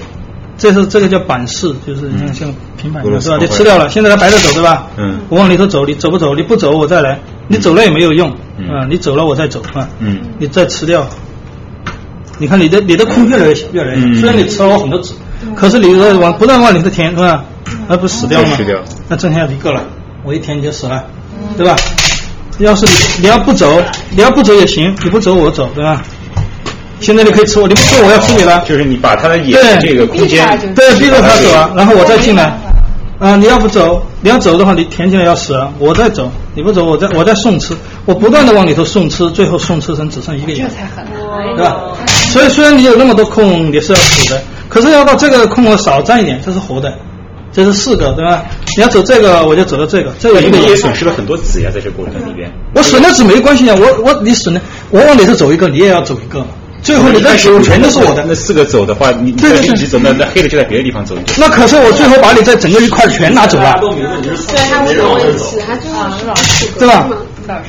[0.58, 3.38] 这是这个叫板式，就是像像平板是吧？
[3.40, 4.88] 你吃掉了，现在它白着走对吧？
[4.98, 5.20] 嗯。
[5.30, 6.34] 我往里头走，你走不走？
[6.36, 8.86] 你不走我再来，你走了也没有用啊！
[8.90, 9.88] 你走了我再走啊！
[10.00, 10.20] 嗯。
[10.40, 11.08] 你再吃掉，
[12.40, 14.22] 你看你的你的空越来越小，越来越小。
[14.22, 15.14] 虽然你吃了我很多纸，
[15.56, 17.44] 可是你往不断往里头填是吧？
[17.88, 18.48] 那不死掉吗？
[19.10, 19.84] 那剩下一个了，
[20.24, 21.06] 我一填你就死了，
[21.58, 21.76] 对吧？
[22.66, 22.92] 要是你
[23.24, 26.02] 你要不走，你要不走也行，你不走我走，对吧？
[27.00, 28.64] 现在你可以吃我，你不吃我要吃你了。
[28.68, 32.56] 就是你把他的眼这个空间，对，逼着他走啊，然后我再进来。
[33.18, 37.76] 啊，你要不走，你要走的话，你填进来要死啊，我再走，你不走，我再我再送吃，
[38.06, 41.06] 我不断的往里头送吃，最后送吃成只剩一个眼，这才狠，
[41.56, 41.76] 对吧？
[42.08, 46.92] 所以虽然你有那么多空，你是要死的，可是要把这个空我少占一点，这是活的。
[47.54, 48.44] 这是四个，对吧？
[48.78, 52.52] 你要走这个，我就走到这个，这个一个也损失了很多子呀，在这过程里边。
[52.74, 56.46] 我损了子没关系啊，我我你损了，我往里头走一个，你也要走一个，
[56.82, 58.24] 最后你的子全都是我的。
[58.28, 61.16] 那四个走的话，你对一直走，那那黑的就在别的地方走。
[61.38, 63.80] 那可是我最后把你在整个一块全拿走了。
[63.82, 63.90] 对，
[64.70, 65.82] 他无所谓死，他就
[66.42, 67.10] 是对吧？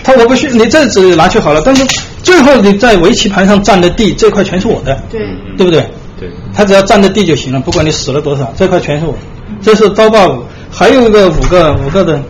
[0.04, 1.84] 他我不需你这纸拿去好了，但是
[2.22, 5.20] 最后你在围棋盘上占的地这块全是我的，对，
[5.56, 5.80] 对不对？
[6.20, 9.14] 对，他只要占的地就行了，不管你死了多少，这块全是我。
[9.62, 12.20] 这是刀把五，还有一个五个五个的，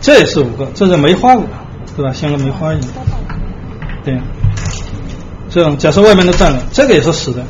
[0.00, 1.44] 这也是五个，这是梅花五，
[1.96, 2.12] 对吧？
[2.12, 2.88] 像个梅花一样。
[4.04, 4.20] 对，
[5.48, 7.42] 这样假设外面都站了，这个也是死的，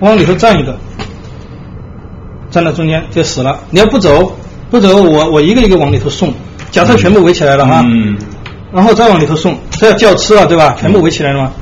[0.00, 0.78] 往里头站一个，
[2.50, 3.58] 站到中间就死了。
[3.70, 4.36] 你要不走，
[4.70, 6.32] 不走，我我一个一个往里头送。
[6.70, 8.14] 假设全部围起来了哈，嗯，
[8.72, 10.76] 然后再往里头送，这要叫吃了，对吧？
[10.78, 11.52] 全部围起来了吗？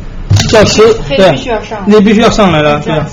[0.46, 1.30] 叫吃，对，
[1.86, 3.06] 你必须要上来了，对吧？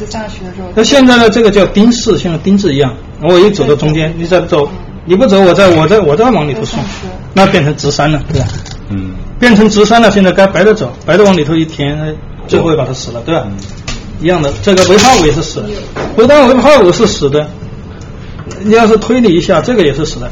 [0.76, 4.70] 那现在呢，这个叫丁四，像丁字一样，我一走到中间，你再走，
[5.06, 6.80] 你不走，我再我再我再往里头送，
[7.34, 8.48] 那变成直三了，对吧？
[8.90, 12.16] 嗯，变成直三了，现在该白的走，白的往里头一填，
[12.48, 13.46] 最后会把它死了，对吧？
[14.22, 15.68] 一样的，这个维花五也是死的，
[16.16, 17.48] 不但维花五是死的，
[18.62, 20.32] 你要是推理一下，这个也是死的，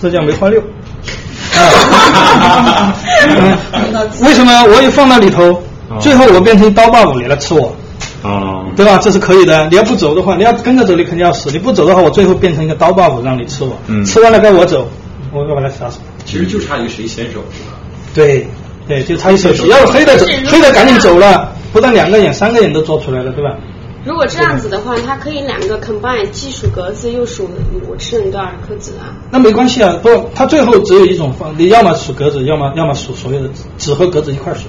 [0.00, 0.62] 这叫梅花六。
[1.52, 2.94] 啊，
[4.22, 5.62] 为什么我也放到里头？
[6.00, 7.74] 最后我变成刀霸五，你来吃我，
[8.22, 8.98] 哦，对吧？
[8.98, 9.68] 这是可以的。
[9.68, 11.50] 你要不走的话，你要跟着走，你肯定要死。
[11.50, 13.76] 你不走的话，我最后变成一个刀霸五，让你吃我。
[13.86, 14.88] 嗯，吃完了该我走，
[15.32, 15.98] 我要把它杀死。
[16.24, 17.78] 其实就差一个谁先手是吧？
[18.14, 18.46] 对，
[18.86, 19.48] 对，就差一手。
[19.66, 23.56] 要是黑的走，黑的赶紧走了，不但两个眼、三个眼都做出来了，对吧？
[24.04, 27.48] 如果这样子的话，它可以两个 combine，既数格子又数
[27.88, 29.14] 我吃了你多少颗子啊？
[29.30, 33.48] 那没关系啊，不，它最后只有一种方，你要么数格子，要么要么数所有的
[33.78, 34.62] 子和格子一块数，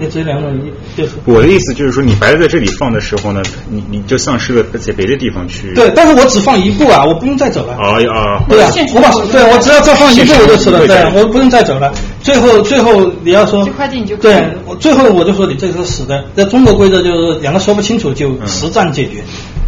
[0.00, 1.12] 你只有两种，你就是。
[1.26, 5.74] 我的意思就是说，你白在这里放的时候呢，你你就丧失了在别的地方去。
[5.74, 7.74] 对，但是我只放一步啊，我不用再走了。
[7.74, 8.42] 啊啊！
[8.48, 11.92] 对啊，我把对我只要再放一步我就吃了，对，我不用再走了。
[12.22, 13.68] 最后最后你要说，
[14.20, 16.24] 对，我最后我就说你这个是死的。
[16.34, 19.22] 在中国规则就是两个说不清楚就实战解决。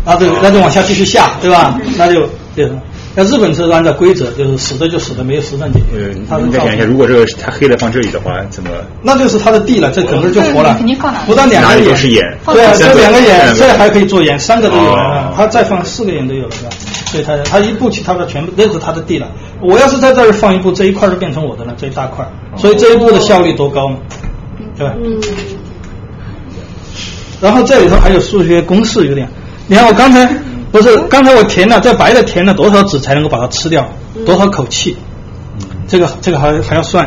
[0.04, 1.78] 那就那就往下继续下，对吧？
[1.96, 2.68] 那就对。
[3.14, 6.14] 那日本是按照规则，就是死的就死的，没有实战解决。
[6.28, 8.70] 他你再想一下，如果这个他黑的放这里的话，怎么？
[9.02, 10.74] 那就是他的地了，这整个就活了。
[10.78, 15.32] 肯定放不到两个眼是眼，对啊，这两个眼，这还可以做眼，三个都有了。
[15.36, 16.70] 他再放四个眼都有了，是吧？
[17.06, 19.28] 所以他他一步棋，他的全部那是他的地了。
[19.60, 22.26] 我要是在这儿放一步，这一块就变成我的了，这一大块。
[22.56, 23.96] 所以这一步的效率多高嘛？
[24.78, 24.94] 对吧？
[25.04, 25.20] 嗯。
[27.42, 29.28] 然后这里头还有数学公式有点。
[29.66, 30.26] 你看我刚才
[30.72, 33.86] 不是刚才我填了这白的填了多少纸才能够把它吃掉？
[34.26, 34.96] 多少口气？
[35.86, 37.06] 这个这个还还要算，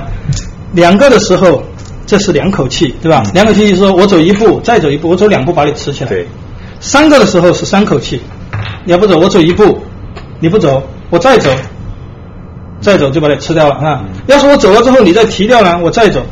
[0.73, 1.63] 两个的时候
[2.05, 3.23] 这是两口气，对吧？
[3.33, 6.09] 两口气就是说我走一步，再走一步，我走两步把你吃起来。
[6.09, 6.27] 对。
[6.79, 8.21] 三个的时候是三口气，
[8.85, 9.81] 你要不走，我走一步，
[10.39, 11.49] 你不走，我再走，
[12.81, 14.03] 再走就把你吃掉了啊。
[14.27, 16.23] 要是我走了之后你再提掉呢，我再走，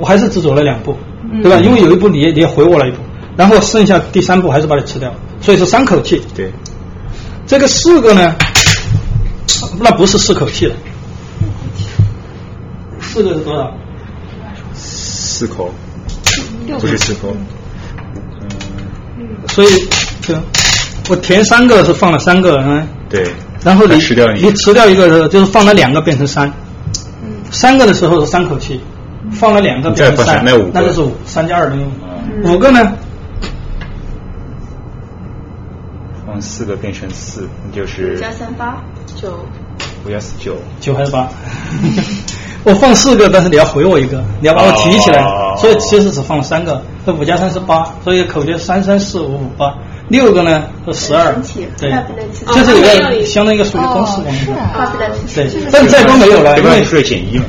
[0.00, 0.96] 我还是只走了两步，
[1.42, 1.58] 对吧？
[1.58, 2.96] 因为有一步你也你也回我了一步，
[3.36, 5.12] 然后剩下第三步还是把你吃掉，
[5.46, 6.20] 所以是三口气。
[6.34, 6.52] 对。
[7.46, 8.34] 这个四个呢，
[9.78, 10.74] 那不是四口气了。
[13.00, 13.72] 四个是多少？
[14.74, 15.72] 四口，
[16.80, 17.36] 不是四口。
[19.18, 19.68] 嗯所以，
[20.20, 20.34] 就
[21.08, 22.88] 我填三个是放了三个，嗯。
[23.08, 23.30] 对。
[23.62, 26.52] 然后你吃掉你吃掉一个的，就是放了两个变成三。
[27.22, 27.30] 嗯。
[27.52, 28.80] 三个的时候是三口气，
[29.30, 31.84] 放了两个变成三，那就是五，三加二等于
[32.42, 32.54] 五。
[32.54, 32.92] 五个呢？
[36.36, 39.38] 放四个变成四，就是加三八九。
[40.04, 40.54] 五加四九。
[40.80, 41.26] 九还是八？
[42.62, 45.24] 我放四个，但是你要回我一个，你要把我提起来，
[45.56, 46.82] 所以其实只放了三个。
[47.06, 49.74] 这五加三是八，所以口诀三三四五五八。
[50.08, 51.34] 六个呢是十二，
[51.78, 51.90] 对，
[52.52, 54.26] 这是一个相当于一个数学公式嘛。
[55.34, 57.46] 对，但再多没有了，因为是减一嘛。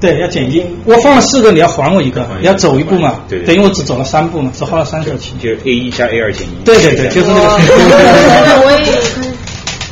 [0.00, 0.64] 对，要减一。
[0.84, 3.20] 我放了四个，你要还我一个，你要走一步嘛。
[3.28, 5.34] 对，等于我只走了三步嘛，只花了三口气。
[5.40, 6.64] 就 A 一加 A 二减一。
[6.64, 7.40] 对对对，就是这个。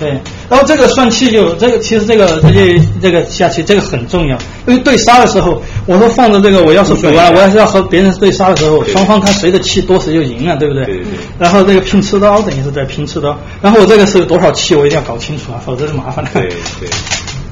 [0.01, 0.11] 对，
[0.49, 10.85] 然后这个算气就这个，其实这个这些这个下棋这个很重要，因为对杀的时候，我说放着这个，我要是赌啊，我要是要和别人对杀的时候，双方看谁的气多谁就赢了，对不对？
[10.85, 11.11] 对对对。
[11.37, 16.31] 然后这个拼吃刀等于是在拼吃刀，然后我这个是有多少气，我一定要搞清楚啊，否则是麻烦了。
[16.33, 16.43] 对
[16.79, 16.89] 对，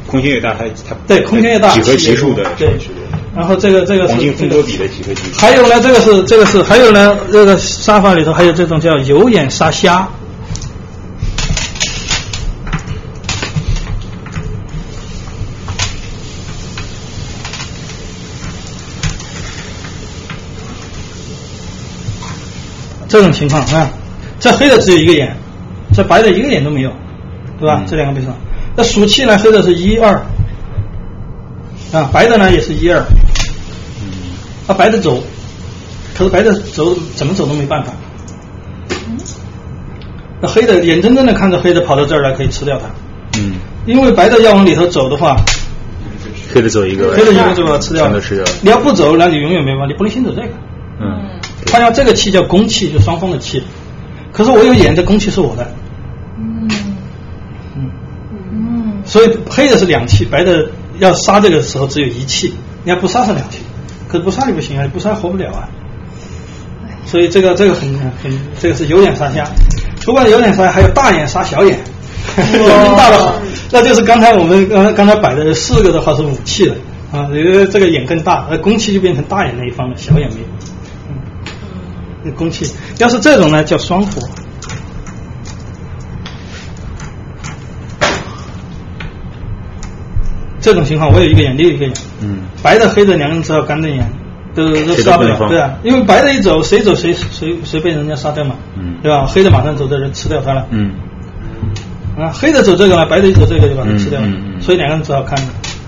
[0.06, 2.68] 空间越大，它它对空间越大，几何级数的对。
[3.34, 5.38] 然后这个这个黄金分多比的几何级数。
[5.38, 10.08] 还有呢，这个是这个是还有呢，这个沙发里头还有这种叫有眼沙虾。
[23.08, 23.88] 这种情况啊，
[24.38, 25.34] 这黑的只有一个眼，
[25.94, 26.92] 这白的一个眼都没有，
[27.58, 27.82] 对吧？
[27.86, 28.36] 这两个比上，
[28.76, 29.38] 那属气呢？
[29.38, 30.14] 黑的是一二，
[31.92, 33.00] 啊，白的呢也是一二，
[34.66, 35.22] 啊，白的走，
[36.14, 37.92] 可是白的走怎么走都没办法，
[40.42, 42.84] 那黑的眼睁睁的看着黑的跑到这儿来可以吃掉它，
[43.40, 43.54] 嗯，
[43.86, 45.36] 因为白的要往里头走的话，
[46.52, 50.48] 黑的走一个，黑的一个就把它吃掉，吃掉，你要不走，那你永远没办法，你不能先走这个，
[51.00, 51.30] 嗯。
[51.68, 53.62] 他要这个气叫公气，就双方的气。
[54.32, 55.66] 可是我有眼，这公气是我的。
[59.06, 60.68] 所以黑的是两气，白的
[60.98, 62.54] 要杀这个时候只有一气。
[62.84, 63.60] 你要不杀是两气，
[64.08, 65.68] 可是不杀你不行啊，你不杀活不了啊。
[67.04, 69.46] 所以这个这个很很，这个是有眼杀瞎。
[70.00, 71.78] 除了有眼杀，还有大眼杀小眼。
[72.36, 73.34] 眼睛 大的好，
[73.70, 76.74] 那就是刚才我们刚刚才摆的四个的话是武器的
[77.12, 80.46] 啊，因为这个眼更大，那公气就变成大眼那一方了，小眼没有。
[82.24, 82.68] 嗯公气，
[82.98, 84.20] 要是这种呢，叫双火。
[90.66, 91.94] 这种情况，我有一个眼，你有一个眼。
[92.20, 92.40] 嗯。
[92.60, 94.10] 白的、黑的两个人只好干瞪眼，
[94.52, 99.24] 都都杀不了，对啊，因为白的一走，谁走谁谁谁被人家杀掉嘛，嗯，对吧？
[99.26, 100.90] 黑的马上走这人吃掉他了，嗯。
[102.18, 104.26] 啊，黑的走这个了，白的一走这个就把他吃掉了，
[104.58, 105.38] 所以两个人只好看。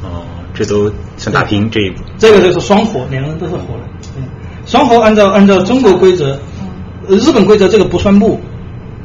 [0.05, 0.23] 哦，
[0.55, 2.05] 这都算打平这一步。
[2.19, 4.23] 这个就是双火，两个人都是火的。
[4.65, 6.39] 双火按照按照中国规则，
[7.09, 8.41] 日本规则这个不算木，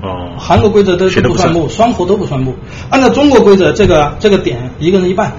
[0.04, 2.54] 哦，韩国规则都不算木，双活都不算木。
[2.92, 5.32] 按照中国规则，这个这个点一个人一半，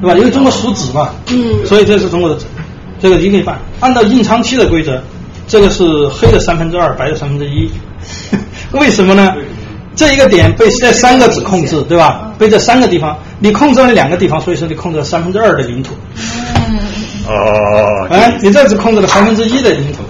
[0.00, 0.18] 对吧？
[0.18, 2.36] 因为中国属子嘛，嗯，所以这是中国的
[3.00, 3.58] 这个一个一半。
[3.80, 5.00] 按照印昌期的规则，
[5.46, 7.70] 这个是黑的三分之二，白的三分之一。
[8.72, 9.34] 为什么呢？
[9.96, 12.32] 这一个点被这三个子控制，对吧？
[12.36, 15.94] 被这三个地方，你控制了两个地方，所以说你控制了三分之二的领土。
[17.28, 20.02] 哦，哎，你这只控制了三分之一的领土，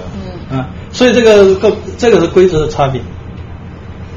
[0.51, 3.01] 嗯，啊，所以这个个这个是规则的差别。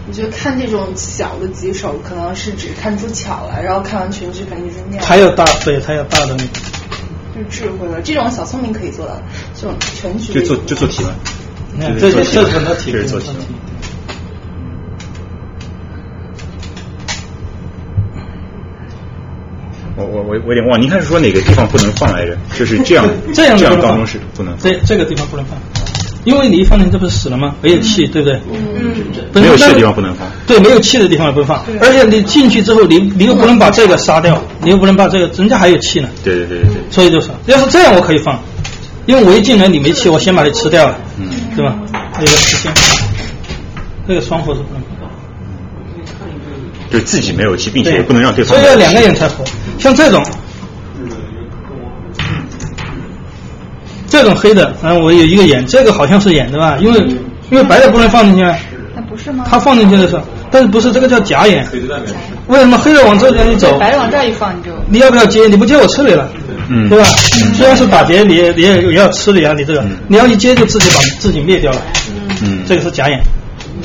[0.08, 5.06] 我觉得看这种小的几手，可能是只看出巧来，然后看完全局肯定是那样。
[5.06, 6.50] 还有大，对，还有大的那个。
[7.38, 9.22] 是智慧了，这种小聪明可以做到，
[9.54, 10.34] 这种全局。
[10.34, 11.10] 就做就做题嘛，
[12.00, 13.28] 这这这很多题，这是做题。
[19.98, 22.38] 我我我我有点忘，您看是说哪个地方不能放来着？
[22.58, 23.06] 就是这样
[23.36, 25.60] 这样这样当中是不能这这个地方不能放，
[26.24, 27.56] 因为你一放进这不是死了吗？
[27.62, 28.40] 没有气，对不对？
[28.52, 29.42] 嗯。
[29.42, 30.28] 没有气的地方不能放。
[30.46, 31.64] 对，没有气的地方也不能放。
[31.80, 36.10] 而且你进去之后，你你又不能把这个杀掉，你又不能把这个，人家还有气呢。
[36.24, 36.82] 对对对对对。
[36.90, 38.40] 所以就是，要是这样我可以放，
[39.06, 41.76] 因为我一进来你没气，我先把你吃掉了，嗯，对吧？
[42.16, 42.74] 那个时间，
[44.08, 44.82] 那个双火是不能。
[46.90, 48.58] 就自己没有气，并且也不能让对方。
[48.58, 49.44] 所以要两个人才活。
[49.78, 50.24] 像这种，
[54.08, 56.78] 这种黑的，嗯，我有一个眼，这个好像是眼对吧？
[56.80, 57.00] 因为
[57.52, 58.58] 因为白的不能放进去啊。
[58.96, 59.46] 那不是吗？
[59.48, 61.68] 它放进去的时候，但是不是这个叫假眼？
[62.48, 63.78] 为什么黑的往这边一走？
[63.78, 64.72] 白的往这儿一放你就。
[64.90, 65.48] 你要不要接？
[65.48, 66.28] 你不接我吃你了，
[66.70, 67.06] 嗯，对吧？
[67.54, 71.82] 虽然是打劫，你也你也也要吃你啊，你这个，你要一接就自己把自己灭掉了，
[72.44, 73.22] 嗯，这个是假眼。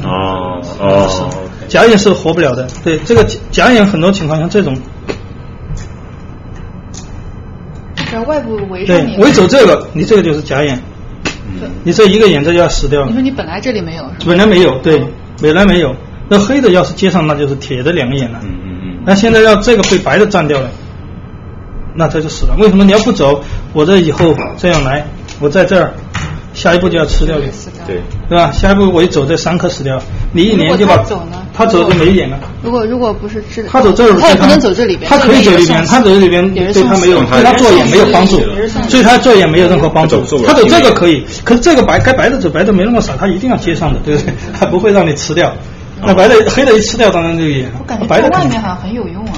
[0.04, 1.30] 哦哦，
[1.68, 4.76] 假眼是活不了的，对，这个假假眼很多情况像这种，
[8.20, 10.78] 外部围对上你。，围走这个，你这个就是假眼，
[11.84, 13.12] 你这一个眼这就要死掉了你。
[13.12, 14.04] 说你本来这里没有？
[14.26, 15.02] 本来没有，对，
[15.40, 15.94] 本来没有。
[16.28, 18.38] 那黑的要是接上，那就是铁的两个眼了。
[18.42, 19.02] 嗯嗯嗯。
[19.04, 20.70] 那现在要这个被白的占掉了，
[21.94, 22.54] 那他就死了。
[22.58, 23.42] 为什么你要不走？
[23.72, 25.06] 我这以后这样来，
[25.40, 25.92] 我在这儿，
[26.54, 27.46] 下一步就要吃掉你，
[27.86, 28.50] 对，对吧？
[28.52, 30.00] 下一步我一走，这三颗死掉，
[30.32, 32.38] 你一年就把他走呢他走就没眼了。
[32.62, 38.40] 如果如果不是这，他走这儿，他也不能走这里边，他可以走里边，他走这里边对他没有，对他做眼没有帮助
[38.88, 44.34] 所以他做眼没有任何帮助他走这个可以，可是这个白该白的走，白的没那么少，他一定要接上的， 对不对？
[44.58, 45.52] 他不会让你吃掉。
[46.04, 48.06] 那白的黑的一吃掉，当然就眼了我感觉。
[48.06, 49.32] 白的外面好像很有用啊，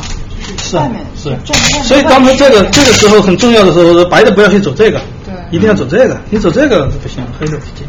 [0.63, 1.85] 是是啊外面是站外面。
[1.85, 4.99] 所以当时这个这个时候很重要的时候，白的不要去走这个，
[5.35, 7.87] 对，一定要走这个，你走这个不行，黑的不行。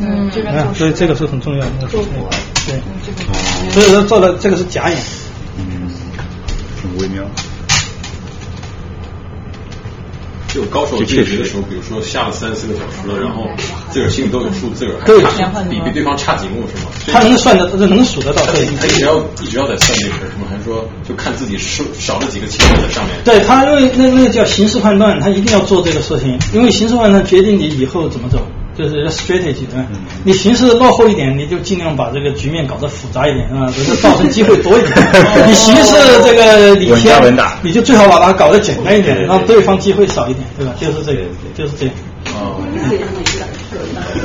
[0.00, 0.30] 嗯，
[0.74, 1.86] 所以这个是很重要的。
[1.88, 2.02] 做，
[2.66, 2.80] 对，
[3.72, 4.98] 所以说做的这个是假眼。
[5.58, 5.90] 嗯，
[6.80, 7.24] 很微妙。
[10.52, 13.46] 就高手对决的时候，比如说下了三四个小时了，然后
[13.90, 15.00] 自个儿心里都有数，自个儿
[15.32, 16.90] 差比比对方差几目是吗？
[17.12, 18.66] 他能算的，他能数得到，对。
[18.80, 20.46] 他一直要一直要在算这个事儿是吗？
[20.50, 23.14] 还是说就看自己少少了几个棋子在上面？
[23.24, 28.40] 对他，因为那那个叫形势判断，他一定要做这个事情，因为形势判断决定你以后怎么走，
[28.80, 29.86] 就是 strategy 对吧？
[30.24, 34.92] 你形势落后一点，你就尽量把这个局面搞得复杂一点啊， 就是造成机会多一点。
[35.46, 35.94] 你形势
[36.24, 40.74] 这个领稳先扎稳打，你就最好把它搞得简单一点，对对对让对方机会少一点，对吧？
[40.80, 41.20] 就是这个，
[41.54, 41.94] 就是这样。
[42.34, 42.56] 哦，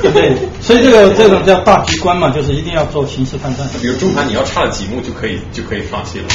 [0.14, 0.32] 对，
[0.66, 3.70] 所以这个这种叫大局观嘛，就是一定要做形势判断。
[3.80, 6.26] 比如中盘你要差了几目就可以就可以放弃了，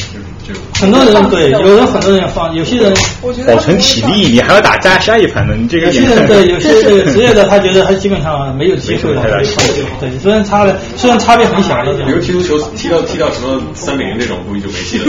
[0.46, 9.20] 就就很多人对，有人很多人放，有些人保存体力，你还要打下下一盘呢，你这个有些人对 有些这个职业的，他觉得他基本上没有机会了，
[10.00, 12.20] 对，虽然差了，虽然差别很小比如。
[12.20, 15.04] 踢足球踢到踢到什么三比零这种，估计就没戏了。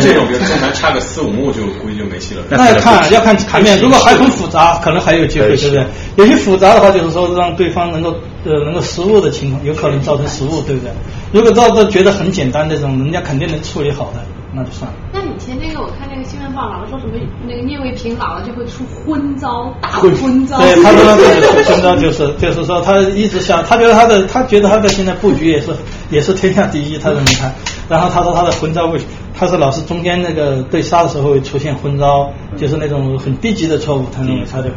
[0.00, 2.42] 这种比如中盘差个四五目就估计就没戏了。
[2.48, 5.84] 那要看要看盘面，如果还很复杂，可能还有机会，对不对？
[6.16, 8.14] 有些复杂的话，就是说让对方能够
[8.46, 10.90] 呃能够失误的情况，有可能造成失误，对不对？
[11.32, 14.22] 如果照这觉得很简单这种，人家肯定能处理好的，
[14.54, 14.96] 那就算了。
[15.12, 17.12] 那以前那个我看那个新闻报道说什么
[17.46, 20.58] 那个聂卫平老了就会出昏招，大会昏招。
[20.58, 25.70] 对他说这个昏招就是 就是说他一直想，他觉得他的他觉得他的现在布局也是
[26.10, 27.52] 也是天下第一，他认为他，
[27.88, 28.98] 然后他说他的昏招会，
[29.34, 34.68] 他说老是中间那个对杀的时候会出现昏招，就是那种很低级的错误，他认为他就。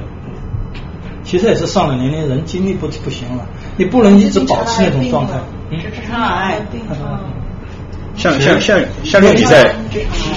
[1.30, 3.46] 其实也是上了年龄，人精力不不行了，
[3.78, 5.34] 你不能一直保持那种状态。
[5.70, 6.60] 嗯，直肠癌。
[8.18, 9.76] 像像像像这种比赛，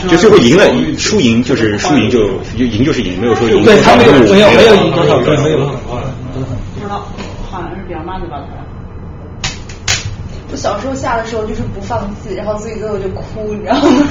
[0.06, 0.64] 就最后赢了，
[0.98, 5.58] 输赢就是输赢就就赢就是赢，没有说赢对他没有没有没有赢多多少，分，没有。
[5.58, 7.08] 不知道，
[7.50, 8.44] 好像是比较慢的吧？
[10.52, 10.52] 他。
[10.52, 14.06] 我小时候下的时候就是不放弃，然后自己最后就哭，你知道吗？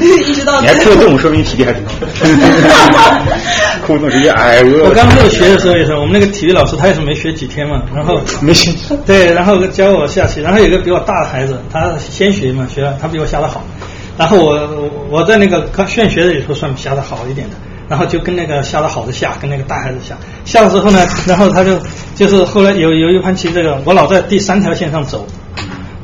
[0.00, 1.94] 一直到你还哭得动，说明体力还挺好。
[3.86, 4.84] 哭得动直接哎呦！
[4.84, 8.72] 我刚入学的时候也是，我们那个体育老师他也是没学几天嘛，然后 没学。
[9.06, 13.62] 对，然后教我下棋，然后有一个比我大的孩子，他先学嘛，学了他比我下的好，
[14.16, 17.56] 然后我我我在那个刚炫学的里头算下的好一点的，
[17.88, 21.78] 然后就跟那个下的好的下，跟那个大孩子下，下的时候呢，然后他就
[22.14, 25.26] 就是后来有有一盘棋，这个我老在第三条线上走。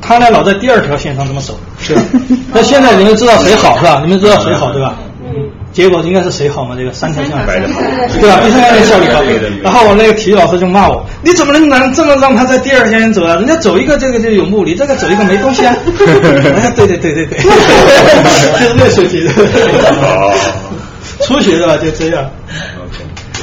[0.05, 2.01] 他呢老在第二条线上这么走，是吧？
[2.53, 4.01] 那现在你们知道谁好是吧？
[4.03, 4.95] 你们知道谁好对吧？
[5.73, 6.73] 结果应该是谁好嘛？
[6.77, 7.81] 这个三条线白的好，
[8.21, 8.39] 对吧？
[8.45, 9.19] 第三条线效率高。
[9.61, 13.35] 然后我那个体育老师就骂我：“你怎么能能这么让他在第二条线走啊？
[13.35, 15.75] 人家走一个这个就有目，的这个走一个没东西啊！”
[16.55, 19.27] 哎，对对对对对，就是那水平。
[21.21, 22.29] 初学的吧，就这样。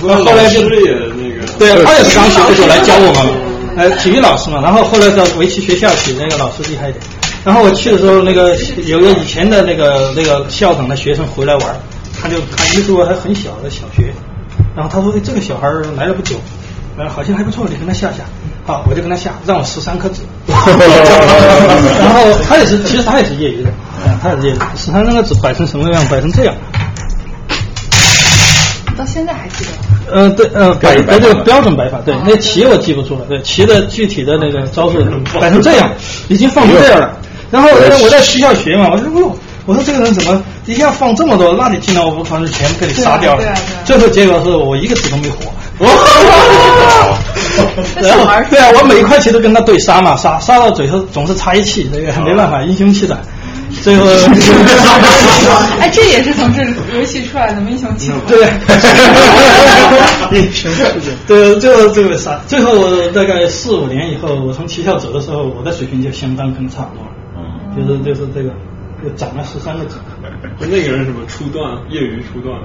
[0.05, 3.33] 那后来就是也那个，对啊，他也是刚学的时候来教我们嘛。
[3.76, 7.02] 呃，体育老师嘛，然后后来到围棋学校去，那个老师厉害一点。
[7.44, 11.76] 然后我去的时候，那个有个以前的那个那个校长的学生回来玩，
[12.20, 14.12] 他就他那时候还很小的小学，
[14.76, 16.36] 然后他说：“，这个小孩来了不久，
[16.97, 18.18] 呃，好像还不错，你跟他下下。”
[18.65, 20.23] 好，我就跟他下，让我十三颗子。
[20.47, 23.70] 然后他也是，其实他也是业余的，
[24.23, 26.05] 他也是业余，十三颗子摆成什么样？
[26.09, 26.55] 摆成这样。
[29.03, 29.71] 到现在还记得。
[30.15, 34.99] 嗯，对，呃，白白这个标准白法，对，那棋我记不住了，对，棋的具体的那个招数
[35.41, 35.91] 摆成这样，
[36.29, 37.17] 已经放成这样了。
[37.51, 37.69] 然后
[38.03, 41.53] 我在学校学嘛，我说，哎呦，我说这个人怎么一下放这么多？
[41.55, 43.43] 那你进来我不可能全给你杀掉了。
[43.85, 45.53] 最后结果是我一个子都没活，
[48.01, 53.21] 然后对啊，我每一块棋都跟他对杀嘛，杀杀到最后总是差一气，这个没办法，英雄气短。
[53.83, 54.07] 最后，
[55.81, 56.62] 哎，这也是从这
[56.97, 58.20] 游戏出来的英雄气短。
[58.28, 58.47] 对，
[60.39, 60.94] 英雄气短。
[61.27, 67.11] 对，最后这个啥，最后大概四五年以后，我从棋校走的时候，我的水平就相当跟差不多了。
[67.36, 68.51] 嗯，就是就是这个，
[69.02, 69.97] 就涨了十三个级。
[70.61, 72.57] 就 那个人什么初段，业余初段。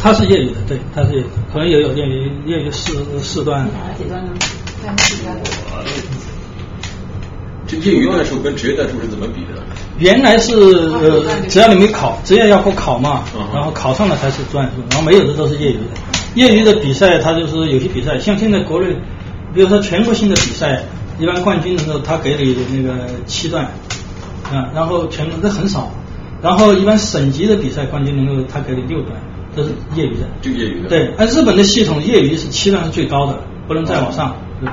[0.00, 3.64] 他是业余的，对，他是可能也有业余业余四四段。
[3.68, 4.32] 打了几段呢？
[4.84, 5.36] 三四段。
[7.68, 9.62] 这业余段数跟职业段数是怎么比的？
[9.98, 13.22] 原来是呃，只要你没考，职业要过考嘛，
[13.52, 15.80] 然后考上了才是段数，然后没有的都是业余的。
[16.34, 18.86] 业余的比赛，它就是有些比赛，像现在国内，
[19.52, 20.82] 比如说全国性的比赛，
[21.18, 23.66] 一般冠军的时候他给你那个七段，
[24.50, 25.92] 啊，然后全国这很少，
[26.40, 29.20] 然后一般省级的比赛冠军能够他给你六段，
[29.54, 30.26] 这是业余的。
[30.40, 30.88] 就业余的。
[30.88, 34.72] 对，按日本的系统，业余是七段是最高的，不能再往上，就是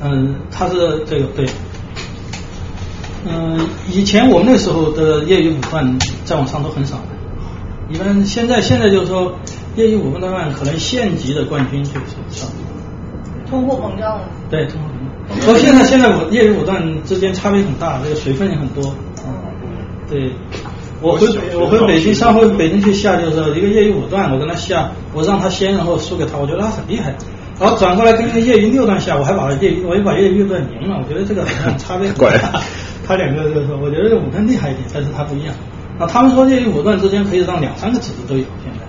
[0.00, 1.46] 嗯，他是这个对。
[3.24, 9.32] 嗯，以前我们那时候的业余五段在网上都很少的，一般现在现在就是说
[9.76, 12.46] 业余五段可能县级的冠军就是少。
[13.48, 14.28] 通货膨胀了。
[14.50, 15.46] 对，通货膨胀。
[15.46, 18.92] 和现在现在我业余五段之间差别很大，这个水分也很多。
[20.10, 20.32] 对，
[21.00, 27.14] 我回我回北京上回北京去下就是一个业余五段，我跟他下，我让他先，然后输给他，我觉得他很厉害。
[27.60, 32.60] 然后转过来跟那个业余六段下，我还把业余我又把业余六段赢了，我觉得这个好像差别很大。
[33.06, 35.54] 他两个就是说，我觉得五段厉害一点，但是他不一样。
[35.98, 38.86] 啊，他们说业余五段之间可以让两三个子子都有，现在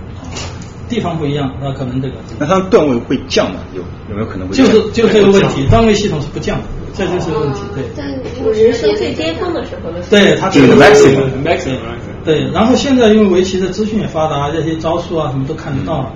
[0.88, 2.14] 地方不一样，那可能这个。
[2.38, 3.60] 那他段位会降吗？
[3.74, 4.54] 有有没有可能会？
[4.54, 7.60] 就是就这个问题，段位系统是不降的，这就是个问题。
[7.74, 7.84] 对。
[7.94, 8.04] 在
[8.44, 10.00] 我人生最巅峰的时候的。
[10.10, 11.78] 对，他这个 maximum maximum。
[12.24, 16.10] 对，然后现在因为围棋的资讯也发达，这些招数啊什么都看得到，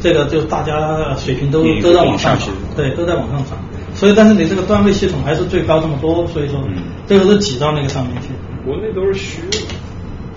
[0.00, 3.58] 这个就大家水平都都在往上涨，对，都在往上涨。
[4.00, 6.58] 所以，但是你这个段位系统还是最高这么多，所以说
[7.06, 8.28] 这个是挤到那个上面去。
[8.64, 9.58] 国内都是虚的，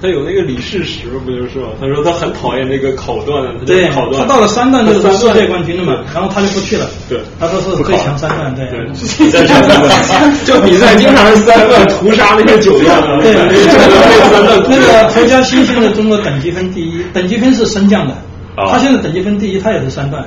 [0.01, 8.67] 他有那个李世石不就是吗，他说他很讨厌那个考段，对，考段，他到了三段就是世界冠军了嘛，然后他就不去了，对，他说是最强三段，对，
[10.43, 13.33] 就比赛经常是三段屠杀那些九段，对，
[14.67, 18.14] 那个何家欣现在中国等级分第一，等级分是升降的，
[18.58, 20.25] 他现在等级分第一，他也是三段。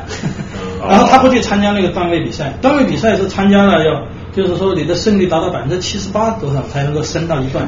[0.88, 4.02] 然后他不去参加那个段位比赛，段位比赛是参加了要，
[4.34, 7.66] 就是说你的胜率达到百分之七十八多少才能够升到一段。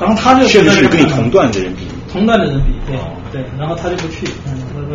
[0.00, 1.10] 然后他就确实是跟你。
[1.10, 2.96] 同段的人比，同段的人比，对
[3.32, 4.26] 对，然后他就不去。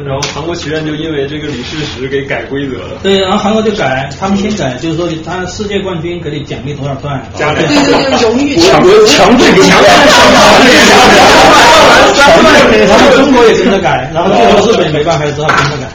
[0.03, 2.97] 然后韩国棋院就因为这个李世石给改规则了。
[3.03, 8.83] 对，然后韩国就改，他们先改，就是说他世界冠军给你奖励多少段，加对对对，荣誉强强。
[8.83, 9.87] 制强制强制，
[12.87, 15.87] 然后中国也跟着改，然后最后日本没办法，只好跟着改。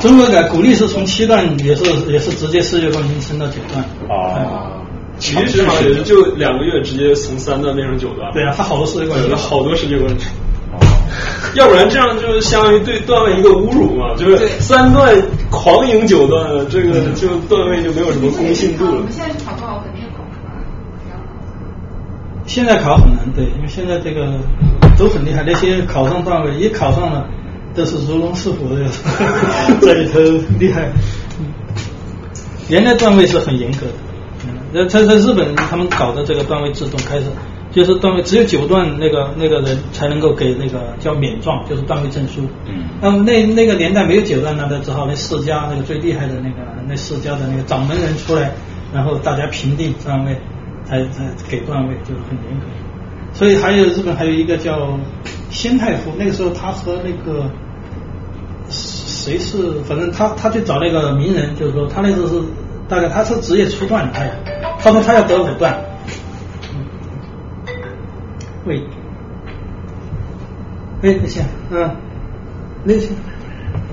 [0.00, 3.82] 中国改鼓励是从七段也是也是直接世界冠军升到九段。
[4.08, 4.82] 啊，
[5.18, 8.32] 其实好像就两个月直接从三段变成九段。
[8.32, 10.26] 对啊，他好多世界冠军，好多世界冠军。
[11.54, 15.12] 要不然这样就相当于对段位一个侮辱嘛，就是三段
[15.50, 18.92] 狂赢九段，这个就段位就没有什么公信度了。
[18.92, 20.22] 我们现在去考考肯定也考。
[22.46, 24.38] 现在考很难，对，因为现在这个
[24.96, 27.26] 都很厉害，那些考上段位一考上了。
[27.78, 28.84] 都是如龙似虎的，
[29.80, 30.18] 这里头
[30.58, 30.90] 厉害。
[32.68, 33.92] 原来段位是很严格的，
[34.82, 37.26] 嗯，在在日本他们搞的这个段位制度开始，
[37.70, 42.42] 就是段位只有九段那个那个人才能够给那个叫免状，就是段位证书。
[42.66, 42.82] 嗯。
[43.00, 46.56] 那么那那个年代没有九段，那只好那世家那个最厉害的那个
[46.88, 48.52] 那世家的那个掌门人出来，
[48.92, 50.36] 然后大家评定段位，
[50.84, 52.66] 才才给段位，就是很严格。
[53.32, 54.98] 所以还有日本还有一个叫
[55.48, 57.50] 仙太夫，那个时候他和那个。
[59.28, 59.72] 谁是？
[59.82, 62.42] 反正他他去找那个名人，就是说他那时候是
[62.88, 64.22] 大概他是职业初段，他
[64.80, 65.78] 他说他要得五段。
[68.64, 68.82] 喂，
[71.02, 71.90] 哎，那行，嗯，
[72.84, 73.16] 那行，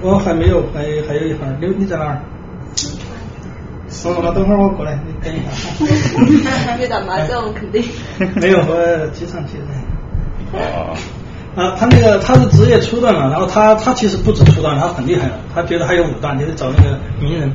[0.01, 2.21] 我还没有，还还有一会儿，你你在哪儿？
[4.05, 6.55] 哦，那等会儿我过来，你等一下。
[6.65, 7.83] 还没打麻将，肯定。
[8.41, 10.59] 没有，我机场去的。
[10.59, 10.95] 哦。
[11.55, 15.33] 啊，他那个他是职业初段嘛，然后他他其实不止初段，他很厉害的。
[15.53, 17.49] 他觉得还有五段，就是找那个名人，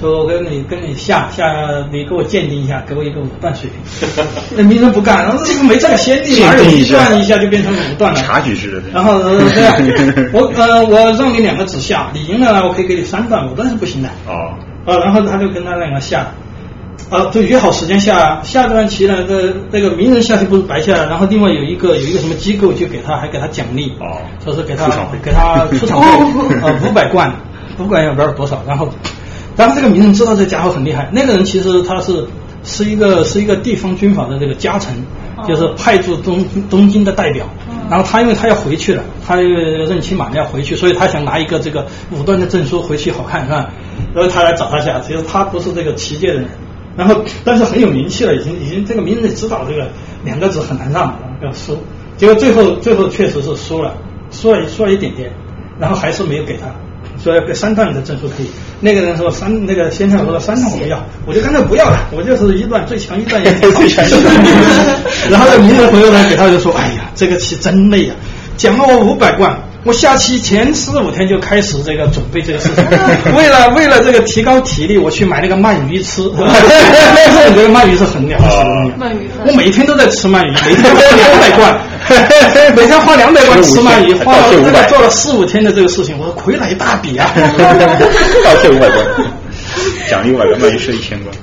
[0.00, 1.46] 说我跟你跟你下下，
[1.92, 4.08] 你给我鉴定一下，给我一个五段水平。
[4.56, 8.20] 那名人不干，然后这个没这个先例，哪有一段一下就变成五段了？
[8.20, 8.82] 察举式的。
[8.92, 9.76] 然后这样，
[10.34, 14.08] 我呃我让你两个子下，你赢了呢，我可以给你三段，五段是不行的。
[14.26, 14.52] 哦。
[14.84, 16.26] 啊，然后他就跟他两个下。
[17.10, 24.88] 啊，就约好时间下下段棋呢，这这个名人下棋不是白下，然后另外有一个有一个什么机构就给他还给他奖励，哦，说是给他
[25.22, 26.56] 给他出场费。
[26.56, 27.32] 啊 五百贯，
[27.76, 28.88] 不管有多少多少，然后，
[29.56, 32.26] 然后这个名人知道这家伙很厉害，那个人其实他是
[32.64, 34.94] 是一个是一个地方军阀的这个家臣，
[35.46, 37.46] 就是派驻东东京的代表。
[37.90, 43.68] 然后他因为他要回去了，他任期满了要回去，所以他想拿一个这个武断的证书回去好看是吧？
[44.14, 46.48] 然后他来找他下，其实他不是这个棋界的人，
[46.96, 49.88] 然后但是很有名气了，已经已经这个名人也知道这个
[50.24, 51.78] 两个字很难让，要输，
[52.16, 53.94] 结果最后最后确实是输了，
[54.30, 55.32] 输了输了一点点，
[55.78, 56.66] 然后还是没有给他。
[57.22, 58.46] 说要给三段的证书可以，
[58.80, 64.04] 那个人说三那个先生说三段我不要，我就干脆不要了，我就是一段最强一段也挺最强。
[65.30, 68.14] 然后这名人朋友呢给他就说，哎呀，这个棋真累呀，
[68.56, 69.56] 讲了我五百贯。
[69.84, 72.84] 我下期前四五天就开始这个准备这个事情，
[73.36, 76.22] 为了为了这个提高体力，我去买那个鳗鱼吃。
[76.34, 78.64] 我觉得鳗鱼是很了不起的。
[78.98, 81.78] 鳗鱼，我每天都在吃鳗鱼，每天花两百罐，
[82.74, 87.30] 每天花两百罐吃鳗鱼，花了大概做了四五天的这个事情，我说亏了一大笔啊。
[87.36, 89.04] 倒退五百贯，
[90.08, 91.34] 奖励五百贯，鳗鱼吃一千贯。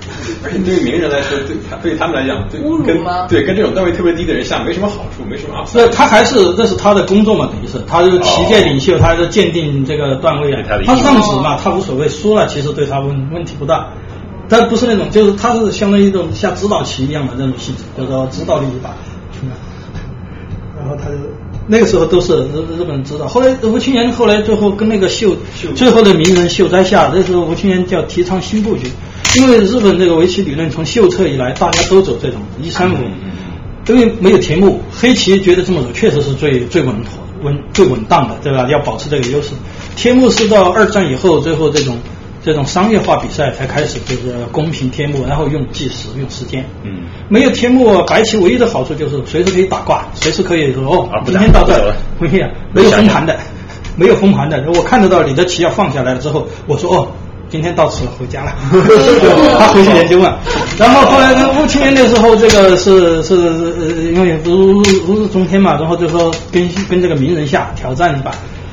[0.43, 5.63] 而且对于名人来说，对他对他们来讲，对跟对跟这种段位特别低的人下没什么好处，没什么。
[5.73, 13.89] 那他还是这是他的工作嘛，等于是他是旗舰领袖，他是鉴定这个段位啊，他是上职嘛，他无所谓，输了其实对他问问题不大。
[14.49, 18.93] 但不是那种，就是他是相当于一种像指导棋一样的那种性质，就是说指导你一把。
[20.77, 21.15] 然后他就
[21.67, 23.27] 那个时候都是日日本人知道。
[23.27, 25.35] 后来吴清源后来最后跟那个秀
[25.75, 28.87] 最后的名人秀哉下，那时候吴清源叫提倡新布局。
[29.37, 32.97] 因为日本这个围棋理论从秀策以来，大家都走这种一三五，
[33.87, 38.67] 因为没有田目，黑棋觉得这么走确实是最最稳妥、稳最稳当的，对吧？
[38.69, 39.51] 要保持这个优势。
[39.95, 41.97] 天目是到二战以后，最后这种
[42.43, 46.65] 这种商业化比赛才开始，就是公平天幕，然后用计时、用时间。
[46.83, 47.03] 嗯。
[47.29, 53.37] 没有天幕，白棋唯一的好处就是随时可以打挂，随时可以说哦，今天到这儿，不一样， 没有封盘的，
[53.95, 54.63] 没有封盘的。
[54.73, 57.07] 我看得到你的棋要放下来了之后，我说哦。
[57.51, 58.55] 今天到此了，回家了。
[59.59, 60.37] 他回去研究嘛。
[60.77, 63.35] 然后后来吴清源那时候，这个是是
[64.13, 68.31] 因为如如日中天嘛，然后就说跟跟这个名人下挑战一把。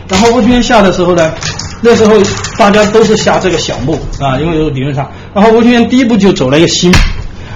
[0.08, 1.34] 然后吴清源下的时候呢，
[1.80, 2.16] 那时候
[2.56, 5.10] 大家都是下这个小目啊，因为理论上。
[5.34, 6.92] 然后吴清源第一步就走了一个新。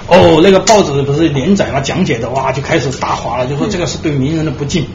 [0.07, 4.85] 哦，那个报纸不是连载嘛，讲解的哇，就开始大哗了，就说这个是对名人的不敬。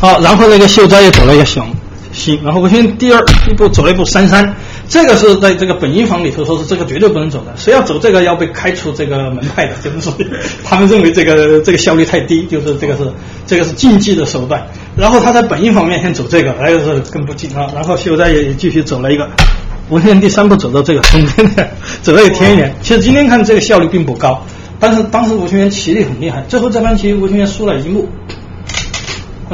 [0.00, 1.66] 好，然后那个秀哉又走了一个小
[2.12, 3.20] 新，然后吴清源第二
[3.50, 4.54] 一步走了一步三三。
[4.88, 10.12] 这个是在这个本因坊里头说是这个绝对不能走的，谁要走这个要被开除这个门派的，就是说
[10.62, 13.10] 他们认为这个这个效率太低，就是这个是
[13.46, 14.62] 这个是禁忌的手段。
[14.96, 17.66] 然后他在本意方面先走这个，那个是更不敬啊。
[17.74, 19.28] 然后秀哉也继续走了一个，
[19.88, 21.68] 吴天第三步走到这个中间的，
[22.02, 22.74] 走了一个天元。
[22.82, 24.44] 其实今天看这个效率并不高，
[24.78, 28.08] 但是当时吴清源棋力很厉害，最后这盘棋吴清源输了一目，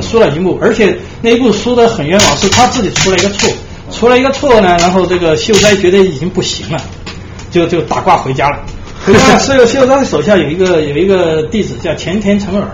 [0.00, 3.50] 输了一目，而且那一步输的很冤枉，是他自己出了一个错。
[3.90, 6.78] 出了一个错呢，然后这个秀哉觉得已经不行了，
[7.50, 8.58] 就就打卦回家了。
[9.06, 12.68] 回家， 秀秀哉手下有一个有一个弟子叫前田成尔，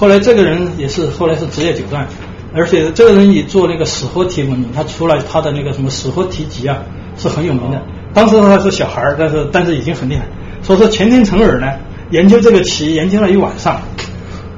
[0.00, 2.08] 后来这个人也是后来是职业九段，
[2.54, 6.78] 而且这个人以做那个死活题闻名，他出了他的那个什么死活题集啊
[7.18, 7.82] 是很有名的。
[8.14, 10.24] 当时他是小孩儿，但是但是已经很厉害。
[10.62, 11.66] 所以说前天成尔呢
[12.10, 13.78] 研究这个棋研究了一晚上，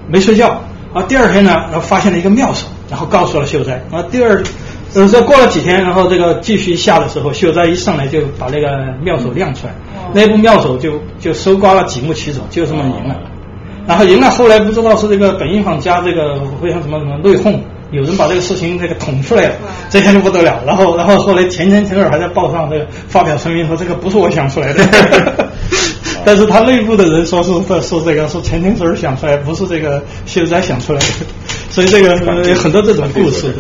[0.09, 0.63] 没睡觉
[0.95, 1.03] 啊。
[1.09, 4.01] 第二天呢，然后发现了一个妙手，然后告诉了秀哉啊。
[4.13, 4.41] 第二。
[4.95, 9.75] 呃，说过了几天，然后这个继续下的时候，秀哉一上来就把那个妙手亮出来，
[10.15, 13.17] 那部妙手就就收刮了几目棋手，就这么赢了。
[13.87, 17.59] 然后赢了，后来不知道是这个本因坊加这个非常什么什么内讧，
[17.91, 19.55] 有人把这个事情这个捅出来了，
[19.91, 20.61] 这下就不得了。
[20.67, 24.85] 然后然后后来田田成尔还在报上这个发表声明说这个不是我想出来的，
[26.25, 27.51] 但是他内部的人说是
[27.83, 31.07] 说这个是田田成尔想出来，不是这个秀哉想出来的，
[31.71, 32.17] 所以这个
[32.49, 33.53] 有很多这种故事。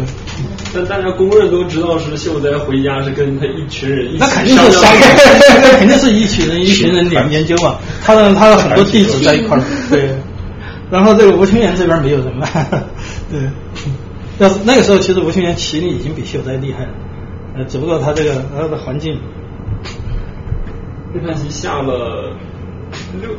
[0.74, 4.62] 但大家公认都知道是秀哉回家是跟他一群人一起，那肯定是
[5.62, 7.76] 那肯定是一群人一群人研研究嘛。
[8.02, 10.14] 他的他的很多弟子在一块儿，对。
[10.90, 12.46] 然后这个吴清源这边没有人了，
[13.30, 13.40] 对。
[14.38, 16.90] 要是那个时候，其实吴清源棋力已经比秀哉厉害了，
[17.56, 19.18] 呃，只不过他这个他的环境，
[21.14, 22.34] 这盘棋下了。
[23.20, 23.30] 六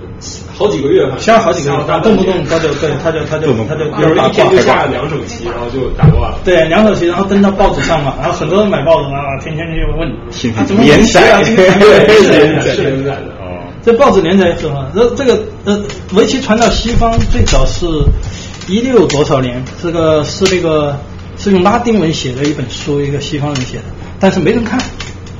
[0.56, 6.38] 好几个月吧，下好几个月，动不动他就对，他就他就他就有一天就下了两手棋，然后就打挂了。
[6.44, 10.10] 对，两手棋，然后登到报纸上嘛，然后很多人买报纸啊，天天就问
[10.56, 11.42] 他怎么连载啊？
[11.44, 11.80] 是连
[12.62, 13.64] 载是连载的哦。
[13.84, 14.88] 这报纸连载是吗？
[14.94, 15.82] 这这个呃，
[16.14, 17.86] 围棋传到西方最早是
[18.68, 19.64] 一六多少年？
[19.82, 20.98] 这个是那个
[21.38, 23.84] 是用拉丁文写的一本书，一个西方人写的，
[24.20, 24.80] 但是没人看。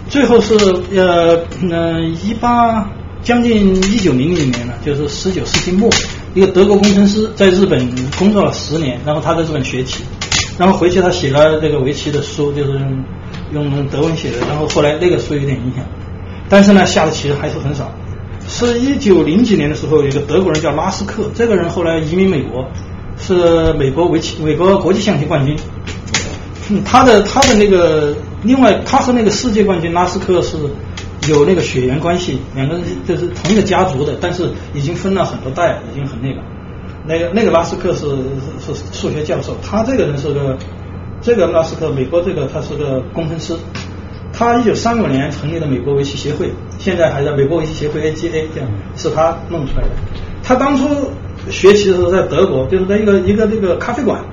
[0.10, 0.56] 最后是
[0.96, 2.90] 呃嗯一八。
[3.24, 5.90] 将近一九零零年了，就是十九世纪末，
[6.34, 10.04] 一个德国工程师在日本工作了十年，然后他在日本学棋，
[10.58, 12.72] 然后回去他写了这个围棋的书，就是
[13.54, 15.86] 用用德文写的，然后后来那个书有点影响，
[16.50, 17.90] 但是呢下的棋还是很少。
[18.46, 22.68] 是一九零几年的时候，有一个德国人叫拉斯克，这个人后来移民美国，
[23.18, 25.58] 是美国围棋美国国际象棋冠军。
[26.84, 30.58] 他的他的那个另外，他和那个世界冠军拉斯克是
[31.30, 36.42] 有那个血缘关系，两个人就是同一个家族的，但是已经分了很多代，已经很那个。
[37.06, 38.06] 那个那个拉斯克是
[38.60, 40.58] 是数学教授，他这个人是个
[41.22, 43.54] 这个拉斯克，美国这个他是个工程师。
[44.32, 49.90] 他一九三五年成立的美国围棋协会，现在还在美国围棋协会 AGA 这样，是他弄出来的。
[50.42, 51.12] 他当初
[51.52, 54.24] 学习的时候在德国，就是在一个一个那个咖啡馆，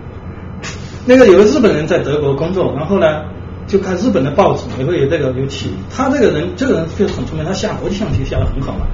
[1.04, 3.22] 那个有个日本人在德国工作，然后呢
[3.70, 5.70] 就看日本的报纸，也会有这个有棋。
[5.94, 8.86] 他这个人这个人就是很聪明，他下国际象棋下的很好嘛。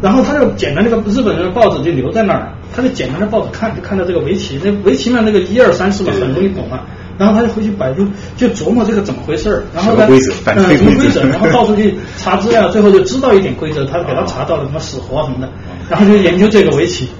[0.00, 6.80] 然后他就捡了那个日本人的报纸就留在那儿，他就简单的报纸看，就看到这个围棋，那围棋嘛那个一二三四嘛很容易懂嘛。
[7.18, 15.48] 然后他就回去百度，就琢磨这个怎么回事儿，然后呢，什么规则嗯，反推什么规则，然后到处去 查资料，最后就知道一点规则，他给他查到了什么死活什么的，
[15.90, 17.10] 然后就研究这个围棋，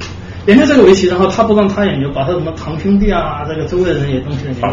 [0.47, 4.69] 研究这个围棋，然后他不让他研究，把他什么堂兄弟啊，这个周围的人也东西研究，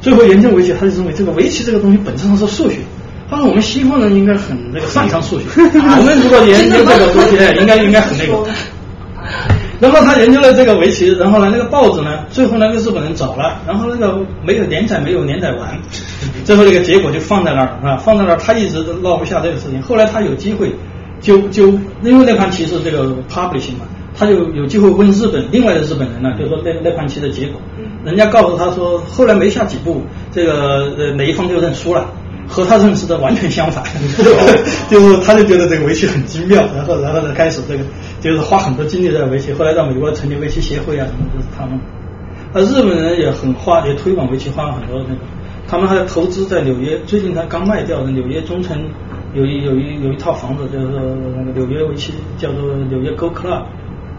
[0.00, 2.78] 最后研究围棋，他就认为这个围棋这个东西本质上是数学。
[3.28, 8.44] 他说我们西方人应该很那个擅长数学， 我们如果研究这个东西，哎，应该应该很那个。
[9.80, 15.78] 然后他研究了这个围棋，然后呢，那个报纸呢，最后那个日本人找了，然后那个没有连载，没有连载完，
[16.44, 19.80] 最后那个结果就放在那儿啊，放在那儿，他一直都落不下这个事情。
[19.80, 20.74] 后来他有机会，
[21.20, 21.68] 就就
[22.02, 23.86] 因为那盘棋是这个 publishing 嘛，
[24.20, 27.58] 他就有机会问日本另外的日本人呢，就说那那盘棋的结果，
[28.04, 32.06] 人家告诉他说，后来没下几步，这个呃哪一方就认输了。
[32.46, 33.84] 和他认识的完全相反，
[34.90, 37.84] 就是他就觉得这个围棋很精妙，然后然后呢开始这个
[38.20, 41.78] 就是花很多精力在围棋，后来到美国成立围棋协会啊什么都是他们。
[42.52, 45.20] 啊，日本人也很花，也推广围棋，花了很多那个，
[45.68, 48.76] 他们还投资在纽约，最近他刚卖掉的纽约中城
[49.32, 53.62] 有一有一有一套房子，就是那个纽约围棋叫做纽约 Go Club。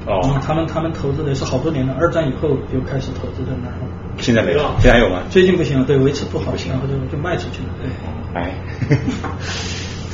[0.08, 3.74] 哦嗯，他们他们投资的是好多年了，二战以后就开始投资的那儿。
[4.18, 5.22] 现在没了，现在还有吗？
[5.30, 7.70] 最近不行了，对维持不好，然后就就卖出去了。
[7.80, 7.88] 对，
[8.34, 8.56] 哎，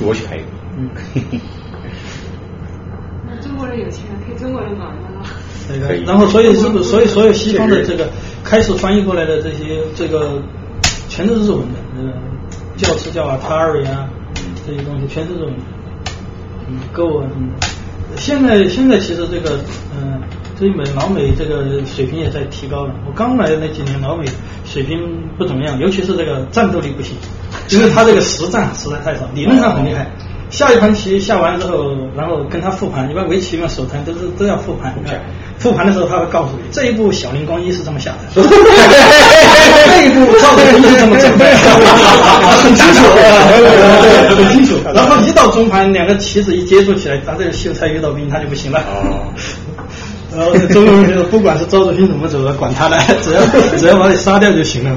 [0.06, 0.45] 我去开一个。
[0.77, 0.90] 嗯，
[3.25, 4.93] 那中国人有钱，可以中国人买了。
[5.69, 8.09] 那个，然后所以日本，所以所有西方的这个
[8.43, 10.41] 开始翻译过来的这些这个
[11.07, 12.14] 全都是日文的，那个
[12.75, 14.09] 教词叫 Atari 啊，
[14.66, 15.59] 这些东西全是日文的，
[16.67, 17.67] 嗯，Go 啊什么的。
[18.16, 19.60] 现在现在其实这个
[19.95, 20.22] 嗯，
[20.60, 22.94] 这一美老美这个水平也在提高了。
[23.06, 24.26] 我刚来的那几年，老美
[24.66, 24.98] 水平
[25.38, 27.16] 不怎么样，尤其是这个战斗力不行，
[27.69, 30.10] 因为他这个实战实在太少，理论上很厉害。
[30.50, 34.95] 下一盘棋下完之后，然后跟他复盘，一般围棋嘛手盘都是都要复盘。
[35.60, 41.45] 复盘的时候他会告诉你，这一步小林光一是这么下的， 这一步赵子龙是这么走的，
[42.61, 43.02] 很清楚，
[44.36, 44.76] 很清楚。
[44.94, 48.80] 然后一到中盘，两个棋子一接触起来，他这个秀才遇到兵，他就不行了。
[50.36, 53.42] 然后中国人就是不管是赵祖勋怎么走的，管他的，只要
[53.77, 54.95] 只要把你杀掉就行了。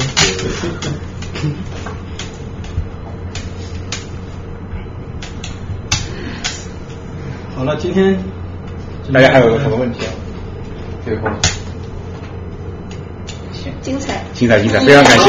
[7.57, 8.19] 好了，今天
[9.13, 10.13] 大家还有什么问题啊？
[11.05, 11.23] 最后，
[13.81, 15.25] 精彩，精彩，精彩，非常感谢。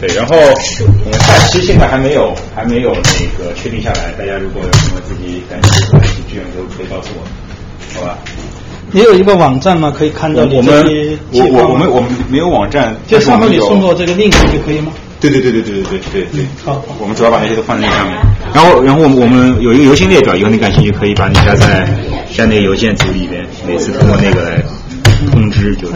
[0.00, 3.00] 对，然后我们下期现在还没有还没有那
[3.38, 7.24] 个确定下来，大家如果有什么自己感兴趣的剧都可以告诉我，
[7.98, 8.18] 好吧？
[8.92, 9.90] 也有一个网站吗？
[9.96, 10.84] 可以看到你我们
[11.32, 14.92] 我我我们我们没有网站，就上面你送过这个 link 就可以吗？
[15.30, 16.46] 对对对对对对对对对。
[16.64, 18.14] 好，我们主要把那些都放在那上面。
[18.52, 21.88] 然后然后我们我们有一个邮箱列表，以后你感兴趣可以把你加在
[22.30, 24.62] 加那个邮件组里边，每次通过那个来
[25.32, 25.94] 通知就是。